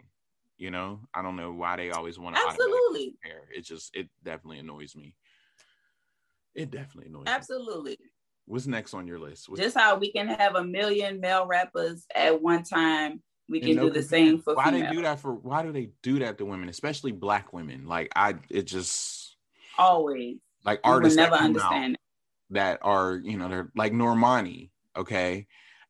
You 0.58 0.72
know, 0.72 1.02
I 1.14 1.22
don't 1.22 1.36
know 1.36 1.52
why 1.52 1.76
they 1.76 1.92
always 1.92 2.18
want 2.18 2.38
to 2.38 2.42
Absolutely. 2.48 3.14
compare. 3.22 3.44
It 3.54 3.66
just 3.66 3.96
it 3.96 4.08
definitely 4.24 4.60
annoys 4.60 4.96
me. 4.96 5.14
It 6.54 6.72
definitely 6.72 7.10
annoys 7.10 7.26
me. 7.26 7.32
What's 8.46 8.68
next 8.68 8.94
on 8.94 9.08
your 9.08 9.20
list? 9.20 9.50
What's- 9.50 9.62
Just 9.62 9.78
how 9.78 9.98
we 9.98 10.12
can 10.12 10.28
have 10.28 10.56
a 10.56 10.64
million 10.64 11.20
male 11.20 11.46
rappers 11.48 12.06
at 12.14 12.42
one 12.42 12.64
time, 12.64 13.22
we 13.50 13.60
can 13.60 13.76
no 13.76 13.84
do 13.88 13.90
the 13.92 14.04
same 14.04 14.40
for 14.40 14.56
why 14.56 14.66
female. 14.72 14.90
they 14.90 14.96
do 14.96 15.02
that 15.04 15.20
for 15.20 15.34
why 15.34 15.62
do 15.64 15.72
they 15.72 15.92
do 16.02 16.20
that 16.20 16.38
to 16.38 16.46
women 16.46 16.68
especially 16.68 17.12
black 17.12 17.54
women 17.54 17.86
like 17.86 18.12
i 18.16 18.34
it 18.50 18.64
just 18.64 19.36
Always. 19.78 20.38
like 20.64 20.80
artists 20.84 21.16
never 21.18 21.36
understand. 21.36 21.96
that 22.50 22.80
are 22.82 23.18
you 23.24 23.38
know 23.38 23.48
they're 23.48 23.72
like 23.76 23.94
normani 23.94 24.72
okay 24.98 25.46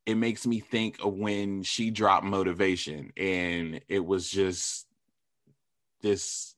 it 0.06 0.16
makes 0.16 0.46
me 0.46 0.60
think 0.60 0.98
of 1.04 1.14
when 1.14 1.64
she 1.64 1.92
dropped 1.92 2.26
motivation 2.26 3.12
and 3.16 3.80
it 3.88 4.06
was 4.06 4.30
just 4.30 4.86
this 6.02 6.55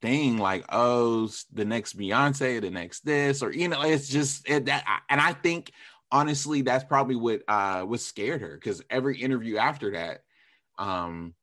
thing 0.00 0.38
like 0.38 0.64
oh 0.70 1.28
the 1.52 1.64
next 1.64 1.98
beyonce 1.98 2.60
the 2.60 2.70
next 2.70 3.04
this 3.04 3.42
or 3.42 3.52
you 3.52 3.68
know 3.68 3.82
it's 3.82 4.08
just 4.08 4.48
it, 4.48 4.66
that 4.66 4.84
and 5.10 5.20
i 5.20 5.32
think 5.32 5.72
honestly 6.12 6.62
that's 6.62 6.84
probably 6.84 7.16
what 7.16 7.42
uh 7.48 7.82
what 7.82 8.00
scared 8.00 8.40
her 8.40 8.54
because 8.54 8.82
every 8.90 9.20
interview 9.20 9.56
after 9.56 9.92
that 9.92 10.20
um 10.78 11.34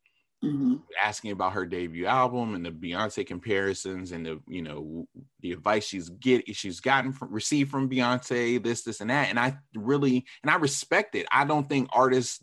Mhm. 0.46 0.82
asking 1.02 1.32
about 1.32 1.54
her 1.54 1.66
debut 1.66 2.06
album 2.06 2.54
and 2.54 2.66
the 2.66 2.70
Beyonce 2.72 3.26
comparisons 3.26 4.12
and 4.12 4.26
the 4.26 4.40
you 4.48 4.62
know 4.62 5.08
the 5.40 5.54
advice 5.54 5.86
she's 5.86 6.10
get 6.10 6.56
she's 6.56 6.80
gotten 6.80 7.14
from 7.14 7.32
received 7.32 7.72
from 7.72 7.90
Beyonce 7.90 8.62
this 8.64 8.84
this 8.84 9.02
and 9.02 9.10
that 9.10 9.30
and 9.30 9.40
I 9.40 9.58
really 9.74 10.26
and 10.44 10.52
I 10.52 10.56
respect 10.58 11.16
it. 11.16 11.26
I 11.32 11.46
don't 11.46 11.68
think 11.68 11.90
artists 11.94 12.40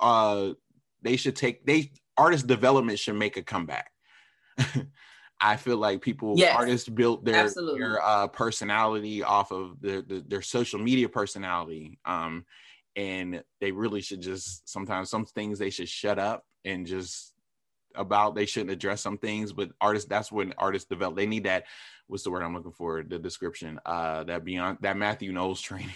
uh 0.00 0.50
they 1.02 1.16
should 1.16 1.36
take 1.36 1.64
they 1.64 1.92
artist 2.18 2.46
development 2.46 2.98
should 2.98 3.16
make 3.16 3.36
a 3.36 3.42
comeback. 3.42 3.90
I 5.40 5.56
feel 5.56 5.76
like 5.76 6.00
people 6.00 6.34
Yes. 6.36 6.54
artists 6.56 6.88
built 6.88 7.24
their 7.24 7.44
Absolutely. 7.44 7.80
their 7.80 8.02
uh 8.04 8.26
personality 8.28 9.22
off 9.22 9.52
of 9.52 9.80
their, 9.80 10.02
their 10.02 10.20
their 10.20 10.42
social 10.42 10.78
media 10.78 11.08
personality 11.08 11.98
um 12.04 12.44
and 12.96 13.42
they 13.60 13.72
really 13.72 14.00
should 14.00 14.22
just 14.22 14.68
sometimes 14.68 15.10
some 15.10 15.26
things 15.26 15.58
they 15.58 15.70
should 15.70 15.88
shut 15.88 16.18
up 16.18 16.44
and 16.64 16.86
just 16.86 17.34
about 17.94 18.34
they 18.34 18.46
shouldn't 18.46 18.70
address 18.70 19.00
some 19.00 19.18
things 19.18 19.52
but 19.52 19.70
artists 19.80 20.08
that's 20.08 20.32
when 20.32 20.54
artists 20.58 20.88
develop 20.88 21.16
they 21.16 21.26
need 21.26 21.44
that 21.44 21.64
what's 22.06 22.22
the 22.24 22.30
word 22.30 22.42
i'm 22.42 22.54
looking 22.54 22.72
for 22.72 23.02
the 23.02 23.18
description 23.18 23.78
uh 23.86 24.24
that 24.24 24.44
beyond 24.44 24.78
that 24.80 24.96
matthew 24.96 25.32
knowles 25.32 25.60
training 25.60 25.90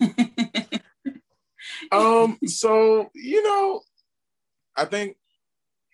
Um, 1.92 2.38
so 2.46 3.10
you 3.14 3.42
know, 3.42 3.80
I 4.76 4.84
think 4.84 5.16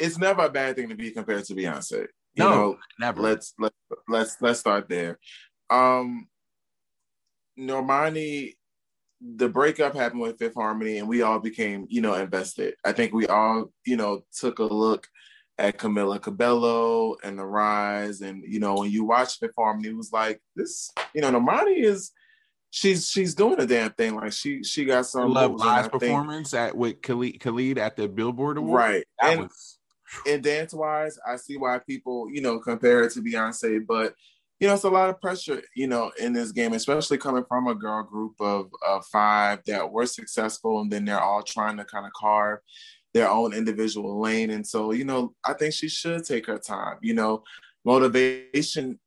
it's 0.01 0.19
never 0.19 0.47
a 0.47 0.51
bad 0.51 0.77
thing 0.77 0.89
to 0.89 0.97
be 0.97 1.11
compared 1.11 1.45
to 1.45 1.55
Beyonce. 1.55 2.07
You 2.35 2.45
No, 2.45 2.51
know, 2.51 2.79
never 2.99 3.21
let's 3.21 3.55
let 3.59 3.73
let's 4.09 4.37
let's 4.41 4.61
start 4.61 4.89
there. 4.89 5.19
Um 5.69 6.29
Normani, 7.59 8.55
the 9.21 9.49
breakup 9.49 9.95
happened 9.95 10.23
with 10.23 10.39
Fifth 10.39 10.55
Harmony, 10.55 10.99
and 10.99 11.09
we 11.09 11.23
all 11.23 11.39
became, 11.41 11.87
you 11.91 12.01
know, 12.01 12.15
invested. 12.15 12.75
I 12.85 12.93
think 12.93 13.13
we 13.13 13.27
all, 13.27 13.71
you 13.85 13.97
know, 13.97 14.25
took 14.33 14.59
a 14.61 14.65
look 14.65 15.07
at 15.59 15.77
Camila 15.77 16.23
Cabello 16.23 17.17
and 17.23 17.39
the 17.39 17.45
rise, 17.45 18.23
and 18.23 18.43
you 18.47 18.61
know, 18.61 18.77
when 18.77 18.91
you 18.91 19.05
watch 19.05 19.39
Fifth 19.39 19.53
Harmony, 19.59 19.89
it 19.89 19.97
was 19.97 20.13
like 20.13 20.41
this, 20.57 20.91
you 21.15 21.21
know, 21.21 21.31
Normani 21.31 21.83
is 21.83 22.13
she's 22.71 23.09
she's 23.11 23.35
doing 23.35 23.61
a 23.61 23.67
damn 23.67 23.91
thing. 23.93 24.15
Like 24.15 24.33
she 24.33 24.63
she 24.63 24.85
got 24.87 25.05
some 25.07 25.33
love 25.33 25.51
moves, 25.53 25.63
and 25.63 25.71
I 25.71 25.83
live 25.83 25.91
performance 25.93 26.55
at 26.55 26.77
with 26.77 27.03
Khalid, 27.03 27.41
Khalid 27.41 27.77
at 27.79 27.97
the 27.97 28.09
Billboard 28.09 28.57
Award. 28.57 28.79
right? 28.79 29.05
That 29.21 29.33
And 29.33 29.41
was 29.43 29.79
and 30.27 30.43
dance 30.43 30.75
wise, 30.75 31.19
I 31.27 31.37
see 31.37 31.57
why 31.57 31.79
people, 31.79 32.29
you 32.31 32.41
know, 32.41 32.59
compare 32.59 33.03
it 33.05 33.13
to 33.13 33.23
Beyonce, 33.23 33.85
but 33.87 34.15
you 34.59 34.69
know, 34.69 34.75
it's 34.75 34.85
a 34.85 34.91
lot 34.91 35.09
of 35.09 35.21
pressure, 35.23 35.63
you 35.75 35.87
know, 35.87 36.13
in 36.21 36.35
this 36.35 36.53
game, 36.53 36.75
especially 36.75 37.17
coming 37.17 37.45
from 37.49 37.67
a 37.67 37.75
girl 37.75 38.03
group 38.03 38.35
of, 38.41 38.71
of 38.87 39.07
five 39.07 39.61
that 39.67 39.91
were 39.91 40.05
successful 40.05 40.83
and 40.83 40.93
then 40.93 41.07
they're 41.07 41.19
all 41.21 41.43
trying 41.43 41.79
to 41.79 41.85
kind 41.87 42.05
of 42.05 42.13
carve 42.13 42.59
their 43.15 43.31
own 43.31 43.55
individual 43.55 44.21
lane. 44.21 44.51
And 44.51 44.67
so, 44.67 44.93
you 44.93 45.05
know, 45.05 45.35
I 45.45 45.55
think 45.55 45.73
she 45.73 45.89
should 45.89 46.25
take 46.25 46.47
her 46.47 46.59
time. 46.59 46.99
You 47.01 47.15
know, 47.15 47.43
motivation 47.87 49.01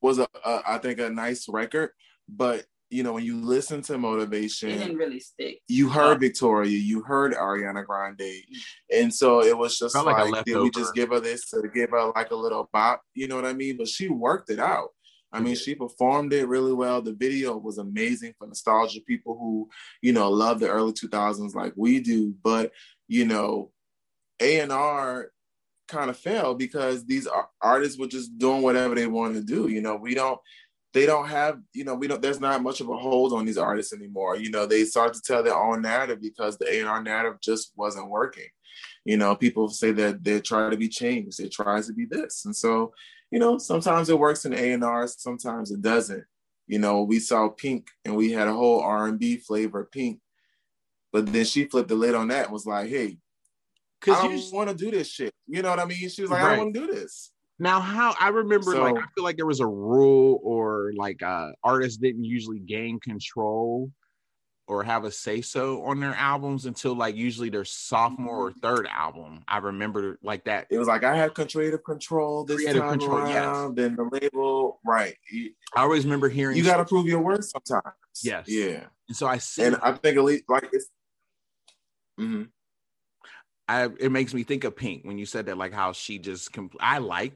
was 0.00 0.18
a, 0.18 0.26
a 0.44 0.62
I 0.66 0.78
think 0.78 0.98
a 0.98 1.08
nice 1.08 1.48
record, 1.48 1.90
but 2.28 2.64
you 2.92 3.02
know, 3.02 3.14
when 3.14 3.24
you 3.24 3.40
listen 3.40 3.82
to 3.82 3.98
motivation, 3.98 4.70
it 4.70 4.78
didn't 4.78 4.96
really 4.96 5.20
stick. 5.20 5.60
you 5.68 5.88
heard 5.88 6.20
Victoria, 6.20 6.70
you 6.70 7.02
heard 7.02 7.32
Ariana 7.32 7.84
Grande, 7.84 8.18
mm-hmm. 8.18 9.00
and 9.00 9.12
so 9.12 9.42
it 9.42 9.56
was 9.56 9.78
just 9.78 9.94
Felt 9.94 10.06
like, 10.06 10.30
like 10.30 10.42
a 10.42 10.44
did 10.44 10.58
we 10.58 10.70
just 10.70 10.94
give 10.94 11.10
her 11.10 11.20
this 11.20 11.48
to 11.50 11.62
give 11.74 11.90
her 11.90 12.12
like 12.14 12.30
a 12.30 12.36
little 12.36 12.68
bop? 12.72 13.02
You 13.14 13.28
know 13.28 13.36
what 13.36 13.46
I 13.46 13.54
mean? 13.54 13.76
But 13.78 13.88
she 13.88 14.08
worked 14.08 14.50
it 14.50 14.58
out. 14.58 14.88
I 15.32 15.40
mean, 15.40 15.54
she 15.54 15.74
performed 15.74 16.34
it 16.34 16.46
really 16.46 16.74
well. 16.74 17.00
The 17.00 17.14
video 17.14 17.56
was 17.56 17.78
amazing 17.78 18.34
for 18.38 18.46
nostalgia 18.46 19.00
people 19.00 19.38
who, 19.38 19.70
you 20.02 20.12
know, 20.12 20.30
love 20.30 20.60
the 20.60 20.68
early 20.68 20.92
2000s 20.92 21.54
like 21.54 21.72
we 21.74 22.00
do. 22.00 22.34
But, 22.42 22.72
you 23.08 23.24
know, 23.24 23.70
A&R 24.40 25.32
kind 25.88 26.10
of 26.10 26.18
failed 26.18 26.58
because 26.58 27.06
these 27.06 27.26
artists 27.62 27.98
were 27.98 28.08
just 28.08 28.36
doing 28.36 28.60
whatever 28.60 28.94
they 28.94 29.06
want 29.06 29.34
to 29.34 29.42
do. 29.42 29.68
You 29.68 29.80
know, 29.80 29.96
we 29.96 30.14
don't, 30.14 30.38
they 30.92 31.06
don't 31.06 31.28
have, 31.28 31.60
you 31.72 31.84
know, 31.84 31.94
we 31.94 32.06
don't, 32.06 32.20
there's 32.20 32.40
not 32.40 32.62
much 32.62 32.80
of 32.80 32.88
a 32.88 32.96
hold 32.96 33.32
on 33.32 33.46
these 33.46 33.58
artists 33.58 33.92
anymore. 33.92 34.36
You 34.36 34.50
know, 34.50 34.66
they 34.66 34.84
start 34.84 35.14
to 35.14 35.22
tell 35.22 35.42
their 35.42 35.56
own 35.56 35.82
narrative 35.82 36.20
because 36.20 36.58
the 36.58 36.66
A&R 36.80 37.02
narrative 37.02 37.40
just 37.40 37.72
wasn't 37.76 38.10
working. 38.10 38.48
You 39.04 39.16
know, 39.16 39.34
people 39.34 39.68
say 39.68 39.92
that 39.92 40.22
they 40.22 40.40
try 40.40 40.70
to 40.70 40.76
be 40.76 40.88
changed. 40.88 41.40
It 41.40 41.52
tries 41.52 41.86
to 41.86 41.92
be 41.92 42.04
this. 42.04 42.44
And 42.44 42.54
so, 42.54 42.92
you 43.30 43.38
know, 43.38 43.58
sometimes 43.58 44.10
it 44.10 44.18
works 44.18 44.44
in 44.44 44.52
A&R, 44.52 45.08
sometimes 45.08 45.70
it 45.70 45.80
doesn't. 45.80 46.24
You 46.66 46.78
know, 46.78 47.02
we 47.02 47.18
saw 47.18 47.48
Pink 47.48 47.88
and 48.04 48.14
we 48.14 48.32
had 48.32 48.48
a 48.48 48.52
whole 48.52 48.80
R&B 48.80 49.38
flavor 49.38 49.88
Pink. 49.90 50.20
But 51.12 51.32
then 51.32 51.44
she 51.44 51.64
flipped 51.64 51.88
the 51.88 51.94
lid 51.94 52.14
on 52.14 52.28
that 52.28 52.44
and 52.44 52.52
was 52.52 52.66
like, 52.66 52.88
hey, 52.88 53.06
I 53.06 53.16
because 54.00 54.50
don't 54.50 54.56
want 54.56 54.68
to 54.70 54.74
do 54.74 54.90
this 54.90 55.08
shit. 55.08 55.32
You 55.46 55.62
know 55.62 55.70
what 55.70 55.80
I 55.80 55.84
mean? 55.84 56.08
She 56.08 56.22
was 56.22 56.30
like, 56.30 56.42
I 56.42 56.50
don't 56.50 56.58
want 56.58 56.74
to 56.74 56.80
do 56.80 56.92
this. 56.92 57.31
Now, 57.62 57.78
how 57.78 58.12
I 58.18 58.30
remember, 58.30 58.76
like, 58.76 58.96
I 58.96 59.06
feel 59.14 59.22
like 59.22 59.36
there 59.36 59.46
was 59.46 59.60
a 59.60 59.66
rule, 59.66 60.40
or 60.42 60.92
like, 60.96 61.22
uh, 61.22 61.50
artists 61.62 61.96
didn't 61.96 62.24
usually 62.24 62.58
gain 62.58 62.98
control 62.98 63.92
or 64.66 64.82
have 64.82 65.04
a 65.04 65.12
say 65.12 65.40
so 65.42 65.84
on 65.84 66.00
their 66.00 66.14
albums 66.14 66.66
until 66.66 66.94
like 66.94 67.14
usually 67.14 67.50
their 67.50 67.64
sophomore 67.64 68.48
or 68.48 68.52
third 68.52 68.88
album. 68.90 69.44
I 69.46 69.58
remember 69.58 70.18
like 70.22 70.44
that. 70.44 70.66
It 70.70 70.78
was 70.78 70.88
like 70.88 71.04
I 71.04 71.14
had 71.16 71.34
creative 71.34 71.84
control 71.84 72.44
this 72.44 72.56
Creative 72.56 72.82
time 72.82 72.98
control, 72.98 73.28
yes. 73.28 73.44
around. 73.44 73.76
Then 73.76 73.94
the 73.94 74.08
label, 74.10 74.80
right? 74.84 75.14
I 75.76 75.82
always 75.82 76.04
remember 76.04 76.28
hearing. 76.28 76.56
you 76.56 76.64
got 76.64 76.78
to 76.78 76.84
prove 76.84 77.06
your 77.06 77.20
worth 77.20 77.44
sometimes. 77.44 77.94
Yes. 78.22 78.46
Yeah. 78.48 78.84
and 79.08 79.16
so 79.16 79.26
I 79.26 79.38
see. 79.38 79.62
And 79.62 79.76
I 79.76 79.92
think 79.92 80.16
at 80.16 80.24
least 80.24 80.44
like 80.48 80.68
it's. 80.72 80.88
Mhm. 82.18 82.48
I 83.68 83.84
it 84.00 84.10
makes 84.10 84.34
me 84.34 84.42
think 84.42 84.64
of 84.64 84.74
Pink 84.76 85.04
when 85.04 85.18
you 85.18 85.26
said 85.26 85.46
that, 85.46 85.58
like 85.58 85.72
how 85.72 85.92
she 85.92 86.18
just. 86.18 86.52
Compl- 86.52 86.76
I 86.80 86.98
like, 86.98 87.34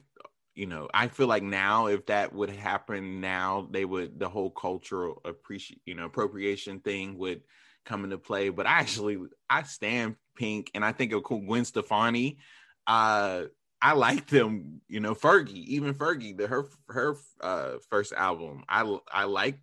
you 0.57 0.67
know, 0.67 0.89
I 0.93 1.09
feel 1.09 1.27
like 1.27 1.43
now 1.43 1.87
if 1.87 2.07
that 2.07 2.35
would 2.35 2.49
happen 2.51 3.21
now, 3.21 3.69
they 3.71 3.85
would 3.85 4.19
the 4.19 4.29
whole 4.29 4.51
cultural 4.51 5.21
appreciate, 5.25 5.83
you 5.85 5.95
know, 5.95 6.07
appropriation 6.07 6.81
thing 6.81 7.19
would 7.19 7.43
come 7.85 8.05
into 8.05 8.17
play. 8.17 8.49
But 8.49 8.67
I 8.67 8.81
actually 8.81 9.19
I 9.51 9.63
stand 9.65 10.17
Pink, 10.35 10.71
and 10.75 10.85
I 10.85 10.93
think 10.93 11.13
of 11.13 11.23
Gwen 11.25 11.65
Stefani. 11.67 12.39
Uh, 12.87 13.45
I 13.83 13.93
like 13.93 14.27
them, 14.29 14.81
you 14.89 15.01
know, 15.01 15.15
Fergie, 15.15 15.65
even 15.67 15.93
Fergie, 15.95 16.37
the 16.37 16.47
her 16.47 16.65
her 16.89 17.17
uh 17.43 17.73
first 17.91 18.15
album. 18.15 18.65
I 18.67 18.99
I 19.13 19.25
liked 19.25 19.61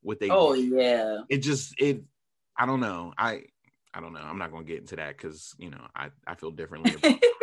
what 0.00 0.20
they 0.20 0.30
Oh 0.30 0.54
yeah. 0.54 1.22
It 1.28 1.38
just 1.38 1.74
it 1.78 2.04
I 2.56 2.66
don't 2.66 2.80
know. 2.80 3.12
I 3.18 3.42
I 3.92 4.00
don't 4.00 4.12
know. 4.12 4.20
I'm 4.20 4.38
not 4.38 4.52
going 4.52 4.64
to 4.64 4.72
get 4.72 4.80
into 4.80 4.96
that 4.96 5.18
cuz 5.18 5.54
you 5.58 5.70
know, 5.70 5.84
I 5.94 6.10
I 6.24 6.36
feel 6.36 6.52
differently 6.52 6.94
about 6.94 7.20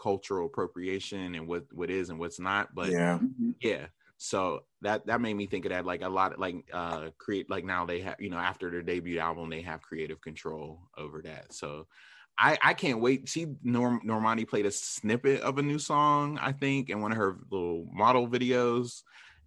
cultural 0.00 0.46
appropriation 0.46 1.34
and 1.34 1.46
what 1.46 1.64
what 1.72 1.90
is 1.90 2.10
and 2.10 2.18
what's 2.18 2.40
not, 2.40 2.74
but 2.74 2.90
yeah. 2.90 3.18
Mhm. 3.18 3.54
yeah. 3.60 3.86
So 4.18 4.64
that 4.82 5.06
that 5.06 5.20
made 5.20 5.34
me 5.34 5.46
think 5.46 5.64
of 5.64 5.70
that 5.70 5.84
like 5.86 6.02
a 6.02 6.08
lot 6.08 6.38
like 6.38 6.64
uh 6.72 7.10
create 7.18 7.50
like 7.50 7.64
now 7.64 7.84
they 7.86 8.00
have 8.00 8.16
you 8.20 8.30
know 8.30 8.38
after 8.38 8.70
their 8.70 8.82
debut 8.82 9.18
album 9.18 9.50
they 9.50 9.62
have 9.62 9.82
creative 9.82 10.20
control 10.20 10.80
over 10.96 11.22
that. 11.22 11.52
So 11.52 11.86
I 12.38 12.56
I 12.62 12.74
can't 12.74 13.00
wait. 13.00 13.28
See 13.28 13.46
Norm 13.62 14.00
Normani 14.06 14.46
played 14.48 14.66
a 14.66 14.70
snippet 14.70 15.40
of 15.42 15.58
a 15.58 15.62
new 15.62 15.78
song 15.78 16.38
I 16.40 16.52
think 16.52 16.88
in 16.90 17.00
one 17.00 17.12
of 17.12 17.18
her 17.18 17.38
little 17.50 17.86
model 17.92 18.28
videos 18.28 19.02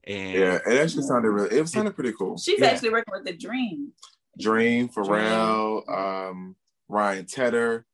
and 0.05 0.35
Yeah, 0.35 0.59
it 0.67 0.81
actually 0.81 1.03
sounded 1.03 1.29
really. 1.29 1.57
It 1.57 1.67
sounded 1.67 1.95
pretty 1.95 2.13
cool. 2.13 2.37
She's 2.37 2.59
Yeah. 2.59 2.67
actually 2.67 2.91
working 2.91 3.13
with 3.13 3.25
the 3.25 3.33
Dream. 3.35 3.93
Dream, 4.37 4.89
Pharrell, 4.89 5.87
um, 5.89 6.55
Ryan 6.89 7.25
Tedder, 7.25 7.85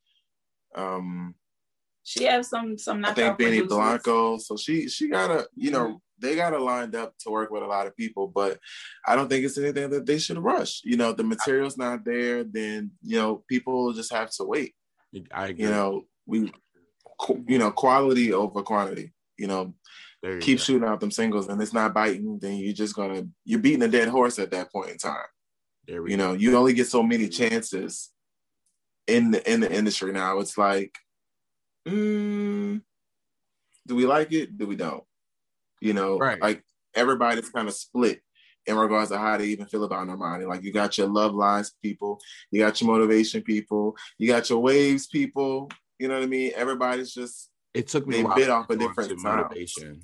um, 0.76 1.36
She 2.04 2.24
has 2.26 2.49
some 2.49 2.78
some 2.78 2.97
I 2.97 3.02
knockout 3.02 3.16
think 3.16 3.38
Benny 3.38 3.58
producers. 3.60 3.78
Blanco. 3.78 4.38
So 4.38 4.58
she 4.58 4.89
she 4.89 5.08
got 5.10 5.32
a 5.32 5.47
you 5.56 5.72
know 5.72 6.02
they 6.20 6.36
got 6.36 6.54
her 6.54 6.60
lined 6.60 6.95
up 6.95 7.18
to 7.20 7.32
work 7.32 7.52
with 7.52 7.64
a 7.64 7.68
lot 7.68 7.88
of 7.88 7.97
people, 7.97 8.28
but 8.28 8.60
I 9.06 9.16
don't 9.16 9.28
think 9.28 9.43
it's 9.43 9.58
anything 9.58 9.89
that 9.89 10.06
they 10.06 10.20
should 10.20 10.38
rush. 10.38 10.82
You 10.84 10.97
know, 10.97 11.14
the 11.14 11.24
material's 11.24 11.78
not 11.78 12.06
there, 12.06 12.43
then 12.43 12.91
you 13.02 13.18
know 13.18 13.43
people 13.47 13.93
just 13.93 14.14
have 14.14 14.32
to 14.32 14.43
wait. 14.43 14.74
I 15.32 15.47
agree. 15.47 15.66
You 15.66 15.72
know, 15.72 16.06
we 16.26 16.52
you 17.47 17.58
know 17.60 17.72
quality 17.72 18.34
over 18.34 18.62
quantity. 18.64 19.14
You 19.38 19.47
know, 19.47 19.74
you 20.24 20.38
keep 20.39 20.58
go. 20.58 20.64
shooting 20.64 20.88
out 20.88 20.99
them 20.99 21.12
singles, 21.12 21.47
and 21.47 21.62
it's 21.62 21.74
not 21.74 21.93
biting. 21.93 22.39
Then 22.39 22.58
you're 22.58 22.74
just 22.74 22.95
gonna 22.95 23.28
you're 23.45 23.60
beating 23.60 23.84
a 23.84 23.88
dead 23.88 24.08
horse 24.08 24.39
at 24.39 24.52
that 24.52 24.72
point 24.72 24.91
in 24.91 24.97
time. 24.97 25.26
There 25.88 26.02
we 26.02 26.12
you 26.12 26.18
go. 26.18 26.28
know 26.28 26.34
you 26.34 26.56
only 26.56 26.74
get 26.74 26.88
so 26.88 27.04
many 27.04 27.28
chances 27.28 28.10
in 29.08 29.32
the 29.32 29.52
in 29.52 29.60
the 29.60 29.72
industry 29.72 30.12
now 30.14 30.39
it's 30.39 30.58
like 30.58 30.95
mm, 31.88 32.82
do 33.88 33.95
we 33.95 34.05
like 34.05 34.32
it 34.32 34.57
do 34.57 34.67
we 34.67 34.75
don't 34.75 35.03
you 35.79 35.93
know 35.93 36.17
Right. 36.17 36.41
like 36.41 36.63
everybody's 36.95 37.49
kind 37.49 37.67
of 37.67 37.73
split 37.73 38.21
in 38.67 38.75
regards 38.77 39.09
to 39.09 39.17
how 39.17 39.38
they 39.38 39.47
even 39.47 39.65
feel 39.65 39.84
about 39.86 40.05
Normani. 40.05 40.47
Like 40.47 40.61
you 40.63 40.71
got 40.71 40.95
your 40.95 41.07
love 41.07 41.34
lies 41.34 41.71
people, 41.82 42.19
you 42.51 42.59
got 42.61 42.79
your 42.79 42.91
motivation 42.91 43.41
people, 43.41 43.95
you 44.19 44.27
got 44.27 44.51
your 44.51 44.59
waves 44.59 45.07
people. 45.07 45.67
You 45.97 46.07
know 46.07 46.13
what 46.13 46.23
I 46.23 46.27
mean? 46.27 46.51
Everybody's 46.55 47.11
just 47.11 47.49
It 47.73 47.88
took 47.88 48.05
me 48.05 48.17
They 48.21 48.29
a 48.29 48.36
bit 48.36 48.49
off 48.51 48.69
a 48.69 48.75
different 48.75 49.17
motivation. 49.23 50.03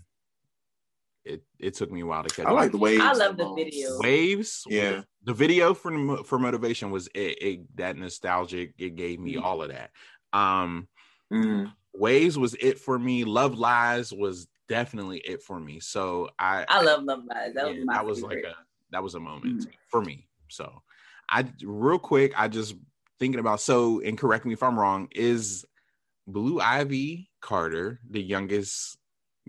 It 1.23 1.43
it 1.59 1.75
took 1.75 1.91
me 1.91 2.01
a 2.01 2.05
while 2.07 2.23
to 2.23 2.33
catch. 2.33 2.47
I 2.47 2.51
like 2.51 2.71
the 2.71 2.77
waves. 2.79 3.03
I 3.03 3.13
love 3.13 3.37
the 3.37 3.53
video. 3.53 3.99
waves. 3.99 4.63
Yeah. 4.67 5.01
the 5.23 5.33
video 5.33 5.75
for 5.75 6.23
for 6.23 6.39
motivation 6.39 6.89
was 6.89 7.07
it, 7.13 7.37
it 7.43 7.77
that 7.77 7.95
nostalgic. 7.97 8.73
It 8.79 8.95
gave 8.95 9.19
me 9.19 9.35
Mhm. 9.35 9.43
all 9.43 9.61
of 9.61 9.69
that. 9.69 9.91
Um, 10.33 10.87
Mhm. 11.31 11.73
waves 11.93 12.37
was 12.37 12.55
it 12.59 12.79
for 12.79 12.97
me. 12.99 13.23
Love 13.23 13.57
lies 13.57 14.13
was 14.13 14.47
definitely 14.67 15.19
it 15.19 15.41
for 15.41 15.59
me. 15.59 15.79
So 15.79 16.29
I 16.39 16.65
I 16.69 16.81
love 16.81 17.03
Love 17.03 17.23
Lies. 17.25 17.53
That 17.53 17.67
yeah, 17.67 17.77
was 17.79 17.85
my 17.85 17.93
that 17.93 18.05
was 18.05 18.21
like 18.21 18.43
a 18.43 18.55
that 18.91 19.03
was 19.03 19.15
a 19.15 19.19
moment 19.19 19.65
Mhm. 19.65 19.71
for 19.89 20.01
me. 20.01 20.27
So 20.49 20.81
I 21.29 21.51
real 21.63 21.99
quick, 21.99 22.33
I 22.37 22.47
just 22.47 22.75
thinking 23.19 23.39
about 23.39 23.59
so 23.61 23.99
and 24.01 24.17
correct 24.17 24.45
me 24.45 24.53
if 24.53 24.63
I'm 24.63 24.79
wrong. 24.79 25.07
Is 25.11 25.65
Blue 26.27 26.59
Ivy 26.59 27.29
Carter 27.41 27.99
the 28.09 28.21
youngest 28.21 28.97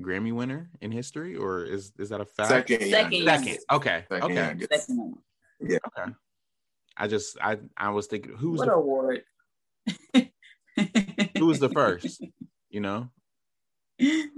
Grammy 0.01 0.33
winner 0.33 0.71
in 0.81 0.93
history, 0.93 1.37
or 1.37 1.65
is 1.65 1.93
is 1.99 2.09
that 2.11 2.21
a 2.21 2.25
fact? 2.25 2.49
Second, 2.51 2.89
Second. 2.91 3.25
Second. 3.25 3.59
Okay. 3.73 4.05
Second 4.09 4.23
okay. 4.25 4.35
youngest. 4.35 4.73
Second 4.73 4.97
one. 4.99 5.23
Okay. 5.63 6.13
I 6.97 7.07
just 7.09 7.37
I 7.41 7.59
I 7.77 7.91
was 7.91 8.07
thinking 8.07 8.37
who's 8.37 8.59
What 8.59 8.67
the, 8.69 8.75
award? 8.75 9.25
who 11.39 11.47
was 11.47 11.59
the 11.59 11.69
first? 11.69 12.23
You 12.71 12.81
know, 12.81 13.09
the 13.99 14.31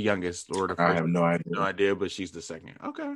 youngest 0.00 0.46
or 0.54 0.68
the 0.68 0.76
first? 0.76 0.90
I 0.90 0.94
have 0.94 1.06
no 1.06 1.24
idea. 1.24 1.44
no 1.46 1.62
idea, 1.62 1.94
but 1.94 2.10
she's 2.10 2.30
the 2.30 2.42
second. 2.42 2.74
Okay. 2.84 3.14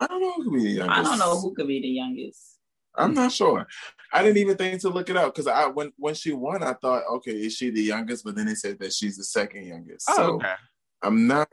I 0.00 0.06
don't 0.06 0.20
know 0.20 0.32
who 0.34 0.44
could 0.44 0.52
be 0.54 0.64
the 0.64 0.70
youngest. 0.70 0.98
I 0.98 1.02
don't 1.02 1.18
know 1.18 1.40
who 1.40 1.54
could 1.54 1.68
be 1.68 1.80
the 1.80 1.88
youngest. 1.88 2.58
I'm 2.94 3.14
not 3.14 3.32
sure. 3.32 3.66
I 4.12 4.22
didn't 4.22 4.38
even 4.38 4.56
think 4.56 4.80
to 4.80 4.88
look 4.88 5.08
it 5.10 5.16
up 5.16 5.34
because 5.34 5.46
I 5.46 5.66
when 5.66 5.92
when 5.96 6.14
she 6.14 6.32
won, 6.32 6.62
I 6.62 6.72
thought, 6.72 7.04
okay, 7.16 7.32
is 7.32 7.54
she 7.54 7.70
the 7.70 7.82
youngest? 7.82 8.24
But 8.24 8.34
then 8.34 8.46
they 8.46 8.54
said 8.54 8.78
that 8.80 8.92
she's 8.92 9.16
the 9.16 9.24
second 9.24 9.66
youngest. 9.66 10.06
Oh, 10.10 10.16
so 10.16 10.22
okay. 10.34 10.54
I'm 11.02 11.26
not. 11.26 11.48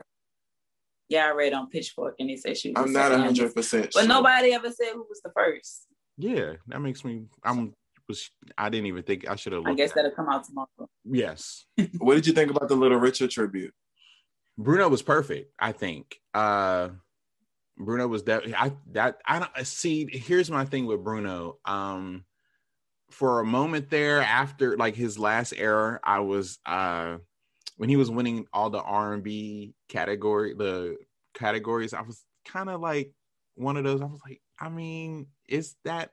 Yeah, 1.08 1.26
I 1.26 1.30
read 1.32 1.52
on 1.52 1.68
Pitchfork 1.68 2.16
and 2.18 2.28
they 2.28 2.36
said 2.36 2.56
she 2.56 2.70
was. 2.70 2.82
I'm 2.84 2.92
the 2.92 2.98
not 2.98 3.04
second 3.06 3.20
hundred 3.20 3.36
youngest. 3.36 3.56
percent. 3.56 3.90
But 3.94 4.06
nobody 4.08 4.52
ever 4.52 4.70
said 4.70 4.92
who 4.92 5.06
was 5.08 5.20
the 5.22 5.30
first. 5.34 5.86
Yeah, 6.16 6.54
that 6.66 6.80
makes 6.80 7.04
me. 7.04 7.26
I'm. 7.44 7.74
Was 8.08 8.30
I 8.56 8.68
didn't 8.70 8.86
even 8.86 9.02
think 9.02 9.28
I 9.28 9.36
should 9.36 9.52
have. 9.52 9.66
I 9.66 9.74
guess 9.74 9.92
that'll 9.92 10.10
come 10.12 10.28
out 10.28 10.44
tomorrow. 10.44 10.68
Yes, 11.04 11.66
What 11.98 12.14
did 12.14 12.26
you 12.26 12.32
think 12.32 12.50
about 12.50 12.68
the 12.68 12.76
Little 12.76 12.98
Richard 12.98 13.30
tribute? 13.30 13.74
Bruno 14.56 14.88
was 14.88 15.02
perfect. 15.02 15.52
I 15.58 15.72
think. 15.72 16.18
Uh 16.34 16.88
Bruno 17.76 18.08
was 18.08 18.24
that. 18.24 18.42
I 18.56 18.72
that 18.92 19.20
I 19.26 19.38
don't 19.38 19.66
see. 19.66 20.08
Here's 20.10 20.50
my 20.50 20.64
thing 20.64 20.86
with 20.86 21.04
Bruno. 21.04 21.58
Um, 21.64 22.24
for 23.10 23.40
a 23.40 23.44
moment 23.44 23.88
there, 23.90 24.20
after 24.20 24.76
like 24.76 24.94
his 24.94 25.18
last 25.18 25.54
error, 25.56 26.00
I 26.02 26.20
was 26.20 26.58
uh 26.66 27.18
when 27.76 27.88
he 27.88 27.96
was 27.96 28.10
winning 28.10 28.46
all 28.52 28.70
the 28.70 28.82
R 28.82 29.14
and 29.14 29.22
B 29.22 29.74
category, 29.88 30.54
the 30.54 30.96
categories. 31.34 31.94
I 31.94 32.02
was 32.02 32.22
kind 32.44 32.68
of 32.68 32.80
like 32.80 33.12
one 33.54 33.76
of 33.76 33.84
those. 33.84 34.00
I 34.02 34.06
was 34.06 34.20
like, 34.26 34.40
I 34.60 34.68
mean, 34.68 35.28
is 35.48 35.76
that 35.84 36.10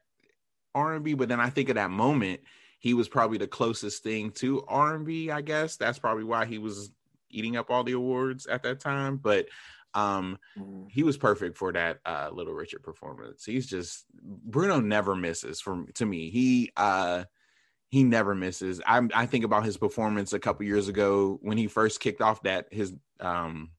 R 0.76 0.94
and 0.94 1.04
B? 1.04 1.16
But 1.16 1.30
then 1.30 1.40
I 1.40 1.50
think 1.50 1.70
of 1.70 1.76
that 1.76 1.90
moment, 1.90 2.42
he 2.80 2.94
was 2.94 3.08
probably 3.08 3.40
the 3.40 3.48
closest 3.48 4.04
thing 4.04 4.30
to 4.34 4.64
R&B, 4.68 5.32
I 5.32 5.42
guess 5.42 5.78
that's 5.78 5.98
probably 5.98 6.24
why 6.24 6.46
he 6.46 6.60
was 6.60 6.92
eating 7.32 7.58
up 7.58 7.72
all 7.72 7.84
the 7.84 7.94
awards 7.94 8.46
at 8.46 8.62
that 8.64 8.80
time. 8.80 9.18
But 9.18 9.48
um, 9.96 10.38
Mm. 10.58 10.92
he 10.92 11.04
was 11.04 11.18
perfect 11.18 11.58
for 11.58 11.72
that 11.72 12.00
uh, 12.06 12.30
Little 12.32 12.54
Richard 12.54 12.84
performance. 12.84 13.46
He's 13.46 13.66
just 13.66 14.06
Bruno 14.22 14.80
never 14.80 15.16
misses 15.16 15.62
from 15.62 15.88
to 15.96 16.06
me. 16.06 16.30
He 16.30 16.72
uh, 16.78 17.24
he 17.90 18.04
never 18.04 18.36
misses. 18.36 18.82
I 18.86 19.08
I 19.14 19.26
think 19.26 19.46
about 19.46 19.66
his 19.66 19.78
performance 19.78 20.34
a 20.34 20.40
couple 20.40 20.66
years 20.66 20.90
ago 20.90 21.40
when 21.42 21.58
he 21.58 21.68
first 21.68 22.02
kicked 22.02 22.22
off 22.22 22.44
that 22.44 22.68
his 22.72 22.94
um 23.20 23.72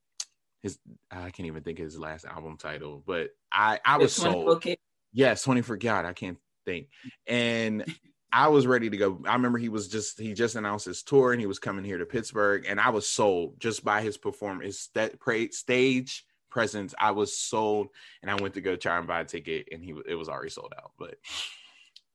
his 0.62 0.78
I 1.10 1.30
can't 1.30 1.46
even 1.46 1.62
think 1.62 1.78
of 1.78 1.84
his 1.84 1.98
last 1.98 2.24
album 2.24 2.56
title, 2.56 3.02
but 3.06 3.30
I 3.52 3.78
I 3.84 3.98
was 3.98 4.14
sold. 4.14 4.64
Yes, 5.12 5.42
20 5.44 5.62
for 5.62 5.76
God. 5.76 6.04
I 6.04 6.12
can't 6.12 6.38
think. 6.66 6.88
And 7.26 7.84
I 8.32 8.48
was 8.48 8.66
ready 8.66 8.90
to 8.90 8.96
go. 8.96 9.22
I 9.26 9.32
remember 9.32 9.58
he 9.58 9.70
was 9.70 9.88
just 9.88 10.20
he 10.20 10.34
just 10.34 10.56
announced 10.56 10.84
his 10.84 11.02
tour 11.02 11.32
and 11.32 11.40
he 11.40 11.46
was 11.46 11.58
coming 11.58 11.84
here 11.84 11.98
to 11.98 12.04
Pittsburgh, 12.04 12.66
and 12.68 12.78
I 12.78 12.90
was 12.90 13.08
sold 13.08 13.58
just 13.58 13.84
by 13.84 14.02
his 14.02 14.18
performance, 14.18 14.66
his 14.66 14.80
sta- 14.80 15.16
pra- 15.18 15.52
stage 15.52 16.26
presence. 16.50 16.94
I 16.98 17.12
was 17.12 17.38
sold, 17.38 17.88
and 18.20 18.30
I 18.30 18.34
went 18.34 18.54
to 18.54 18.60
go 18.60 18.76
try 18.76 18.98
and 18.98 19.06
buy 19.06 19.20
a 19.20 19.24
ticket, 19.24 19.68
and 19.72 19.82
he 19.82 19.94
it 20.06 20.16
was 20.16 20.28
already 20.28 20.50
sold 20.50 20.74
out. 20.76 20.92
But 20.98 21.16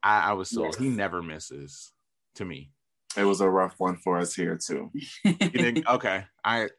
I, 0.03 0.29
I 0.29 0.33
was 0.33 0.49
sold. 0.49 0.75
He 0.75 0.89
never 0.89 1.23
misses 1.23 1.91
to 2.35 2.45
me. 2.45 2.71
It 3.17 3.23
was 3.23 3.41
a 3.41 3.49
rough 3.49 3.75
one 3.77 3.97
for 3.97 4.19
us 4.19 4.33
here 4.35 4.57
too. 4.57 4.91
Okay, 5.25 6.23
I 6.43 6.69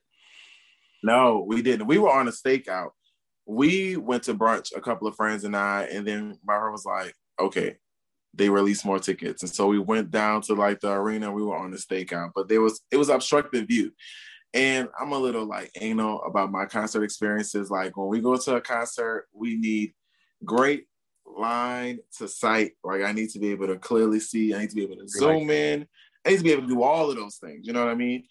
No, 1.03 1.45
we 1.47 1.63
didn't. 1.63 1.87
We 1.87 1.99
were 1.99 2.13
on 2.13 2.29
a 2.29 2.33
stakeout. 2.33 2.91
We 3.45 3.97
went 3.97 4.23
to 4.25 4.35
brunch, 4.35 4.77
a 4.77 4.81
couple 4.81 5.09
of 5.09 5.17
friends 5.17 5.43
and 5.43 5.57
I, 5.57 5.89
and 5.91 6.07
then 6.07 6.39
my 6.45 6.57
was 6.71 6.85
like, 6.87 7.15
okay, 7.41 7.77
they 8.35 8.49
released 8.49 8.85
more 8.85 8.99
tickets. 8.99 9.43
And 9.43 9.53
so 9.53 9.67
we 9.67 9.79
went 9.79 10.11
down 10.11 10.43
to 10.43 10.55
like 10.55 10.81
the 10.81 10.93
arena. 10.93 11.31
We 11.33 11.43
were 11.43 11.57
on 11.57 11.71
the 11.71 11.77
stakeout, 11.77 12.31
but 12.35 12.49
there 12.49 12.61
was 12.61 12.81
it 12.91 12.97
was 12.97 13.09
obstructed 13.09 13.69
view. 13.69 13.93
And 14.55 14.89
I'm 15.01 15.13
a 15.13 15.19
little 15.19 15.47
like 15.47 15.71
anal 15.81 16.23
about 16.23 16.51
my 16.51 16.67
concert 16.67 17.03
experiences. 17.05 17.71
Like 17.71 17.97
when 17.97 18.09
we 18.09 18.21
go 18.21 18.37
to 18.37 18.57
a 18.57 18.61
concert, 18.61 19.27
we 19.33 19.57
need 19.57 19.95
great 20.45 20.87
line 21.27 21.99
to 22.19 22.29
sight. 22.29 22.73
Like 22.85 23.03
I 23.03 23.13
need 23.13 23.31
to 23.31 23.39
be 23.39 23.51
able 23.51 23.69
to 23.69 23.77
clearly 23.77 24.21
see. 24.21 24.55
I 24.55 24.61
need 24.61 24.71
to 24.71 24.77
be 24.77 24.83
able 24.83 24.97
to 24.97 25.09
zoom 25.09 25.51
in. 25.51 25.87
I 26.25 26.31
need 26.31 26.39
to 26.39 26.43
be 26.45 26.53
able 26.53 26.63
to 26.63 26.69
do 26.69 26.83
all 26.83 27.11
of 27.11 27.17
those 27.17 27.37
things. 27.37 27.67
You 27.67 27.73
know 27.73 27.85
what 27.85 27.93
I 27.93 27.95
mean? 27.95 28.25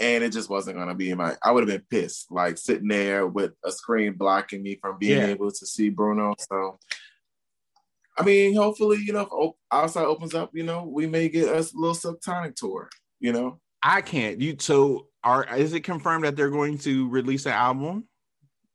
And 0.00 0.22
it 0.22 0.32
just 0.32 0.50
wasn't 0.50 0.78
gonna 0.78 0.94
be 0.94 1.10
in 1.10 1.18
my. 1.18 1.34
I 1.42 1.50
would 1.50 1.68
have 1.68 1.76
been 1.76 1.86
pissed, 1.90 2.30
like 2.30 2.58
sitting 2.58 2.88
there 2.88 3.26
with 3.26 3.52
a 3.64 3.72
screen 3.72 4.12
blocking 4.12 4.62
me 4.62 4.78
from 4.80 4.98
being 4.98 5.20
Yeah. 5.20 5.28
able 5.28 5.50
to 5.50 5.66
see 5.66 5.90
Bruno. 5.90 6.34
So 6.38 6.78
I 8.18 8.24
mean, 8.24 8.54
hopefully, 8.54 8.98
you 9.04 9.12
know, 9.12 9.28
if 9.30 9.52
outside 9.70 10.04
opens 10.04 10.34
up, 10.34 10.50
you 10.52 10.64
know, 10.64 10.84
we 10.84 11.06
may 11.06 11.28
get 11.28 11.48
us 11.48 11.72
a 11.72 11.78
little 11.78 11.94
Silk 11.94 12.22
Sonic 12.22 12.56
tour. 12.56 12.88
You 13.20 13.32
know, 13.32 13.60
I 13.82 14.00
can't. 14.00 14.40
You 14.40 14.56
so 14.58 15.08
are 15.24 15.46
is 15.56 15.72
it 15.72 15.80
confirmed 15.80 16.24
that 16.24 16.36
they're 16.36 16.50
going 16.50 16.78
to 16.78 17.08
release 17.08 17.46
an 17.46 17.52
album? 17.52 18.08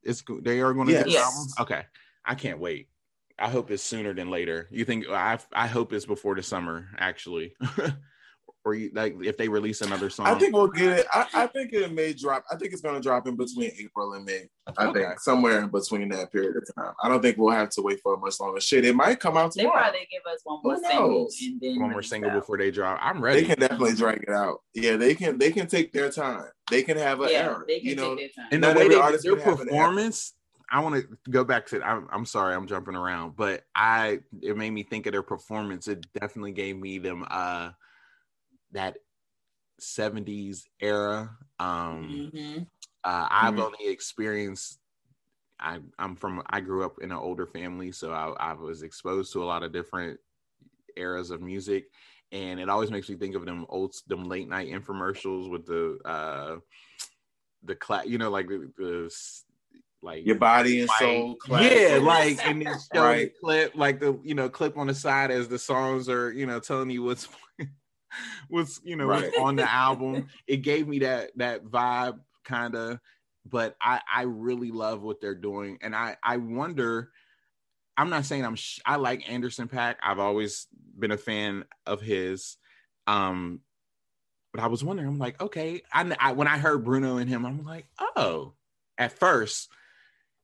It's 0.04 0.24
they 0.42 0.62
are 0.62 0.74
going 0.74 0.88
to 0.88 0.94
yes. 0.94 1.04
do 1.06 1.10
an 1.12 1.18
album. 1.18 1.48
Okay, 1.60 1.86
I 2.26 2.36
can't 2.36 2.60
wait. 2.60 2.90
I 3.40 3.50
hope 3.50 3.72
it's 3.72 3.84
sooner 3.84 4.14
than 4.14 4.30
later. 4.30 4.68
You 4.72 4.86
think 4.86 5.10
I 5.10 5.40
I 5.52 5.68
hope 5.68 5.92
it's 5.94 6.06
before 6.06 6.36
the 6.36 6.44
summer 6.44 6.90
actually. 6.98 7.56
or 8.66 8.74
you, 8.74 8.92
like 8.94 9.16
if 9.22 9.38
they 9.38 9.48
release 9.48 9.82
another 9.82 10.10
song? 10.10 10.28
I 10.28 10.36
think 10.36 10.54
we'll 10.54 10.68
get 10.68 11.00
it. 11.00 11.08
I, 11.12 11.28
I 11.34 11.48
think 11.48 11.74
it 11.74 11.92
may 11.92 12.14
drop. 12.14 12.46
I 12.52 12.56
think 12.56 12.74
it's 12.74 12.82
going 12.82 12.96
to 12.96 13.02
drop 13.02 13.28
in 13.28 13.36
between 13.36 13.72
April 13.80 14.14
and 14.14 14.26
May. 14.26 14.50
I 14.78 14.86
okay. 14.88 15.04
think 15.04 15.20
somewhere 15.20 15.60
in 15.60 15.70
between 15.70 16.10
that 16.10 16.32
period 16.32 16.56
of 16.56 16.76
time. 16.76 16.94
I 17.04 17.10
don't 17.10 17.22
think 17.22 17.38
we'll 17.38 17.54
have 17.54 17.70
to 17.72 17.82
wait 17.82 18.00
for 18.02 18.18
much 18.18 18.40
longer. 18.40 18.60
Shit, 18.62 18.86
it 18.86 18.96
might 18.96 19.20
come 19.20 19.38
out 19.38 19.52
tomorrow. 19.52 19.76
They 19.76 19.82
probably 19.82 20.08
give 20.12 20.34
us 20.34 20.40
one 20.44 20.60
more 20.64 20.78
single 20.78 21.30
and 21.42 21.62
then 21.62 21.80
one 21.80 21.92
more 21.92 22.04
single 22.04 22.32
out. 22.32 22.40
before 22.40 22.58
they 22.58 22.72
drop. 22.72 23.00
I'm 23.02 23.22
ready. 23.22 23.42
They 23.42 23.48
can 23.48 23.60
definitely 23.60 23.96
drag 23.96 24.24
it 24.24 24.30
out. 24.30 24.60
Yeah, 24.74 24.96
they 24.96 25.16
can. 25.16 25.38
They 25.38 25.52
can 25.52 25.68
take 25.68 25.92
their 25.92 26.10
time. 26.10 26.46
They 26.70 26.84
can 26.84 26.98
have 26.98 27.22
an 27.22 27.30
yeah, 27.32 27.40
error. 27.40 27.66
They 27.68 27.80
can 27.80 27.90
you 27.90 27.96
know, 27.96 28.16
take 28.16 28.34
their 28.36 28.44
time. 28.44 28.54
And 28.54 28.64
the 28.64 28.74
way 28.80 28.88
they, 28.88 29.18
their 29.18 29.36
performance. 29.36 30.34
I 30.72 30.80
want 30.80 30.96
to 30.96 31.08
go 31.30 31.44
back 31.44 31.68
to. 31.68 31.84
I'm, 31.84 32.08
I'm 32.12 32.26
sorry, 32.26 32.56
I'm 32.56 32.66
jumping 32.66 32.96
around, 32.96 33.36
but 33.36 33.64
I 33.76 34.22
it 34.42 34.58
made 34.58 34.72
me 34.72 34.82
think 34.82 35.06
of 35.06 35.12
their 35.12 35.22
performance. 35.22 35.88
It 35.88 36.08
definitely 36.20 36.54
gave 36.54 36.78
me 36.78 36.98
them 36.98 37.26
uh 37.30 37.72
that 38.74 38.98
70s 39.82 40.64
era. 40.80 41.32
Um, 41.60 42.32
mm-hmm. 42.34 42.64
uh, 43.04 43.28
I've 43.30 43.54
mm-hmm. 43.54 43.62
only 43.62 43.88
experienced. 43.88 44.80
I, 45.60 45.80
I'm 45.98 46.16
from. 46.16 46.44
I 46.48 46.60
grew 46.60 46.84
up 46.84 46.98
in 47.02 47.12
an 47.12 47.18
older 47.18 47.46
family, 47.46 47.92
so 47.92 48.12
I, 48.12 48.52
I 48.52 48.54
was 48.54 48.84
exposed 48.84 49.32
to 49.34 49.44
a 49.44 49.46
lot 49.46 49.64
of 49.64 49.72
different 49.72 50.20
eras 50.98 51.32
of 51.32 51.42
music, 51.42 51.86
and 52.32 52.60
it 52.60 52.70
always 52.70 52.92
makes 52.92 53.08
me 53.10 53.16
think 53.16 53.36
of 53.36 53.46
them 53.46 53.66
old, 53.70 53.96
them 54.08 54.26
late 54.26 54.50
night 54.50 54.70
infomercials 54.70 55.50
with 55.50 55.66
the 55.66 56.00
uh, 56.06 56.58
the 57.64 57.76
class, 57.76 58.06
you 58.08 58.18
know, 58.18 58.30
like 58.30 58.48
the, 58.48 58.72
the 58.78 59.16
like 60.02 60.26
your 60.26 60.36
body 60.36 60.82
and 60.82 60.90
soul. 61.00 61.38
Yeah, 61.50 62.00
like 62.02 62.46
and 62.46 62.66
then 62.66 62.76
show 62.94 63.02
right. 63.02 63.32
the 63.34 63.40
clip, 63.42 63.76
like 63.76 64.00
the 64.02 64.20
you 64.24 64.36
know 64.36 64.50
clip 64.50 64.78
on 64.78 64.88
the 64.88 64.94
side 64.94 65.32
as 65.32 65.48
the 65.48 65.60
songs 65.60 66.10
are 66.10 66.32
you 66.32 66.46
know 66.46 66.60
telling 66.60 66.90
you 66.90 67.04
what's 67.04 67.30
was 68.50 68.82
you 68.84 68.96
know 68.96 69.06
right. 69.06 69.32
was 69.32 69.34
on 69.40 69.56
the 69.56 69.72
album. 69.72 70.28
It 70.48 70.58
gave 70.58 70.88
me 70.88 71.00
that 71.00 71.32
that 71.38 71.66
vibe 71.66 72.20
kind 72.44 72.76
of, 72.76 73.00
but 73.46 73.76
I 73.82 74.02
I 74.12 74.24
really 74.24 74.72
love 74.72 75.02
what 75.02 75.22
they're 75.22 75.36
doing, 75.36 75.80
and 75.82 75.96
I 75.96 76.18
I 76.24 76.38
wonder. 76.38 77.10
I'm 77.96 78.10
not 78.10 78.26
saying 78.26 78.44
I'm. 78.44 78.56
Sh- 78.56 78.80
I 78.86 78.96
like 78.96 79.30
Anderson 79.30 79.68
.Paak. 79.68 79.98
I've 80.02 80.18
always 80.18 80.66
been 80.98 81.12
a 81.12 81.18
fan 81.18 81.64
of 81.86 82.02
his. 82.02 82.58
Um, 83.06 83.60
but 84.52 84.64
I 84.64 84.68
was 84.68 84.84
wondering. 84.84 85.08
I'm 85.08 85.20
like, 85.20 85.40
okay. 85.40 85.84
I, 85.92 86.12
I 86.20 86.32
when 86.32 86.48
I 86.48 86.58
heard 86.58 86.84
Bruno 86.84 87.18
and 87.18 87.30
him, 87.30 87.46
I'm 87.46 87.64
like, 87.64 87.86
oh. 88.16 88.54
At 88.98 89.12
first, 89.12 89.70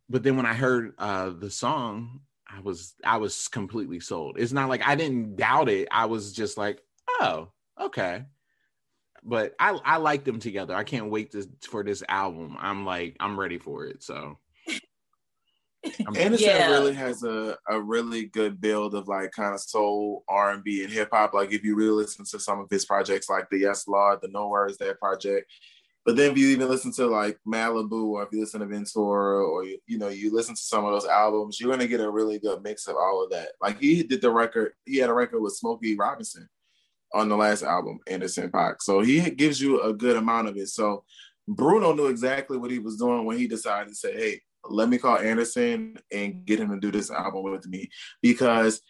but 0.10 0.24
then 0.24 0.36
when 0.38 0.46
I 0.46 0.54
heard 0.54 0.94
uh 0.98 1.30
the 1.30 1.50
song, 1.52 2.22
I 2.48 2.62
was 2.62 2.96
I 3.04 3.18
was 3.18 3.48
completely 3.48 4.00
sold. 4.00 4.38
It's 4.40 4.52
not 4.52 4.70
like 4.70 4.86
I 4.86 4.96
didn't 4.96 5.36
doubt 5.36 5.70
it. 5.70 5.88
I 5.92 6.06
was 6.06 6.34
just 6.34 6.58
like, 6.58 6.82
oh, 7.22 7.50
okay. 7.80 8.26
But 9.24 9.54
I 9.60 9.72
I 9.84 9.98
like 9.98 10.24
them 10.24 10.40
together. 10.40 10.74
I 10.76 10.84
can't 10.84 11.10
wait 11.10 11.32
to, 11.32 11.48
for 11.70 11.84
this 11.84 12.04
album. 12.08 12.56
I'm 12.60 12.86
like 12.86 13.18
I'm 13.20 13.40
ready 13.40 13.58
for 13.58 13.86
it. 13.86 14.02
So 14.04 14.38
Anderson 16.16 16.48
yeah. 16.48 16.70
really 16.70 16.94
has 16.94 17.24
a, 17.24 17.58
a 17.70 17.80
really 17.80 18.26
good 18.26 18.60
build 18.60 18.96
of 18.96 19.08
like 19.08 19.32
kind 19.32 19.54
of 19.54 19.62
soul 19.62 20.24
R 20.28 20.52
and 20.52 20.64
B 20.64 20.84
and 20.84 20.92
hip 20.92 21.10
hop. 21.12 21.34
Like 21.34 21.54
if 21.54 21.64
you 21.64 21.76
really 21.76 22.04
listen 22.04 22.26
to 22.26 22.40
some 22.40 22.60
of 22.60 22.70
his 22.70 22.86
projects, 22.86 23.30
like 23.30 23.50
the 23.50 23.60
Yes 23.60 23.88
Lawd, 23.88 24.20
the 24.22 24.28
NxWorries 24.28 24.78
that 24.78 25.00
project. 25.00 25.52
But 26.06 26.16
then 26.16 26.32
if 26.32 26.38
you 26.38 26.48
even 26.48 26.70
listen 26.70 26.92
to 26.94 27.08
like 27.08 27.38
Malibu, 27.48 28.08
or 28.08 28.24
if 28.24 28.30
you 28.32 28.40
listen 28.40 28.62
to 28.62 28.66
Ventura, 28.66 29.46
or 29.46 29.64
you, 29.64 29.78
you 29.86 29.98
know 29.98 30.08
you 30.08 30.34
listen 30.34 30.56
to 30.56 30.62
some 30.62 30.86
of 30.86 30.92
those 30.92 31.06
albums, 31.06 31.60
you're 31.60 31.72
gonna 31.72 31.88
get 31.88 32.00
a 32.00 32.10
really 32.10 32.40
good 32.40 32.64
mix 32.64 32.88
of 32.88 32.96
all 32.96 33.24
of 33.24 33.32
that. 33.32 33.50
Like 33.62 33.80
he 33.80 34.04
did 34.04 34.22
the 34.22 34.32
record, 34.32 34.74
he 34.86 34.98
had 34.98 35.10
a 35.10 35.14
record 35.14 35.42
with 35.42 35.56
Smokey 35.56 35.96
Robinson 35.96 36.50
on 37.14 37.30
the 37.30 37.38
last 37.38 37.64
album, 37.64 38.00
Anderson 38.08 38.52
.Paak. 38.52 38.76
So 38.82 39.02
he 39.02 39.30
gives 39.32 39.60
you 39.60 39.82
a 39.82 39.94
good 39.94 40.18
amount 40.18 40.48
of 40.48 40.58
it. 40.58 40.70
So 40.70 41.04
Bruno 41.48 41.94
knew 41.94 42.08
exactly 42.08 42.58
what 42.58 42.72
he 42.72 42.80
was 42.80 42.98
doing 42.98 43.26
when 43.26 43.38
he 43.38 43.48
decided 43.48 43.90
to 43.90 43.96
say, 43.96 44.14
hey, 44.14 44.42
let 44.70 44.90
me 44.90 44.98
call 44.98 45.18
Anderson 45.18 45.98
and 46.12 46.46
get 46.46 46.60
him 46.60 46.70
to 46.70 46.80
do 46.80 46.92
this 46.92 47.10
album 47.10 47.44
with 47.44 47.68
me. 47.68 47.90
Because, 48.22 48.82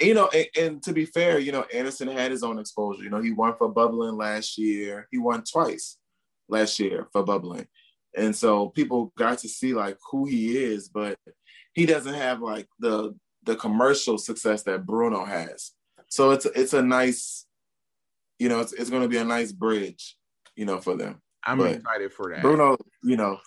you 0.00 0.14
know, 0.14 0.28
and, 0.34 0.46
and 0.58 0.82
to 0.82 0.92
be 0.92 1.06
fair, 1.06 1.38
you 1.38 1.52
know, 1.52 1.64
Anderson 1.72 2.08
had 2.08 2.30
his 2.30 2.42
own 2.42 2.58
exposure. 2.58 3.02
You 3.02 3.10
know, 3.10 3.22
he 3.22 3.32
won 3.32 3.54
for 3.56 3.72
Bubblin 3.72 4.18
last 4.18 4.58
year. 4.58 5.08
He 5.10 5.18
won 5.18 5.42
twice 5.50 5.96
last 6.48 6.78
year 6.78 7.08
for 7.12 7.24
Bubblin. 7.24 7.66
And 8.14 8.36
so 8.36 8.68
people 8.68 9.12
got 9.16 9.38
to 9.38 9.48
see 9.48 9.72
like 9.72 9.96
who 10.10 10.26
he 10.26 10.58
is, 10.58 10.88
but 10.88 11.16
he 11.72 11.86
doesn't 11.86 12.14
have 12.14 12.40
like 12.40 12.68
the 12.78 13.14
the 13.44 13.56
commercial 13.56 14.18
success 14.18 14.62
that 14.64 14.86
Bruno 14.86 15.24
has. 15.24 15.72
So 16.08 16.32
it's 16.32 16.44
it's 16.44 16.74
a 16.74 16.82
nice 16.82 17.46
you 18.42 18.48
know, 18.48 18.58
it's, 18.58 18.72
it's 18.72 18.90
going 18.90 19.02
to 19.02 19.08
be 19.08 19.18
a 19.18 19.24
nice 19.24 19.52
bridge, 19.52 20.16
you 20.56 20.64
know, 20.64 20.80
for 20.80 20.96
them. 20.96 21.22
I'm 21.44 21.58
but 21.58 21.76
excited 21.76 22.12
for 22.12 22.32
that. 22.32 22.42
Bruno, 22.42 22.76
you 23.04 23.16
know, 23.16 23.38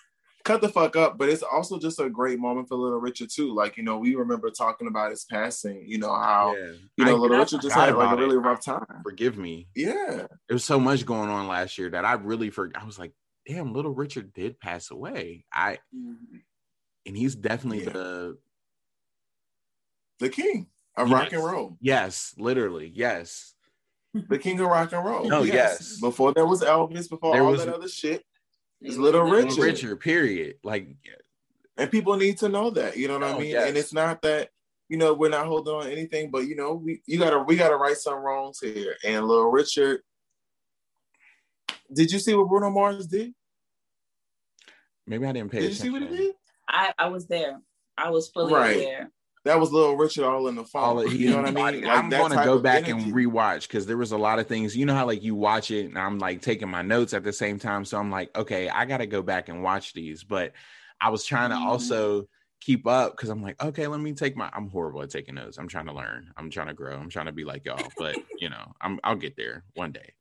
cut 0.46 0.62
the 0.62 0.70
fuck 0.70 0.96
up, 0.96 1.18
but 1.18 1.28
it's 1.28 1.44
also 1.44 1.78
just 1.78 2.00
a 2.00 2.10
great 2.10 2.40
moment 2.40 2.70
for 2.70 2.76
Little 2.76 3.02
Richard 3.02 3.30
too. 3.30 3.54
Like, 3.54 3.76
you 3.76 3.84
know, 3.84 3.98
we 3.98 4.16
remember 4.16 4.50
talking 4.52 4.88
about 4.88 5.12
his 5.12 5.26
passing, 5.26 5.84
you 5.86 5.98
know, 5.98 6.14
how 6.16 6.56
yeah. 6.56 6.72
you 6.96 7.06
know, 7.06 7.16
I, 7.16 7.20
Little 7.20 7.38
Richard 7.38 7.62
just 7.62 7.76
had 7.76 7.94
like 7.94 8.18
a 8.18 8.22
really 8.22 8.38
rough 8.38 8.64
time. 8.64 9.02
Forgive 9.04 9.38
me. 9.38 9.68
Yeah. 9.76 10.28
There 10.48 10.54
was 10.54 10.64
so 10.64 10.80
much 10.80 11.06
going 11.06 11.30
on 11.30 11.50
last 11.50 11.78
year 11.78 11.90
that 11.90 12.06
I 12.06 12.14
really 12.14 12.50
forgot. 12.50 12.82
I 12.82 12.86
was 12.86 12.98
like, 12.98 13.12
damn, 13.46 13.74
Little 13.74 13.94
Richard 13.94 14.32
did 14.32 14.62
pass 14.62 14.92
away. 14.92 15.44
I 15.52 15.80
mm-hmm. 15.94 16.38
and 17.06 17.18
he's 17.18 17.36
definitely 17.36 17.84
yeah. 17.84 17.90
the 17.90 18.38
the 20.20 20.30
king 20.30 20.68
of 20.96 21.10
yes. 21.10 21.22
rock 21.22 21.34
and 21.34 21.44
roll. 21.44 21.78
Yes, 21.82 22.34
literally. 22.38 22.90
Yes 22.94 23.55
the 24.30 24.38
king 24.38 24.60
of 24.60 24.68
rock 24.68 24.92
and 24.94 25.06
roll. 25.06 25.34
Oh 25.34 25.44
yes. 25.44 25.54
yes. 25.54 26.00
Before 26.00 26.34
there 26.34 26.46
was 26.46 26.62
Elvis, 26.62 27.10
before 27.10 27.34
there 27.34 27.44
all 27.44 27.52
was, 27.52 27.66
that 27.66 27.74
other 27.74 27.88
shit, 27.88 28.24
it's 28.82 28.98
Little 28.98 29.24
Richard. 29.24 29.58
Richard, 29.58 30.00
period. 30.00 30.56
Like, 30.64 30.88
and 31.78 31.92
people 31.92 32.16
need 32.18 32.38
to 32.40 32.50
know 32.50 32.70
that. 32.72 32.98
You 32.98 33.08
know 33.08 33.20
what 33.20 33.24
oh, 33.24 33.36
I 33.36 33.40
mean? 33.40 33.52
Yes. 33.52 33.68
And 33.68 33.78
it's 33.78 33.94
not 33.94 34.22
that 34.22 34.50
you 34.90 34.98
know 34.98 35.14
we're 35.14 35.30
not 35.30 35.48
holding 35.48 35.74
on 35.74 35.88
anything, 35.88 36.32
but 36.32 36.48
you 36.48 36.56
know 36.56 36.74
we 36.76 37.02
you 37.06 37.20
gotta 37.20 37.40
we 37.40 37.56
gotta 37.56 37.76
right 37.76 37.98
some 37.98 38.20
wrongs 38.20 38.60
here. 38.60 38.96
And 39.04 39.28
Little 39.28 39.52
Richard, 39.52 40.02
did 41.94 42.12
you 42.12 42.20
see 42.20 42.34
what 42.34 42.48
Bruno 42.48 42.70
Mars 42.70 43.08
did? 43.08 43.34
Maybe 45.08 45.26
I 45.26 45.34
didn't 45.34 45.52
pay. 45.52 45.62
Did 45.62 45.72
attention. 45.72 45.94
you 45.94 46.00
see 46.00 46.06
what 46.06 46.12
he 46.12 46.18
did? 46.26 46.36
I 46.68 46.94
I 46.98 47.08
was 47.08 47.28
there. 47.28 47.60
I 47.98 48.10
was 48.10 48.30
fully 48.30 48.54
right. 48.54 48.78
there 48.78 49.12
that 49.46 49.60
was 49.60 49.72
Little 49.72 49.96
Richard 49.96 50.26
all 50.26 50.48
in 50.48 50.56
the 50.56 50.64
phone. 50.64 51.10
you 51.16 51.30
know 51.30 51.38
what 51.38 51.46
I 51.58 51.72
mean? 51.72 51.84
Like 51.84 51.98
I'm 51.98 52.10
going 52.10 52.32
to 52.32 52.44
go 52.44 52.60
back 52.60 52.90
energy. 52.90 53.06
and 53.06 53.14
rewatch 53.14 53.68
because 53.68 53.86
there 53.86 53.98
was 53.98 54.12
a 54.12 54.18
lot 54.18 54.40
of 54.40 54.48
things. 54.48 54.76
You 54.76 54.86
know 54.86 54.96
how 54.96 55.06
like 55.06 55.24
you 55.24 55.36
watch 55.36 55.72
it 55.72 55.86
and 55.86 55.98
I'm 55.98 56.18
like 56.18 56.42
taking 56.42 56.70
my 56.70 56.82
notes 56.82 57.14
at 57.14 57.24
the 57.24 57.32
same 57.32 57.60
time. 57.60 57.86
So 57.86 57.98
I'm 57.98 58.12
like, 58.12 58.36
okay, 58.36 58.70
I 58.70 58.86
got 58.86 58.98
to 58.98 59.06
go 59.06 59.22
back 59.22 59.48
and 59.48 59.64
watch 59.64 59.94
these. 59.94 60.24
But 60.24 60.54
I 61.00 61.10
was 61.10 61.24
trying 61.26 61.52
to 61.52 61.58
mm. 61.58 61.66
also 61.66 62.28
keep 62.60 62.88
up 62.88 63.16
because 63.16 63.30
I'm 63.30 63.44
like, 63.44 63.62
okay, 63.64 63.86
let 63.86 64.00
me 64.00 64.14
take 64.14 64.36
my. 64.36 64.50
I'm 64.52 64.70
horrible 64.70 65.04
at 65.04 65.12
taking 65.12 65.36
notes. 65.36 65.58
I'm 65.58 65.68
trying 65.68 65.86
to 65.86 65.94
learn. 65.94 66.32
I'm 66.38 66.50
trying 66.50 66.68
to 66.68 66.74
grow. 66.74 66.98
I'm 66.98 67.10
trying 67.10 67.28
to 67.28 67.32
be 67.32 67.46
like 67.46 67.66
y'all. 67.66 67.88
But 67.98 68.18
you 68.40 68.50
know, 68.50 68.74
I'm 68.82 69.00
I'll 69.04 69.16
get 69.16 69.38
there 69.38 69.64
one 69.76 69.92
day. 69.92 70.14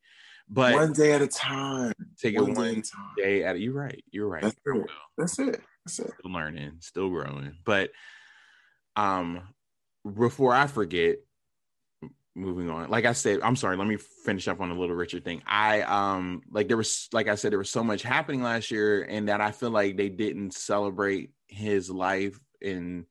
But 0.50 0.74
one 0.74 0.92
day 0.92 1.12
at 1.12 1.22
a 1.22 1.26
time. 1.26 1.94
Take 2.20 2.38
one 2.38 2.50
it 2.50 2.56
one 2.56 2.66
day 2.66 2.72
at 2.72 2.76
a 2.76 2.82
time. 2.82 3.10
Day 3.16 3.44
at, 3.44 3.60
you're 3.60 3.72
right. 3.72 4.04
You're 4.10 4.28
right. 4.28 4.42
That's 4.42 4.56
it. 4.66 4.86
That's 5.16 5.38
it. 5.38 5.60
That's 5.86 5.98
it. 5.98 6.12
Still 6.18 6.32
learning, 6.32 6.76
still 6.80 7.08
growing. 7.08 7.56
But 7.64 7.90
um 8.96 9.42
before 10.14 10.54
I 10.54 10.66
forget, 10.66 11.16
moving 12.34 12.68
on. 12.68 12.90
Like 12.90 13.04
I 13.04 13.12
said, 13.12 13.40
I'm 13.42 13.56
sorry, 13.56 13.76
let 13.76 13.86
me 13.86 13.96
finish 13.96 14.48
up 14.48 14.60
on 14.60 14.68
the 14.68 14.74
little 14.74 14.96
Richard 14.96 15.24
thing. 15.24 15.42
I 15.46 15.82
um 15.82 16.42
like 16.50 16.68
there 16.68 16.76
was 16.76 17.08
like 17.12 17.28
I 17.28 17.34
said, 17.34 17.52
there 17.52 17.58
was 17.58 17.70
so 17.70 17.84
much 17.84 18.02
happening 18.02 18.42
last 18.42 18.70
year, 18.70 19.02
and 19.02 19.28
that 19.28 19.40
I 19.40 19.52
feel 19.52 19.70
like 19.70 19.96
they 19.96 20.08
didn't 20.08 20.54
celebrate 20.54 21.30
his 21.46 21.90
life 21.90 22.38
and 22.62 23.06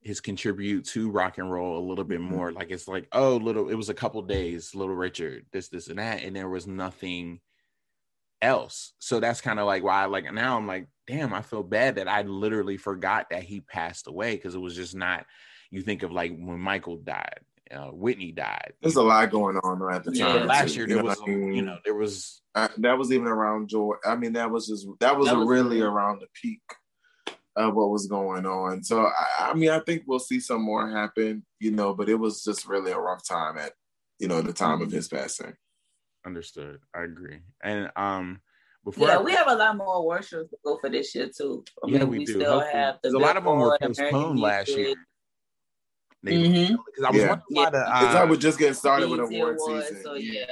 his 0.00 0.20
contribute 0.20 0.84
to 0.84 1.10
rock 1.10 1.38
and 1.38 1.50
roll 1.50 1.78
a 1.78 1.86
little 1.86 2.04
bit 2.04 2.20
mm-hmm. 2.20 2.34
more. 2.34 2.52
Like 2.52 2.70
it's 2.70 2.88
like, 2.88 3.08
oh, 3.12 3.36
little 3.36 3.68
it 3.70 3.74
was 3.74 3.88
a 3.88 3.94
couple 3.94 4.22
days, 4.22 4.74
little 4.74 4.94
Richard, 4.94 5.46
this, 5.52 5.68
this, 5.68 5.88
and 5.88 5.98
that, 5.98 6.22
and 6.22 6.36
there 6.36 6.48
was 6.48 6.66
nothing 6.66 7.40
else. 8.44 8.92
So 8.98 9.18
that's 9.18 9.40
kind 9.40 9.58
of 9.58 9.66
like 9.66 9.82
why 9.82 10.02
I 10.02 10.06
like 10.06 10.32
now 10.32 10.56
I'm 10.56 10.66
like, 10.66 10.86
damn, 11.06 11.34
I 11.34 11.42
feel 11.42 11.62
bad 11.62 11.96
that 11.96 12.08
I 12.08 12.22
literally 12.22 12.76
forgot 12.76 13.30
that 13.30 13.42
he 13.42 13.60
passed 13.60 14.06
away 14.06 14.36
because 14.36 14.54
it 14.54 14.60
was 14.60 14.76
just 14.76 14.94
not 14.94 15.26
you 15.70 15.82
think 15.82 16.02
of 16.02 16.12
like 16.12 16.30
when 16.36 16.60
Michael 16.60 16.98
died, 16.98 17.40
uh, 17.70 17.88
Whitney 17.88 18.30
died. 18.30 18.74
There's 18.80 18.96
a 18.96 19.02
lot 19.02 19.30
going 19.30 19.56
on 19.56 19.92
at 19.92 20.04
the 20.04 20.12
time. 20.12 20.36
Yeah, 20.36 20.44
last 20.44 20.76
year 20.76 20.86
there 20.86 21.02
was, 21.02 21.18
I 21.20 21.30
mean? 21.30 21.54
you 21.54 21.62
know, 21.62 21.78
there 21.84 21.94
was 21.94 22.42
that 22.54 22.98
was 22.98 23.10
even 23.10 23.26
around 23.26 23.68
George. 23.68 23.98
I 24.04 24.14
mean, 24.14 24.34
that 24.34 24.50
was 24.50 24.68
just 24.68 24.86
that 25.00 25.16
was, 25.16 25.26
that 25.26 25.36
was 25.36 25.48
really 25.48 25.80
around 25.80 26.20
the 26.20 26.28
peak 26.40 26.62
of 27.56 27.74
what 27.74 27.90
was 27.90 28.06
going 28.06 28.46
on. 28.46 28.82
So 28.82 29.06
I, 29.06 29.50
I 29.50 29.54
mean, 29.54 29.70
I 29.70 29.80
think 29.80 30.04
we'll 30.06 30.18
see 30.18 30.40
some 30.40 30.62
more 30.62 30.88
happen, 30.88 31.44
you 31.58 31.70
know. 31.70 31.94
But 31.94 32.08
it 32.08 32.16
was 32.16 32.44
just 32.44 32.66
really 32.66 32.92
a 32.92 32.98
rough 32.98 33.26
time 33.26 33.58
at, 33.58 33.72
you 34.18 34.28
know, 34.28 34.40
the 34.42 34.52
time 34.52 34.82
of 34.82 34.90
his 34.90 35.08
passing. 35.08 35.54
Understood. 36.26 36.80
I 36.94 37.02
agree. 37.02 37.40
And 37.62 37.90
um, 37.96 38.40
before 38.84 39.08
yeah, 39.08 39.18
I, 39.18 39.22
we 39.22 39.32
have 39.32 39.48
a 39.48 39.54
lot 39.54 39.76
more 39.76 39.96
award 39.96 40.24
shows 40.24 40.48
to 40.50 40.56
go 40.64 40.78
for 40.78 40.88
this 40.88 41.14
year 41.14 41.28
too. 41.28 41.64
I 41.82 41.88
Yeah, 41.88 41.98
mean, 42.00 42.08
we 42.08 42.18
we, 42.20 42.24
do. 42.24 42.34
still 42.34 42.60
Hopefully. 42.60 42.72
have 42.72 42.94
the 43.02 43.08
'Cause 43.10 43.14
a 43.14 43.18
lot 43.18 43.36
of 43.36 43.44
them 43.44 43.58
were 43.58 43.76
Billboard, 43.78 43.78
American 43.82 44.10
postponed 44.10 44.40
last 44.40 44.68
year. 44.76 44.94
Music, 46.22 46.76
because 46.86 47.04
Mhm. 47.04 47.06
I 47.06 47.10
was 47.10 47.20
Yeah. 47.22 47.28
wondering 47.28 47.44
why 47.50 47.70
the 47.70 47.78
uh, 47.86 48.10
like 48.14 48.30
we're 48.30 48.36
just 48.36 48.58
getting 48.58 48.74
started 48.74 49.10
with 49.10 49.20
BET 49.20 49.36
award 49.36 49.56
Awards, 49.60 49.88
season. 49.88 50.02
So 50.02 50.14
yeah, 50.14 50.46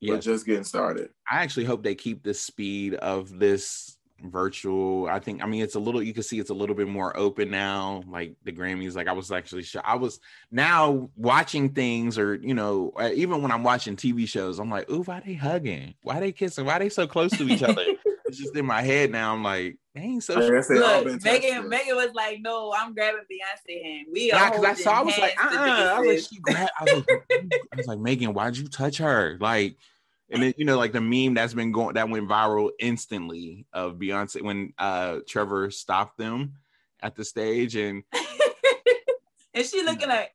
yeah, 0.00 0.14
We're 0.14 0.20
just 0.20 0.44
getting 0.44 0.64
started. 0.64 1.10
I 1.30 1.42
actually 1.42 1.64
hope 1.64 1.82
they 1.82 1.94
keep 1.94 2.22
the 2.22 2.34
speed 2.34 2.94
of 2.96 3.38
this 3.38 3.96
virtual. 4.22 5.08
I 5.08 5.18
think 5.18 5.42
I 5.42 5.46
mean 5.46 5.62
it's 5.62 5.74
a 5.74 5.80
little 5.80 6.02
you 6.02 6.14
can 6.14 6.22
see 6.22 6.38
it's 6.38 6.50
a 6.50 6.54
little 6.54 6.74
bit 6.74 6.88
more 6.88 7.16
open 7.16 7.50
now. 7.50 8.02
Like 8.08 8.34
the 8.44 8.52
Grammys, 8.52 8.94
like 8.94 9.08
I 9.08 9.12
was 9.12 9.30
actually 9.32 9.62
sure 9.62 9.82
I 9.84 9.96
was 9.96 10.20
now 10.50 11.10
watching 11.16 11.70
things 11.70 12.18
or 12.18 12.34
you 12.36 12.54
know, 12.54 12.92
uh, 12.98 13.10
even 13.14 13.42
when 13.42 13.50
I'm 13.52 13.62
watching 13.64 13.96
TV 13.96 14.28
shows, 14.28 14.58
I'm 14.58 14.70
like, 14.70 14.90
ooh, 14.90 15.02
why 15.02 15.20
they 15.24 15.34
hugging? 15.34 15.94
Why 16.02 16.20
they 16.20 16.32
kissing? 16.32 16.64
Why 16.64 16.78
they 16.78 16.88
so 16.88 17.06
close 17.06 17.36
to 17.36 17.48
each 17.48 17.62
other? 17.62 17.84
it's 18.26 18.38
just 18.38 18.56
in 18.56 18.66
my 18.66 18.82
head 18.82 19.10
now. 19.10 19.32
I'm 19.34 19.42
like, 19.42 19.76
they 19.94 20.00
ain't 20.00 20.24
so 20.24 20.34
Like 20.36 20.52
I 20.54 20.60
said, 20.62 20.82
all 20.82 21.04
been 21.04 21.12
look, 21.14 21.22
Megan. 21.22 21.68
Megan 21.68 21.96
was 21.96 22.12
like, 22.14 22.40
"No, 22.40 22.72
I'm 22.74 22.94
grabbing 22.94 23.20
Beyonce 23.30 23.82
hand. 23.82 24.06
We 24.10 24.28
Yeah, 24.28 24.46
are 24.46 24.50
because 24.50 24.64
I 24.64 24.74
saw, 24.74 24.92
I 24.92 25.02
was 25.02 25.18
like, 25.18 25.38
uh, 25.38 25.48
hands 25.48 25.90
I 25.90 26.00
was 26.00 26.08
like, 26.08 26.18
she 26.30 26.40
grabbed, 26.40 26.70
I 26.80 26.84
was 26.84 26.92
like, 26.94 27.04
I 27.72 27.76
was 27.76 27.86
like, 27.86 27.98
Megan, 27.98 28.32
why'd 28.32 28.56
you 28.56 28.68
touch 28.68 28.98
her? 28.98 29.36
Like, 29.38 29.76
and 30.32 30.42
then 30.42 30.54
you 30.56 30.64
know, 30.64 30.78
like 30.78 30.92
the 30.92 31.00
meme 31.00 31.34
that's 31.34 31.54
been 31.54 31.72
going 31.72 31.94
that 31.94 32.08
went 32.08 32.28
viral 32.28 32.70
instantly 32.78 33.66
of 33.72 33.96
Beyonce 33.96 34.42
when 34.42 34.72
uh 34.78 35.18
Trevor 35.28 35.70
stopped 35.70 36.18
them 36.18 36.54
at 37.00 37.14
the 37.14 37.24
stage, 37.24 37.76
and 37.76 38.02
sis." 38.14 38.38
and 39.54 39.66
she 39.66 39.82
looking 39.82 40.08
like, 40.08 40.32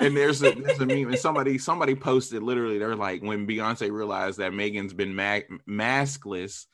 and 0.00 0.16
there's 0.16 0.42
a 0.42 0.50
there's 0.62 0.80
a 0.80 0.86
meme, 0.86 1.08
and 1.08 1.18
somebody 1.18 1.58
somebody 1.58 1.94
posted 1.94 2.42
literally, 2.42 2.78
they're 2.78 2.96
like, 2.96 3.22
when 3.22 3.46
Beyonce 3.46 3.90
realized 3.90 4.38
that 4.38 4.52
Megan's 4.52 4.94
been 4.94 5.14
mag- 5.14 5.48
maskless 5.68 6.66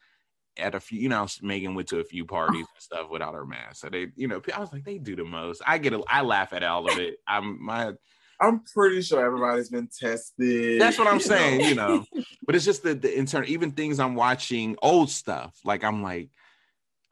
at 0.56 0.74
a 0.74 0.80
few, 0.80 1.00
you 1.00 1.08
know, 1.08 1.26
Megan 1.42 1.74
went 1.74 1.88
to 1.88 1.98
a 1.98 2.04
few 2.04 2.24
parties 2.24 2.66
and 2.74 2.82
stuff 2.82 3.10
without 3.10 3.34
her 3.34 3.46
mask, 3.46 3.76
so 3.76 3.88
they, 3.88 4.08
you 4.16 4.28
know, 4.28 4.40
I 4.54 4.60
was 4.60 4.72
like, 4.72 4.84
they 4.84 4.98
do 4.98 5.16
the 5.16 5.24
most. 5.24 5.62
I 5.66 5.78
get, 5.78 5.92
a, 5.92 6.02
I 6.08 6.22
laugh 6.22 6.52
at 6.52 6.62
all 6.62 6.90
of 6.90 6.98
it. 6.98 7.16
I'm 7.26 7.62
my 7.64 7.92
I'm 8.40 8.60
pretty 8.72 9.02
sure 9.02 9.24
everybody's 9.24 9.68
been 9.68 9.88
tested. 9.88 10.80
That's 10.80 10.98
what 10.98 11.06
I'm 11.08 11.14
you 11.20 11.20
saying, 11.20 11.60
know. 11.60 11.68
you 11.68 11.74
know. 11.74 12.04
But 12.46 12.54
it's 12.56 12.64
just 12.64 12.82
the, 12.82 12.94
the 12.94 13.16
internal, 13.16 13.48
even 13.48 13.72
things 13.72 14.00
I'm 14.00 14.14
watching, 14.14 14.76
old 14.82 15.10
stuff. 15.10 15.54
Like 15.64 15.84
I'm 15.84 16.02
like, 16.02 16.30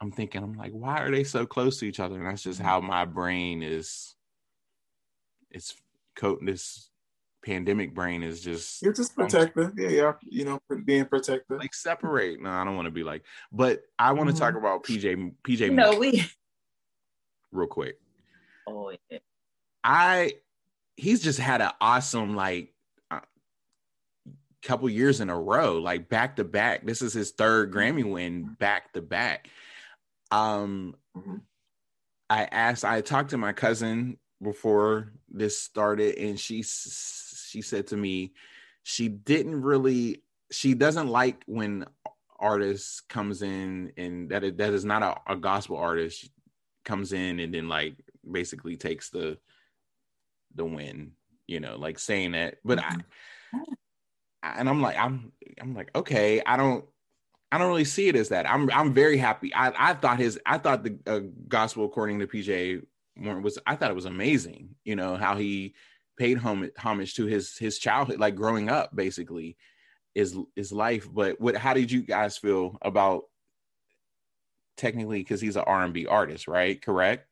I'm 0.01 0.11
thinking, 0.11 0.43
I'm 0.43 0.53
like, 0.53 0.71
why 0.73 0.99
are 0.99 1.09
they 1.11 1.23
so 1.23 1.45
close 1.45 1.79
to 1.79 1.85
each 1.85 1.99
other? 1.99 2.17
And 2.17 2.25
that's 2.27 2.43
just 2.43 2.59
how 2.59 2.81
my 2.81 3.05
brain 3.05 3.63
is. 3.63 4.15
It's 5.49 5.75
coating 6.15 6.45
this 6.47 6.89
pandemic 7.45 7.93
brain 7.93 8.23
is 8.23 8.41
just 8.41 8.81
You're 8.81 8.93
just 8.93 9.15
protective. 9.15 9.73
Yeah, 9.77 9.89
yeah. 9.89 10.13
You 10.23 10.45
know, 10.45 10.59
being 10.85 11.05
protective. 11.05 11.57
like 11.59 11.73
separate. 11.73 12.41
No, 12.41 12.49
I 12.49 12.63
don't 12.65 12.75
want 12.75 12.87
to 12.87 12.91
be 12.91 13.03
like. 13.03 13.23
But 13.51 13.83
I 13.99 14.11
want 14.13 14.29
to 14.29 14.35
Mhm. 14.35 14.39
talk 14.39 14.55
about 14.55 14.83
PJ 14.83 15.33
PJ 15.43 15.59
you 15.59 15.71
know, 15.71 15.97
we. 15.97 16.25
real 17.51 17.67
quick. 17.67 17.99
Oh 18.67 18.91
yeah. 19.09 19.19
I 19.83 20.33
he's 20.95 21.21
just 21.21 21.39
had 21.39 21.61
an 21.61 21.71
awesome 21.81 22.35
like 22.35 22.73
uh, 23.11 23.19
couple 24.61 24.89
years 24.89 25.21
in 25.21 25.29
a 25.29 25.39
row, 25.39 25.79
like 25.79 26.09
back 26.09 26.35
to 26.37 26.43
back. 26.43 26.85
This 26.85 27.01
is 27.01 27.13
his 27.13 27.31
third 27.31 27.71
Grammy 27.71 28.09
win 28.09 28.55
back 28.59 28.93
to 28.93 29.01
back. 29.01 29.49
Um, 30.31 30.95
Mhm. 31.15 31.41
I 32.29 32.45
asked, 32.45 32.85
I 32.85 33.01
talked 33.01 33.31
to 33.31 33.37
my 33.37 33.53
cousin 33.53 34.17
before 34.41 35.13
this 35.29 35.59
started, 35.59 36.15
and 36.15 36.39
she 36.39 36.63
she 36.63 37.61
said 37.61 37.87
to 37.87 37.97
me, 37.97 38.33
she 38.81 39.07
didn't 39.07 39.61
really, 39.61 40.23
she 40.51 40.73
doesn't 40.73 41.07
like 41.07 41.43
when 41.45 41.85
artists 42.39 43.01
comes 43.01 43.41
in 43.43 43.91
and 43.97 44.29
that 44.29 44.43
it, 44.43 44.57
that 44.57 44.73
is 44.73 44.83
not 44.83 45.03
a, 45.03 45.33
a 45.33 45.35
gospel 45.35 45.77
artist 45.77 46.29
comes 46.83 47.13
in 47.13 47.39
and 47.39 47.53
then 47.53 47.69
like 47.69 47.95
basically 48.29 48.75
takes 48.75 49.09
the 49.09 49.37
the 50.55 50.65
win, 50.65 51.13
you 51.47 51.59
know, 51.59 51.77
like 51.77 51.99
saying 51.99 52.31
that. 52.33 52.57
But 52.63 52.79
I, 52.79 52.97
I 54.41 54.59
and 54.59 54.69
I'm 54.69 54.81
like, 54.81 54.97
I'm 54.97 55.31
I'm 55.61 55.75
like, 55.75 55.91
okay, 55.95 56.41
I 56.45 56.57
don't 56.57 56.85
I 57.51 57.57
don't 57.57 57.67
really 57.67 57.85
see 57.85 58.07
it 58.07 58.15
as 58.15 58.29
that. 58.29 58.49
I'm 58.49 58.69
I'm 58.71 58.93
very 58.93 59.17
happy. 59.17 59.53
I 59.53 59.91
I 59.91 59.93
thought 59.93 60.17
his 60.17 60.39
I 60.45 60.57
thought 60.57 60.83
the 60.83 60.97
uh, 61.05 61.19
gospel 61.47 61.85
according 61.85 62.19
to 62.19 62.27
PJ 62.27 62.83
Morton 63.15 63.43
was 63.43 63.59
I 63.65 63.75
thought 63.75 63.91
it 63.91 63.95
was 63.95 64.05
amazing. 64.05 64.75
You 64.83 64.95
know 64.95 65.15
how 65.15 65.35
he 65.35 65.75
paid 66.17 66.37
hom- 66.37 66.71
homage 66.77 67.15
to 67.15 67.25
his 67.25 67.57
his 67.57 67.77
childhood, 67.77 68.19
like 68.19 68.35
growing 68.35 68.69
up, 68.69 68.95
basically, 68.95 69.57
is 70.15 70.35
his 70.55 70.71
life. 70.71 71.07
But 71.11 71.39
what? 71.39 71.55
How 71.55 71.73
did 71.73 71.91
you 71.91 72.01
guys 72.01 72.37
feel 72.37 72.77
about 72.81 73.25
technically 74.77 75.19
because 75.19 75.41
he's 75.41 75.55
an 75.55 75.63
R 75.67 75.83
and 75.83 75.93
B 75.93 76.07
artist, 76.07 76.47
right? 76.47 76.81
Correct. 76.81 77.27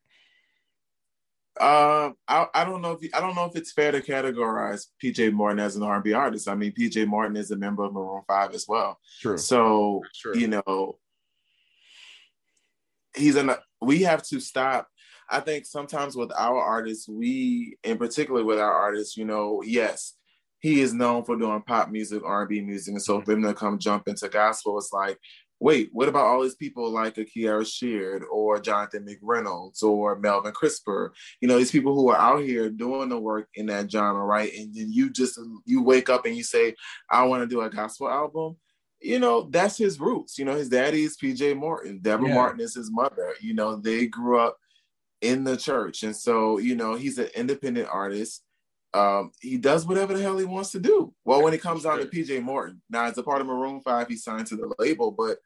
Um, 1.61 2.15
I, 2.27 2.47
I 2.55 2.65
don't 2.65 2.81
know 2.81 2.97
if 2.99 3.13
I 3.13 3.19
don't 3.19 3.35
know 3.35 3.45
if 3.45 3.55
it's 3.55 3.71
fair 3.71 3.91
to 3.91 4.01
categorize 4.01 4.87
PJ 5.03 5.31
Morton 5.31 5.59
as 5.59 5.75
an 5.75 5.83
R&B 5.83 6.11
artist. 6.11 6.49
I 6.49 6.55
mean, 6.55 6.73
PJ 6.73 7.05
Morton 7.05 7.37
is 7.37 7.51
a 7.51 7.55
member 7.55 7.83
of 7.83 7.93
Maroon 7.93 8.23
Five 8.27 8.55
as 8.55 8.65
well. 8.67 8.99
True. 9.21 9.37
So 9.37 10.01
Sure. 10.13 10.35
you 10.35 10.47
know, 10.47 10.97
he's 13.15 13.35
an. 13.35 13.51
We 13.79 14.01
have 14.03 14.23
to 14.23 14.39
stop. 14.39 14.87
I 15.29 15.39
think 15.39 15.65
sometimes 15.65 16.15
with 16.15 16.31
our 16.35 16.57
artists, 16.57 17.07
we, 17.07 17.77
in 17.83 17.97
particular 17.97 18.43
with 18.43 18.59
our 18.59 18.73
artists, 18.73 19.15
you 19.15 19.23
know, 19.23 19.61
yes, 19.63 20.15
he 20.59 20.81
is 20.81 20.93
known 20.93 21.23
for 21.23 21.37
doing 21.37 21.61
pop 21.61 21.89
music, 21.89 22.21
R&B 22.25 22.61
music, 22.61 22.93
and 22.93 23.01
so 23.01 23.21
for 23.21 23.31
him 23.33 23.43
to 23.43 23.53
come 23.53 23.79
jump 23.79 24.07
into 24.07 24.27
gospel, 24.27 24.77
it's 24.77 24.91
like, 24.91 25.17
wait, 25.61 25.89
what 25.93 26.09
about 26.09 26.25
all 26.25 26.41
these 26.41 26.55
people 26.55 26.89
like 26.89 27.17
a 27.19 27.23
Kierra 27.23 27.65
Sheard 27.65 28.23
or 28.31 28.59
Jonathan 28.59 29.05
McReynolds 29.05 29.83
or 29.83 30.17
Melvin 30.17 30.53
Crispell? 30.53 31.11
You 31.39 31.47
know, 31.47 31.57
these 31.57 31.71
people 31.71 31.93
who 31.93 32.09
are 32.09 32.17
out 32.17 32.41
here 32.41 32.69
doing 32.71 33.09
the 33.09 33.19
work 33.19 33.47
in 33.53 33.67
that 33.67 33.89
genre, 33.89 34.25
right? 34.25 34.51
And 34.53 34.73
then 34.73 34.91
you 34.91 35.11
just 35.11 35.39
you 35.65 35.83
wake 35.83 36.09
up 36.09 36.25
and 36.25 36.35
you 36.35 36.43
say, 36.43 36.73
I 37.09 37.23
want 37.25 37.43
to 37.43 37.47
do 37.47 37.61
a 37.61 37.69
gospel 37.69 38.09
album. 38.09 38.57
You 38.99 39.19
know, 39.19 39.49
that's 39.51 39.77
his 39.77 39.99
roots. 39.99 40.39
You 40.39 40.45
know, 40.45 40.55
his 40.55 40.69
daddy 40.69 41.03
is 41.03 41.17
PJ 41.17 41.55
Morton. 41.55 41.99
Deborah 42.01 42.27
Yeah. 42.27 42.33
Morton 42.33 42.59
is 42.59 42.73
his 42.73 42.91
mother. 42.91 43.35
You 43.39 43.53
know, 43.53 43.75
they 43.75 44.07
grew 44.07 44.39
up 44.39 44.57
in 45.21 45.43
the 45.43 45.57
church. 45.57 46.01
And 46.01 46.15
so, 46.15 46.57
you 46.57 46.75
know, 46.75 46.95
he's 46.95 47.19
an 47.19 47.29
independent 47.35 47.87
artist. 47.91 48.43
Um, 48.93 49.31
he 49.39 49.57
does 49.57 49.85
whatever 49.85 50.13
the 50.13 50.21
hell 50.21 50.37
he 50.37 50.45
wants 50.45 50.71
to 50.71 50.79
do. 50.79 51.13
Well, 51.23 51.43
when 51.43 51.53
it 51.53 51.61
comes 51.61 51.83
down 51.83 51.99
to 51.99 52.05
PJ 52.05 52.41
Morton, 52.41 52.81
now 52.89 53.05
as 53.05 53.17
a 53.17 53.23
part 53.23 53.41
of 53.41 53.47
Maroon 53.47 53.81
5, 53.81 54.07
he 54.07 54.17
signed 54.17 54.47
to 54.47 54.55
the 54.57 54.73
label, 54.79 55.11
but 55.11 55.37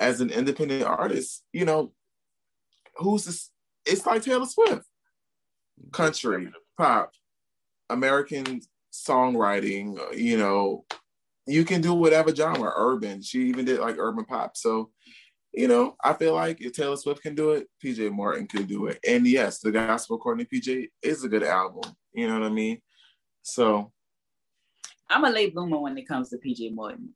as 0.00 0.20
an 0.20 0.30
independent 0.30 0.82
artist, 0.82 1.44
you 1.52 1.64
know, 1.64 1.92
who's 2.96 3.24
this? 3.24 3.50
It's 3.86 4.04
like 4.04 4.22
Taylor 4.22 4.46
Swift. 4.46 4.86
Country, 5.92 6.52
pop, 6.76 7.12
American 7.88 8.60
songwriting, 8.92 9.98
you 10.16 10.36
know, 10.36 10.84
you 11.46 11.64
can 11.64 11.80
do 11.80 11.94
whatever 11.94 12.34
genre, 12.34 12.72
urban. 12.76 13.22
She 13.22 13.48
even 13.48 13.64
did 13.64 13.80
like 13.80 13.96
urban 13.98 14.24
pop. 14.24 14.56
So, 14.56 14.90
you 15.52 15.68
know, 15.68 15.96
I 16.02 16.14
feel 16.14 16.34
like 16.34 16.60
if 16.60 16.72
Taylor 16.72 16.96
Swift 16.96 17.22
can 17.22 17.34
do 17.34 17.50
it, 17.52 17.68
PJ 17.82 18.10
Morton 18.10 18.46
can 18.46 18.64
do 18.64 18.86
it. 18.86 18.98
And 19.06 19.26
yes, 19.26 19.58
the 19.60 19.70
gospel 19.70 20.16
according 20.16 20.46
to 20.46 20.54
PJ 20.54 20.88
is 21.02 21.24
a 21.24 21.28
good 21.28 21.42
album. 21.42 21.92
You 22.12 22.28
know 22.28 22.40
what 22.40 22.46
I 22.46 22.50
mean? 22.50 22.80
So 23.42 23.92
I'm 25.10 25.24
a 25.24 25.30
late 25.30 25.54
bloomer 25.54 25.78
when 25.78 25.98
it 25.98 26.08
comes 26.08 26.30
to 26.30 26.38
PJ 26.38 26.74
Morton. 26.74 27.10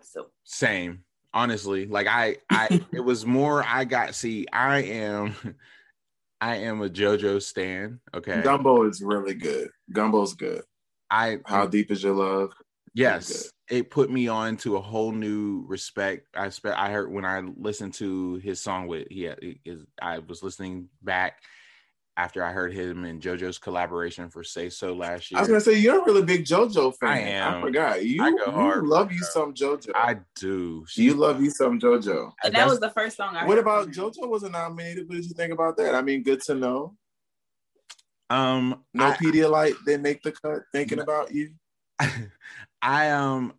So 0.00 0.28
Same. 0.44 1.04
Honestly, 1.34 1.86
like 1.86 2.06
I, 2.06 2.36
I, 2.50 2.80
it 2.92 3.00
was 3.00 3.26
more. 3.26 3.64
I 3.66 3.84
got. 3.84 4.14
See, 4.14 4.46
I 4.52 4.82
am, 4.82 5.34
I 6.40 6.56
am 6.56 6.82
a 6.82 6.88
JoJo 6.88 7.40
stan. 7.40 8.00
Okay, 8.14 8.42
Gumbo 8.42 8.86
is 8.88 9.02
really 9.02 9.34
good. 9.34 9.70
Gumbo's 9.92 10.34
good. 10.34 10.62
I 11.10 11.38
How 11.46 11.66
deep 11.66 11.90
is 11.90 12.02
your 12.02 12.14
love? 12.14 12.52
Yes, 12.94 13.50
it 13.70 13.90
put 13.90 14.10
me 14.10 14.28
on 14.28 14.58
to 14.58 14.76
a 14.76 14.80
whole 14.80 15.12
new 15.12 15.64
respect. 15.66 16.28
I 16.36 16.50
spe- 16.50 16.66
I 16.66 16.90
heard 16.90 17.10
when 17.10 17.24
I 17.24 17.40
listened 17.40 17.94
to 17.94 18.34
his 18.36 18.60
song 18.60 18.86
with 18.86 19.08
he 19.10 19.22
had, 19.22 19.38
is 19.64 19.84
I 20.00 20.18
was 20.18 20.42
listening 20.42 20.88
back 21.02 21.42
after 22.16 22.44
I 22.44 22.52
heard 22.52 22.74
him 22.74 23.04
and 23.04 23.22
JoJo's 23.22 23.58
collaboration 23.58 24.28
for 24.28 24.44
Say 24.44 24.68
So 24.68 24.92
last 24.92 25.30
year. 25.30 25.38
I 25.38 25.40
was 25.40 25.48
gonna 25.48 25.60
say 25.62 25.78
you're 25.78 26.02
a 26.02 26.04
really 26.04 26.22
big 26.22 26.44
JoJo 26.44 26.94
fan. 26.98 27.08
I 27.08 27.18
am. 27.20 27.54
I 27.54 27.60
forgot. 27.62 28.04
You, 28.04 28.22
I 28.22 28.30
go 28.32 28.44
you 28.44 28.52
hard 28.52 28.84
love 28.84 29.08
for 29.08 29.14
you 29.14 29.22
some 29.22 29.54
JoJo. 29.54 29.92
I 29.94 30.18
do. 30.36 30.84
you 30.94 31.14
love 31.14 31.42
you 31.42 31.50
some 31.50 31.80
JoJo. 31.80 32.32
and 32.44 32.54
that 32.54 32.66
was 32.68 32.80
the 32.80 32.90
first 32.90 33.16
song 33.16 33.34
I 33.36 33.46
What 33.46 33.56
heard 33.56 33.62
about. 33.62 33.88
JoJo 33.88 34.28
wasn't 34.28 34.52
nominated? 34.52 35.08
What 35.08 35.16
did 35.16 35.24
you 35.24 35.34
think 35.34 35.52
about 35.52 35.78
that? 35.78 35.94
I 35.94 36.02
mean, 36.02 36.22
good 36.22 36.42
to 36.42 36.54
know. 36.54 36.94
um 38.28 38.84
No 38.92 39.06
I, 39.06 39.16
Pedialyte 39.16 39.76
didn't 39.86 40.02
make 40.02 40.22
the 40.22 40.32
cut. 40.32 40.64
Thinking 40.72 40.98
about 40.98 41.32
you. 41.32 41.52
I 42.82 43.10
um 43.10 43.54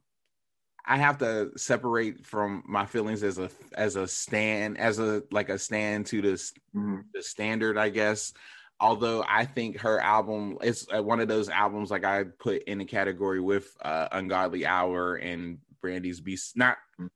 I 0.85 0.97
have 0.97 1.17
to 1.19 1.51
separate 1.57 2.25
from 2.25 2.63
my 2.67 2.85
feelings 2.85 3.23
as 3.23 3.39
a 3.39 3.49
as 3.73 3.95
a 3.95 4.07
stand 4.07 4.77
as 4.77 4.99
a 4.99 5.23
like 5.31 5.49
a 5.49 5.57
stand 5.59 6.07
to 6.07 6.21
this 6.21 6.53
Mm-hmm. 6.75 7.01
the 7.13 7.23
standard, 7.23 7.77
I 7.77 7.89
guess. 7.89 8.33
Although 8.79 9.23
I 9.27 9.45
think 9.45 9.79
her 9.79 9.99
album 9.99 10.57
is 10.61 10.87
uh, 10.93 11.01
one 11.03 11.19
of 11.21 11.27
those 11.29 11.49
albums 11.49 11.91
like 11.91 12.03
I 12.03 12.25
put 12.25 12.63
in 12.63 12.81
a 12.81 12.85
category 12.85 13.39
with 13.39 13.75
uh, 13.81 14.09
Ungodly 14.11 14.65
Hour 14.65 15.15
and 15.15 15.59
Brandy's 15.81 16.19
Beast, 16.21 16.57
not 16.57 16.77
Mm. 16.99 17.09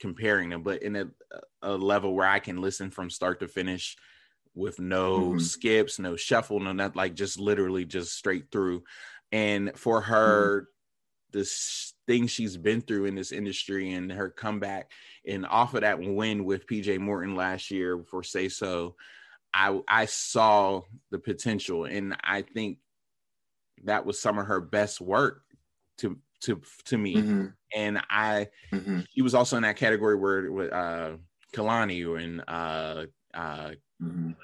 comparing 0.00 0.50
them, 0.50 0.62
but 0.62 0.82
in 0.82 0.96
a, 0.96 1.06
a 1.62 1.76
level 1.76 2.14
where 2.14 2.26
I 2.26 2.38
can 2.38 2.60
listen 2.60 2.90
from 2.90 3.10
start 3.10 3.40
to 3.40 3.48
finish 3.48 3.96
with 4.54 4.78
no 4.78 5.36
Mhm. 5.36 5.40
skips, 5.40 5.98
no 5.98 6.16
shuffle, 6.16 6.60
no 6.60 6.72
not 6.72 6.96
like 6.96 7.14
just 7.14 7.38
literally 7.38 7.84
just 7.84 8.14
straight 8.14 8.50
through. 8.50 8.84
And 9.32 9.78
for 9.78 10.00
her, 10.02 10.68
this 11.36 11.94
thing 12.06 12.26
she's 12.26 12.56
been 12.56 12.80
through 12.80 13.06
in 13.06 13.14
this 13.14 13.32
industry 13.32 13.92
and 13.92 14.10
her 14.12 14.30
comeback 14.30 14.90
and 15.26 15.46
off 15.46 15.74
of 15.74 15.82
that 15.82 16.00
win 16.00 16.44
with 16.44 16.66
PJ 16.66 16.98
Morton 16.98 17.36
last 17.36 17.70
year 17.70 18.02
for 18.10 18.22
Say 18.22 18.48
So, 18.48 18.96
I 19.54 19.80
I 19.88 20.06
saw 20.06 20.82
the 21.10 21.18
potential 21.18 21.84
and 21.86 22.16
I 22.24 22.42
think 22.42 22.78
that 23.84 24.06
was 24.06 24.18
some 24.20 24.38
of 24.38 24.46
her 24.46 24.60
best 24.60 25.00
work 25.00 25.42
to 25.98 26.18
to 26.42 26.60
to 26.86 26.98
me. 26.98 27.16
Mhm. 27.16 27.54
And 27.74 28.00
I 28.10 28.48
Mhm. 28.72 29.06
she 29.10 29.22
was 29.22 29.34
also 29.34 29.56
in 29.56 29.62
that 29.64 29.76
category 29.76 30.16
where 30.16 30.50
with 30.50 30.72
uh 30.72 31.16
Kehlani 31.54 32.22
and 32.22 32.44
uh 32.48 33.06
uh 33.34 33.74
Mhm. 34.00 34.36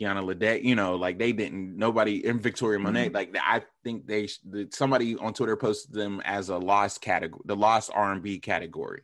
Kiana 0.00 0.22
Ledé, 0.22 0.62
you 0.62 0.74
know, 0.74 0.96
like 0.96 1.18
they 1.18 1.32
didn't 1.32 1.76
nobody 1.76 2.24
in 2.26 2.38
Victoria 2.38 2.78
Monet, 2.78 3.10
Mhm. 3.10 3.14
like 3.14 3.36
I 3.40 3.62
think 3.82 4.06
they 4.06 4.28
somebody 4.70 5.16
on 5.16 5.32
Twitter 5.32 5.56
posted 5.56 5.94
them 5.94 6.20
as 6.24 6.48
a 6.50 6.58
lost 6.58 7.00
category, 7.00 7.42
the 7.46 7.56
lost 7.56 7.90
R 7.94 8.12
and 8.12 8.22
B 8.22 8.38
category, 8.38 9.02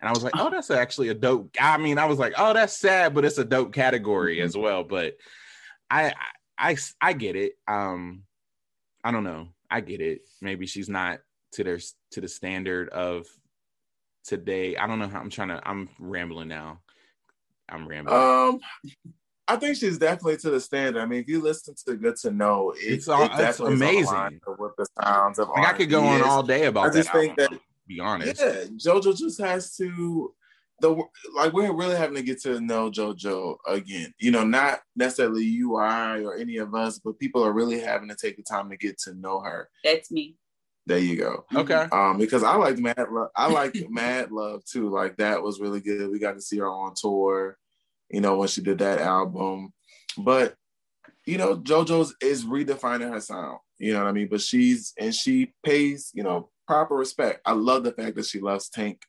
and 0.00 0.08
I 0.08 0.12
was 0.12 0.22
like, 0.24 0.32
oh, 0.38 0.48
that's 0.50 0.70
actually 0.70 1.08
a 1.08 1.14
dope. 1.14 1.54
I 1.60 1.76
mean, 1.76 1.98
I 1.98 2.06
was 2.06 2.18
like, 2.18 2.32
oh, 2.38 2.52
that's 2.54 2.76
sad, 2.78 3.14
but 3.14 3.24
it's 3.24 3.38
a 3.38 3.44
dope 3.44 3.72
category 3.74 4.38
Mhm. 4.38 4.44
as 4.44 4.56
well. 4.56 4.84
But 4.84 5.16
I, 5.90 6.06
I, 6.58 6.70
I, 6.70 6.76
I 7.00 7.12
get 7.12 7.36
it. 7.36 7.52
Um, 7.68 8.22
I 9.04 9.10
don't 9.10 9.24
know. 9.24 9.48
I 9.70 9.80
get 9.80 10.00
it. 10.00 10.22
Maybe 10.40 10.66
she's 10.66 10.88
not 10.88 11.20
to 11.52 11.64
their 11.64 11.78
to 12.12 12.20
the 12.22 12.28
standard 12.28 12.88
of 12.88 13.26
today. 14.24 14.76
I 14.76 14.86
don't 14.86 14.98
know 14.98 15.08
how 15.08 15.20
I'm 15.20 15.28
trying 15.30 15.48
to. 15.48 15.60
I'm 15.68 15.90
rambling 15.98 16.48
now. 16.48 16.80
I'm 17.68 17.86
rambling. 17.86 18.16
Um, 18.16 18.60
I 19.52 19.56
think 19.56 19.76
she's 19.76 19.98
definitely 19.98 20.36
to 20.38 20.50
the 20.50 20.60
standard. 20.60 21.00
I 21.02 21.06
mean, 21.06 21.20
if 21.20 21.28
you 21.28 21.42
listen 21.42 21.74
to 21.86 21.94
Good 21.96 22.16
to 22.16 22.30
Know, 22.30 22.70
it, 22.70 22.78
It's 22.94 23.08
all- 23.08 23.22
it 23.24 23.26
it's 23.32 23.36
definitely 23.38 23.74
is 23.98 24.08
on 24.08 24.16
amazing. 24.26 24.40
with 24.58 24.72
the 24.78 24.86
sounds 25.02 25.38
of 25.38 25.48
like 25.50 25.66
I 25.66 25.72
could 25.76 25.90
go 25.90 26.04
on 26.04 26.20
is. 26.20 26.26
all 26.26 26.42
day 26.42 26.66
about 26.66 26.86
it. 26.86 26.90
I 26.90 26.92
just 26.94 27.12
that. 27.12 27.18
think 27.18 27.38
album, 27.38 27.58
that- 27.58 27.60
be 27.88 28.00
honest. 28.00 28.40
Yeah, 28.40 28.64
JoJo 28.76 29.16
just 29.16 29.40
has 29.40 29.76
to 29.76 30.32
the 30.80 30.96
like 31.36 31.52
we're 31.52 31.72
really 31.72 31.94
having 31.96 32.16
to 32.16 32.22
get 32.22 32.40
to 32.42 32.60
know 32.60 32.90
JoJo 32.90 33.56
again. 33.68 34.12
You 34.18 34.30
know, 34.30 34.44
not 34.44 34.80
necessarily 34.96 35.44
you 35.44 35.74
or 35.74 35.82
I 35.84 36.22
or 36.24 36.34
any 36.36 36.56
of 36.56 36.74
us, 36.74 36.98
but 36.98 37.18
people 37.18 37.44
are 37.44 37.52
really 37.52 37.78
having 37.80 38.08
to 38.08 38.16
take 38.16 38.36
the 38.36 38.42
time 38.42 38.70
to 38.70 38.76
get 38.76 38.98
to 39.00 39.14
know 39.14 39.40
her. 39.40 39.68
That's 39.84 40.10
me. 40.10 40.36
There 40.86 40.98
you 40.98 41.16
go. 41.16 41.44
Okay. 41.54 41.86
Um, 41.92 42.18
because 42.18 42.42
I 42.42 42.56
like 42.56 42.78
Mad 42.78 42.96
Love. 43.10 43.28
I 43.36 43.46
like 43.48 43.76
Mad 43.88 44.32
Love 44.32 44.64
too. 44.64 44.88
Like 44.88 45.16
that 45.18 45.40
was 45.42 45.60
really 45.60 45.80
good. 45.80 46.10
We 46.10 46.18
got 46.18 46.34
to 46.34 46.40
see 46.40 46.58
her 46.58 46.68
on 46.68 46.94
tour, 46.96 47.56
you 48.12 48.20
know, 48.20 48.36
when 48.36 48.48
she 48.48 48.60
did 48.60 48.78
that 48.78 49.00
album. 49.00 49.72
But 50.18 50.54
you 51.26 51.38
know, 51.38 51.56
JoJo's 51.56 52.14
is 52.20 52.44
redefining 52.44 53.10
her 53.10 53.20
sound. 53.20 53.58
You 53.78 53.94
know 53.94 54.00
what 54.00 54.08
I 54.08 54.12
mean? 54.12 54.28
But 54.30 54.40
she's 54.40 54.92
and 54.98 55.14
she 55.14 55.54
pays, 55.64 56.10
you 56.14 56.22
know, 56.22 56.50
proper 56.66 56.94
respect. 56.94 57.40
I 57.46 57.52
love 57.52 57.84
the 57.84 57.92
fact 57.92 58.16
that 58.16 58.26
she 58.26 58.40
loves 58.40 58.68
Tank. 58.68 59.02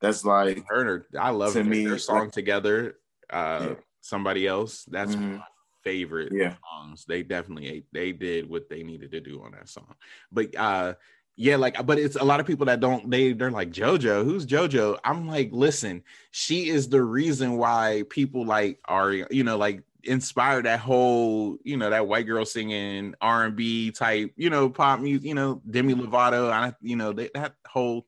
That's 0.00 0.24
like 0.24 0.64
Her 0.68 0.80
and 0.80 0.88
her, 0.88 1.06
I 1.20 1.30
love 1.30 1.52
To 1.54 1.64
me, 1.64 1.84
their 1.84 1.98
song 1.98 2.20
like- 2.26 2.32
together. 2.32 2.98
Uh, 3.30 3.66
Yeah. 3.70 3.74
somebody 4.00 4.46
else. 4.46 4.84
That's 4.84 5.14
Mhm. 5.14 5.38
my 5.38 5.44
favorite 5.84 6.32
Yeah. 6.32 6.56
songs. 6.70 7.04
They 7.06 7.22
definitely 7.22 7.84
they 7.92 8.12
did 8.12 8.48
what 8.48 8.68
they 8.70 8.82
needed 8.82 9.10
to 9.12 9.20
do 9.20 9.42
on 9.42 9.52
that 9.52 9.68
song. 9.68 9.94
But 10.32 10.54
uh, 10.56 10.94
yeah, 11.40 11.54
like, 11.54 11.86
but 11.86 11.98
it's 12.00 12.16
a 12.16 12.24
lot 12.24 12.40
of 12.40 12.46
people 12.46 12.66
that 12.66 12.80
don't. 12.80 13.08
They 13.08 13.32
they're 13.32 13.52
like 13.52 13.70
JoJo. 13.70 14.24
Who's 14.24 14.44
JoJo? 14.44 14.98
I'm 15.04 15.28
like, 15.28 15.50
listen, 15.52 16.02
she 16.32 16.68
is 16.68 16.88
the 16.88 17.00
reason 17.00 17.56
why 17.56 18.02
people 18.10 18.44
like 18.44 18.80
are 18.86 19.12
you 19.12 19.44
know 19.44 19.56
like 19.56 19.84
inspired 20.02 20.64
that 20.64 20.80
whole 20.80 21.56
you 21.62 21.76
know 21.76 21.90
that 21.90 22.06
white 22.06 22.24
girl 22.26 22.44
singing 22.44 23.14
r&b 23.20 23.90
type 23.90 24.32
you 24.36 24.48
know 24.48 24.70
pop 24.70 25.00
music 25.00 25.26
you 25.26 25.34
know 25.34 25.60
demi 25.68 25.92
lovato 25.92 26.50
I, 26.50 26.72
you 26.80 26.94
know 26.96 27.12
they, 27.12 27.28
that 27.34 27.54
whole 27.66 28.06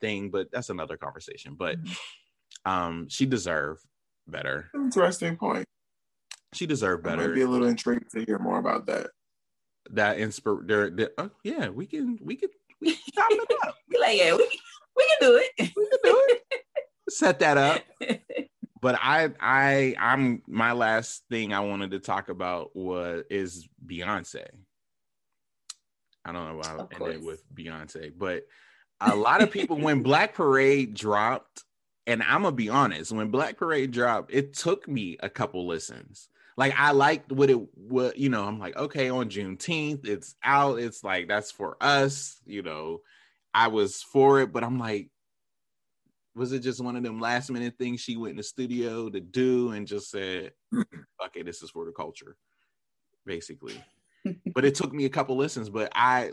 thing 0.00 0.30
but 0.30 0.50
that's 0.50 0.68
another 0.68 0.96
conversation 0.96 1.54
but 1.54 1.76
um 2.66 3.08
she 3.08 3.24
deserved 3.24 3.82
better 4.26 4.68
interesting 4.74 5.36
point. 5.36 5.64
she 6.52 6.66
deserved 6.66 7.06
I 7.06 7.10
might 7.10 7.16
better 7.18 7.34
be 7.34 7.42
a 7.42 7.48
little 7.48 7.68
intrigued 7.68 8.10
to 8.12 8.24
hear 8.24 8.38
more 8.40 8.58
about 8.58 8.86
that. 8.86 9.10
that 9.90 10.18
inspire 10.18 10.58
there 10.64 10.90
there- 10.90 11.12
oh, 11.18 11.30
yeah 11.44 11.68
we 11.68 11.86
can 11.86 12.18
we 12.20 12.34
can 12.34 12.50
we 12.80 12.90
it 12.90 13.56
up 13.66 13.74
Be 13.90 13.98
like, 13.98 14.18
yeah, 14.18 14.34
we 14.34 14.48
we 14.96 15.06
can 15.08 15.28
do 15.28 15.36
it. 15.36 15.72
we 15.76 15.88
can 15.88 15.98
do 16.04 16.22
it 16.28 16.42
set 17.10 17.38
that 17.38 17.56
up 17.56 17.82
but 18.80 18.98
I 19.00 19.30
I 19.40 19.94
I'm 19.98 20.42
my 20.46 20.72
last 20.72 21.24
thing 21.30 21.52
I 21.52 21.60
wanted 21.60 21.92
to 21.92 21.98
talk 21.98 22.28
about 22.28 22.74
was 22.74 23.24
is 23.30 23.68
Beyonce. 23.84 24.46
I 26.24 26.32
don't 26.32 26.48
know 26.48 26.56
why 26.56 26.84
I 26.84 27.04
ended 27.04 27.24
with 27.24 27.42
Beyonce, 27.54 28.12
but 28.16 28.44
a 29.00 29.14
lot 29.16 29.42
of 29.42 29.50
people 29.50 29.78
when 29.78 30.02
Black 30.02 30.34
Parade 30.34 30.94
dropped, 30.94 31.64
and 32.06 32.22
I'm 32.22 32.42
gonna 32.42 32.54
be 32.54 32.68
honest, 32.68 33.12
when 33.12 33.30
Black 33.30 33.56
Parade 33.56 33.90
dropped, 33.90 34.32
it 34.32 34.54
took 34.54 34.86
me 34.86 35.16
a 35.20 35.28
couple 35.28 35.66
listens. 35.66 36.28
Like 36.58 36.74
I 36.76 36.90
liked 36.90 37.30
what 37.30 37.50
it 37.50 37.60
what 37.76 38.18
you 38.18 38.30
know, 38.30 38.44
I'm 38.44 38.58
like, 38.58 38.76
okay, 38.76 39.10
on 39.10 39.30
Juneteenth, 39.30 40.04
it's 40.08 40.34
out, 40.42 40.80
it's 40.80 41.04
like 41.04 41.28
that's 41.28 41.52
for 41.52 41.76
us, 41.80 42.36
you 42.44 42.62
know. 42.62 42.98
I 43.54 43.68
was 43.68 44.02
for 44.02 44.40
it, 44.40 44.52
but 44.52 44.64
I'm 44.64 44.76
like, 44.76 45.08
was 46.34 46.50
it 46.50 46.58
just 46.58 46.82
one 46.82 46.96
of 46.96 47.04
them 47.04 47.20
last 47.20 47.48
minute 47.48 47.74
things 47.78 48.00
she 48.00 48.16
went 48.16 48.32
in 48.32 48.36
the 48.38 48.42
studio 48.42 49.08
to 49.08 49.20
do 49.20 49.70
and 49.70 49.86
just 49.86 50.10
said, 50.10 50.50
okay, 51.26 51.42
this 51.44 51.62
is 51.62 51.70
for 51.70 51.84
the 51.84 51.92
culture, 51.92 52.36
basically. 53.24 53.80
but 54.52 54.64
it 54.64 54.74
took 54.74 54.92
me 54.92 55.04
a 55.04 55.10
couple 55.10 55.36
listens, 55.36 55.70
but 55.70 55.92
I, 55.94 56.32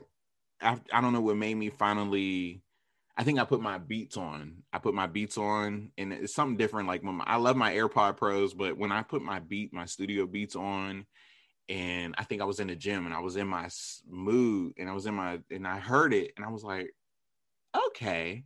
I, 0.59 0.79
I 0.91 1.01
don't 1.01 1.13
know 1.13 1.21
what 1.21 1.37
made 1.37 1.55
me 1.55 1.69
finally. 1.69 2.63
I 3.17 3.23
think 3.23 3.39
I 3.39 3.45
put 3.45 3.61
my 3.61 3.77
beats 3.77 4.17
on. 4.17 4.63
I 4.73 4.79
put 4.79 4.93
my 4.93 5.07
beats 5.07 5.37
on, 5.37 5.91
and 5.97 6.11
it's 6.11 6.33
something 6.33 6.57
different. 6.57 6.87
Like 6.87 7.01
when 7.01 7.15
my, 7.15 7.23
I 7.25 7.37
love 7.37 7.55
my 7.55 7.73
AirPod 7.73 8.17
Pros, 8.17 8.53
but 8.53 8.77
when 8.77 8.91
I 8.91 9.03
put 9.03 9.21
my 9.21 9.39
beat, 9.39 9.73
my 9.73 9.85
studio 9.85 10.25
beats 10.25 10.55
on, 10.55 11.05
and 11.69 12.13
I 12.17 12.23
think 12.25 12.41
I 12.41 12.45
was 12.45 12.59
in 12.59 12.67
the 12.67 12.75
gym 12.75 13.05
and 13.05 13.15
I 13.15 13.19
was 13.19 13.37
in 13.37 13.47
my 13.47 13.69
mood, 14.09 14.73
and 14.77 14.89
I 14.89 14.93
was 14.93 15.05
in 15.05 15.15
my, 15.15 15.39
and 15.49 15.65
I 15.65 15.79
heard 15.79 16.13
it, 16.13 16.33
and 16.35 16.45
I 16.45 16.49
was 16.49 16.63
like, 16.63 16.93
okay. 17.87 18.43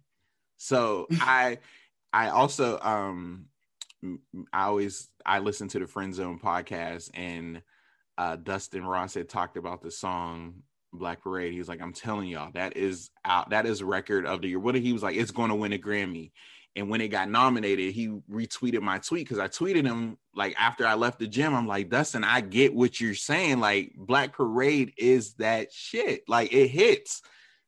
So 0.58 1.08
I, 1.20 1.58
I 2.14 2.30
also, 2.30 2.80
um, 2.80 3.46
I 4.54 4.66
always 4.66 5.10
I 5.26 5.40
listen 5.40 5.68
to 5.70 5.80
the 5.80 5.88
Friend 5.88 6.14
Zone 6.14 6.40
podcast, 6.40 7.10
and 7.16 7.64
uh, 8.20 8.36
Dustin 8.36 8.86
Ross 8.86 9.16
had 9.16 9.30
talked 9.30 9.58
about 9.58 9.82
the 9.82 9.92
song 9.92 10.62
Black 10.94 11.22
Parade. 11.22 11.54
He 11.54 11.60
was 11.60 11.68
like, 11.68 11.82
I'm 11.82 11.94
telling 11.94 12.28
y'all, 12.28 12.52
that 12.54 12.78
is 12.78 13.12
out, 13.26 13.52
that 13.52 13.66
is 13.66 13.84
record 13.84 14.26
of 14.26 14.42
the 14.42 14.50
year. 14.50 14.60
What 14.60 14.76
he 14.76 14.94
was 14.94 15.04
like, 15.04 15.16
it's 15.16 15.32
going 15.32 15.50
to 15.50 15.56
win 15.56 15.74
a 15.74 15.78
Grammy. 15.78 16.32
And 16.76 16.90
when 16.90 17.02
it 17.02 17.08
got 17.10 17.30
nominated, 17.30 17.94
he 17.94 18.08
retweeted 18.32 18.82
my 18.82 19.00
tweet 19.00 19.26
because 19.28 19.40
I 19.40 19.48
tweeted 19.48 19.86
him 19.86 20.18
like 20.36 20.56
after 20.58 20.86
I 20.86 20.94
left 20.94 21.20
the 21.20 21.28
gym. 21.28 21.54
I'm 21.56 21.68
like, 21.68 21.90
Dustin, 21.90 22.24
I 22.24 22.42
get 22.42 22.74
what 22.74 23.02
you're 23.02 23.16
saying. 23.16 23.60
Like, 23.60 23.94
Black 23.98 24.34
Parade 24.34 24.94
is 24.98 25.34
that 25.36 25.74
shit. 25.74 26.24
Like, 26.28 26.54
it 26.54 26.68
hits. 26.68 27.22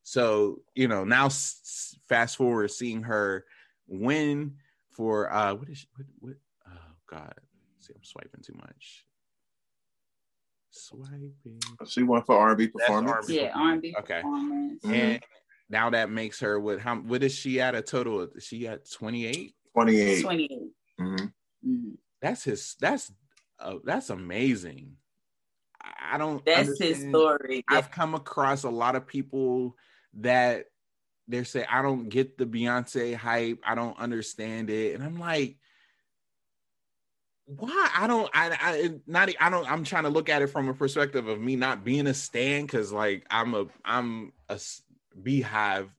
So, 0.03 0.61
you 0.76 0.88
know, 0.88 1.03
now 1.03 1.26
s- 1.26 1.95
fast 2.07 2.38
forward 2.38 2.69
seeing 2.72 3.03
her 3.03 3.45
win 3.88 4.56
for 4.91 5.31
uh 5.34 5.53
what 5.53 5.69
is 5.69 5.80
she, 5.80 5.88
what, 5.95 6.06
what 6.19 6.35
oh 6.68 6.93
god 7.07 7.34
see 7.80 7.93
i'm 7.95 8.03
swiping 8.03 8.41
too 8.41 8.53
much 8.56 9.06
swiping 10.72 11.60
She 11.88 12.03
went 12.03 12.26
for 12.26 12.38
R&B 12.38 12.65
That's 12.65 12.76
performance. 12.88 13.14
R&B. 13.30 13.35
yeah, 13.35 13.52
R&B 13.56 13.95
Okay. 13.99 14.15
performance. 14.22 14.84
Mhm. 14.84 14.93
and 14.93 15.23
now 15.69 15.89
that 15.89 16.10
makes 16.10 16.39
her 16.39 16.60
what 16.60 16.80
how 16.80 16.98
what 16.98 17.23
is 17.23 17.34
she 17.34 17.61
at 17.61 17.76
a 17.76 17.81
total 17.81 18.22
of, 18.22 18.31
she 18.39 18.68
at 18.68 18.89
28 18.89 19.53
28. 19.73 20.22
28. 20.23 20.52
Mhm. 20.99 21.34
Mhm. 21.65 21.98
that's 22.22 22.43
his 22.43 22.76
that's 22.80 23.11
uh, 23.60 23.76
that's 23.84 24.10
amazing 24.10 24.98
i 25.81 25.91
I 26.14 26.18
don't 26.18 26.43
That's 26.45 26.77
his 26.77 26.99
story. 27.10 27.64
I've 27.69 27.89
come 27.89 28.15
across 28.15 28.64
a 28.64 28.69
lot 28.69 28.95
of 28.95 29.07
people 29.07 29.77
that 30.15 30.65
they're 31.27 31.45
saying 31.45 31.68
I 31.72 31.81
don't 31.81 32.10
get 32.10 32.38
the 32.38 32.45
Beyonce 32.45 33.15
hype. 33.15 33.60
I 33.65 33.76
don't 33.76 33.98
understand 33.98 34.69
it, 34.69 34.93
and 34.95 35.03
I'm 35.03 35.18
like, 35.19 35.57
why? 37.57 37.90
I 37.95 38.07
don't. 38.07 38.30
I, 38.34 38.57
I 38.60 38.90
not. 39.07 39.30
I 39.40 39.49
don't. 39.49 39.69
I'm 39.69 39.84
trying 39.84 40.03
to 40.03 40.10
look 40.10 40.30
at 40.30 40.41
it 40.41 40.48
from 40.48 40.69
a 40.69 40.73
perspective 40.73 41.28
of 41.28 41.40
me 41.40 41.56
not 41.56 41.84
being 41.84 42.07
a 42.07 42.14
stan 42.14 42.64
because 42.64 42.91
like 42.91 43.26
I'm 43.30 43.53
a 43.53 43.65
I'm 43.84 44.34
a 44.49 44.60
BeyHive 45.22 45.90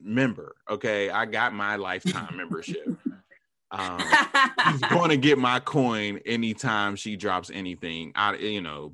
member. 0.00 0.54
Okay, 0.68 1.10
I 1.10 1.26
got 1.26 1.54
my 1.54 1.76
lifetime 1.76 2.36
membership. 2.36 2.86
Um, 3.74 4.02
he's 4.70 4.82
going 4.82 5.08
to 5.08 5.16
get 5.16 5.38
my 5.38 5.58
coin 5.58 6.20
anytime 6.26 6.94
she 6.94 7.16
drops 7.16 7.50
anything. 7.50 8.12
I, 8.14 8.36
you 8.36 8.60
know, 8.60 8.92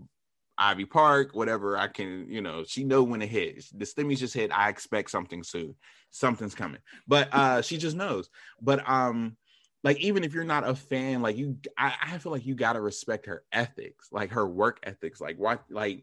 Ivy 0.56 0.84
Park, 0.84 1.34
whatever. 1.34 1.76
I 1.76 1.88
can, 1.88 2.30
you 2.30 2.40
know, 2.40 2.62
she 2.64 2.84
know 2.84 3.02
when 3.02 3.20
it 3.20 3.28
hits. 3.28 3.70
The 3.70 3.84
Stimmy's 3.84 4.20
just 4.20 4.34
hit. 4.34 4.52
I 4.52 4.68
expect 4.68 5.10
something 5.10 5.42
soon. 5.42 5.74
Something's 6.10 6.54
coming. 6.54 6.80
But 7.08 7.28
uh, 7.32 7.62
she 7.62 7.76
just 7.76 7.96
knows. 7.96 8.30
But 8.62 8.88
um, 8.88 9.36
like 9.84 9.98
even 10.00 10.24
if 10.24 10.34
you're 10.34 10.44
not 10.44 10.68
a 10.68 10.74
fan, 10.74 11.22
like 11.22 11.36
you, 11.36 11.56
I, 11.76 11.94
I 12.02 12.18
feel 12.18 12.32
like 12.32 12.46
you 12.46 12.54
gotta 12.54 12.80
respect 12.80 13.26
her 13.26 13.44
ethics, 13.52 14.08
like 14.10 14.30
her 14.30 14.46
work 14.46 14.80
ethics. 14.82 15.20
Like 15.20 15.38
what, 15.38 15.64
like 15.70 16.02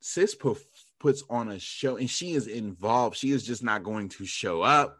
sis 0.00 0.36
puts 0.98 1.22
on 1.30 1.48
a 1.50 1.58
show, 1.58 1.96
and 1.96 2.10
she 2.10 2.34
is 2.34 2.46
involved. 2.46 3.16
She 3.16 3.30
is 3.30 3.44
just 3.44 3.62
not 3.62 3.84
going 3.84 4.08
to 4.10 4.24
show 4.24 4.62
up 4.62 4.98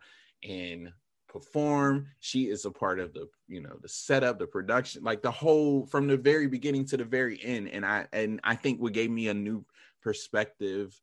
and 0.49 0.93
perform. 1.29 2.09
She 2.21 2.45
is 2.45 2.65
a 2.65 2.71
part 2.71 3.01
of 3.01 3.13
the, 3.13 3.29
you 3.47 3.61
know, 3.61 3.77
the 3.81 3.89
setup, 3.89 4.39
the 4.39 4.47
production, 4.47 5.03
like 5.03 5.23
the 5.23 5.31
whole 5.31 5.87
from 5.87 6.07
the 6.07 6.17
very 6.17 6.47
beginning 6.47 6.87
to 6.87 6.97
the 6.97 7.05
very 7.05 7.43
end. 7.43 7.69
And 7.69 7.85
I 7.85 8.07
and 8.13 8.41
I 8.45 8.55
think 8.55 8.81
what 8.81 8.93
gave 8.93 9.11
me 9.11 9.29
a 9.29 9.35
new 9.35 9.65
perspective, 10.03 10.99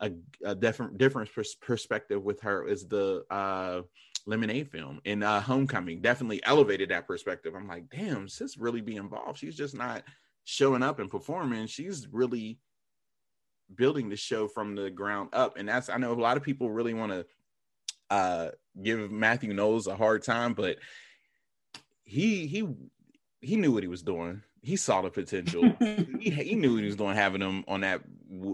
a, 0.00 0.10
a 0.44 0.54
different 0.54 0.98
different 0.98 1.32
pers- 1.32 1.54
perspective 1.54 2.22
with 2.22 2.40
her 2.40 2.66
is 2.66 2.86
the 2.86 3.24
uh 3.30 3.82
Lemonade 4.26 4.70
film 4.70 5.00
and 5.04 5.24
uh 5.24 5.40
Homecoming 5.40 6.00
definitely 6.00 6.40
elevated 6.44 6.90
that 6.90 7.06
perspective. 7.06 7.54
I'm 7.54 7.68
like, 7.68 7.88
damn, 7.90 8.28
sis 8.28 8.58
really 8.58 8.80
be 8.80 8.96
involved. 8.96 9.38
She's 9.38 9.56
just 9.56 9.74
not 9.74 10.02
showing 10.44 10.82
up 10.82 10.98
and 10.98 11.10
performing. 11.10 11.66
She's 11.66 12.08
really 12.10 12.58
building 13.74 14.08
the 14.08 14.16
show 14.16 14.48
from 14.48 14.74
the 14.74 14.90
ground 14.90 15.30
up. 15.32 15.56
And 15.56 15.68
that's 15.68 15.88
I 15.88 15.98
know 15.98 16.12
a 16.12 16.14
lot 16.14 16.36
of 16.36 16.42
people 16.42 16.70
really 16.70 16.94
want 16.94 17.12
to 17.12 17.26
uh 18.10 18.50
give 18.82 19.10
Matthew 19.10 19.52
Knowles 19.52 19.86
a 19.86 19.96
hard 19.96 20.22
time, 20.22 20.54
but 20.54 20.78
he 22.04 22.46
he 22.46 22.66
he 23.40 23.56
knew 23.56 23.72
what 23.72 23.82
he 23.82 23.88
was 23.88 24.02
doing. 24.02 24.42
He 24.62 24.76
saw 24.76 25.02
the 25.02 25.10
potential. 25.10 25.62
he, 26.18 26.30
he 26.30 26.54
knew 26.54 26.74
what 26.74 26.80
he 26.80 26.86
was 26.86 26.96
doing 26.96 27.14
having 27.14 27.40
them 27.40 27.64
on 27.68 27.82
that 27.82 28.00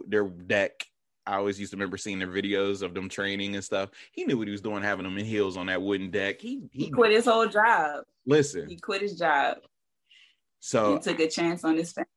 their 0.07 0.28
deck 0.28 0.86
I 1.27 1.37
always 1.37 1.59
used 1.59 1.73
to 1.73 1.77
remember 1.77 1.97
seeing 1.97 2.19
their 2.19 2.29
videos 2.29 2.83
of 2.83 2.95
them 2.95 3.09
training 3.09 3.55
and 3.55 3.65
stuff. 3.65 3.91
He 4.13 4.25
knew 4.25 4.37
what 4.37 4.47
he 4.47 4.53
was 4.53 4.61
doing, 4.61 4.83
having 4.83 5.05
them 5.05 5.19
in 5.19 5.25
heels 5.25 5.57
on 5.57 5.67
that 5.67 5.81
wooden 5.81 6.11
deck. 6.11 6.41
He 6.41 6.63
he, 6.73 6.87
he 6.87 6.91
quit 6.91 7.13
his 7.13 7.25
whole 7.25 7.47
job. 7.47 8.05
Listen, 8.27 8.69
he 8.69 8.77
quit 8.77 9.03
his 9.03 9.19
job. 9.19 9.59
So 10.61 10.95
he 10.95 11.01
took 11.01 11.21
a 11.21 11.29
chance 11.29 11.65
on 11.65 11.77
his 11.77 11.93
family. 11.93 12.09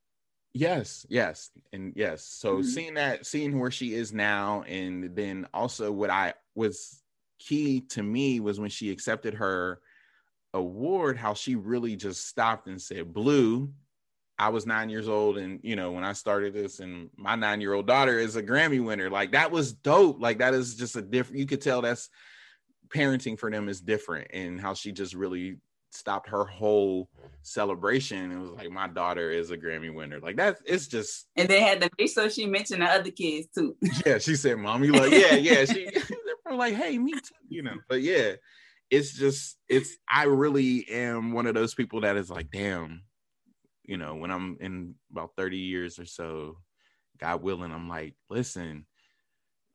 Yes, 0.54 1.06
yes, 1.10 1.52
and 1.72 1.94
yes. 1.96 2.26
So 2.26 2.58
mm-hmm. 2.58 2.68
seeing 2.68 2.94
that, 2.96 3.26
seeing 3.26 3.60
where 3.60 3.72
she 3.72 3.94
is 3.94 4.14
now, 4.14 4.64
and 4.64 5.16
then 5.16 5.48
also 5.54 5.92
what 5.92 6.10
I 6.10 6.34
was 6.56 7.02
key 7.40 7.82
to 7.90 8.02
me 8.02 8.40
was 8.40 8.60
when 8.60 8.70
she 8.70 8.90
accepted 8.90 9.36
her 9.36 9.80
award, 10.54 11.18
how 11.18 11.34
she 11.34 11.56
really 11.56 11.96
just 11.96 12.28
stopped 12.28 12.68
and 12.68 12.82
said, 12.82 13.14
"Blue, 13.14 13.72
I 14.40 14.50
was 14.50 14.66
nine 14.66 14.90
years 14.90 15.08
old, 15.08 15.38
and 15.38 15.60
you 15.64 15.76
know, 15.76 15.92
when 15.92 16.04
I 16.04 16.14
started 16.14 16.54
this, 16.54 16.80
and 16.80 17.10
my 17.18 17.36
nine 17.36 17.60
year 17.60 17.74
old 17.74 17.88
daughter 17.88 18.20
is 18.20 18.36
a 18.36 18.44
Grammy 18.44 18.84
winner. 18.84 19.10
Like 19.10 19.32
that 19.32 19.52
was 19.52 19.74
dope. 19.74 20.22
Like 20.22 20.40
that 20.40 20.54
is 20.54 20.76
just 20.76 20.96
a 20.96 21.02
different. 21.02 21.40
You 21.40 21.46
could 21.48 21.62
tell 21.62 21.82
that's 21.82 22.10
parenting 22.90 23.40
for 23.40 23.50
them 23.50 23.68
is 23.68 23.82
different, 23.82 24.28
and 24.32 24.60
how 24.60 24.74
she 24.74 24.92
just 24.92 25.14
really 25.14 25.58
stopped 25.92 26.30
her 26.30 26.46
whole 26.46 27.10
celebration 27.42 28.32
and 28.32 28.42
was 28.42 28.52
like, 28.52 28.70
"My 28.70 28.88
daughter 28.88 29.32
is 29.32 29.50
a 29.50 29.58
Grammy 29.58 29.94
winner." 29.94 30.20
Like 30.20 30.38
that, 30.38 30.58
it's 30.66 30.88
just. 30.88 31.28
And 31.36 31.50
they 31.50 31.62
had 31.62 31.82
the 31.82 32.08
so 32.08 32.30
she 32.30 32.46
mentioned 32.46 32.82
the 32.82 32.86
other 32.86 33.12
kids 33.12 33.48
too. 33.56 33.76
yeah, 34.06 34.20
she 34.20 34.36
said, 34.36 34.58
"Mommy, 34.58 34.90
like, 34.90 35.12
yeah, 35.12 35.36
yeah." 35.36 35.66
She 35.66 35.90
they're 36.46 36.56
like, 36.56 36.76
"Hey, 36.76 36.98
me 36.98 37.14
too," 37.14 37.36
you 37.50 37.64
know. 37.64 37.76
But 37.90 38.02
yeah, 38.02 38.34
it's 38.90 39.14
just 39.14 39.58
it's. 39.68 39.98
I 40.08 40.26
really 40.26 40.88
am 40.90 41.32
one 41.32 41.48
of 41.48 41.56
those 41.56 41.74
people 41.74 42.02
that 42.02 42.18
is 42.18 42.30
like, 42.30 42.52
"Damn." 42.52 43.02
You 43.88 43.98
know, 43.98 44.16
when 44.16 44.30
I'm 44.30 44.58
in 44.60 44.96
about 45.12 45.32
30 45.38 45.58
years 45.58 45.98
or 45.98 46.06
so, 46.06 46.58
God 47.18 47.42
willing, 47.42 47.72
I'm 47.72 47.90
like, 47.90 48.14
listen, 48.30 48.86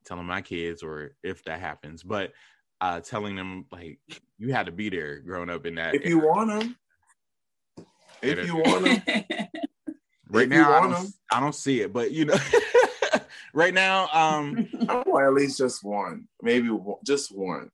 telling 0.05 0.27
my 0.27 0.43
kids, 0.43 0.83
or 0.83 1.17
if 1.25 1.43
that 1.45 1.61
happens, 1.61 2.03
but 2.03 2.33
uh, 2.81 3.01
telling 3.01 3.37
them 3.37 3.67
like 3.73 3.99
you 4.39 4.53
had 4.53 4.67
to 4.67 4.73
be 4.73 4.91
there 4.91 5.21
growing 5.21 5.51
up 5.51 5.67
in 5.67 5.77
that. 5.77 5.95
If 5.95 6.07
you 6.07 6.19
want 6.19 6.51
them, 6.51 6.77
if 8.23 8.45
you 8.45 8.57
want 8.57 8.85
them, 8.85 9.03
right 10.29 10.49
now 10.49 10.71
I 10.73 10.89
don't, 10.89 11.13
I 11.33 11.41
don't 11.41 11.55
see 11.55 11.81
it, 11.81 11.93
but 11.93 12.11
you 12.11 12.27
know, 12.27 12.37
right 13.55 13.73
now, 13.73 14.09
um, 14.13 14.69
I 14.89 15.03
want 15.07 15.27
at 15.27 15.33
least 15.33 15.59
just 15.59 15.83
one, 15.83 16.29
maybe 16.43 16.69
just 17.05 17.35
one. 17.35 17.71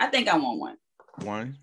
I 0.00 0.08
think 0.08 0.28
I 0.28 0.36
want 0.36 0.58
one. 0.58 0.76
One. 1.22 1.56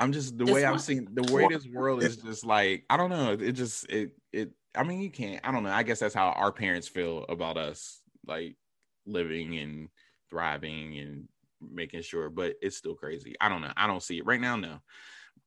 I'm 0.00 0.12
just 0.12 0.38
the 0.38 0.46
way 0.46 0.64
I'm 0.64 0.78
seeing 0.78 1.06
the 1.12 1.30
way 1.32 1.46
this 1.46 1.66
world 1.66 2.02
is 2.02 2.16
just 2.16 2.44
like 2.46 2.84
I 2.88 2.96
don't 2.96 3.10
know. 3.10 3.32
It 3.32 3.52
just 3.52 3.86
it 3.90 4.12
it. 4.32 4.50
I 4.74 4.82
mean, 4.82 5.00
you 5.00 5.10
can't. 5.10 5.46
I 5.46 5.52
don't 5.52 5.62
know. 5.62 5.70
I 5.70 5.82
guess 5.82 5.98
that's 5.98 6.14
how 6.14 6.30
our 6.30 6.50
parents 6.50 6.88
feel 6.88 7.26
about 7.28 7.58
us, 7.58 8.00
like 8.26 8.56
living 9.04 9.58
and 9.58 9.88
thriving 10.30 10.98
and 10.98 11.28
making 11.60 12.00
sure. 12.00 12.30
But 12.30 12.54
it's 12.62 12.78
still 12.78 12.94
crazy. 12.94 13.34
I 13.42 13.50
don't 13.50 13.60
know. 13.60 13.72
I 13.76 13.86
don't 13.86 14.02
see 14.02 14.16
it 14.16 14.24
right 14.26 14.40
now. 14.40 14.56
No, 14.56 14.80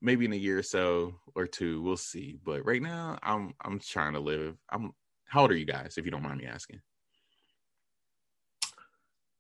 maybe 0.01 0.25
in 0.25 0.33
a 0.33 0.37
year 0.37 0.59
or 0.59 0.63
so 0.63 1.15
or 1.33 1.47
two, 1.47 1.81
we'll 1.81 1.97
see. 1.97 2.37
But 2.43 2.63
right 2.63 2.81
now, 2.81 3.17
I'm 3.23 3.55
I'm 3.59 3.79
trying 3.79 4.13
to 4.13 4.19
live. 4.19 4.55
I'm. 4.69 4.91
How 5.25 5.41
old 5.41 5.51
are 5.51 5.57
you 5.57 5.65
guys, 5.65 5.95
if 5.97 6.05
you 6.05 6.11
don't 6.11 6.21
mind 6.21 6.37
me 6.37 6.45
asking? 6.45 6.79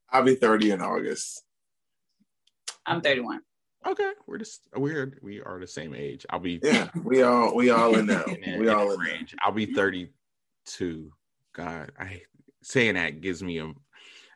I'll 0.09 0.23
be 0.23 0.33
30 0.33 0.71
in 0.71 0.81
August. 0.81 1.43
I'm 2.83 3.01
31. 3.01 3.41
Okay, 3.85 4.11
we're 4.27 4.37
just 4.37 4.67
we're 4.75 5.17
we 5.21 5.41
are 5.41 5.59
the 5.59 5.67
same 5.67 5.93
age. 5.93 6.25
I'll 6.29 6.39
be 6.39 6.59
yeah. 6.63 6.89
We 7.03 7.21
all 7.21 7.55
we 7.55 7.69
all 7.69 7.95
in 7.95 8.07
that. 8.07 8.27
we 8.59 8.69
all 8.69 8.91
in 8.91 8.99
range. 8.99 9.35
I'll 9.41 9.51
be 9.51 9.65
thirty 9.65 10.09
two. 10.65 11.11
God, 11.53 11.91
I 11.99 12.21
saying 12.63 12.95
that 12.95 13.21
gives 13.21 13.43
me 13.43 13.59
a. 13.59 13.71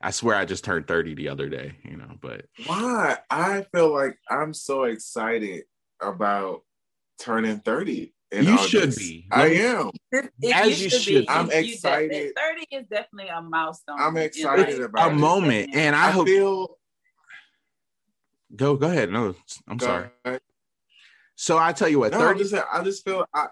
I 0.01 0.11
swear 0.11 0.35
I 0.35 0.45
just 0.45 0.63
turned 0.63 0.87
thirty 0.87 1.15
the 1.15 1.29
other 1.29 1.49
day. 1.49 1.75
You 1.83 1.97
know, 1.97 2.17
but 2.21 2.45
why? 2.65 3.17
I 3.29 3.65
feel 3.73 3.93
like 3.93 4.17
I'm 4.29 4.53
so 4.53 4.83
excited 4.83 5.63
about 6.01 6.63
turning 7.19 7.59
thirty. 7.59 8.13
you 8.31 8.53
August. 8.53 8.69
should 8.69 8.95
be. 8.95 9.27
I 9.31 9.47
am. 9.47 9.91
As 10.53 10.83
you, 10.83 10.89
should. 10.89 11.21
Be. 11.21 11.29
I'm 11.29 11.49
excited. 11.51 12.33
Thirty 12.35 12.67
is 12.71 12.85
definitely 12.87 13.29
a 13.29 13.41
milestone. 13.41 13.99
I'm 13.99 14.17
excited 14.17 14.81
about 14.81 15.11
a 15.11 15.13
it. 15.13 15.17
moment, 15.17 15.69
and 15.73 15.95
I, 15.95 16.07
I 16.07 16.11
hope. 16.11 16.27
Feel, 16.27 16.77
Go 18.55 18.75
go 18.75 18.87
ahead. 18.87 19.11
No, 19.11 19.35
I'm 19.67 19.77
go 19.77 19.85
sorry. 19.85 20.09
Ahead. 20.25 20.41
So 21.35 21.57
I 21.57 21.71
tell 21.73 21.87
you 21.87 21.99
what, 21.99 22.11
no, 22.13 22.19
30 22.19 22.39
just, 22.39 22.55
I 22.55 22.83
just 22.83 23.03
feel 23.05 23.23
I 23.33 23.47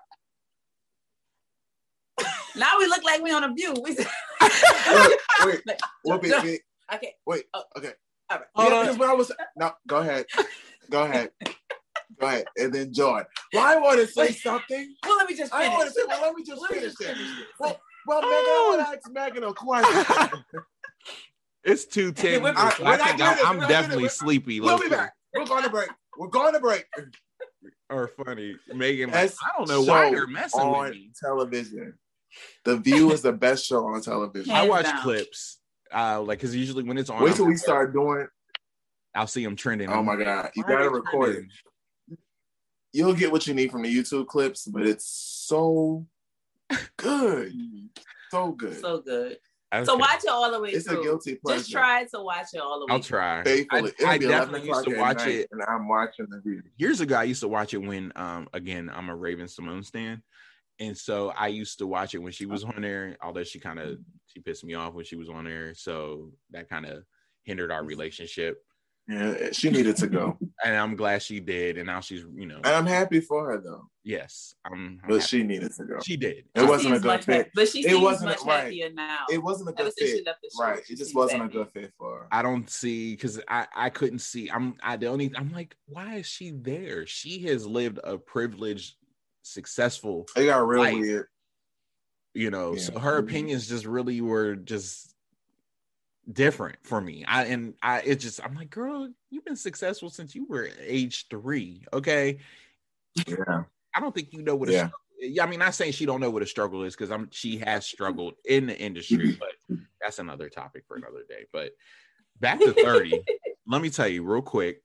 now 2.55 2.77
we 2.79 2.87
look 2.87 3.03
like 3.03 3.21
we 3.21 3.31
on 3.31 3.43
a 3.43 3.53
view. 3.53 3.73
We 3.83 3.95
wait, 3.95 4.07
wait, 4.41 5.61
wait, 6.05 6.21
wait, 6.21 6.21
wait. 6.43 6.61
Okay. 6.93 7.13
Wait. 7.25 7.43
Oh. 7.53 7.63
Okay. 7.77 7.91
All 8.29 8.37
right. 8.37 8.47
Yeah, 8.57 8.81
because 8.81 8.97
when 8.97 9.09
I 9.09 9.13
was 9.13 9.31
no, 9.55 9.71
go 9.87 9.97
ahead. 9.97 10.25
Go 10.89 11.03
ahead. 11.03 11.29
Go 12.19 12.27
ahead. 12.27 12.45
And 12.57 12.73
then 12.73 12.93
join. 12.93 13.23
Well, 13.53 13.65
I 13.65 13.77
want 13.77 13.99
to 13.99 14.07
say 14.07 14.31
something. 14.31 14.95
Well, 15.03 15.17
let 15.17 15.29
me 15.29 15.35
just 15.35 15.51
finish. 15.51 15.67
I 15.67 15.73
want 15.73 15.87
to 15.87 15.93
say, 15.93 16.01
well, 16.07 16.21
let 16.21 16.35
me 16.35 16.43
just 16.43 16.61
let 16.61 16.71
finish 16.71 16.93
it. 17.01 17.17
Well, 17.59 17.79
well, 18.07 18.21
Megan, 18.21 18.33
I 18.33 18.67
want 18.69 18.81
to 18.81 18.97
ask 18.97 19.11
Megan 19.11 19.43
a 19.43 19.53
question. 19.53 20.43
It's 21.65 21.85
two 21.85 22.11
ten. 22.11 22.45
I, 22.45 22.69
think 22.69 23.21
I, 23.21 23.49
am 23.49 23.59
definitely 23.67 24.07
sleepy. 24.07 24.61
We'll 24.61 24.79
be 24.79 24.87
back. 24.87 25.13
We're 25.33 25.45
going 25.45 25.63
to 25.63 25.69
break. 25.69 25.89
We're 26.17 26.27
going 26.27 26.53
to 26.53 26.59
break. 26.59 26.85
Or 27.89 28.07
funny, 28.07 28.55
Megan. 28.73 29.11
Like, 29.11 29.31
I 29.43 29.57
don't 29.57 29.67
know 29.67 29.81
why 29.81 30.11
they're 30.11 30.27
messing 30.27 30.61
on 30.61 30.83
with 30.83 30.91
me. 30.91 31.11
Television. 31.19 31.95
The 32.63 32.77
View 32.77 33.11
is 33.11 33.21
the 33.21 33.33
best 33.33 33.65
show 33.65 33.85
on 33.85 34.01
television. 34.01 34.51
I 34.51 34.67
watch 34.67 34.87
clips, 35.01 35.59
uh, 35.93 36.21
like 36.21 36.39
because 36.39 36.55
usually 36.55 36.83
when 36.83 36.97
it's 36.97 37.09
on, 37.09 37.23
wait 37.23 37.35
till 37.35 37.45
we 37.45 37.55
start 37.55 37.93
doing. 37.93 38.27
I'll 39.13 39.27
see 39.27 39.43
them 39.43 39.55
trending. 39.55 39.89
Oh 39.89 40.03
my 40.03 40.15
god, 40.17 40.51
you 40.55 40.63
gotta 40.63 40.89
record 40.89 41.47
it. 42.09 42.17
You'll 42.91 43.13
get 43.13 43.31
what 43.31 43.47
you 43.47 43.53
need 43.53 43.71
from 43.71 43.83
the 43.83 43.95
YouTube 43.95 44.27
clips, 44.27 44.65
but 44.65 44.85
it's 44.85 45.07
so 45.07 46.05
good, 46.97 47.53
so 48.31 48.51
good, 48.51 48.81
so 48.81 48.99
good. 48.99 49.37
Okay. 49.75 49.85
So 49.85 49.95
watch 49.95 50.23
it 50.23 50.29
all 50.29 50.51
the 50.51 50.59
way 50.59 50.69
it's 50.69 50.87
through. 50.87 51.01
a 51.01 51.03
guilty 51.03 51.35
pleasure. 51.35 51.59
Just 51.59 51.71
try 51.71 52.05
to 52.05 52.21
watch 52.21 52.47
it 52.53 52.59
all 52.59 52.79
the 52.79 52.85
way. 52.85 52.93
I'll 52.93 52.99
try. 52.99 53.43
Faithfully. 53.43 53.91
I, 54.05 54.11
I 54.11 54.17
definitely 54.17 54.67
used 54.67 54.85
to 54.85 54.97
watch 54.97 55.25
it, 55.25 55.47
and 55.51 55.61
I'm 55.67 55.87
watching 55.87 56.27
the 56.29 56.41
video. 56.43 56.61
Years 56.77 57.01
ago, 57.01 57.15
I 57.15 57.23
used 57.23 57.41
to 57.41 57.47
watch 57.47 57.73
it 57.73 57.79
when, 57.79 58.11
um, 58.15 58.47
again, 58.53 58.91
I'm 58.93 59.09
a 59.09 59.15
Raven-Symoné 59.15 59.85
stan, 59.85 60.23
and 60.79 60.97
so 60.97 61.29
I 61.29 61.47
used 61.47 61.79
to 61.79 61.87
watch 61.87 62.13
it 62.15 62.19
when 62.19 62.31
she 62.31 62.45
was 62.45 62.63
on 62.63 62.81
there. 62.81 63.17
Although 63.21 63.43
she 63.43 63.59
kind 63.59 63.79
of 63.79 63.97
she 64.27 64.39
pissed 64.39 64.63
me 64.63 64.73
off 64.73 64.93
when 64.93 65.05
she 65.05 65.15
was 65.15 65.29
on 65.29 65.45
there, 65.45 65.73
so 65.75 66.31
that 66.51 66.69
kind 66.69 66.85
of 66.85 67.03
hindered 67.43 67.71
our 67.71 67.83
relationship. 67.83 68.57
Yeah, 69.07 69.35
eh, 69.39 69.49
she 69.51 69.69
needed 69.69 69.97
to 69.97 70.07
go, 70.07 70.35
and 70.65 70.75
I'm 70.75 70.95
glad 70.95 71.21
she 71.21 71.39
did. 71.39 71.77
And 71.77 71.85
now 71.85 71.99
she's, 71.99 72.25
you 72.35 72.47
know, 72.47 72.55
and 72.57 72.67
I'm 72.67 72.87
happy 72.87 73.19
for 73.21 73.51
her 73.51 73.61
though. 73.61 73.87
Yes, 74.03 74.55
I'm. 74.65 74.99
I'm 75.03 75.09
but 75.09 75.15
happy. 75.21 75.27
she 75.27 75.43
needed 75.43 75.71
to 75.75 75.83
go. 75.85 75.99
She 76.03 76.17
did. 76.17 76.45
It 76.55 76.67
wasn't 76.67 76.95
a 76.95 76.99
good 76.99 77.23
fit. 77.23 77.51
but 77.53 77.67
she 77.69 77.81
it 77.81 77.89
seems 77.91 78.01
wasn't 78.01 78.29
much 78.31 78.43
right. 78.45 78.63
happier 78.63 78.89
now. 78.91 79.19
It 79.31 79.37
wasn't 79.37 79.69
a 79.69 79.73
good 79.73 79.87
Ever 79.87 79.91
fit. 79.95 80.25
show, 80.25 80.61
Right. 80.63 80.81
It 80.89 80.97
just 80.97 81.13
wasn't 81.15 81.43
a 81.43 81.47
good 81.47 81.67
fit 81.71 81.93
for 81.99 82.21
her. 82.21 82.27
I 82.31 82.41
don't 82.41 82.67
see 82.69 83.13
because 83.13 83.39
I 83.47 83.67
I 83.75 83.89
couldn't 83.91 84.19
see. 84.19 84.49
I'm 84.49 84.75
I 84.81 84.97
the 84.97 85.07
only 85.07 85.31
I'm 85.35 85.51
like, 85.51 85.75
why 85.85 86.15
is 86.15 86.25
she 86.25 86.49
there? 86.51 87.05
She 87.05 87.43
has 87.47 87.65
lived 87.67 87.99
a 88.03 88.17
privileged, 88.17 88.95
successful, 89.43 90.25
It 90.35 90.45
got 90.45 90.67
real 90.67 90.81
Life. 90.81 90.93
weird. 90.99 91.27
you 92.33 92.49
know. 92.51 92.73
Yeah. 92.73 92.81
So 92.81 92.99
her 92.99 93.17
opinions 93.17 93.67
just 93.69 93.85
really 93.85 94.21
were 94.21 94.55
just 94.55 95.14
different 96.31 96.77
for 96.83 96.99
me. 97.01 97.23
I 97.27 97.45
and 97.45 97.73
I 97.81 98.01
it 98.01 98.15
just 98.15 98.43
I'm 98.43 98.55
like, 98.55 98.69
girl, 98.69 99.09
you've 99.29 99.45
been 99.45 99.55
successful 99.55 100.09
since 100.09 100.35
you 100.35 100.45
were 100.47 100.69
age 100.81 101.27
three. 101.29 101.85
Okay. 101.93 102.39
Yeah. 103.27 103.63
I 103.95 103.99
don't 103.99 104.13
think 104.13 104.33
you 104.33 104.41
know 104.41 104.55
what 104.55 104.69
a 104.69 104.73
Yeah. 104.73 104.89
yeah, 105.19 105.43
I 105.43 105.47
mean, 105.47 105.59
not 105.59 105.73
saying 105.73 105.93
she 105.93 106.05
don't 106.05 106.19
know 106.19 106.29
what 106.29 106.41
a 106.43 106.47
struggle 106.47 106.83
is 106.83 106.95
because 106.95 107.11
I'm 107.11 107.29
she 107.31 107.57
has 107.59 107.85
struggled 107.85 108.33
in 108.45 108.65
the 108.67 108.77
industry, 108.77 109.37
mm-hmm. 109.37 109.39
but 109.69 109.77
that's 110.01 110.19
another 110.19 110.49
topic 110.49 110.83
for 110.87 110.97
another 110.97 111.23
day. 111.27 111.45
But 111.53 111.71
back 112.39 112.59
to 112.59 112.73
30, 112.73 113.23
let 113.67 113.81
me 113.81 113.89
tell 113.89 114.07
you 114.07 114.23
real 114.23 114.41
quick. 114.41 114.81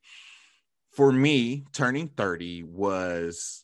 For 0.93 1.11
me, 1.11 1.65
turning 1.71 2.09
30 2.09 2.63
was 2.63 3.63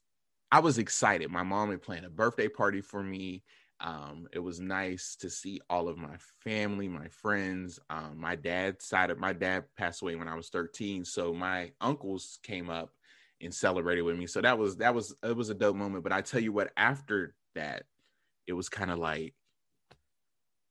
I 0.52 0.60
was 0.60 0.78
excited. 0.78 1.30
My 1.30 1.44
mom 1.44 1.72
had 1.72 1.82
planned 1.82 2.06
a 2.06 2.10
birthday 2.10 2.48
party 2.48 2.82
for 2.82 3.04
me. 3.04 3.44
Um, 3.80 4.28
it 4.34 4.40
was 4.40 4.60
nice 4.60 5.16
to 5.18 5.30
see 5.30 5.62
all 5.70 5.88
of 5.88 5.98
my 5.98 6.16
family, 6.44 6.88
my 6.88 7.08
friends. 7.10 7.80
Um, 7.90 8.18
my 8.18 8.36
dad's 8.36 8.86
side 8.86 9.12
of 9.12 9.20
my 9.20 9.34
dad 9.34 9.66
passed 9.78 10.02
away 10.02 10.16
when 10.16 10.28
I 10.28 10.36
was 10.36 10.50
13. 10.50 11.06
So 11.06 11.34
my 11.34 11.72
uncles 11.80 12.40
came 12.44 12.70
up 12.70 12.92
and 13.42 13.54
celebrated 13.54 14.02
with 14.02 14.18
me. 14.18 14.26
So 14.26 14.42
that 14.42 14.58
was 14.58 14.78
that 14.78 14.96
was 14.96 15.16
it 15.24 15.36
was 15.36 15.50
a 15.50 15.54
dope 15.54 15.76
moment. 15.76 16.04
But 16.04 16.14
I 16.14 16.22
tell 16.22 16.42
you 16.42 16.52
what, 16.52 16.72
after 16.76 17.36
that, 17.56 17.84
it 18.48 18.54
was 18.54 18.70
kind 18.70 18.90
of 18.90 18.98
like, 18.98 19.36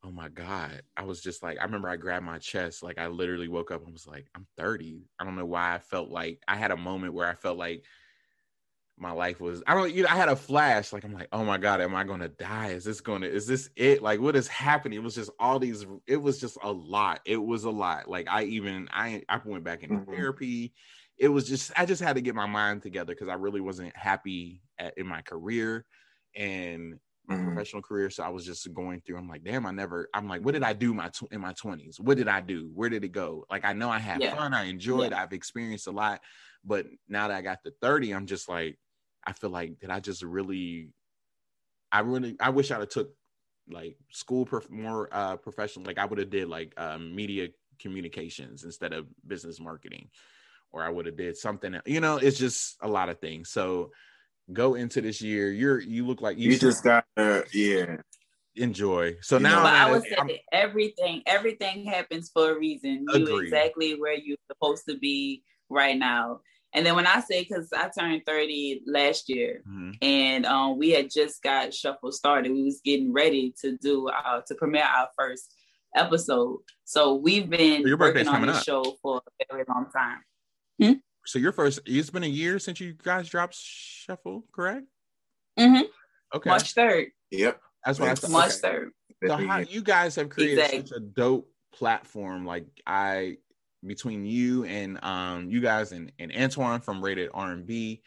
oh 0.03 0.11
my 0.11 0.29
God. 0.29 0.83
I 0.97 1.05
was 1.05 1.21
just 1.21 1.43
like, 1.43 1.59
I 1.61 1.65
remember 1.65 1.89
I 1.89 1.97
grabbed 1.97 2.25
my 2.25 2.39
chest, 2.39 2.83
like 2.83 2.99
I 2.99 3.07
literally 3.07 3.49
woke 3.49 3.71
up 3.71 3.85
and 3.85 3.93
was 3.93 4.07
like, 4.07 4.27
I'm 4.35 4.47
30. 4.57 5.05
I 5.19 5.25
don't 5.25 5.37
know 5.37 5.47
why 5.47 5.75
I 5.75 5.79
felt 5.79 6.11
like 6.11 6.43
I 6.49 6.57
had 6.57 6.71
a 6.71 6.77
moment 6.77 7.15
where 7.15 7.29
I 7.29 7.35
felt 7.35 7.59
like 7.59 7.85
my 8.99 9.13
life 9.13 9.41
was 9.41 9.63
I 9.67 9.75
don't 9.75 9.93
you 9.93 10.03
know, 10.03 10.09
I 10.09 10.17
had 10.17 10.29
a 10.29 10.37
flash, 10.37 10.93
like 10.93 11.05
I'm 11.05 11.13
like, 11.13 11.29
oh 11.33 11.45
my 11.45 11.59
God, 11.59 11.81
am 11.81 11.95
I 11.95 12.05
gonna 12.05 12.29
die? 12.29 12.71
Is 12.71 12.85
this 12.85 13.01
gonna 13.01 13.27
is 13.27 13.47
this 13.47 13.71
it? 13.77 14.03
Like 14.03 14.21
what 14.21 14.37
is 14.37 14.49
happening? 14.49 14.99
It 14.99 15.03
was 15.03 15.15
just 15.15 15.31
all 15.39 15.59
these 15.59 15.87
it 16.07 16.17
was 16.17 16.41
just 16.41 16.59
a 16.63 16.73
lot. 16.73 17.21
It 17.27 17.37
was 17.39 17.65
a 17.65 17.71
lot. 17.71 18.09
Like 18.09 18.29
I 18.29 18.45
even 18.45 18.89
I 18.93 19.23
I 19.29 19.41
went 19.45 19.65
back 19.65 19.83
into 19.83 19.99
Mhm. 19.99 20.07
therapy 20.11 20.75
it 21.19 21.29
was 21.29 21.49
just 21.49 21.73
I 21.79 21.87
just 21.87 22.03
had 22.03 22.17
to 22.17 22.23
get 22.23 22.35
my 22.35 22.47
mind 22.47 22.83
together 22.83 23.15
because 23.15 23.29
I 23.29 23.35
really 23.35 23.61
wasn't 23.61 23.97
happy 23.97 24.63
at, 24.79 24.95
in 24.99 25.07
my 25.07 25.23
career 25.23 25.87
and 26.35 26.95
my 27.29 27.37
Mhm. 27.37 27.37
professional 27.39 27.83
career. 27.83 28.11
So 28.11 28.23
I 28.23 28.29
was 28.29 28.45
just 28.47 28.73
going 28.73 29.01
through. 29.01 29.17
I'm 29.19 29.29
like, 29.29 29.43
damn, 29.43 29.67
I 29.67 29.73
never. 29.73 30.09
I'm 30.15 30.29
like, 30.29 30.43
what 30.43 30.53
did 30.53 30.63
I 30.63 30.73
do 30.75 30.95
my 30.95 31.09
tw- 31.09 31.33
in 31.33 31.41
my 31.41 31.53
20s? 31.55 31.99
What 31.99 32.17
did 32.19 32.29
I 32.29 32.41
do? 32.41 32.71
Where 32.73 32.89
did 32.89 33.05
it 33.05 33.09
go? 33.13 33.45
Like 33.51 33.65
I 33.65 33.73
know 33.73 33.91
I 33.91 33.99
had 33.99 34.23
Yeah. 34.23 34.37
fun, 34.37 34.55
I 34.55 34.65
enjoyed, 34.65 35.13
I've 35.13 35.33
experienced 35.33 35.87
a 35.87 35.93
lot, 35.93 36.21
but 36.65 36.87
now 37.09 37.29
that 37.29 37.37
I 37.37 37.43
got 37.43 37.59
to 37.65 37.73
30, 37.81 38.13
I'm 38.13 38.27
just 38.27 38.49
like, 38.49 38.79
I 39.27 39.33
feel 39.33 39.51
like 39.51 39.81
did 39.81 39.91
I 39.91 40.01
just 40.01 40.23
really? 40.23 40.91
I 41.93 42.01
really 42.01 42.37
I 42.41 42.51
wish 42.51 42.71
I'd 42.71 42.81
have 42.81 42.89
took 42.89 43.11
like 43.69 43.97
school 44.11 44.45
prof- 44.47 44.71
more 44.71 45.09
uh 45.13 45.37
professional. 45.37 45.87
Like 45.87 45.99
I 45.99 46.05
would 46.05 46.19
have 46.19 46.31
did 46.31 46.49
like 46.49 46.73
uh, 46.77 46.99
media 46.99 47.49
communications 47.81 48.65
instead 48.65 48.93
of 48.93 49.07
business 49.27 49.61
marketing 49.61 50.09
or 50.73 50.83
I 50.83 50.89
would 50.89 51.07
have 51.07 51.17
did 51.17 51.37
something. 51.37 51.75
else. 51.75 51.83
You 51.87 52.01
know, 52.01 52.17
it's 52.17 52.39
just 52.39 52.77
a 52.81 52.89
lot 52.89 53.09
of 53.09 53.19
things. 53.21 53.51
So 53.51 53.91
go 54.53 54.75
into 54.75 55.01
this 55.01 55.21
year. 55.23 55.51
You're 55.51 55.81
you 55.81 56.07
look 56.07 56.21
like 56.21 56.39
you, 56.39 56.51
You 56.53 56.59
just 56.59 56.85
got 56.85 57.05
to, 57.17 57.45
yeah. 57.53 57.97
enjoy. 58.55 59.17
So 59.21 59.37
You 59.37 59.45
now 59.45 59.63
know, 59.63 59.69
I'm 59.69 59.89
I 59.89 59.91
would 59.91 60.03
say 60.05 60.17
I'm- 60.17 60.27
that 60.29 60.41
everything, 60.53 61.23
everything 61.27 61.85
happens 61.85 62.31
for 62.33 62.51
a 62.53 62.59
reason. 62.59 63.07
You 63.09 63.39
exactly 63.39 63.99
where 63.99 64.15
you're 64.15 64.39
supposed 64.51 64.85
to 64.89 64.99
be 64.99 65.43
right 65.69 65.97
now. 65.97 66.41
And 66.77 66.85
then 66.87 66.95
when 66.95 67.07
I 67.07 67.21
say, 67.21 67.43
because 67.43 67.73
I 67.73 67.89
turned 67.89 68.23
30 68.27 68.83
last 68.87 69.29
year, 69.31 69.63
Mhm. 69.67 69.97
and 70.03 70.45
um, 70.47 70.79
we 70.79 70.91
had 70.91 71.11
just 71.11 71.43
got 71.43 71.73
shuffle 71.75 72.13
started. 72.13 72.53
We 72.53 72.63
was 72.65 72.81
getting 72.85 73.13
ready 73.13 73.55
to 73.63 73.77
do 73.79 74.09
our 74.11 74.43
to 74.43 74.55
premiere 74.55 74.85
our 74.85 75.09
first 75.19 75.55
episode. 75.97 76.61
So 76.85 77.15
we've 77.15 77.49
been 77.49 77.83
So 77.83 77.89
your 77.89 77.97
birthday's 77.97 78.27
working 78.27 78.29
on 78.29 78.35
coming 78.35 78.49
this 78.49 78.59
up. 78.59 78.65
show 78.65 78.97
for 79.03 79.23
a 79.41 79.45
very 79.55 79.65
long 79.69 79.87
time. 79.91 80.21
so 81.25 81.39
your 81.41 81.51
first. 81.53 81.81
It's 81.87 82.11
been 82.11 82.23
a 82.23 82.27
year 82.29 82.59
since 82.61 82.79
you 82.79 82.93
guys 83.03 83.29
dropped 83.29 83.55
Shuffle, 83.57 84.45
correct? 84.53 84.87
Mm-hmm. 85.59 85.83
Okay, 86.35 86.51
March 86.51 86.75
3rd. 86.75 87.07
Yep. 87.31 87.61
that's 87.85 87.99
what 87.99 88.11
I 88.11 88.15
thought. 88.15 88.31
March 88.31 88.53
Okay. 88.63 88.69
3rd. 88.69 88.91
So 89.27 89.37
how 89.47 89.59
you 89.59 89.81
guys 89.83 90.15
have 90.17 90.29
created 90.29 90.59
Exactly. 90.59 90.87
such 90.87 90.97
a 90.97 91.01
dope 91.01 91.51
platform, 91.73 92.45
like 92.45 92.67
I 92.87 93.39
between 93.87 94.25
you 94.25 94.65
and 94.65 95.03
um 95.05 95.51
you 95.51 95.61
guys 95.61 95.93
and, 95.93 96.13
and 96.19 96.35
Antoine 96.35 96.81
from 96.81 97.03
Rated 97.03 97.31
R 97.35 97.53
and 97.53 97.67
B. 97.67 98.03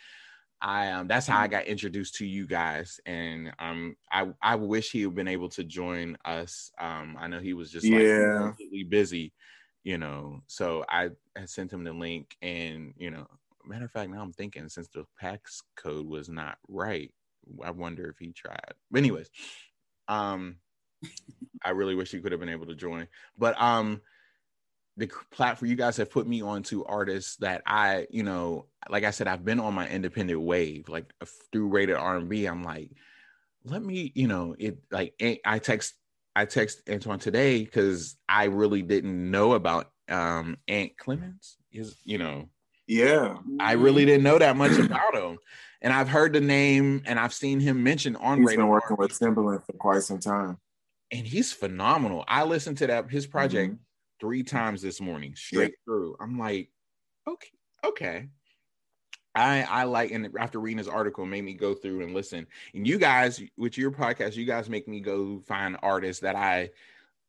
I 0.61 0.91
um 0.91 1.07
that's 1.07 1.26
how 1.27 1.39
I 1.39 1.47
got 1.47 1.65
introduced 1.65 2.15
to 2.15 2.26
you 2.26 2.45
guys, 2.45 2.99
and 3.06 3.53
um 3.60 3.95
I 4.11 4.27
I 4.41 4.56
wish 4.56 4.91
he 4.91 5.03
had 5.03 5.15
been 5.15 5.27
able 5.27 5.49
to 5.49 5.64
join 5.64 6.18
us. 6.26 6.72
Um 6.80 7.15
I 7.19 7.27
know 7.27 7.39
he 7.39 7.53
was 7.53 7.72
just 7.72 7.89
like 7.91 8.01
Yeah. 8.03 8.38
completely 8.38 8.84
busy, 8.84 9.34
you 9.84 9.97
know. 9.97 10.41
So 10.47 10.84
I, 10.89 11.11
I 11.38 11.45
sent 11.45 11.72
him 11.72 11.84
the 11.84 11.93
link, 11.93 12.35
and 12.41 12.93
you 12.97 13.10
know, 13.10 13.27
matter 13.65 13.85
of 13.85 13.91
fact, 13.91 14.11
now 14.11 14.22
I'm 14.22 14.34
thinking 14.34 14.68
since 14.68 14.89
the 14.89 15.06
PAX 15.19 15.61
code 15.77 16.06
was 16.06 16.27
not 16.27 16.57
right, 16.68 17.14
I 17.64 17.72
wonder 17.72 18.10
if 18.10 18.18
he 18.19 18.34
tried. 18.34 18.73
But 18.91 18.97
anyways, 18.99 19.30
um, 20.10 20.57
I 21.64 21.69
really 21.72 21.95
wish 21.95 22.11
he 22.11 22.19
could 22.19 22.31
have 22.31 22.41
been 22.41 22.49
able 22.49 22.65
to 22.68 22.76
join, 22.76 23.07
but 23.38 23.60
um 23.61 24.01
the 24.99 25.07
platform 25.31 25.69
you 25.71 25.76
guys 25.77 25.97
have 25.97 26.11
put 26.11 26.27
me 26.27 26.41
on 26.41 26.61
to 26.63 26.84
artists 26.85 27.38
that 27.38 27.61
I, 27.65 28.05
you 28.11 28.21
know, 28.23 28.65
like 28.89 29.03
I 29.05 29.11
said, 29.11 29.27
I've 29.27 29.45
been 29.45 29.59
on 29.59 29.73
my 29.73 29.88
independent 29.88 30.41
wave, 30.41 30.89
like 30.89 31.05
through 31.51 31.69
rated 31.69 31.95
R 31.95 32.17
and 32.17 32.27
B. 32.30 32.45
I'm 32.45 32.63
like, 32.63 32.91
let 33.63 33.81
me, 33.81 34.11
you 34.13 34.27
know, 34.27 34.55
it 34.59 34.77
like 34.91 35.13
I 35.45 35.59
text 35.59 35.95
I 36.35 36.45
text 36.45 36.81
Antoine 36.89 37.19
today 37.19 37.63
because 37.63 38.17
I 38.27 38.45
really 38.45 38.81
didn't 38.81 39.31
know 39.31 39.53
about 39.53 39.89
um 40.09 40.57
Ant 40.67 40.91
Clemons. 40.97 41.55
Is 41.71 41.95
you 42.03 42.17
know, 42.17 42.49
Yeah. 42.88 43.38
I 43.59 43.73
really 43.73 44.05
didn't 44.05 44.23
know 44.23 44.38
that 44.39 44.57
much 44.57 44.77
about 44.80 45.15
him. 45.15 45.38
And 45.81 45.93
I've 45.93 46.09
heard 46.09 46.34
the 46.34 46.41
name 46.41 47.03
and 47.05 47.17
I've 47.17 47.34
seen 47.34 47.61
him 47.61 47.84
mentioned 47.84 48.17
on 48.17 48.39
He's 48.39 48.49
been 48.51 48.59
R&B, 48.59 48.69
working 48.69 48.97
with 48.99 49.11
Timbaland 49.11 49.65
for 49.65 49.73
quite 49.73 50.03
some 50.03 50.19
time. 50.19 50.57
and 51.11 51.26
he's 51.26 51.51
phenomenal. 51.53 52.23
I 52.27 52.43
listened 52.43 52.77
to 52.80 52.88
that 52.88 53.09
his 53.09 53.26
project 53.27 53.73
Mhm. 53.73 53.77
Three 54.19 54.43
times 54.43 54.81
this 54.81 54.99
morning 54.99 55.35
straight 55.35 55.75
through. 55.85 56.15
I'm 56.19 56.37
like, 56.37 56.69
okay, 57.27 57.49
okay. 57.85 58.27
I 59.35 59.61
I 59.61 59.83
like 59.83 60.11
and 60.11 60.29
after 60.39 60.59
reading 60.59 60.79
his 60.79 60.87
article 60.87 61.25
made 61.25 61.43
me 61.43 61.53
go 61.53 61.73
through 61.73 62.03
and 62.03 62.13
listen. 62.13 62.47
And 62.73 62.87
you 62.87 62.97
guys 62.97 63.41
with 63.57 63.77
your 63.77 63.91
podcast, 63.91 64.35
you 64.35 64.45
guys 64.45 64.69
make 64.69 64.87
me 64.87 64.99
go 64.99 65.39
find 65.47 65.77
artists 65.81 66.21
that 66.23 66.35
I 66.35 66.71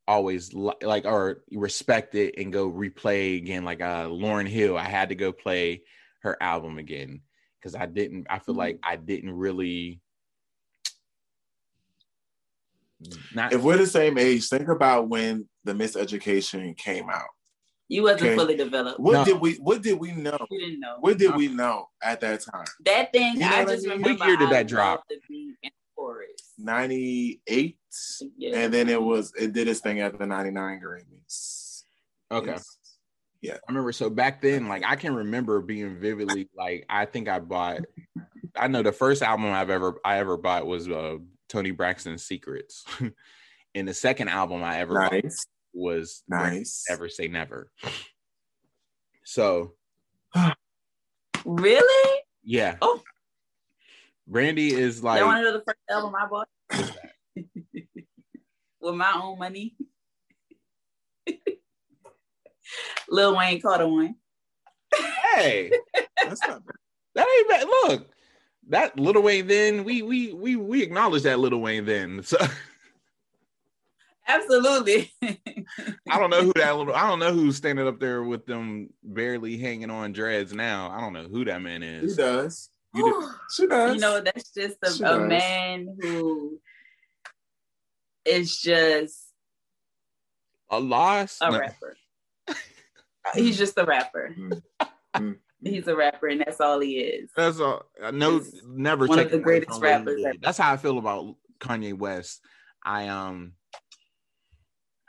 always 0.09 0.53
li- 0.53 0.73
like 0.83 1.05
or 1.05 1.43
respect 1.53 2.15
it 2.15 2.35
and 2.39 2.53
go 2.53 2.71
replay 2.71 3.37
again. 3.37 3.65
Like 3.65 3.81
uh 3.81 4.07
Lauryn 4.07 4.49
Hill, 4.49 4.77
I 4.77 4.89
had 4.89 5.11
to 5.11 5.15
go 5.15 5.31
play 5.33 5.83
her 6.23 6.37
album 6.43 6.79
again 6.79 7.21
because 7.61 7.75
I 7.75 7.87
didn't. 7.87 8.27
I 8.31 8.39
feel 8.39 8.55
like 8.55 8.79
I 8.83 8.97
didn't 8.97 9.33
really. 9.33 10.01
Not 13.35 13.53
If 13.53 13.63
we're 13.63 13.79
the 13.79 13.87
same 13.87 14.19
age, 14.19 14.49
think 14.49 14.69
about 14.69 15.09
when 15.09 15.49
the 15.65 15.73
Miseducation 15.73 16.77
came 16.77 17.09
out. 17.09 17.29
You 17.89 18.03
wasn't 18.05 18.23
Okay. 18.23 18.37
fully 18.37 18.57
developed. 18.57 19.01
What 19.01 19.13
No. 19.15 19.25
did 19.25 19.41
we 19.41 19.55
what 19.55 19.83
did 19.83 19.99
we 19.99 20.13
know? 20.13 20.39
You 20.51 20.61
didn't 20.61 20.81
know. 20.81 20.97
What 21.01 21.19
did 21.19 21.35
we 21.35 21.49
know 21.49 21.87
at 22.03 22.21
that 22.21 22.41
time? 22.43 22.67
That 22.85 23.13
thing, 23.13 23.35
You 23.35 23.41
know 23.41 23.47
I 23.49 23.65
what 23.65 23.73
I 23.73 23.77
mean? 23.77 23.83
remember. 23.91 24.09
What 24.11 24.29
year 24.29 24.37
did 24.37 24.49
I 24.49 24.51
that 24.53 24.69
drop? 24.69 24.99
loved 24.99 25.09
The 25.11 25.17
beat 25.29 25.57
and 25.65 25.73
the 25.73 25.95
chorus. 25.97 26.53
98 26.59 27.79
Yeah. 28.37 28.59
and 28.59 28.73
then 28.75 28.89
it 28.89 29.03
was 29.03 29.33
it 29.35 29.53
did 29.53 29.67
its 29.67 29.81
thing 29.81 30.01
at 30.01 30.17
the 30.19 30.27
99 30.27 30.81
Grammys. 30.81 31.83
okay. 32.31 32.57
Yes. 33.43 33.59
I 33.67 33.73
remember 33.73 33.91
so 33.93 34.11
back 34.11 34.41
then, 34.43 34.69
like 34.69 34.85
I 34.87 34.95
can 34.97 35.15
remember 35.15 35.61
being 35.63 35.97
vividly 35.99 36.49
like 36.55 36.85
I 36.91 37.07
think 37.07 37.29
I 37.29 37.39
bought 37.41 37.81
I 38.55 38.69
know 38.69 38.83
the 38.83 38.93
first 38.93 39.23
album 39.23 39.47
I've 39.47 39.71
ever 39.71 39.99
I 40.05 40.19
ever 40.19 40.37
bought 40.37 40.67
was 40.67 40.89
uh 40.89 41.17
Toni 41.51 41.73
Braxton's 41.73 42.23
Secrets. 42.25 42.85
and 43.75 43.87
the 43.87 43.93
second 43.93 44.29
album 44.29 44.63
I 44.65 44.79
ever 44.79 44.95
bought 44.95 45.13
Nice. 45.13 45.45
was 45.75 46.23
Nice. 46.29 46.87
Never 46.89 47.09
Say 47.11 47.29
Never. 47.29 47.71
So 49.25 49.75
Really? 51.45 52.21
yeah. 52.45 52.77
Oh. 52.81 53.03
Brandy 54.27 54.73
is 54.73 55.03
like 55.03 55.19
Y'all 55.19 55.27
want 55.29 55.45
to 55.45 55.51
know 55.51 55.59
the 55.59 55.65
first 55.65 55.79
album 55.91 56.15
I 56.15 56.27
bought? 56.29 56.49
With 58.81 58.95
my 58.95 59.13
own 59.23 59.39
money. 59.39 59.75
Lil 63.11 63.37
Wayne 63.37 63.61
caught 63.61 63.81
a 63.81 63.89
one. 63.89 64.15
hey, 65.35 65.71
That's 66.25 66.41
not 66.47 66.65
bad. 66.65 66.77
that 67.17 67.27
ain't 67.39 67.49
bad. 67.49 67.67
Look, 67.67 68.09
that 68.69 68.99
Little 68.99 69.23
Wayne. 69.23 69.47
Then 69.47 69.85
we 69.85 70.03
we 70.03 70.33
we 70.33 70.57
we 70.57 70.83
acknowledge 70.83 71.23
that 71.25 71.39
Little 71.39 71.61
Wayne. 71.61 71.85
Then 71.85 72.23
so 72.23 72.37
Absolutely. 74.29 75.13
I 75.23 76.19
don't 76.19 76.31
know 76.31 76.43
who 76.43 76.53
that 76.55 76.77
little. 76.77 76.95
I 76.95 77.09
don't 77.09 77.19
know 77.19 77.33
who's 77.33 77.57
standing 77.57 77.87
up 77.89 77.99
there 77.99 78.23
with 78.23 78.47
them 78.47 78.91
barely 79.03 79.57
hanging 79.57 79.91
on 79.91 80.13
dreads 80.13 80.53
now. 80.53 80.91
I 80.91 81.01
don't 81.01 81.13
know 81.13 81.27
who 81.27 81.45
that 81.47 81.61
man 81.63 81.81
She 81.83 81.89
is. 81.89 82.17
does. 82.17 82.71
You 82.95 83.03
do- 83.05 83.31
She 83.57 83.67
does. 83.67 83.95
you 83.97 84.01
know, 84.01 84.21
that's 84.21 84.53
just 84.53 84.77
a, 85.01 85.15
a 85.15 85.19
man 85.27 85.97
who 86.01 86.61
is 88.25 88.61
just 88.61 89.33
A 90.71 90.79
loss. 90.79 91.39
a 91.41 91.51
No. 91.51 91.59
rapper. 91.59 91.97
He's 93.35 93.59
just 93.59 93.77
a 93.79 93.85
rapper. 93.85 94.35
Mm. 95.17 95.39
He's 95.63 95.87
a 95.89 95.95
rapper, 95.97 96.29
and 96.29 96.41
that's 96.41 96.61
all 96.61 96.81
he 96.81 96.99
is. 97.01 97.31
That's 97.37 97.61
all. 97.61 97.83
I 98.03 98.11
know. 98.11 98.39
He's 98.39 98.63
Never 98.67 99.07
one 99.07 99.19
of 99.19 99.31
the 99.31 99.39
greatest 99.39 99.73
from 99.73 99.81
what 99.81 99.87
he 99.89 99.93
rappers 99.95 100.25
ever. 100.25 100.37
That's 100.41 100.59
how 100.59 100.73
I 100.73 100.77
feel 100.77 100.99
about 100.99 101.37
Kanye 101.61 101.97
West. 101.97 102.41
I 102.85 103.09
um. 103.09 103.53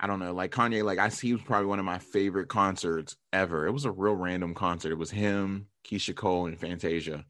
I 0.03 0.07
don't 0.07 0.17
know, 0.19 0.33
like 0.33 0.51
Kanye, 0.51 0.83
like 0.83 0.97
I 0.97 1.09
see 1.09 1.27
he 1.27 1.33
was 1.33 1.43
probably 1.43 1.67
one 1.67 1.77
of 1.77 1.85
my 1.85 1.99
favorite 1.99 2.47
concerts 2.47 3.15
ever. 3.31 3.67
It 3.67 3.71
was 3.71 3.85
a 3.85 3.91
real 3.91 4.15
random 4.15 4.55
concert. 4.55 4.91
It 4.91 4.97
was 4.97 5.11
him, 5.11 5.67
Keyshia 5.85 6.15
Cole, 6.15 6.47
and 6.47 6.59
Fantasia. 6.59 7.23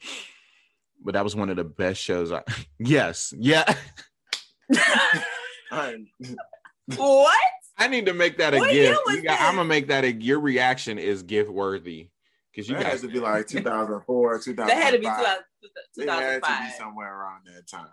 But 1.03 1.15
that 1.15 1.26
was 1.26 1.35
one 1.35 1.49
of 1.49 1.57
the 1.57 1.65
best 1.65 2.02
shows. 2.02 2.31
I 2.31 2.43
yes, 2.80 3.34
yeah. 3.38 3.65
I- 5.72 5.95
what? 6.95 7.38
I 7.77 7.88
need 7.88 8.06
to 8.06 8.14
make 8.14 8.38
that 8.38 8.53
a 8.53 8.57
What 8.60 8.73
year 8.73 8.91
gift. 8.91 9.02
was 9.06 9.22
got. 9.22 9.41
I'm 9.41 9.56
gonna 9.56 9.68
make 9.68 9.88
that 9.88 10.03
a 10.06 10.14
your 10.14 10.39
reaction 10.39 10.98
is 10.98 11.23
gift 11.23 11.49
worthy 11.49 12.10
because 12.51 12.67
you 12.69 12.75
that 12.75 12.83
had 12.83 12.91
guys 12.93 13.01
to 13.01 13.07
be 13.07 13.19
like 13.19 13.47
2004, 13.47 14.39
2005. 14.39 14.67
That 14.67 14.83
had 14.83 14.91
to 14.91 14.99
be 14.99 15.05
2000, 15.05 15.43
It 15.97 16.09
had 16.09 16.43
to 16.43 16.63
be 16.63 16.77
somewhere 16.77 17.13
around 17.19 17.41
that 17.45 17.67
time. 17.67 17.87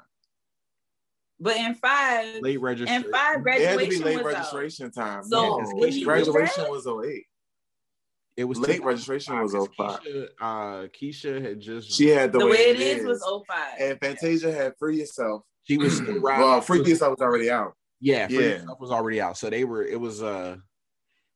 But 1.40 1.56
in 1.56 1.74
five, 1.76 2.43
late 2.43 2.56
in 2.56 2.60
registration. 2.62 3.12
five, 3.12 3.47
It 3.47 3.60
had 3.68 3.78
to 3.78 3.86
be 3.89 3.98
late 3.98 4.24
was 4.24 4.35
out. 4.35 4.93
time. 4.94 5.22
So, 5.24 5.60
no, 5.60 5.70
when 5.74 5.93
he 5.93 6.02
graduation 6.05 6.64
was 6.68 6.86
08. 6.86 7.24
It 8.36 8.44
was 8.44 8.59
late 8.60 8.85
registration 8.85 9.40
was 9.40 9.52
05. 9.52 9.66
Keyshia, 10.01 10.28
uh, 10.40 10.86
Keyshia 10.89 11.44
had 11.44 11.60
just 11.60 11.90
She 11.90 12.09
had 12.09 12.32
the, 12.32 12.39
The, 12.39 12.44
way, 12.47 12.52
way 12.52 12.59
it 12.70 12.80
is, 12.80 12.98
is 13.02 13.06
was 13.06 13.44
05. 13.48 13.56
and 13.80 14.01
Fantasia 14.01 14.52
had 14.52 14.74
Free 14.78 14.98
Yourself. 14.98 15.43
she 15.64 15.76
was 15.76 15.97
still. 15.97 16.20
Well, 16.22 16.60
Free 16.60 16.82
Yourself 16.85 17.18
was 17.18 17.20
already 17.20 17.51
out. 17.51 17.74
Yeah, 18.01 18.28
Free 18.28 18.36
Yeah. 18.36 18.43
Yourself 18.59 18.80
was 18.80 18.90
already 18.93 19.20
out, 19.20 19.36
so 19.39 19.51
they 19.51 19.64
were. 19.64 19.85
It 19.85 19.98
was 20.01 20.22
uh, 20.22 20.56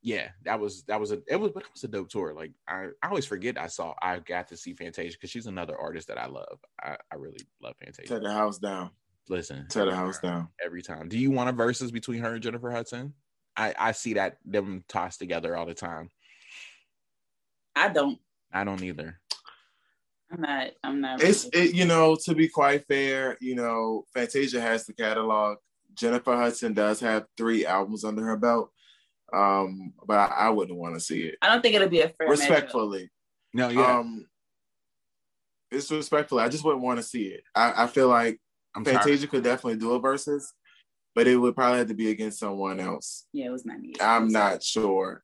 yeah, 0.02 0.28
that 0.44 0.58
was 0.58 0.82
that 0.84 1.00
was 1.00 1.12
a 1.12 1.20
it 1.28 1.36
was 1.36 1.52
but 1.52 1.62
it 1.62 1.68
was 1.72 1.84
a 1.84 1.88
dope 1.88 2.08
tour. 2.08 2.34
Like 2.34 2.52
I, 2.68 2.88
I 3.02 3.08
always 3.08 3.24
forget 3.26 3.58
I 3.58 3.68
saw 3.68 3.94
I 4.02 4.18
got 4.18 4.48
to 4.48 4.56
see 4.56 4.74
Fantasia 4.74 5.16
because 5.16 5.30
she's 5.30 5.46
another 5.46 5.76
artist 5.78 6.08
that 6.08 6.18
I 6.18 6.26
love. 6.26 6.58
I, 6.82 6.96
I 7.10 7.14
really 7.16 7.40
love 7.62 7.74
Fantasia. 7.82 8.08
Tear 8.08 8.20
the 8.20 8.32
house 8.32 8.58
down. 8.58 8.90
Listen, 9.28 9.66
Tear 9.68 9.84
the 9.86 9.94
house 9.94 10.18
down. 10.18 10.48
every 10.64 10.82
time. 10.82 11.08
Do 11.08 11.16
you 11.18 11.30
want 11.30 11.48
a 11.48 11.52
versus 11.52 11.92
between 11.92 12.20
her 12.22 12.34
and 12.34 12.42
Jennifer 12.42 12.70
Hudson? 12.70 13.14
I 13.56 13.74
I 13.78 13.92
see 13.92 14.14
that 14.14 14.38
them 14.44 14.84
tossed 14.88 15.20
together 15.20 15.56
all 15.56 15.66
the 15.66 15.74
time. 15.74 16.10
I 17.76 17.88
don't. 17.88 18.18
I 18.52 18.64
don't 18.64 18.82
either. 18.82 19.20
I'm 20.32 20.40
not. 20.40 20.70
I'm 20.82 21.00
not. 21.00 21.22
It's 21.22 21.48
really- 21.54 21.68
it, 21.68 21.74
you 21.74 21.84
know, 21.84 22.16
to 22.24 22.34
be 22.34 22.48
quite 22.48 22.86
fair, 22.86 23.36
you 23.40 23.54
know, 23.54 24.04
Fantasia 24.14 24.60
has 24.60 24.84
the 24.86 24.94
catalog. 24.94 25.58
Jennifer 25.94 26.34
Hudson 26.34 26.72
does 26.72 27.00
have 27.00 27.26
three 27.36 27.66
albums 27.66 28.04
under 28.04 28.24
her 28.24 28.36
belt. 28.36 28.70
Um, 29.32 29.94
but 30.06 30.18
I, 30.18 30.26
I 30.26 30.48
wouldn't 30.50 30.78
want 30.78 30.94
to 30.94 31.00
see 31.00 31.22
it. 31.22 31.36
I 31.40 31.48
don't 31.48 31.62
think 31.62 31.74
it'll 31.74 31.88
be 31.88 32.00
a 32.00 32.08
fair 32.08 32.26
matchup. 32.26 32.30
Respectfully. 32.30 33.10
No, 33.54 33.68
yeah, 33.68 33.98
Um 33.98 34.26
it's 35.70 35.90
respectfully. 35.90 36.42
I 36.42 36.48
just 36.48 36.64
wouldn't 36.64 36.82
want 36.82 36.98
to 36.98 37.02
see 37.02 37.28
it. 37.28 37.44
I, 37.54 37.84
I 37.84 37.86
feel 37.86 38.08
like 38.08 38.38
I'm 38.74 38.84
sorry. 38.84 38.98
Fantasia 38.98 39.26
could 39.26 39.42
definitely 39.42 39.78
do 39.78 39.92
a 39.92 39.98
versus, 39.98 40.52
but 41.14 41.26
it 41.26 41.36
would 41.36 41.54
probably 41.54 41.78
have 41.78 41.88
to 41.88 41.94
be 41.94 42.10
against 42.10 42.38
someone 42.38 42.78
else. 42.78 43.26
Yeah, 43.32 43.46
it 43.46 43.52
was 43.52 43.64
not 43.64 43.80
me. 43.80 43.94
I'm 44.00 44.28
not 44.28 44.62
sure. 44.62 45.22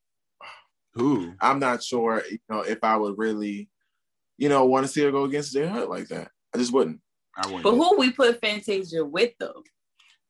Who? 0.95 1.33
I'm 1.41 1.59
not 1.59 1.83
sure, 1.83 2.23
you 2.31 2.39
know, 2.49 2.61
if 2.61 2.83
I 2.83 2.97
would 2.97 3.19
really, 3.19 3.69
you 4.37 4.49
know, 4.49 4.65
want 4.65 4.87
to 4.87 4.93
see 4.93 5.03
her 5.03 5.13
go 5.13 5.25
against 5.25 5.53
J-Hud 5.53 5.89
like 5.89 6.09
that. 6.09 6.31
I 6.55 6.59
just 6.59 6.73
wouldn't. 6.73 7.01
I 7.37 7.47
wouldn't. 7.47 7.63
But 7.63 7.75
who 7.75 7.99
we 7.99 8.11
put 8.11 8.41
Fantasia 8.41 9.05
with 9.05 9.33
though? 9.39 9.63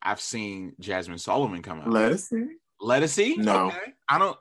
I've 0.01 0.21
seen 0.21 0.73
Jazmine 0.81 1.19
Sullivan 1.19 1.61
come 1.61 1.79
out. 1.79 1.89
Let 1.89 2.11
us 2.11 2.29
see. 2.29 2.45
Let 2.81 3.03
us 3.03 3.13
see. 3.13 3.35
No. 3.35 3.67
Okay. 3.67 3.93
I 4.07 4.17
don't. 4.17 4.37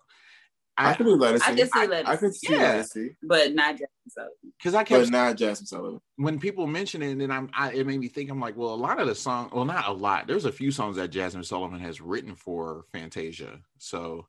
I, 0.77 0.91
I 0.91 0.95
could 0.95 1.07
do 1.07 1.17
Let 1.17 1.35
us 1.35 1.43
see. 1.43 1.53
I 1.53 1.57
can 1.57 1.69
see 1.69 1.87
Let 1.89 2.07
Us 2.07 2.09
I 2.09 2.17
could 2.17 2.35
see 2.35 2.53
Yeah. 2.53 2.59
Let 2.59 2.79
us 2.79 2.93
see, 2.93 3.11
But 3.21 3.55
not 3.55 3.75
Jazmine 3.75 4.11
Sullivan. 4.11 4.33
because 4.59 4.75
I 4.75 4.85
kept 4.85 5.05
but 5.05 5.11
not 5.11 5.37
Jazmine 5.37 5.67
Sullivan. 5.67 6.01
when 6.17 6.39
people 6.39 6.67
mention 6.69 7.03
it, 7.03 7.11
and 7.11 7.21
then 7.21 7.33
I'm, 7.33 7.51
I, 7.53 7.73
it 7.73 7.87
made 7.87 7.99
me 7.99 8.09
think. 8.09 8.31
I'm 8.31 8.41
like, 8.41 8.57
well, 8.57 8.75
a 8.75 8.77
lot 8.77 9.01
of 9.01 9.09
the 9.09 9.15
song, 9.15 9.51
well, 9.53 9.65
not 9.65 9.89
a 9.89 9.93
lot. 9.93 10.29
There's 10.29 10.45
a 10.45 10.53
few 10.53 10.71
songs 10.71 10.97
that 10.97 11.11
Jazmine 11.11 11.45
Sullivan 11.45 11.81
has 11.81 12.01
written 12.01 12.37
for 12.37 12.85
Fantasia. 12.93 13.59
So 13.79 14.27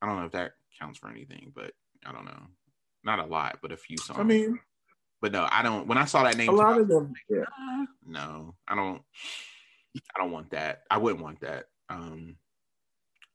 I 0.00 0.06
don't 0.06 0.16
know 0.16 0.24
if 0.24 0.32
that 0.32 0.52
counts 0.80 0.98
for 0.98 1.10
anything, 1.10 1.52
but 1.54 1.72
I 2.06 2.12
don't 2.12 2.24
know. 2.24 2.42
Not 3.04 3.18
a 3.18 3.26
lot, 3.26 3.58
but 3.60 3.70
a 3.70 3.76
few 3.76 3.98
songs. 3.98 4.18
I 4.18 4.22
mean, 4.22 4.58
but 5.20 5.32
no, 5.32 5.46
I 5.50 5.62
don't. 5.62 5.86
When 5.86 5.98
I 5.98 6.06
saw 6.06 6.24
that 6.24 6.36
name, 6.36 6.48
a 6.48 6.52
lot 6.52 6.80
of 6.80 6.88
them. 6.88 7.12
Yeah. 7.28 7.44
no, 8.06 8.54
I 8.66 8.74
don't. 8.74 9.02
I 10.14 10.18
don't 10.18 10.32
want 10.32 10.50
that. 10.50 10.82
I 10.90 10.98
wouldn't 10.98 11.22
want 11.22 11.40
that. 11.40 11.66
Um, 11.88 12.36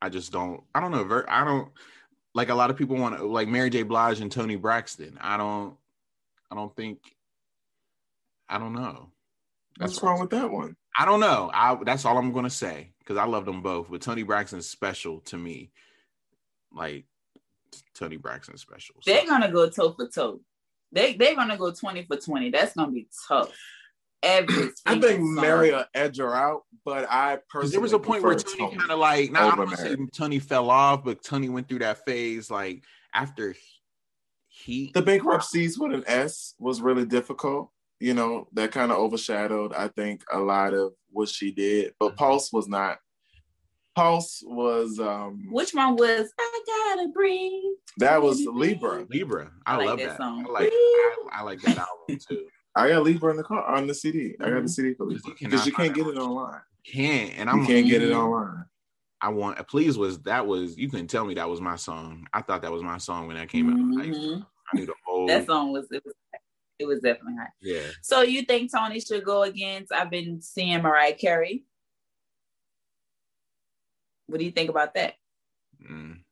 I 0.02 0.10
just 0.10 0.32
don't. 0.32 0.64
I 0.74 0.80
don't 0.80 0.92
know. 0.92 1.04
Ver- 1.04 1.30
I 1.30 1.44
don't 1.46 1.70
like 2.34 2.50
a 2.50 2.56
lot 2.56 2.70
of 2.70 2.78
people 2.78 2.96
want 2.98 3.18
to 3.18 3.26
like 3.26 3.48
Mary 3.48 3.70
J. 3.70 3.84
Blige 3.84 4.20
and 4.20 4.32
Toni 4.32 4.56
Braxton. 4.56 5.18
I 5.22 5.38
don't. 5.38 5.76
I 6.52 6.56
don't 6.56 6.76
think. 6.76 7.00
I 8.50 8.58
don't 8.58 8.74
know. 8.74 9.10
What's 9.78 10.02
wrong 10.04 10.20
with 10.20 10.32
that 10.32 10.52
one? 10.52 10.76
I 10.98 11.06
don't 11.06 11.20
know. 11.22 11.50
I 11.54 11.78
that's 11.86 12.04
all 12.06 12.18
I'm 12.18 12.34
gonna 12.34 12.50
say 12.50 12.92
because 13.00 13.18
I 13.18 13.26
love 13.26 13.46
them 13.46 13.62
both. 13.62 13.90
But 13.90 14.02
Toni 14.02 14.24
Braxton's 14.24 14.68
special 14.70 15.20
to 15.22 15.38
me. 15.38 15.72
Like 16.74 17.06
Toni 17.96 18.18
Braxton's 18.18 18.62
special. 18.62 18.96
So- 19.02 19.12
They're 19.14 19.26
gonna 19.26 19.52
go 19.52 19.70
toe 19.70 19.94
for 19.94 20.08
toe. 20.08 20.42
They 20.92 21.14
they're 21.16 21.36
gonna 21.36 21.58
go 21.58 21.72
twenty 21.72 22.04
for 22.04 22.18
twenty. 22.18 22.50
That's 22.50 22.74
gonna 22.76 22.92
be 22.92 23.08
tough. 23.28 23.52
Every 24.24 24.70
I 24.86 25.00
think 25.00 25.20
song. 25.20 25.36
Mary 25.36 25.72
will 25.72 25.86
edge 25.96 26.18
her 26.20 26.36
out, 26.36 26.62
but 26.86 27.08
I 27.10 27.40
personally 27.50 27.72
there 27.72 27.82
was 27.82 27.94
a 27.94 28.00
point 28.00 28.22
where 28.24 28.36
Toni 28.36 28.76
kind 28.76 28.92
of 28.92 29.00
like, 29.00 29.32
now 29.32 29.40
I 29.40 29.48
over 29.48 29.56
don't 29.58 29.66
want 29.68 29.78
to 29.78 29.78
say 29.78 29.96
Toni 30.16 30.40
fell 30.40 30.70
off, 30.70 31.04
but 31.04 31.24
Toni 31.24 31.50
went 31.50 31.68
through 31.68 31.80
that 31.80 32.06
phase 32.06 32.52
like 32.52 32.84
after 33.14 33.56
he. 34.48 34.92
the 34.94 35.02
bankruptcies 35.02 35.80
with 35.80 35.94
an 35.94 36.04
S 36.06 36.54
was 36.60 36.82
really 36.82 37.06
difficult. 37.06 37.72
You 38.00 38.14
know, 38.14 38.48
that 38.54 38.72
kind 38.72 38.92
of 38.92 38.98
overshadowed, 38.98 39.74
I 39.74 39.88
think, 39.88 40.24
a 40.32 40.40
lot 40.40 40.74
of 40.74 40.94
what 41.12 41.30
she 41.30 41.52
did. 41.52 41.94
But 42.00 42.16
Pulse 42.16 42.52
was 42.52 42.68
not. 42.68 42.98
Pulse 43.96 44.42
was 44.46 45.00
um 45.00 45.48
Which 45.52 45.72
one 45.74 45.96
was 45.96 46.32
I 46.40 46.62
gotta 46.96 47.10
breathe? 47.10 47.52
that 47.98 48.22
was 48.22 48.40
Libra. 48.46 49.06
Libra, 49.10 49.52
I, 49.66 49.74
I 49.74 49.78
like 49.78 49.86
love 49.88 50.00
that 50.00 50.08
that. 50.10 50.18
song. 50.18 50.46
I 50.48 50.52
like, 50.52 50.72
I, 50.72 51.16
I 51.34 51.42
like 51.42 51.62
that 51.62 51.78
album 51.78 52.20
too. 52.30 52.46
I 52.76 52.88
got 52.90 53.04
Libra 53.04 53.32
in 53.32 53.38
the 53.38 53.44
car 53.44 53.66
on 53.66 53.88
the 53.88 53.94
CD. 53.94 54.36
I 54.40 54.50
got 54.50 54.64
the 54.64 54.70
CD 54.70 54.94
for 54.94 55.06
Libra 55.06 55.34
because 55.40 55.66
you 55.66 55.74
can't 55.74 55.94
get 55.94 56.08
it 56.08 56.18
online. 56.18 56.62
Can't 56.86 57.34
and 57.38 57.50
I'm 57.50 57.66
can't 57.66 57.86
get 57.88 58.02
it 58.02 58.12
online. 58.14 58.66
I 59.20 59.30
want 59.30 59.68
please 59.68 59.98
was 59.98 60.20
that 60.24 60.48
was 60.48 60.78
you 60.78 60.90
couldn't 60.90 61.08
tell 61.08 61.26
me 61.26 61.36
that 61.36 61.48
was 61.50 61.62
my 61.62 61.76
song. 61.76 62.26
I 62.34 62.42
thought 62.42 62.62
that 62.64 62.72
was 62.72 62.82
my 62.82 62.98
song 62.98 63.28
when 63.28 63.36
that 63.38 63.50
came 63.50 63.70
out. 63.70 63.98
Like, 64.00 64.10
Mhm. 64.16 64.46
I 64.74 64.78
knew 64.78 64.86
the 64.88 64.94
whole 65.06 65.28
That 65.28 65.46
song 65.46 65.72
was 65.74 65.92
it 65.92 66.04
was 66.06 66.16
it 66.80 66.86
was 66.86 67.02
definitely 67.02 67.36
hot. 67.38 67.50
yeah. 67.62 67.84
So 68.02 68.22
you 68.22 68.42
think 68.44 68.72
Toni 68.72 69.00
should 69.00 69.24
go 69.24 69.44
against? 69.44 69.92
I've 69.92 70.10
been 70.10 70.42
seeing 70.42 70.82
Mariah 70.82 71.14
Carey. 71.14 71.66
What 74.26 74.40
do 74.40 74.46
you 74.46 74.52
think 74.52 74.70
about 74.70 74.94
that? 74.96 75.14
Mm. 75.88 76.24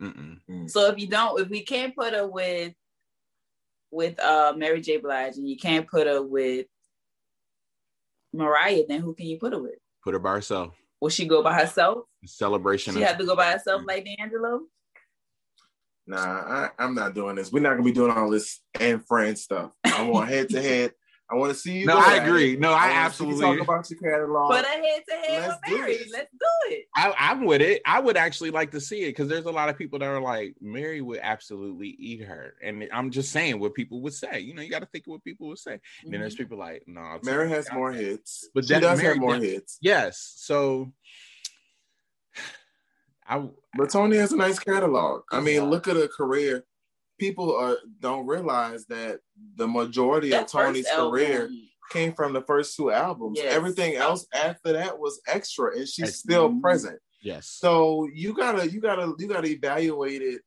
Mm-mm. 0.00 0.70
So 0.70 0.86
if 0.88 0.98
you 0.98 1.06
don't, 1.08 1.40
if 1.40 1.48
we 1.48 1.62
can't 1.64 1.94
put 1.96 2.12
her 2.12 2.26
with 2.26 2.74
with 3.92 4.18
uh 4.18 4.54
Mary 4.56 4.80
J. 4.80 4.96
Blige 4.96 5.36
and 5.36 5.48
you 5.48 5.56
can't 5.56 5.86
put 5.86 6.08
her 6.08 6.20
with 6.22 6.66
Mariah, 8.32 8.82
then 8.88 9.00
who 9.00 9.14
can 9.14 9.26
you 9.26 9.38
put 9.38 9.52
her 9.52 9.62
with? 9.62 9.74
Put 10.02 10.14
her 10.14 10.18
by 10.18 10.32
herself. 10.32 10.74
Will 11.00 11.10
she 11.10 11.26
go 11.26 11.42
by 11.42 11.54
herself? 11.54 12.04
Celebration. 12.24 12.94
She 12.94 13.02
of- 13.02 13.08
have 13.08 13.18
to 13.18 13.26
go 13.26 13.36
by 13.36 13.52
herself 13.52 13.82
like 13.86 14.04
D'Angelo? 14.04 14.62
Nah, 16.06 16.18
I, 16.18 16.70
I'm 16.78 16.94
not 16.94 17.14
doing 17.14 17.36
this. 17.36 17.52
We're 17.52 17.60
not 17.60 17.70
gonna 17.70 17.84
be 17.84 17.92
doing 17.92 18.10
all 18.10 18.30
this 18.30 18.60
and 18.80 19.06
friend 19.06 19.38
stuff. 19.38 19.70
I 19.84 20.02
want 20.02 20.28
head 20.30 20.48
to 20.48 20.60
head. 20.60 20.92
I 21.32 21.36
want 21.36 21.50
to 21.50 21.58
see 21.58 21.78
you. 21.78 21.86
No, 21.86 21.94
go 21.94 22.00
I 22.00 22.16
at 22.18 22.26
agree. 22.26 22.56
No, 22.56 22.68
I 22.68 22.72
wanna 22.72 22.88
see 22.90 22.94
you 22.94 23.00
absolutely- 23.00 23.56
talk 23.58 23.60
about 23.68 23.90
your 23.90 24.00
catalog. 24.00 24.50
Put 24.50 24.66
her 24.66 24.82
head 24.82 25.02
to 25.08 25.14
head 25.14 25.48
with 25.48 25.58
Mary. 25.78 25.96
this. 25.96 26.12
Let's 26.12 26.30
do 26.32 26.46
it. 26.74 26.84
I, 26.94 27.14
I'm 27.18 27.44
with 27.44 27.62
it. 27.62 27.80
I 27.86 28.00
would 28.00 28.16
actually 28.18 28.50
like 28.50 28.70
to 28.72 28.80
see 28.80 29.04
it 29.04 29.10
because 29.10 29.28
there's 29.28 29.46
a 29.46 29.50
lot 29.50 29.70
of 29.70 29.78
people 29.78 29.98
that 30.00 30.08
are 30.08 30.20
like, 30.20 30.54
Mary 30.60 31.00
would 31.00 31.20
absolutely 31.22 31.88
eat 31.98 32.22
her. 32.22 32.54
And 32.62 32.86
I'm 32.92 33.10
just 33.10 33.32
saying 33.32 33.58
what 33.58 33.72
people 33.74 34.02
would 34.02 34.12
say. 34.12 34.40
You 34.40 34.52
know, 34.54 34.60
you 34.62 34.70
got 34.70 34.80
to 34.80 34.86
think 34.86 35.06
of 35.06 35.12
what 35.12 35.24
people 35.24 35.48
would 35.48 35.58
say. 35.58 35.80
And 36.04 36.12
then 36.12 36.20
there's 36.20 36.34
mm-hmm. 36.34 36.42
people 36.44 36.58
like, 36.58 36.82
no, 36.86 37.00
it's- 37.00 37.24
Mary 37.24 37.48
has 37.48 37.72
more 37.72 37.92
hits, 37.92 38.48
But 38.54 38.60
but 38.62 38.64
she 38.66 38.74
that- 38.74 38.80
does 38.80 38.98
Mary 38.98 39.14
have 39.14 39.20
more 39.20 39.36
hits. 39.36 39.78
Yes. 39.80 40.34
So 40.36 40.92
I 43.26 43.48
But 43.76 43.90
Toni 43.90 44.16
has 44.16 44.32
a 44.32 44.36
nice 44.36 44.58
catalog. 44.58 45.22
I 45.30 45.40
mean, 45.40 45.70
look 45.70 45.88
at 45.88 45.96
her 45.96 46.08
career. 46.08 46.64
People 47.22 47.54
are 47.56 47.76
don't 48.00 48.26
realize 48.26 48.84
that 48.86 49.20
the 49.56 49.68
majority 49.68 50.30
That 50.30 50.44
of 50.44 50.50
Toni's 50.50 50.86
first 50.86 50.98
album, 50.98 51.10
career 51.12 51.50
came 51.90 52.12
from 52.14 52.32
the 52.32 52.40
first 52.42 52.76
two 52.76 52.90
albums. 52.90 53.38
Yes. 53.40 53.54
Everything 53.54 53.94
else 53.96 54.26
after 54.34 54.72
that 54.72 54.98
was 54.98 55.20
extra, 55.28 55.76
and 55.76 55.86
she's 55.88 56.08
Extra. 56.08 56.12
still 56.32 56.60
present. 56.60 56.98
Yes. 57.22 57.46
So 57.48 58.08
you 58.12 58.34
gotta 58.34 58.68
you 58.68 58.80
gotta 58.80 59.14
you 59.18 59.28
gotta 59.28 59.48
evaluate 59.48 60.22
it 60.22 60.40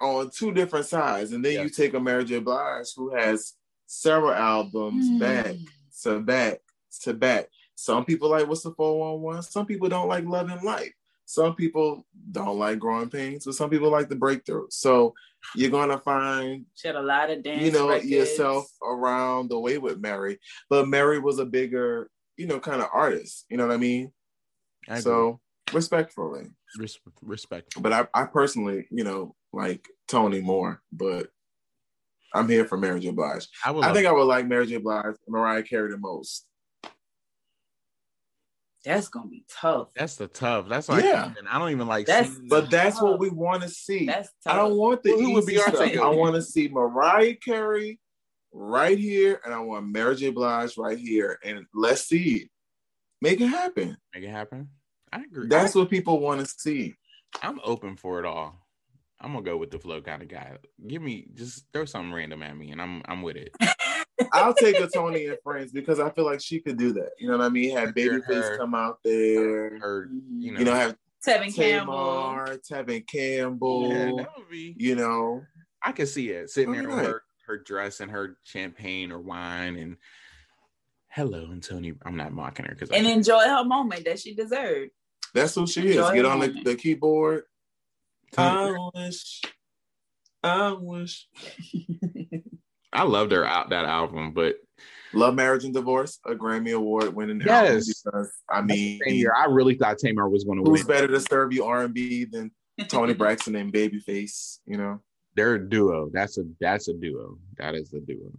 on 0.00 0.30
two 0.30 0.52
different 0.52 0.86
sides, 0.86 1.32
and 1.32 1.44
then 1.44 1.62
you 1.62 1.68
take 1.70 1.94
a 1.94 2.00
Mary 2.00 2.24
J. 2.24 2.40
Blige 2.40 2.88
who 2.96 3.14
has 3.14 3.52
several 3.86 4.32
albums 4.32 5.08
Mm. 5.10 5.18
back 5.20 5.54
to 6.02 6.18
back 6.20 6.58
to 7.02 7.14
back. 7.14 7.46
Some 7.76 8.04
people 8.04 8.30
like 8.30 8.48
what's 8.48 8.62
the 8.62 8.72
411. 8.72 9.42
Some 9.42 9.66
people 9.66 9.88
don't 9.88 10.08
like 10.08 10.24
Love 10.24 10.50
and 10.50 10.62
Life. 10.62 10.92
Some 11.24 11.54
people 11.54 12.06
don't 12.30 12.58
like 12.58 12.78
Growing 12.78 13.08
Pains, 13.08 13.44
but 13.46 13.54
some 13.54 13.70
people 13.70 13.90
like 13.90 14.08
the 14.08 14.16
breakthrough. 14.16 14.66
So 14.70 15.14
you're 15.56 15.70
gonna 15.70 15.98
find 15.98 16.66
She 16.74 16.88
had 16.88 16.96
a 16.96 17.02
lot 17.02 17.30
of 17.30 17.42
dance. 17.42 17.62
you 17.62 17.72
know 17.72 17.88
records. 17.88 18.10
yourself 18.10 18.66
around 18.82 19.48
the 19.50 19.58
way 19.58 19.78
with 19.78 20.00
Mary, 20.00 20.38
but 20.68 20.88
Mary 20.88 21.18
was 21.18 21.38
a 21.38 21.44
bigger 21.46 22.10
you 22.36 22.46
know 22.46 22.60
kind 22.60 22.82
of 22.82 22.88
artist. 22.92 23.46
You 23.50 23.56
know 23.56 23.66
what 23.66 23.74
I 23.74 23.78
mean? 23.78 24.12
I 24.88 25.00
so 25.00 25.40
respectfully, 25.72 26.46
Res- 26.78 26.98
respect. 27.22 27.80
but 27.80 27.92
I, 27.92 28.06
I 28.14 28.24
personally 28.24 28.86
you 28.90 29.04
know 29.04 29.34
like 29.52 29.88
Toni 30.08 30.40
more, 30.40 30.82
but 30.92 31.28
I'm 32.34 32.48
here 32.48 32.64
for 32.64 32.76
Mary 32.78 33.00
J. 33.00 33.10
Blige. 33.10 33.46
I. 33.64 33.68
I 33.70 33.72
love- 33.72 33.94
think 33.94 34.06
I 34.06 34.12
would 34.12 34.24
like 34.24 34.46
Mary 34.46 34.66
J. 34.66 34.78
Blige, 34.78 35.16
Mariah 35.28 35.62
Carey 35.62 35.90
the 35.90 35.98
most. 35.98 36.46
That's 38.84 39.08
gonna 39.08 39.28
be 39.28 39.44
tough. 39.48 39.88
that's 39.94 40.16
the 40.16 40.26
tough. 40.26 40.68
That's 40.68 40.88
like 40.88 41.04
Yeah. 41.04 41.30
even- 41.30 41.46
I 41.46 41.58
don't 41.58 41.70
even 41.70 41.86
like. 41.86 42.06
That's- 42.06 42.34
seeing 42.34 42.48
But 42.48 42.70
that's 42.70 43.00
what 43.00 43.18
we 43.20 43.30
want 43.30 43.62
to 43.62 43.68
see. 43.68 44.06
That's 44.06 44.30
tough. 44.44 44.54
I 44.54 44.56
don't 44.56 44.76
want 44.76 45.02
the 45.02 45.12
Well, 45.12 45.20
who 45.20 45.32
would 45.34 45.44
easy 45.44 45.56
Beyonce 45.56 45.92
stuff. 45.92 45.96
I 46.04 46.08
want 46.08 46.34
to 46.34 46.42
see 46.42 46.68
Mariah 46.68 47.36
Carey 47.36 48.00
right 48.52 48.98
here, 48.98 49.40
and 49.44 49.54
I 49.54 49.60
want 49.60 49.86
Mary 49.86 50.16
J. 50.16 50.30
Blige 50.30 50.76
right 50.76 50.98
here, 50.98 51.38
and 51.44 51.64
let's 51.74 52.02
see 52.08 52.34
it. 52.42 52.48
Make 53.20 53.40
it 53.40 53.46
happen. 53.48 53.96
make 54.14 54.24
it 54.24 54.30
happen. 54.30 54.68
I 55.12 55.22
agree. 55.22 55.46
That's 55.46 55.74
what 55.74 55.88
people 55.88 56.18
want 56.18 56.40
to 56.40 56.46
see. 56.46 56.94
I'm 57.40 57.60
open 57.64 57.96
for 57.96 58.18
it 58.18 58.24
all. 58.24 58.58
I'm 59.20 59.32
gonna 59.34 59.44
go 59.44 59.56
with 59.56 59.70
the 59.70 59.78
flow 59.78 60.00
kind 60.00 60.20
of 60.22 60.28
guy. 60.28 60.56
Give 60.84 61.00
me 61.00 61.28
just 61.34 61.66
throw 61.72 61.84
something 61.84 62.12
random 62.12 62.42
at 62.42 62.56
me, 62.56 62.72
and 62.72 62.82
I'm 62.82 63.02
I'm 63.06 63.22
with 63.22 63.36
it. 63.36 63.54
I'll 64.32 64.54
take 64.54 64.78
a 64.78 64.86
Toni 64.86 65.26
and 65.26 65.38
Friends 65.42 65.72
because 65.72 66.00
I 66.00 66.10
feel 66.10 66.24
like 66.24 66.40
she 66.40 66.60
could 66.60 66.76
do 66.76 66.92
that. 66.94 67.10
You 67.18 67.28
know 67.28 67.38
what 67.38 67.44
I 67.44 67.48
mean? 67.48 67.76
Have 67.76 67.94
Hear 67.94 68.20
Babyface 68.20 68.58
come 68.58 68.74
out 68.74 68.98
there. 69.04 69.78
Her, 69.78 70.08
you 70.10 70.52
mm-hmm. 70.52 70.54
know, 70.54 70.58
You 70.58 70.64
know, 70.64 70.74
have 70.74 70.96
Tevin 71.26 71.54
Campbell. 71.54 71.94
Tamar, 71.94 72.58
Tevin 72.58 73.06
Campbell. 73.06 73.88
yeah, 73.88 74.04
that 74.16 74.28
would 74.36 74.50
be. 74.50 74.74
You 74.78 74.96
know, 74.96 75.42
I 75.82 75.92
could 75.92 76.08
see 76.08 76.30
it 76.30 76.50
sitting 76.50 76.70
oh, 76.70 76.78
there 76.78 76.82
with 76.82 76.98
Alright. 76.98 77.06
her 77.06 77.22
her 77.46 77.58
dress 77.58 78.00
and 78.00 78.10
her 78.10 78.36
champagne 78.44 79.12
or 79.12 79.20
wine 79.20 79.76
and. 79.76 79.96
Hello, 81.08 81.50
and 81.50 81.62
Toni. 81.62 81.92
I'm 82.06 82.16
not 82.16 82.32
mocking 82.32 82.64
her 82.64 82.74
because 82.74 82.88
And 82.90 83.06
enjoy 83.06 83.42
her 83.42 83.64
moment 83.64 84.06
that 84.06 84.18
she 84.18 84.34
deserved. 84.34 84.92
that's 85.34 85.54
who 85.54 85.66
she 85.66 85.88
is. 85.88 86.10
Get 86.10 86.24
on 86.24 86.40
the, 86.40 86.48
the 86.64 86.74
keyboard. 86.74 87.44
I, 88.36 88.70
I 88.70 88.90
wish, 88.94 89.42
I 90.42 90.72
wish. 90.72 91.28
I 92.92 93.04
loved 93.04 93.32
her 93.32 93.44
out 93.44 93.70
that 93.70 93.84
album, 93.84 94.32
but 94.32 94.56
Love 95.14 95.34
Marriage 95.34 95.64
and 95.64 95.74
Divorce, 95.74 96.18
a 96.26 96.34
Grammy 96.34 96.74
Award 96.74 97.14
winning 97.14 97.40
album 97.42 97.74
Yes. 97.76 98.02
because 98.02 98.32
I 98.50 98.62
mean, 98.62 99.00
same 99.06 99.14
year, 99.14 99.32
I 99.36 99.46
really 99.46 99.74
thought 99.74 99.98
Tamar 99.98 100.28
was 100.28 100.44
going 100.44 100.58
to 100.58 100.62
win. 100.62 100.70
who's 100.72 100.86
win. 100.86 100.96
better 100.96 101.08
to 101.08 101.20
serve 101.20 101.52
you 101.52 101.64
R 101.64 101.82
and 101.84 101.92
B 101.94 102.24
than 102.24 102.50
Toni 102.88 103.12
Braxton 103.18 103.54
and 103.56 103.72
Babyface? 103.72 104.58
You 104.66 104.78
know, 104.78 105.00
They're 105.36 105.54
a 105.54 105.68
duo. 105.68 106.08
That's 106.12 106.38
a 106.38 106.44
that's 106.60 106.88
a 106.88 106.94
duo. 106.94 107.38
That 107.58 107.74
is 107.74 107.92
a 107.92 108.00
duo. 108.00 108.30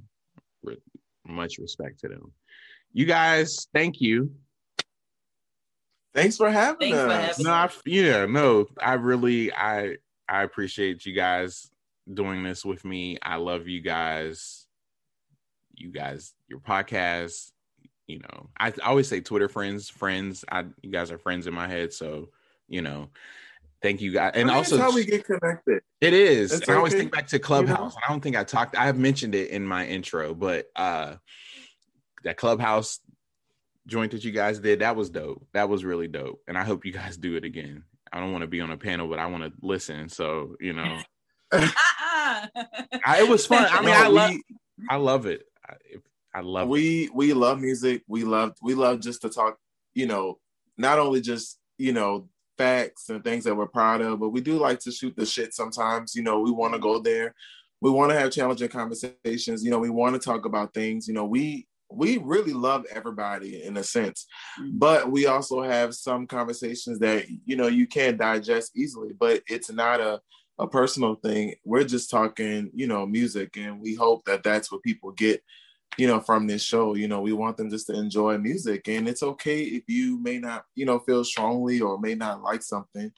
With 0.63 0.80
much 1.27 1.57
respect 1.59 1.99
to 2.01 2.07
them. 2.09 2.31
You 2.91 3.05
guys, 3.05 3.67
thank 3.73 4.01
you. 4.01 4.31
thanks 6.13 6.38
for 6.38 6.49
having 6.49 6.80
Thanks 6.91 6.97
for 6.97 7.09
us. 7.09 7.27
having 7.38 7.45
No, 7.45 7.51
I, 7.51 7.69
yeah, 7.85 8.25
no, 8.25 8.67
I 8.81 8.93
really, 8.93 9.51
I, 9.53 9.97
I 10.30 10.43
appreciate 10.43 11.05
you 11.05 11.13
guys 11.13 11.69
doing 12.11 12.43
this 12.43 12.65
with 12.65 12.84
me. 12.85 13.17
I 13.21 13.38
love 13.38 13.67
you 13.67 13.81
guys. 13.81 14.65
You 15.75 15.91
guys, 15.91 16.34
your 16.47 16.59
podcast. 16.59 17.51
You 18.07 18.19
know, 18.19 18.49
I, 18.59 18.67
I 18.67 18.88
always 18.88 19.07
say 19.07 19.21
Twitter 19.21 19.47
friends, 19.47 19.89
friends. 19.89 20.43
I, 20.51 20.65
you 20.81 20.91
guys 20.91 21.09
are 21.11 21.17
friends 21.17 21.47
in 21.47 21.53
my 21.53 21.67
head, 21.67 21.93
so 21.93 22.30
you 22.67 22.81
know, 22.81 23.09
thank 23.81 24.01
you 24.01 24.11
guys. 24.11 24.34
And 24.35 24.49
I 24.49 24.53
mean, 24.53 24.57
also, 24.57 24.77
how 24.77 24.93
we 24.93 25.05
get 25.05 25.25
connected. 25.25 25.81
it 26.01 26.13
is. 26.13 26.51
It's 26.51 26.67
And 26.67 26.75
I 26.75 26.77
always 26.77 26.93
think 26.93 27.11
back 27.11 27.27
to 27.27 27.39
Clubhouse. 27.39 27.93
and 27.95 28.03
I 28.05 28.11
don't 28.11 28.21
think 28.21 28.35
I 28.35 28.43
talked. 28.43 28.75
I 28.75 28.85
have 28.85 28.97
mentioned 28.97 29.35
it 29.35 29.49
in 29.51 29.65
my 29.65 29.85
intro, 29.85 30.34
but 30.34 30.67
uh 30.75 31.15
that 32.23 32.38
Clubhouse 32.38 32.99
joint 33.88 34.11
that 34.13 34.23
you 34.23 34.31
guys 34.31 34.59
did, 34.59 34.80
that 34.80 34.95
was 34.95 35.09
dope. 35.09 35.45
That 35.53 35.69
was 35.69 35.84
really 35.84 36.07
dope. 36.07 36.41
And 36.47 36.57
I 36.57 36.63
hope 36.63 36.85
you 36.85 36.93
guys 36.93 37.17
do 37.17 37.35
it 37.35 37.43
again. 37.43 37.84
I 38.11 38.19
don't 38.19 38.31
want 38.31 38.43
to 38.43 38.47
be 38.47 38.61
on 38.61 38.71
a 38.71 38.77
panel, 38.77 39.07
but 39.07 39.19
I 39.19 39.25
want 39.27 39.43
to 39.43 39.51
listen. 39.61 40.09
So 40.09 40.55
you 40.59 40.73
know. 40.73 40.99
I, 41.51 41.73
it 42.94 43.30
was 43.30 43.45
fun. 43.45 43.68
I 43.70 43.82
mean, 43.82 43.90
No, 43.90 43.94
I 43.94 44.07
love, 44.07 44.36
I 44.90 44.95
love 44.98 45.26
it. 45.26 45.44
I, 45.68 45.76
I 46.36 46.41
love 46.41 46.68
it. 46.68 46.72
we 46.72 47.10
we 47.14 47.34
love 47.34 47.60
music. 47.60 48.03
We 48.07 48.24
love 48.24 48.56
we 48.61 48.74
love 48.74 48.99
just 48.99 49.22
to 49.22 49.30
talk. 49.30 49.57
You 49.94 50.07
know, 50.07 50.40
not 50.78 50.99
only 50.99 51.22
just 51.22 51.60
you 51.78 51.94
know 51.94 52.28
facts 52.57 53.10
and 53.10 53.24
things 53.24 53.44
that 53.44 53.56
we're 53.56 53.68
proud 53.68 54.02
of, 54.02 54.20
but 54.20 54.30
we 54.30 54.41
do 54.41 54.57
like 54.57 54.80
to 54.80 54.91
shoot 54.91 55.15
the 55.15 55.26
shit 55.26 55.53
sometimes. 55.53 56.15
You 56.15 56.24
know, 56.24 56.40
we 56.40 56.52
want 56.52 56.74
to 56.74 56.80
go 56.80 56.99
there. 56.99 57.34
We 57.82 57.91
want 57.91 58.11
to 58.11 58.20
have 58.20 58.32
challenging 58.32 58.70
conversations. 58.70 59.64
You 59.64 59.72
know, 59.72 59.80
we 59.80 59.90
want 59.90 60.14
to 60.15 60.20
talk 60.20 60.45
about 60.45 60.74
things. 60.74 61.07
You 61.07 61.14
know, 61.14 61.26
we 61.26 61.68
we 61.91 62.18
really 62.18 62.53
love 62.53 62.86
everybody 62.91 63.64
in 63.64 63.78
a 63.78 63.84
sense, 63.84 64.26
mm-hmm. 64.60 64.78
but 64.78 65.11
we 65.11 65.28
also 65.28 65.61
have 65.61 65.94
some 65.94 66.26
conversations 66.26 66.99
that 66.99 67.26
you 67.45 67.56
know 67.56 67.68
you 67.68 67.88
can't 67.88 68.18
digest 68.18 68.72
easily. 68.76 69.14
But 69.18 69.44
it's 69.48 69.72
not 69.72 69.99
a 69.99 70.22
a 70.59 70.67
personal 70.67 71.15
thing. 71.15 71.55
We're 71.63 71.84
just 71.84 72.09
talking, 72.09 72.71
you 72.73 72.88
know, 72.88 73.05
music, 73.05 73.57
and 73.57 73.81
we 73.81 73.95
hope 73.95 74.25
that 74.25 74.43
that's 74.43 74.71
what 74.71 74.84
people 74.84 75.11
get 75.11 75.41
you 75.97 76.07
know, 76.07 76.19
from 76.19 76.47
this 76.47 76.63
show. 76.63 76.95
You 76.95 77.07
know, 77.07 77.21
we 77.21 77.34
want 77.34 77.57
them 77.57 77.69
just 77.69 77.88
to 77.88 77.93
enjoy 77.93 78.38
music. 78.38 78.88
And 78.88 79.07
it's 79.07 79.23
okay 79.23 79.61
if 79.61 79.84
you 79.88 80.19
may 80.21 80.39
not, 80.39 80.65
you 80.75 80.85
know, 80.85 80.99
feel 80.99 81.23
strongly 81.23 81.81
or 81.81 81.99
may 81.99 82.15
not 82.15 82.41
like 82.41 82.63
something, 82.63 83.11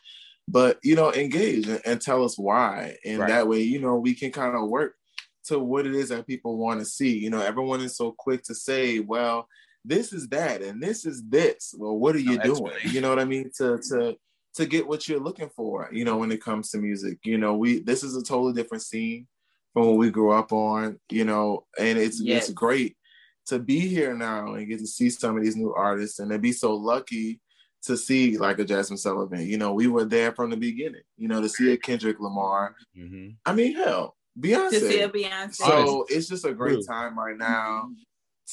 but, 0.47 0.79
you 0.83 0.95
know, 0.95 1.13
engage 1.13 1.67
and, 1.67 1.81
and 1.85 2.01
tell 2.01 2.23
us 2.23 2.37
why. 2.37 2.97
And 3.05 3.19
Right. 3.19 3.29
that 3.29 3.47
way, 3.47 3.61
you 3.61 3.79
know, 3.79 3.95
we 3.95 4.13
can 4.13 4.31
kind 4.31 4.55
of 4.55 4.69
work 4.69 4.95
to 5.45 5.59
what 5.59 5.85
it 5.85 5.95
is 5.95 6.09
that 6.09 6.27
people 6.27 6.57
want 6.57 6.79
to 6.79 6.85
see. 6.85 7.17
You 7.17 7.29
know, 7.29 7.41
everyone 7.41 7.81
is 7.81 7.95
so 7.95 8.11
quick 8.11 8.43
to 8.43 8.55
say, 8.55 8.99
well, 8.99 9.47
this 9.83 10.11
is 10.11 10.27
that 10.29 10.61
and 10.61 10.81
this 10.81 11.05
is 11.05 11.23
this. 11.29 11.73
Well, 11.77 11.97
what 11.97 12.15
are 12.15 12.19
you 12.19 12.37
No 12.37 12.43
doing? 12.43 12.73
You 12.85 13.01
know 13.01 13.09
what 13.09 13.19
I 13.19 13.25
mean? 13.25 13.51
To 13.57 13.77
to 13.89 14.17
to 14.55 14.65
get 14.65 14.87
what 14.87 15.07
you're 15.07 15.19
looking 15.19 15.49
for, 15.49 15.89
you 15.91 16.05
know, 16.05 16.17
when 16.17 16.31
it 16.31 16.41
comes 16.41 16.69
to 16.71 16.77
music. 16.77 17.19
You 17.23 17.37
know, 17.37 17.55
we 17.57 17.79
this 17.81 18.03
is 18.03 18.15
a 18.15 18.23
totally 18.23 18.53
different 18.53 18.83
scene 18.83 19.27
from 19.73 19.87
what 19.87 19.97
we 19.97 20.09
grew 20.09 20.31
up 20.31 20.51
on, 20.53 20.99
you 21.09 21.25
know, 21.25 21.65
and 21.79 21.97
it's 21.97 22.21
Yes. 22.21 22.45
it's 22.45 22.53
great 22.53 22.95
to 23.47 23.59
be 23.59 23.79
here 23.79 24.15
now 24.15 24.53
and 24.55 24.67
get 24.67 24.79
to 24.79 24.87
see 24.87 25.09
some 25.09 25.37
of 25.37 25.43
these 25.43 25.55
new 25.55 25.73
artists 25.73 26.19
and 26.19 26.31
to 26.31 26.39
be 26.39 26.51
so 26.51 26.73
lucky 26.75 27.39
to 27.83 27.95
see 27.95 28.37
like 28.37 28.57
a 28.57 28.65
Jazmine 28.65 28.97
Sullivan. 28.97 29.45
You 29.45 29.57
know, 29.59 29.73
we 29.73 29.87
were 29.87 30.05
there 30.05 30.31
from 30.33 30.49
the 30.49 30.57
beginning, 30.57 31.03
you 31.17 31.27
know, 31.27 31.41
to 31.41 31.49
see 31.49 31.71
a 31.71 31.77
Kendrick 31.77 32.19
Lamar. 32.19 32.75
Mhm. 32.97 33.35
I 33.45 33.53
mean, 33.53 33.75
hell, 33.75 34.15
Beyonce. 34.39 34.69
to 34.71 34.79
see 34.79 35.01
a 35.01 35.09
Beyonce. 35.09 35.59
Beyonce. 35.61 35.85
So 35.85 36.05
it's 36.09 36.27
just 36.27 36.45
a 36.45 36.53
great 36.53 36.75
True. 36.75 36.83
time 36.83 37.19
right 37.19 37.37
now 37.37 37.91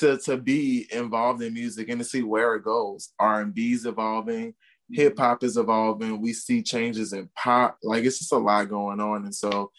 to 0.00 0.18
to 0.18 0.36
be 0.36 0.86
involved 0.92 1.40
in 1.42 1.54
music 1.54 1.88
and 1.88 1.98
to 2.00 2.04
see 2.04 2.22
where 2.22 2.54
it 2.56 2.64
goes. 2.64 3.12
R 3.18 3.40
and 3.40 3.54
B's 3.54 3.86
evolving, 3.86 4.54
hip 4.92 5.18
hop 5.18 5.42
is 5.42 5.56
evolving. 5.56 6.20
We 6.20 6.32
see 6.32 6.62
changes 6.62 7.12
in 7.12 7.28
pop. 7.36 7.78
Like 7.82 8.04
it's 8.04 8.18
just 8.18 8.32
a 8.32 8.36
lot 8.38 8.68
going 8.68 9.00
on, 9.00 9.24
and 9.24 9.34
so 9.34 9.70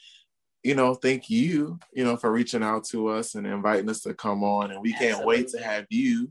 you 0.64 0.76
know, 0.76 0.94
thank 0.96 1.30
you, 1.30 1.78
you 1.94 2.06
know, 2.06 2.16
for 2.16 2.32
reaching 2.32 2.64
out 2.64 2.86
to 2.86 3.10
us 3.10 3.36
and 3.36 3.46
inviting 3.46 3.90
us 3.90 4.00
to 4.02 4.14
come 4.14 4.44
on, 4.46 4.72
and 4.72 4.82
we 4.82 4.94
can't 4.94 5.26
wait 5.26 5.50
to 5.50 5.60
have 5.62 5.86
you. 5.90 6.30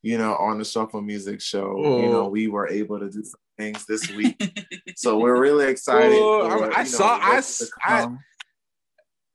You 0.00 0.16
know, 0.16 0.36
on 0.36 0.58
the 0.58 0.64
Shuffle 0.64 1.02
Music 1.02 1.40
Show, 1.40 1.76
you 2.02 2.08
know, 2.08 2.28
we 2.28 2.46
were 2.46 2.68
able 2.68 2.98
to 3.00 3.10
do 3.10 3.22
some 3.24 3.40
things 3.58 3.84
this 3.84 4.08
week, 4.12 4.40
so 4.96 5.18
we're 5.18 5.38
really 5.38 5.66
excited. 5.66 6.12
For, 6.40 6.46
I- 6.46 6.68
I 6.68 6.68
you 6.68 6.76
know, 6.76 6.84
saw- 6.84 7.18
I 7.20 7.34
what's 7.34 7.58
to 7.58 7.64
s- 7.64 7.70
I- 7.84 8.00
come. 8.02 8.18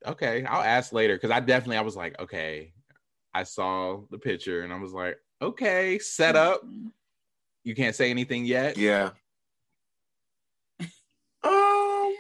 Okay, 0.06 0.44
I'll 0.46 0.62
ask 0.64 0.92
later 0.94 1.16
because 1.16 1.32
I 1.32 1.40
definitely 1.40 1.78
I 1.78 1.82
was 1.82 1.96
like, 1.96 2.20
okay, 2.20 2.74
I 3.34 3.44
saw 3.44 4.02
the 4.12 4.18
picture 4.18 4.64
and 4.64 4.74
I 4.74 4.78
was 4.80 4.92
like, 4.94 5.18
okay, 5.42 6.00
set 6.00 6.36
up. 6.36 6.62
You 7.64 7.76
can't 7.76 7.96
say 7.96 8.10
anything 8.10 8.46
yet. 8.46 8.78
yeah. 8.78 9.12
um. 11.44 12.14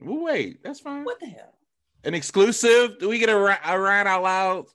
We'll 0.00 0.22
wait, 0.22 0.62
that's 0.62 0.80
fine. 0.80 1.04
What 1.04 1.18
the 1.20 1.26
hell? 1.26 1.54
An 2.04 2.14
exclusive? 2.14 2.98
Do 3.00 3.08
we 3.08 3.18
get 3.18 3.28
a, 3.28 3.36
Ri- 3.38 3.56
a 3.64 3.78
Ryan 3.78 4.06
Out 4.06 4.22
Loud 4.22 4.66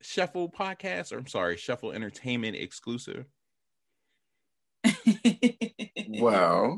Shuffle 0.00 0.48
podcast? 0.50 1.12
Or 1.12 1.18
I'm 1.18 1.26
sorry, 1.26 1.56
Shuffle 1.58 1.92
Entertainment 1.92 2.56
exclusive. 2.56 3.26
Well, 6.20 6.76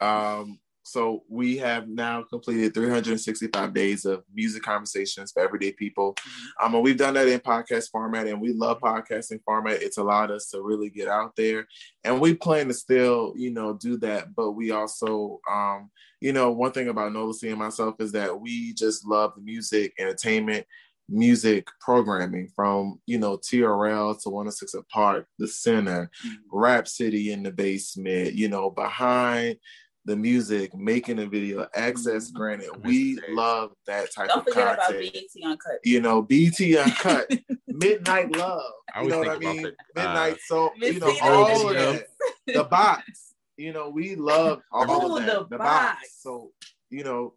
um, 0.00 0.58
so 0.86 1.24
we 1.28 1.56
have 1.56 1.88
now 1.88 2.22
completed 2.22 2.72
365 2.72 3.74
days 3.74 4.04
of 4.04 4.22
music 4.32 4.62
conversations 4.62 5.32
for 5.32 5.42
everyday 5.42 5.72
people. 5.72 6.14
Mm-hmm. 6.14 6.66
Um, 6.66 6.74
and 6.76 6.84
we've 6.84 6.96
done 6.96 7.14
that 7.14 7.26
in 7.26 7.40
podcast 7.40 7.90
format, 7.90 8.28
and 8.28 8.40
we 8.40 8.52
love 8.52 8.78
podcasting 8.80 9.40
format. 9.44 9.82
It's 9.82 9.98
allowed 9.98 10.30
us 10.30 10.48
to 10.50 10.62
really 10.62 10.88
get 10.88 11.08
out 11.08 11.34
there, 11.36 11.66
and 12.04 12.20
we 12.20 12.34
plan 12.34 12.68
to 12.68 12.74
still, 12.74 13.34
you 13.36 13.50
know, 13.50 13.74
do 13.74 13.98
that. 13.98 14.34
But 14.34 14.52
we 14.52 14.70
also, 14.70 15.40
um, 15.50 15.90
you 16.20 16.32
know, 16.32 16.52
one 16.52 16.70
thing 16.70 16.88
about 16.88 17.12
Nola 17.12 17.34
and 17.42 17.58
myself 17.58 17.96
is 17.98 18.12
that 18.12 18.40
we 18.40 18.72
just 18.74 19.04
love 19.04 19.32
the 19.34 19.42
music, 19.42 19.92
entertainment, 19.98 20.66
music 21.08 21.68
programming 21.80 22.48
from 22.54 23.00
you 23.06 23.18
know 23.18 23.36
TRL 23.36 24.20
to 24.22 24.28
106 24.28 24.74
Park, 24.90 25.26
the 25.38 25.46
Center, 25.46 26.10
Mhm. 26.24 26.34
Rap 26.50 26.88
City 26.88 27.32
in 27.32 27.42
the 27.42 27.52
basement, 27.52 28.34
you 28.34 28.48
know, 28.48 28.70
behind 28.70 29.56
the 30.06 30.16
music, 30.16 30.74
making 30.74 31.18
a 31.18 31.26
video, 31.26 31.66
access 31.74 32.30
Mhm. 32.30 32.34
granted. 32.34 32.70
We 32.84 33.18
love 33.30 33.72
that 33.86 34.12
type 34.14 34.28
Don't 34.28 34.38
of 34.38 34.44
forget 34.44 34.74
about 34.74 34.86
content. 34.86 35.12
BET 35.12 35.44
Uncut. 35.44 35.78
You 35.84 36.00
know, 36.00 36.22
BET 36.22 36.60
Uncut, 36.78 37.28
Midnight 37.66 38.34
Love. 38.36 38.62
I 38.94 39.02
You 39.02 39.12
always 39.12 39.12
know 39.12 39.18
what 39.18 39.28
I 39.28 39.30
think 39.32 39.42
about 39.44 39.54
mean? 39.56 39.62
the, 39.64 40.00
uh, 40.00 40.04
Midnight 40.06 40.38
So, 40.46 40.72
you 40.80 41.00
know, 41.00 41.06
Miss 41.08 41.20
all 41.22 41.68
of 41.68 41.74
that. 41.76 42.06
The 42.46 42.64
box. 42.64 43.34
You 43.56 43.72
know, 43.72 43.90
we 43.90 44.14
love 44.14 44.60
all 44.72 44.86
Oh, 44.88 45.16
of 45.18 45.26
that. 45.26 45.50
the 45.50 45.58
box. 45.58 45.94
box. 45.98 46.16
So, 46.20 46.52
you 46.88 47.02
know, 47.02 47.34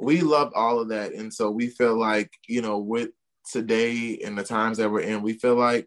we 0.00 0.22
love 0.22 0.52
all 0.54 0.80
of 0.80 0.88
that. 0.88 1.12
And 1.12 1.32
so 1.32 1.50
we 1.50 1.66
feel 1.68 1.98
like, 1.98 2.30
you 2.48 2.62
know, 2.62 2.78
with 2.78 3.10
today 3.52 4.18
and 4.24 4.38
the 4.38 4.42
times 4.42 4.78
that 4.78 4.90
we're 4.90 5.00
in, 5.00 5.22
we 5.22 5.34
feel 5.34 5.54
like, 5.54 5.86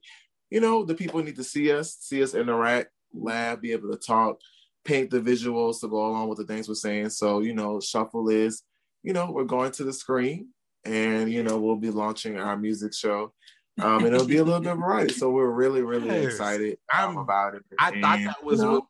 you 0.51 0.59
know, 0.61 0.85
the 0.85 0.93
people 0.95 1.23
need 1.23 1.37
to 1.37 1.43
see 1.43 1.71
us, 1.71 1.97
see 1.99 2.21
us 2.21 2.35
interact, 2.35 2.89
laugh, 3.13 3.61
be 3.61 3.71
able 3.71 3.91
to 3.91 3.97
talk, 3.97 4.39
paint 4.85 5.09
the 5.09 5.19
visuals 5.19 5.79
to 5.81 5.87
go 5.87 6.05
along 6.05 6.29
with 6.29 6.37
the 6.37 6.45
things 6.45 6.67
we're 6.67 6.75
saying. 6.75 7.09
So, 7.09 7.41
you 7.41 7.53
know, 7.53 7.79
Shuffle 7.79 8.29
is, 8.29 8.63
you 9.03 9.13
know, 9.13 9.31
we're 9.31 9.43
going 9.43 9.71
to 9.73 9.83
the 9.83 9.93
screen 9.93 10.49
and, 10.85 11.31
you 11.31 11.43
know, 11.43 11.59
we'll 11.59 11.75
be 11.75 11.89
launching 11.89 12.37
our 12.39 12.57
music 12.57 12.93
show. 12.93 13.33
Um, 13.81 14.03
and 14.03 14.13
it'll 14.13 14.27
be 14.27 14.37
a 14.37 14.43
little 14.43 14.59
bit 14.59 14.75
variety. 14.75 15.13
So 15.13 15.29
we're 15.31 15.49
really, 15.51 15.81
really 15.81 16.07
Yes. 16.07 16.25
excited 16.33 16.77
um, 16.93 16.99
I'm- 16.99 17.17
about 17.17 17.55
it. 17.55 17.63
I 17.79 18.01
thought 18.01 18.19
that 18.25 18.43
was 18.43 18.59
you 18.59 18.65
know, 18.65 18.71
what, 18.73 18.83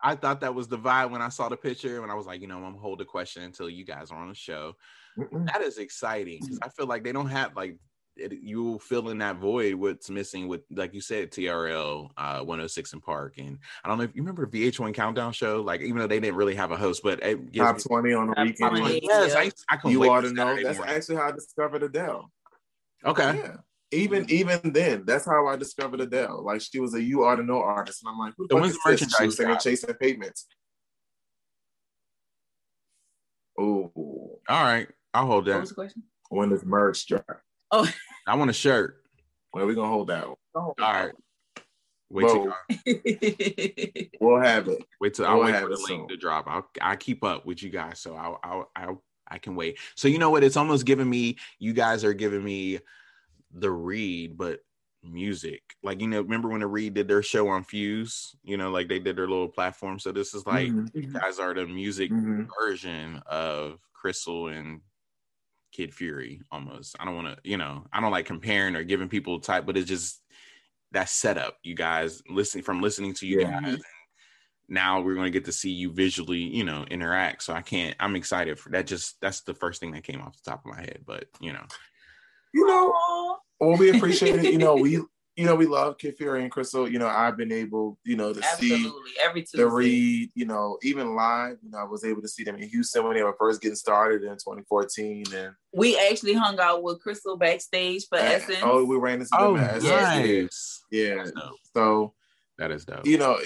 I 0.00 0.14
thought 0.14 0.40
that 0.42 0.54
was 0.54 0.68
the 0.68 0.78
vibe 0.78 1.10
when 1.10 1.22
I 1.22 1.28
saw 1.28 1.48
the 1.48 1.56
picture 1.56 2.02
and 2.02 2.12
I 2.12 2.14
was 2.14 2.26
like, 2.26 2.40
you 2.40 2.46
know, 2.46 2.56
I'm 2.56 2.62
gonna 2.62 2.78
hold 2.78 3.00
the 3.00 3.04
question 3.04 3.42
until 3.42 3.68
you 3.68 3.84
guys 3.84 4.10
are 4.12 4.18
on 4.18 4.28
the 4.28 4.34
show. 4.34 4.74
That 5.32 5.62
is 5.62 5.78
exciting 5.78 6.38
because 6.40 6.60
I 6.62 6.68
feel 6.68 6.86
like 6.86 7.02
they 7.02 7.10
don't 7.10 7.28
have 7.28 7.56
like 7.56 7.76
it, 8.18 8.32
you 8.42 8.62
will 8.62 8.78
fill 8.78 9.08
in 9.10 9.18
that 9.18 9.36
void 9.36 9.74
what's 9.74 10.10
missing 10.10 10.48
with 10.48 10.62
like 10.70 10.92
you 10.94 11.00
said 11.00 11.30
TRL 11.30 12.10
uh 12.16 12.38
106 12.40 12.92
in 12.92 13.00
Park 13.00 13.34
and 13.38 13.58
I 13.84 13.88
don't 13.88 13.98
know 13.98 14.04
if 14.04 14.14
you 14.14 14.22
remember 14.22 14.46
VH1 14.46 14.94
Countdown 14.94 15.32
show 15.32 15.60
like 15.62 15.80
even 15.80 15.98
though 15.98 16.06
they 16.06 16.20
didn't 16.20 16.36
really 16.36 16.54
have 16.54 16.70
a 16.70 16.76
host 16.76 17.02
but 17.02 17.22
it 17.22 17.52
gives 17.52 17.66
top 17.66 17.76
me- 17.76 17.82
20 17.82 18.12
on 18.14 18.26
the 18.28 18.34
Top 18.34 18.44
weekend. 18.46 18.76
20. 18.78 19.00
yes 19.02 19.32
Yeah. 19.34 19.40
I, 19.40 19.50
I 19.84 19.90
You 19.90 20.00
wait 20.00 20.08
ought 20.08 20.20
to 20.22 20.32
know. 20.32 20.56
That's 20.62 20.78
morning. 20.78 20.96
actually 20.96 21.16
how 21.16 21.28
I 21.28 21.32
discovered 21.32 21.82
Adele. 21.82 22.30
okay 23.04 23.36
Yeah. 23.36 23.56
Even 23.90 24.26
even 24.28 24.60
then, 24.74 25.04
that's 25.06 25.24
how 25.24 25.46
I 25.46 25.56
discovered 25.56 26.02
Adele. 26.02 26.44
Like 26.44 26.60
she 26.60 26.78
was 26.78 26.92
a 26.92 27.02
you 27.02 27.24
ought 27.24 27.36
to 27.36 27.42
know 27.42 27.62
artist, 27.62 28.02
and 28.02 28.10
I'm 28.10 28.18
like, 28.18 28.34
who 28.36 28.46
the 28.46 28.54
So 28.54 28.58
fuck 28.60 28.66
is 28.66 28.72
the? 28.74 28.78
She 28.84 28.90
merchandise 28.90 29.26
was 29.28 29.36
singing? 29.38 29.56
Chasing 29.58 29.94
Pavements. 29.94 30.46
Oh, 33.58 33.90
all 33.96 34.62
right 34.62 34.88
I'll 35.14 35.26
hold 35.26 35.46
that. 35.46 35.52
What 35.52 35.60
was 35.60 35.68
the 35.70 35.74
question? 35.74 36.02
when 36.28 36.50
does 36.50 36.64
merch 36.66 37.06
drop? 37.06 37.24
I 38.28 38.34
want 38.36 38.50
a 38.50 38.54
shirt 38.54 39.02
Well, 39.52 39.66
we're 39.66 39.74
gonna 39.74 39.88
hold 39.88 40.08
that 40.08 40.26
one. 40.28 40.36
all 40.54 40.74
right 40.78 41.12
wait 42.10 42.28
till 42.28 42.52
We'll 44.20 44.40
have 44.40 44.68
it. 44.68 44.82
Wait 45.00 45.14
till 45.14 45.26
I'll 45.26 45.36
We'll 45.38 45.46
wait 45.46 45.54
have 45.54 45.62
for 45.64 45.68
the 45.68 45.74
it 45.74 45.80
link 45.80 46.00
soon. 46.02 46.08
to 46.08 46.16
drop. 46.16 46.46
I'll 46.48 46.68
I 46.80 46.96
keep 46.96 47.22
up 47.24 47.46
with 47.46 47.62
you 47.62 47.70
guys, 47.70 48.00
so 48.00 48.14
I'll 48.14 48.40
I'll, 48.42 48.70
I'll 48.74 49.04
I 49.28 49.38
can 49.38 49.54
wait. 49.54 49.78
So 49.94 50.08
you 50.08 50.18
know 50.18 50.30
what? 50.30 50.42
It's 50.42 50.56
almost 50.56 50.86
giving 50.86 51.08
me. 51.08 51.36
You 51.58 51.72
guys 51.72 52.02
are 52.04 52.14
giving 52.14 52.42
me 52.42 52.80
the 53.52 53.70
read, 53.70 54.36
but 54.36 54.60
music. 55.02 55.62
Like 55.82 56.00
you 56.00 56.08
know, 56.08 56.22
remember 56.22 56.48
when 56.48 56.60
the 56.60 56.66
read 56.66 56.94
did 56.94 57.08
their 57.08 57.22
show 57.22 57.48
on 57.48 57.62
Fuse? 57.62 58.34
You 58.42 58.56
know, 58.56 58.70
like 58.70 58.88
they 58.88 58.98
did 58.98 59.16
their 59.16 59.28
little 59.28 59.48
platform. 59.48 59.98
So 59.98 60.12
this 60.12 60.34
is 60.34 60.46
like 60.46 60.68
Mhm, 60.68 60.90
you 60.94 61.12
guys 61.12 61.38
are 61.38 61.54
the 61.54 61.66
music 61.66 62.10
mhm. 62.10 62.48
version 62.60 63.22
of 63.26 63.78
Crissle 64.02 64.56
and 64.58 64.80
Kid 65.72 65.94
Fury 65.94 66.40
almost. 66.50 66.96
I 66.98 67.04
don't 67.04 67.14
want 67.16 67.28
to, 67.28 67.36
you 67.48 67.56
know, 67.56 67.86
I 67.92 68.00
don't 68.00 68.10
like 68.10 68.26
comparing 68.26 68.76
or 68.76 68.84
giving 68.84 69.08
people 69.08 69.40
type, 69.40 69.66
but 69.66 69.76
it's 69.76 69.88
just 69.88 70.22
that 70.92 71.08
setup. 71.08 71.56
You 71.62 71.74
guys 71.74 72.22
listening 72.28 72.64
from 72.64 72.80
listening 72.80 73.14
to 73.14 73.26
you 73.26 73.40
Yeah. 73.40 73.60
guys. 73.60 73.78
Now 74.68 75.00
we're 75.00 75.14
going 75.14 75.26
to 75.26 75.38
get 75.38 75.46
to 75.46 75.52
see 75.52 75.70
you 75.70 75.92
visually, 75.92 76.40
you 76.40 76.64
know, 76.64 76.84
interact. 76.90 77.42
So 77.42 77.54
I 77.54 77.62
can't. 77.62 77.96
I'm 78.00 78.16
excited 78.16 78.58
for 78.58 78.70
that. 78.70 78.86
Just 78.86 79.18
that's 79.20 79.40
the 79.40 79.54
first 79.54 79.80
thing 79.80 79.92
that 79.92 80.04
came 80.04 80.20
off 80.20 80.36
the 80.36 80.50
top 80.50 80.64
of 80.64 80.72
my 80.72 80.80
head. 80.80 81.04
But 81.06 81.24
you 81.40 81.52
know, 81.52 81.64
You 82.52 82.66
know, 82.66 83.38
well, 83.60 83.78
we 83.78 83.90
appreciate 83.90 84.36
it. 84.36 84.52
You 84.52 84.58
know, 84.58 84.76
we 84.76 85.00
you 85.38 85.44
know 85.46 85.54
we 85.54 85.66
love 85.66 85.96
Kid 85.98 86.16
and 86.20 86.50
Crissle. 86.52 86.90
You 86.90 86.98
know, 86.98 87.06
I've 87.06 87.36
been 87.36 87.52
able, 87.52 87.96
you 88.04 88.16
know, 88.16 88.32
to 88.32 88.42
see 88.42 88.74
Absolutely. 88.74 89.12
Every 89.22 89.42
Tuesday. 89.42 89.58
the 89.58 89.68
read, 89.68 90.30
you 90.34 90.44
know, 90.46 90.76
even 90.82 91.14
live, 91.14 91.58
you 91.62 91.70
know, 91.70 91.78
I 91.78 91.84
was 91.84 92.04
able 92.04 92.22
to 92.22 92.28
see 92.28 92.42
them 92.42 92.56
in 92.56 92.68
Houston 92.68 93.04
when 93.04 93.14
they 93.16 93.22
were 93.22 93.36
first 93.38 93.60
getting 93.62 93.76
started 93.76 94.22
in 94.24 94.30
2014. 94.30 95.24
And 95.32 95.54
We 95.72 95.96
actually 96.10 96.32
hung 96.32 96.58
out 96.58 96.82
with 96.82 96.98
Crissle 97.04 97.38
backstage 97.38 98.06
for 98.08 98.18
and- 98.18 98.26
Essence. 98.42 98.58
oh, 98.64 98.84
we 98.84 98.96
ran 98.96 99.20
into 99.20 99.28
oh, 99.38 99.54
them 99.54 99.62
at 99.64 99.80
yes. 99.80 100.18
Essence. 100.18 100.84
Yeah. 100.90 101.24
So, 101.72 102.14
That 102.58 102.72
is 102.72 102.84
dope. 102.84 103.06
you 103.06 103.18
know, 103.18 103.38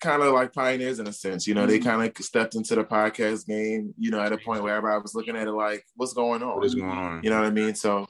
kind 0.00 0.20
of 0.22 0.32
like 0.32 0.52
pioneers 0.52 0.98
in 0.98 1.06
a 1.06 1.12
sense, 1.12 1.46
you 1.46 1.54
know, 1.54 1.66
they 1.66 1.78
Mhm. 1.78 1.84
kind 1.84 2.10
of 2.18 2.24
stepped 2.24 2.56
into 2.56 2.74
the 2.74 2.82
podcast 2.84 3.46
game, 3.46 3.94
you 3.98 4.10
know, 4.10 4.18
at 4.20 4.32
a 4.32 4.38
point 4.38 4.64
where 4.64 4.74
everybody 4.74 5.00
was 5.00 5.14
looking 5.14 5.36
at 5.36 5.46
it 5.46 5.52
like, 5.52 5.84
what's 5.94 6.12
going 6.14 6.42
on? 6.42 6.56
What 6.56 6.64
is 6.64 6.74
going 6.74 6.90
on? 6.90 7.20
You 7.22 7.30
know 7.30 7.38
what 7.38 7.46
I 7.46 7.50
mean? 7.50 7.74
So, 7.76 8.08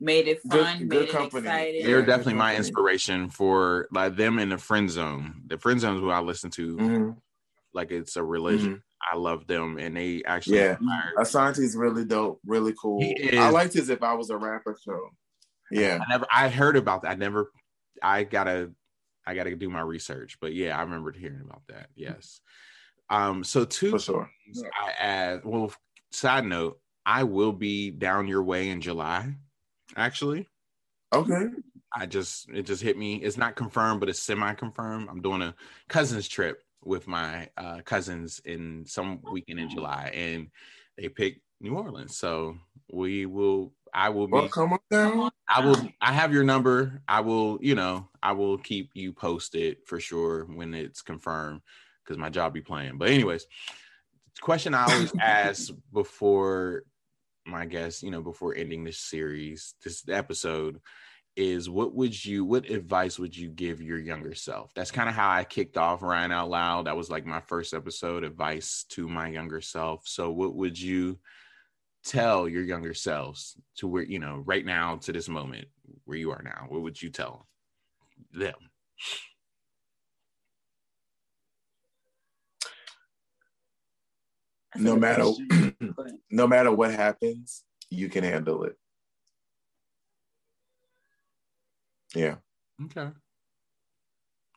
made 0.00 0.26
it 0.28 0.40
Good- 0.48 0.64
fun, 0.64 0.78
good 0.78 0.88
made 0.88 1.08
it 1.08 1.10
company. 1.10 1.46
exciting. 1.46 1.84
They're 1.86 2.02
definitely 2.04 2.34
my 2.34 2.56
inspiration 2.56 3.28
for 3.30 3.86
like 3.92 4.16
them 4.16 4.38
in 4.38 4.48
the 4.48 4.58
friend 4.58 4.90
zone. 4.90 5.42
The 5.46 5.58
friend 5.58 5.78
zone 5.80 5.96
is 5.96 6.00
who 6.00 6.10
I 6.10 6.20
listen 6.20 6.50
to. 6.52 6.76
mhm, 6.76 7.16
Like 7.74 7.90
it's 7.90 8.16
a 8.16 8.22
religion. 8.24 8.76
mhm. 8.76 8.82
I 9.12 9.16
love 9.16 9.46
them, 9.46 9.78
and 9.78 9.96
they 9.96 10.22
actually 10.24 10.58
Yeah. 10.58 10.76
inspired 10.78 11.14
Assante's 11.56 11.74
really 11.76 12.04
dope, 12.04 12.40
really 12.44 12.74
cool. 12.80 13.02
I 13.32 13.48
liked 13.50 13.72
his 13.74 13.88
if 13.88 14.02
I 14.02 14.12
was 14.14 14.28
a 14.30 14.36
rapper 14.36 14.76
show. 14.84 15.10
Yeah. 15.70 15.98
I 16.06 16.10
never 16.10 16.26
I 16.30 16.48
heard 16.48 16.76
about 16.76 17.02
that. 17.02 17.12
I 17.12 17.14
never 17.14 17.50
I 18.02 18.24
gotta 18.24 18.72
I 19.26 19.34
gotta 19.34 19.54
do 19.56 19.70
my 19.70 19.80
research. 19.82 20.38
But 20.40 20.52
yeah, 20.54 20.76
I 20.78 20.82
remembered 20.82 21.16
hearing 21.16 21.40
about 21.42 21.62
that. 21.68 21.88
Yes. 21.94 22.40
Um 23.08 23.42
so 23.44 23.64
two 23.64 23.90
For 23.92 23.98
sure. 23.98 24.30
things 24.44 24.62
I 24.82 24.90
add 24.98 25.44
well 25.44 25.72
side 26.10 26.44
note, 26.44 26.78
I 27.06 27.22
will 27.24 27.52
be 27.52 27.90
down 27.90 28.28
your 28.28 28.42
way 28.42 28.68
in 28.68 28.80
July, 28.80 29.34
actually. 29.96 30.48
Okay. 31.12 31.46
I 31.94 32.06
just 32.06 32.48
it 32.50 32.62
just 32.62 32.82
hit 32.82 32.96
me. 32.96 33.16
It's 33.16 33.36
not 33.36 33.56
confirmed, 33.56 34.00
but 34.00 34.08
it's 34.08 34.22
semi-confirmed. 34.22 35.08
I'm 35.10 35.22
doing 35.22 35.42
a 35.42 35.54
cousins 35.88 36.28
trip 36.28 36.62
with 36.82 37.06
my 37.06 37.48
uh 37.56 37.80
cousins 37.84 38.40
in 38.44 38.84
some 38.86 39.20
weekend 39.30 39.60
in 39.60 39.68
July 39.68 40.10
and 40.14 40.48
they 40.96 41.08
picked 41.08 41.40
New 41.60 41.74
Orleans. 41.74 42.16
So 42.16 42.56
we 42.92 43.26
will 43.26 43.72
I 43.92 44.08
will 44.08 44.26
be 44.26 44.32
Well, 44.32 44.48
come 44.48 44.72
on 44.72 44.78
down. 44.90 45.30
I 45.48 45.64
will. 45.64 45.88
I 46.00 46.12
have 46.12 46.32
your 46.32 46.44
number. 46.44 47.02
I 47.08 47.20
will. 47.20 47.58
You 47.60 47.74
know, 47.74 48.08
I 48.22 48.32
will 48.32 48.58
keep 48.58 48.90
you 48.94 49.12
posted 49.12 49.78
for 49.84 49.98
sure 49.98 50.44
when 50.44 50.74
it's 50.74 51.02
confirmed 51.02 51.60
because 52.04 52.18
my 52.18 52.30
job 52.30 52.52
be 52.52 52.60
playing. 52.60 52.98
But 52.98 53.08
anyways, 53.08 53.46
question 54.40 54.74
I 54.74 54.84
always 54.84 55.12
ask 55.20 55.70
before 55.92 56.84
my 57.46 57.66
guest, 57.66 58.02
you 58.02 58.10
know, 58.10 58.22
before 58.22 58.54
ending 58.54 58.84
this 58.84 58.98
series, 58.98 59.74
this 59.84 60.02
episode 60.08 60.80
is 61.36 61.70
what 61.70 61.94
would 61.94 62.24
you 62.24 62.44
what 62.44 62.68
advice 62.68 63.18
would 63.18 63.36
you 63.36 63.48
give 63.48 63.80
your 63.80 63.98
younger 63.98 64.34
self? 64.34 64.72
That's 64.74 64.90
kind 64.90 65.08
of 65.08 65.14
how 65.14 65.30
i 65.30 65.44
kicked 65.44 65.76
off 65.76 66.02
ryan 66.02 66.32
out 66.32 66.50
loud. 66.50 66.86
That 66.86 66.96
was 66.96 67.10
like 67.10 67.26
my 67.26 67.40
first 67.40 67.74
episode 67.74 68.24
advice 68.24 68.84
to 68.90 69.08
my 69.08 69.28
younger 69.28 69.60
self. 69.60 70.02
So 70.06 70.30
what 70.30 70.54
would 70.54 70.80
you 70.80 71.18
tell 72.04 72.48
your 72.48 72.62
younger 72.62 72.94
selves 72.94 73.56
to 73.76 73.86
where 73.86 74.02
you 74.02 74.18
know 74.18 74.42
right 74.46 74.64
now 74.64 74.96
to 74.96 75.12
this 75.12 75.28
moment 75.28 75.66
where 76.04 76.18
you 76.18 76.30
are 76.32 76.42
now? 76.42 76.66
What 76.68 76.82
would 76.82 77.00
you 77.00 77.10
tell 77.10 77.46
them 78.32 78.54
That's 78.54 78.64
a 84.56 84.59
No 84.76 84.96
matter 84.96 85.22
question. 85.24 85.74
Go 85.96 86.02
ahead. 86.02 86.18
no 86.30 86.46
matter 86.46 86.70
what 86.72 86.92
happens, 86.92 87.64
you 87.90 88.08
can 88.08 88.24
handle 88.24 88.64
it. 88.64 88.76
Yeah. 92.14 92.36
okay 92.86 93.08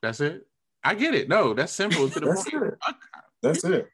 that's 0.01 0.19
it 0.21 0.47
i 0.83 0.95
get 0.95 1.13
it 1.13 1.29
no 1.29 1.53
that's 1.53 1.71
simple 1.71 2.09
to 2.09 2.19
the 2.19 2.25
That's 2.25 2.49
point 2.49 2.63
it. 2.63 2.73
That's 3.43 3.63
it. 3.63 3.89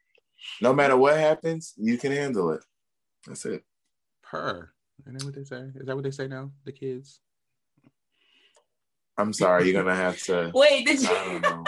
No 0.61 0.73
matter 0.73 0.95
what 0.95 1.17
happens, 1.17 1.73
you 1.75 1.97
can 1.97 2.11
handle 2.13 2.51
it. 2.51 2.63
That's 3.27 3.45
it. 3.45 3.63
per 4.23 4.71
Isn't 5.01 5.17
that 5.17 5.25
what 5.25 5.35
they 5.35 5.43
say 5.43 5.63
is 5.75 5.85
that 5.85 5.95
what 5.95 6.03
they 6.03 6.11
say 6.11 6.27
now 6.27 6.51
the 6.65 6.71
kids 6.71 7.19
I'm 9.17 9.33
sorry, 9.33 9.65
you're 9.69 9.83
gonna 9.83 9.95
have 9.95 10.17
to 10.23 10.51
Wait, 10.55 10.85
did 10.85 11.01
you? 11.01 11.09
I 11.09 11.25
don't 11.25 11.41
know. 11.41 11.63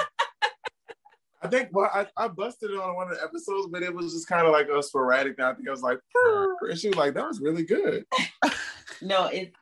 I 1.44 1.48
think 1.48 1.70
well, 1.72 1.90
I, 1.94 2.06
I 2.18 2.28
busted 2.28 2.72
it 2.72 2.78
on 2.78 2.96
one 2.96 3.10
of 3.10 3.18
the 3.18 3.24
episodes, 3.24 3.68
but 3.72 3.82
it 3.82 3.94
was 3.94 4.14
just 4.14 4.28
kind 4.28 4.46
of 4.46 4.52
like 4.52 4.68
a 4.68 4.82
sporadic. 4.84 5.40
I 5.40 5.54
think 5.54 5.68
I 5.68 5.72
was 5.72 5.82
like, 5.82 6.00
Purr, 6.14 6.70
and 6.70 6.78
she 6.78 6.90
was 6.90 6.98
like, 6.98 7.16
"That 7.16 7.28
was 7.28 7.40
really 7.40 7.64
good." 7.64 8.06
no, 9.02 9.26
it. 9.26 9.54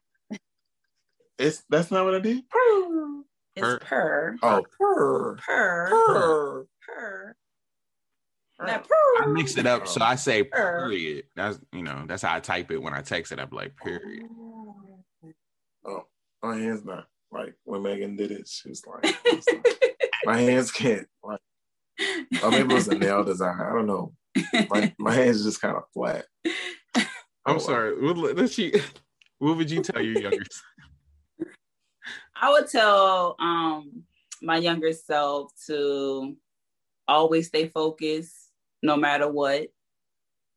It's 1.37 1.63
that's 1.69 1.89
not 1.89 2.03
what 2.03 2.15
I 2.15 2.19
did. 2.19 2.43
Purr. 2.49 3.21
It's 3.55 3.65
purr. 3.65 3.79
purr. 3.79 4.37
Oh, 4.43 4.65
purr. 4.77 5.35
Purr. 5.37 5.89
Purr. 5.89 6.67
Purr. 6.85 7.35
Not 8.61 8.85
I 9.21 9.27
mix 9.27 9.57
it 9.57 9.65
up, 9.65 9.87
so 9.87 10.01
I 10.01 10.15
say 10.15 10.43
period. 10.43 11.25
That's 11.35 11.59
you 11.71 11.81
know, 11.81 12.03
that's 12.07 12.23
how 12.23 12.35
I 12.35 12.41
type 12.41 12.71
it 12.71 12.81
when 12.81 12.93
I 12.93 13.01
text 13.01 13.31
it. 13.31 13.39
I'm 13.39 13.49
like 13.51 13.75
period. 13.77 14.25
Oh. 14.29 15.33
oh, 15.85 16.05
my 16.43 16.57
hands 16.57 16.83
not 16.83 17.05
like 17.31 17.55
when 17.63 17.83
Megan 17.83 18.17
did 18.17 18.31
it. 18.31 18.49
She 18.49 18.69
was 18.69 18.85
like, 18.85 19.17
was 19.23 19.45
like 19.47 19.67
my 20.25 20.37
hands 20.39 20.71
can't 20.71 21.07
like. 21.23 21.39
Or 22.43 22.51
maybe 22.51 22.71
it 22.71 22.75
was 22.75 22.87
a 22.87 22.95
nail 22.95 23.23
design. 23.23 23.59
I 23.59 23.73
don't 23.73 23.87
know. 23.87 24.13
My 24.69 24.93
my 24.99 25.13
hands 25.19 25.43
just 25.43 25.61
kind 25.61 25.75
of 25.75 25.83
flat. 25.93 26.25
I'm 27.45 27.55
oh, 27.55 27.59
sorry. 27.59 27.99
What, 27.99 28.37
let's 28.37 28.55
see. 28.55 28.73
What 29.39 29.57
would 29.57 29.71
you 29.71 29.81
tell 29.81 30.01
your 30.01 30.21
younger 30.21 30.45
self? 30.51 31.51
I 32.35 32.51
would 32.51 32.67
tell 32.67 33.35
um 33.39 34.03
my 34.41 34.57
younger 34.57 34.93
self 34.93 35.51
to 35.67 36.35
always 37.07 37.47
stay 37.47 37.67
focused 37.67 38.51
no 38.83 38.95
matter 38.95 39.29
what. 39.29 39.67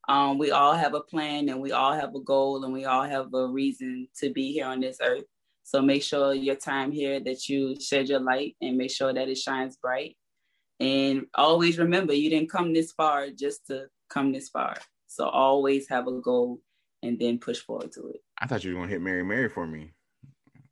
Um, 0.09 0.37
we 0.37 0.51
all 0.51 0.75
have 0.75 0.95
a 0.95 1.01
plan 1.01 1.49
and 1.49 1.61
we 1.61 1.73
all 1.73 1.93
have 1.93 2.15
a 2.15 2.21
goal 2.21 2.65
and 2.65 2.73
we 2.73 2.85
all 2.85 3.05
have 3.05 3.33
a 3.35 3.47
reason 3.47 4.09
to 4.19 4.31
be 4.31 4.53
here 4.53 4.67
on 4.67 4.81
this 4.81 4.99
earth. 5.01 5.25
So 5.63 5.81
make 5.81 6.03
sure 6.03 6.35
your 6.35 6.57
time 6.57 6.91
here 6.91 7.21
that 7.21 7.49
you 7.49 7.81
shed 7.81 8.09
your 8.09 8.21
light 8.21 8.57
and 8.61 8.77
make 8.77 8.91
sure 8.91 9.13
that 9.13 9.29
it 9.29 9.39
shines 9.39 9.77
bright. 9.77 10.17
And 10.83 11.27
always 11.37 11.79
remember, 11.79 12.13
you 12.13 12.29
didn't 12.29 12.51
come 12.51 12.73
this 12.73 12.91
far 12.91 13.31
just 13.31 13.69
to 13.69 13.87
come 14.11 14.33
this 14.33 14.49
far. 14.49 14.75
So 15.07 15.29
always 15.29 15.89
have 15.89 16.09
a 16.09 16.21
goal 16.21 16.59
and 17.05 17.17
then 17.21 17.39
push 17.39 17.61
forward 17.61 17.93
to 17.93 18.09
it. 18.09 18.21
I 18.41 18.47
thought 18.47 18.65
you 18.65 18.75
were 18.75 18.81
gonna 18.81 18.91
hit 18.91 19.01
Mary 19.01 19.23
Mary 19.23 19.49
for 19.49 19.65
me. 19.65 19.95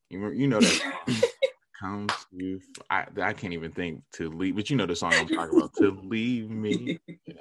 You, 0.08 0.30
you 0.30 0.48
know 0.48 0.58
that 0.58 1.32
comes 1.80 2.12
you. 2.32 2.60
I 2.90 3.06
I 3.22 3.32
can't 3.34 3.52
even 3.52 3.70
think 3.70 4.02
to 4.14 4.30
leave, 4.30 4.56
but 4.56 4.68
you 4.68 4.76
know 4.76 4.86
the 4.86 4.96
song 4.96 5.14
I'm 5.14 5.28
talking 5.28 5.56
about. 5.56 5.74
to 5.76 5.96
leave 6.02 6.50
me. 6.50 6.98
Yeah. 7.06 7.34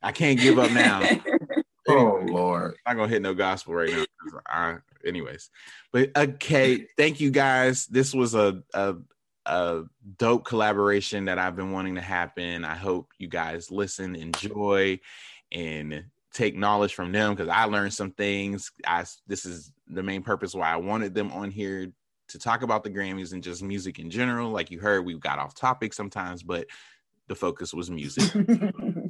I 0.00 0.12
can't 0.12 0.38
give 0.38 0.60
up 0.60 0.70
now. 0.70 1.02
oh 1.88 2.22
Lord, 2.24 2.76
I'm 2.86 2.96
not 2.96 3.02
gonna 3.02 3.12
hit 3.12 3.22
no 3.22 3.34
gospel 3.34 3.74
right 3.74 3.90
now. 3.90 4.04
I, 4.46 4.76
anyways, 5.04 5.50
but 5.92 6.10
uh, 6.14 6.26
okay, 6.34 6.86
thank 6.96 7.18
you 7.18 7.32
guys. 7.32 7.86
This 7.86 8.14
was 8.14 8.36
a, 8.36 8.62
a 8.74 8.94
a 9.46 9.84
dope 10.18 10.44
collaboration 10.44 11.26
that 11.26 11.38
I've 11.38 11.56
been 11.56 11.72
wanting 11.72 11.94
to 11.94 12.00
happen. 12.00 12.64
I 12.64 12.74
hope 12.74 13.12
you 13.18 13.28
guys 13.28 13.70
listen, 13.70 14.16
enjoy, 14.16 15.00
and 15.52 16.04
take 16.32 16.56
knowledge 16.56 16.94
from 16.94 17.12
them 17.12 17.34
because 17.34 17.48
I 17.48 17.64
learned 17.64 17.94
some 17.94 18.10
things. 18.10 18.70
I 18.86 19.04
this 19.26 19.46
is 19.46 19.72
the 19.88 20.02
main 20.02 20.22
purpose 20.22 20.54
why 20.54 20.72
I 20.72 20.76
wanted 20.76 21.14
them 21.14 21.32
on 21.32 21.50
here 21.50 21.92
to 22.28 22.38
talk 22.38 22.62
about 22.62 22.82
the 22.82 22.90
Grammys 22.90 23.32
and 23.32 23.42
just 23.42 23.62
music 23.62 23.98
in 23.98 24.10
general. 24.10 24.50
Like 24.50 24.70
you 24.70 24.80
heard, 24.80 25.04
we 25.04 25.14
got 25.14 25.38
off 25.38 25.54
topic 25.54 25.94
sometimes, 25.94 26.42
but 26.42 26.66
the 27.28 27.34
focus 27.34 27.72
was 27.72 27.90
music. 27.90 28.24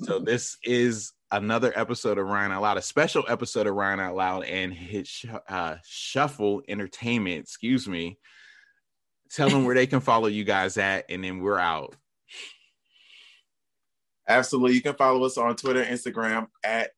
so 0.04 0.18
this 0.24 0.56
is 0.62 1.12
another 1.30 1.72
episode 1.74 2.18
of 2.18 2.26
Ryan 2.26 2.52
Out 2.52 2.62
Loud, 2.62 2.78
a 2.78 2.82
special 2.82 3.24
episode 3.28 3.66
of 3.66 3.74
Ryan 3.74 4.00
Out 4.00 4.16
Loud 4.16 4.44
and 4.44 4.72
hit 4.72 5.06
sh- 5.06 5.26
uh, 5.48 5.76
Shuffle 5.84 6.62
Entertainment. 6.68 7.40
Excuse 7.40 7.88
me. 7.88 8.18
Tell 9.30 9.48
them 9.48 9.64
where 9.64 9.74
they 9.74 9.86
can 9.86 10.00
follow 10.00 10.28
you 10.28 10.44
guys 10.44 10.78
at, 10.78 11.06
and 11.08 11.22
then 11.24 11.40
we're 11.40 11.58
out. 11.58 11.94
Absolutely. 14.28 14.74
You 14.74 14.82
can 14.82 14.94
follow 14.94 15.24
us 15.24 15.38
on 15.38 15.56
Twitter, 15.56 15.84
Instagram 15.84 16.48
at 16.64 16.90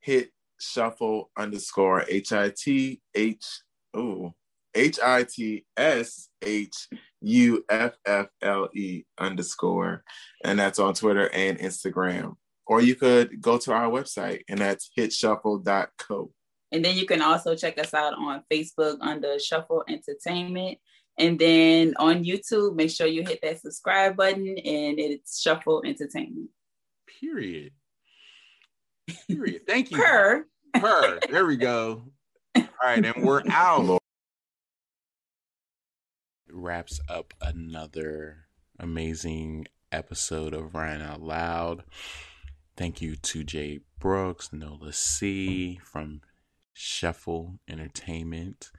hit 0.00 0.30
shuffle 0.60 1.30
underscore 1.36 2.04
H 2.08 2.32
I 2.32 2.50
T 2.56 3.00
H. 3.14 3.44
Ooh, 3.96 4.32
H 4.74 5.00
I 5.02 5.24
T 5.24 5.64
S 5.76 6.28
H 6.42 6.88
U 7.22 7.64
F 7.68 7.94
F 8.04 8.26
L 8.42 8.68
E 8.74 9.04
underscore. 9.18 10.04
And 10.44 10.58
that's 10.58 10.78
on 10.78 10.94
Twitter 10.94 11.28
and 11.32 11.58
Instagram. 11.58 12.36
Or 12.66 12.80
you 12.80 12.94
could 12.94 13.40
go 13.40 13.58
to 13.58 13.72
our 13.72 13.88
website, 13.88 14.42
and 14.48 14.58
that's 14.58 14.90
hitshuffle.co. 14.96 16.32
And 16.72 16.84
then 16.84 16.96
you 16.96 17.06
can 17.06 17.22
also 17.22 17.54
check 17.54 17.78
us 17.78 17.94
out 17.94 18.14
on 18.14 18.42
Facebook 18.52 18.98
under 19.00 19.38
Shuffle 19.38 19.84
Entertainment. 19.88 20.78
And 21.18 21.38
then 21.38 21.94
on 21.98 22.24
YouTube, 22.24 22.76
make 22.76 22.90
sure 22.90 23.06
you 23.06 23.22
hit 23.22 23.40
that 23.42 23.60
subscribe 23.60 24.16
button 24.16 24.46
and 24.46 24.98
it's 24.98 25.40
Shuffle 25.40 25.82
Entertainment. 25.84 26.50
Period. 27.20 27.72
Period. 29.28 29.62
Thank 29.66 29.90
you. 29.90 29.98
Her. 29.98 30.46
Her. 30.74 31.18
There 31.30 31.46
we 31.46 31.56
go. 31.56 32.04
All 32.56 32.64
right, 32.82 33.04
and 33.04 33.24
we're 33.24 33.42
out 33.50 34.00
wraps 36.56 37.00
up 37.08 37.34
another 37.40 38.46
amazing 38.78 39.66
episode 39.92 40.54
of 40.54 40.74
Ryan 40.74 41.02
Out 41.02 41.20
Loud. 41.20 41.84
Thank 42.76 43.00
you 43.00 43.16
to 43.16 43.44
Jay 43.44 43.80
Brooks, 43.98 44.52
Nola 44.52 44.92
C 44.92 45.78
from 45.84 46.22
Shuffle 46.72 47.60
Entertainment. 47.68 48.70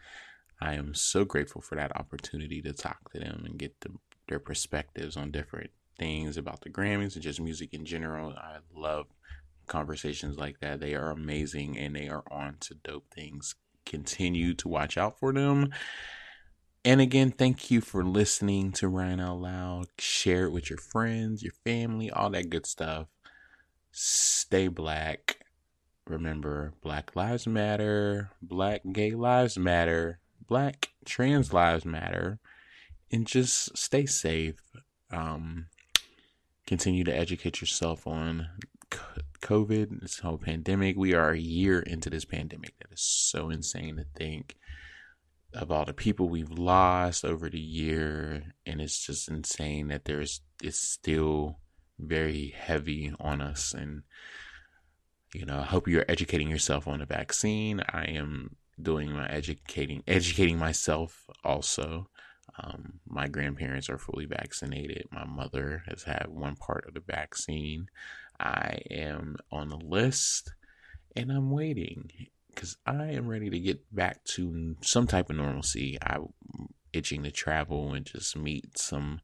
I 0.60 0.74
am 0.74 0.94
so 0.94 1.24
grateful 1.26 1.62
for 1.62 1.76
that 1.76 1.96
opportunity 1.96 2.62
to 2.64 2.74
talk 2.74 3.12
to 3.12 3.20
them 3.20 3.44
and 3.46 3.60
get 3.60 3.80
the, 3.82 3.92
their 4.28 4.40
perspectives 4.40 5.16
on 5.16 5.32
different 5.32 5.70
things 6.00 6.38
about 6.38 6.62
the 6.62 6.70
Grammys 6.70 7.16
and 7.16 7.24
just 7.24 7.40
music 7.40 7.74
in 7.74 7.86
general. 7.86 8.32
I 8.32 8.58
love 8.74 9.08
conversations 9.68 10.38
like 10.38 10.60
that. 10.62 10.80
They 10.80 10.96
are 10.96 11.12
amazing 11.12 11.78
and 11.78 11.96
they 11.96 12.08
are 12.08 12.24
on 12.32 12.58
to 12.62 12.76
dope 12.76 13.06
things. 13.14 13.56
Continue 13.86 14.54
to 14.56 14.68
watch 14.68 14.98
out 14.98 15.20
for 15.20 15.32
them. 15.32 15.70
And 16.84 17.02
again, 17.02 17.32
thank 17.32 17.70
you 17.70 17.82
for 17.82 18.04
listening 18.04 18.72
to 18.74 18.88
Ryan 18.88 19.20
Out 19.20 19.42
Loud. 19.42 19.88
Share 20.00 20.46
it 20.46 20.52
with 20.52 20.70
your 20.70 20.80
friends, 20.80 21.44
your 21.44 21.54
family, 21.66 22.10
all 22.10 22.30
that 22.30 22.50
good 22.50 22.66
stuff. 22.66 23.08
Stay 23.92 24.68
black. 24.68 25.46
Remember, 26.08 26.74
Black 26.82 27.16
Lives 27.16 27.46
Matter, 27.46 28.30
Black 28.42 28.82
Gay 28.94 29.12
Lives 29.12 29.58
Matter, 29.58 30.20
Black 30.48 30.90
Trans 31.06 31.54
Lives 31.54 31.86
Matter, 31.86 32.40
and 33.12 33.26
just 33.26 33.78
stay 33.78 34.06
safe. 34.06 34.62
Um, 35.12 35.68
continue 36.66 37.04
to 37.04 37.16
educate 37.16 37.62
yourself 37.62 38.06
on 38.08 38.48
COVID, 39.42 40.02
this 40.02 40.20
whole 40.20 40.38
pandemic. 40.38 40.98
We 40.98 41.14
are 41.14 41.32
a 41.32 41.40
year 41.40 41.80
into 41.80 42.10
this 42.10 42.26
pandemic. 42.26 42.74
That 42.80 42.92
is 42.92 43.02
so 43.02 43.50
insane 43.50 43.98
to 43.98 44.06
think 44.16 44.58
of 45.54 45.72
all 45.72 45.86
the 45.86 45.94
people 45.94 46.30
we've 46.30 46.52
lost 46.52 47.24
over 47.24 47.50
the 47.50 47.60
year 47.60 48.54
and 48.66 48.82
it's 48.82 49.06
just 49.06 49.30
insane 49.30 49.88
that 49.88 50.06
there's 50.06 50.42
it's 50.62 50.80
still 50.80 51.60
very 52.00 52.54
heavy 52.56 53.14
on 53.20 53.42
us 53.42 53.74
and 53.74 54.04
you 55.34 55.46
know 55.46 55.60
i 55.60 55.64
hope 55.64 55.88
you're 55.88 56.06
educating 56.08 56.50
yourself 56.50 56.88
on 56.88 57.00
the 57.00 57.06
vaccine 57.06 57.82
i 57.90 58.04
am 58.04 58.56
doing 58.82 59.12
my 59.12 59.28
educating 59.28 60.04
educating 60.08 60.58
myself 60.58 61.28
also 61.44 62.08
um, 62.64 63.00
my 63.08 63.28
grandparents 63.28 63.90
are 63.90 63.98
fully 63.98 64.26
vaccinated 64.26 65.08
my 65.12 65.26
mother 65.26 65.84
has 65.88 66.04
had 66.04 66.28
one 66.30 66.56
part 66.56 66.86
of 66.88 66.94
the 66.94 67.00
vaccine 67.00 67.88
i 68.40 68.80
am 68.92 69.36
on 69.52 69.70
the 69.70 69.78
list 69.78 70.54
and 71.16 71.32
i'm 71.32 71.50
waiting 71.50 72.10
because 72.58 72.76
I 72.88 73.12
am 73.12 73.28
ready 73.28 73.52
to 73.52 73.60
get 73.60 73.96
back 73.96 74.24
to 74.36 74.76
some 74.82 75.06
type 75.06 75.30
of 75.30 75.36
normalcy. 75.36 76.00
I'm 76.02 76.30
itching 76.92 77.22
to 77.22 77.30
travel 77.30 77.94
and 77.94 78.04
just 78.04 78.36
meet 78.36 78.80
some 78.80 79.22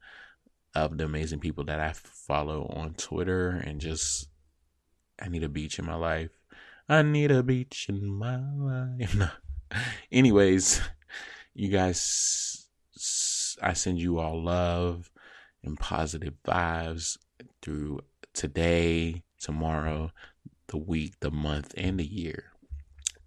of 0.75 0.99
the 0.99 1.05
amazing 1.05 1.39
people 1.39 1.63
that 1.63 1.79
I 1.79 1.93
follow 1.93 2.67
on 2.75 2.93
Twitter 2.93 3.49
and 3.49 3.81
just 3.81 4.29
I 5.19 5.29
need 5.29 5.43
a 5.43 5.49
beach 5.49 5.79
in 5.79 5.85
my 5.85 5.95
life. 5.95 6.29
I 6.87 7.01
need 7.01 7.31
a 7.31 7.41
beach 7.41 7.87
in 7.89 8.05
my 8.05 8.37
life. 8.37 9.17
Anyways, 10.11 10.81
you 11.53 11.69
guys 11.69 12.67
I 13.61 13.73
send 13.73 13.99
you 13.99 14.19
all 14.19 14.41
love 14.41 15.11
and 15.63 15.79
positive 15.79 16.33
vibes 16.45 17.17
through 17.61 18.01
today, 18.33 19.23
tomorrow, 19.39 20.11
the 20.67 20.77
week, 20.77 21.19
the 21.19 21.31
month, 21.31 21.73
and 21.77 21.99
the 21.99 22.05
year. 22.05 22.51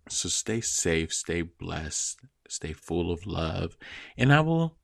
So 0.08 0.28
stay 0.28 0.60
safe, 0.60 1.12
stay 1.12 1.42
blessed, 1.42 2.20
stay 2.48 2.72
full 2.72 3.10
of 3.10 3.26
love, 3.26 3.76
and 4.16 4.32
I 4.32 4.40
will 4.40 4.76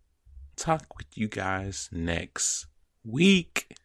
talk 0.56 0.96
with 0.96 1.06
you 1.16 1.28
guys 1.28 1.88
next 1.92 2.66
week. 3.04 3.76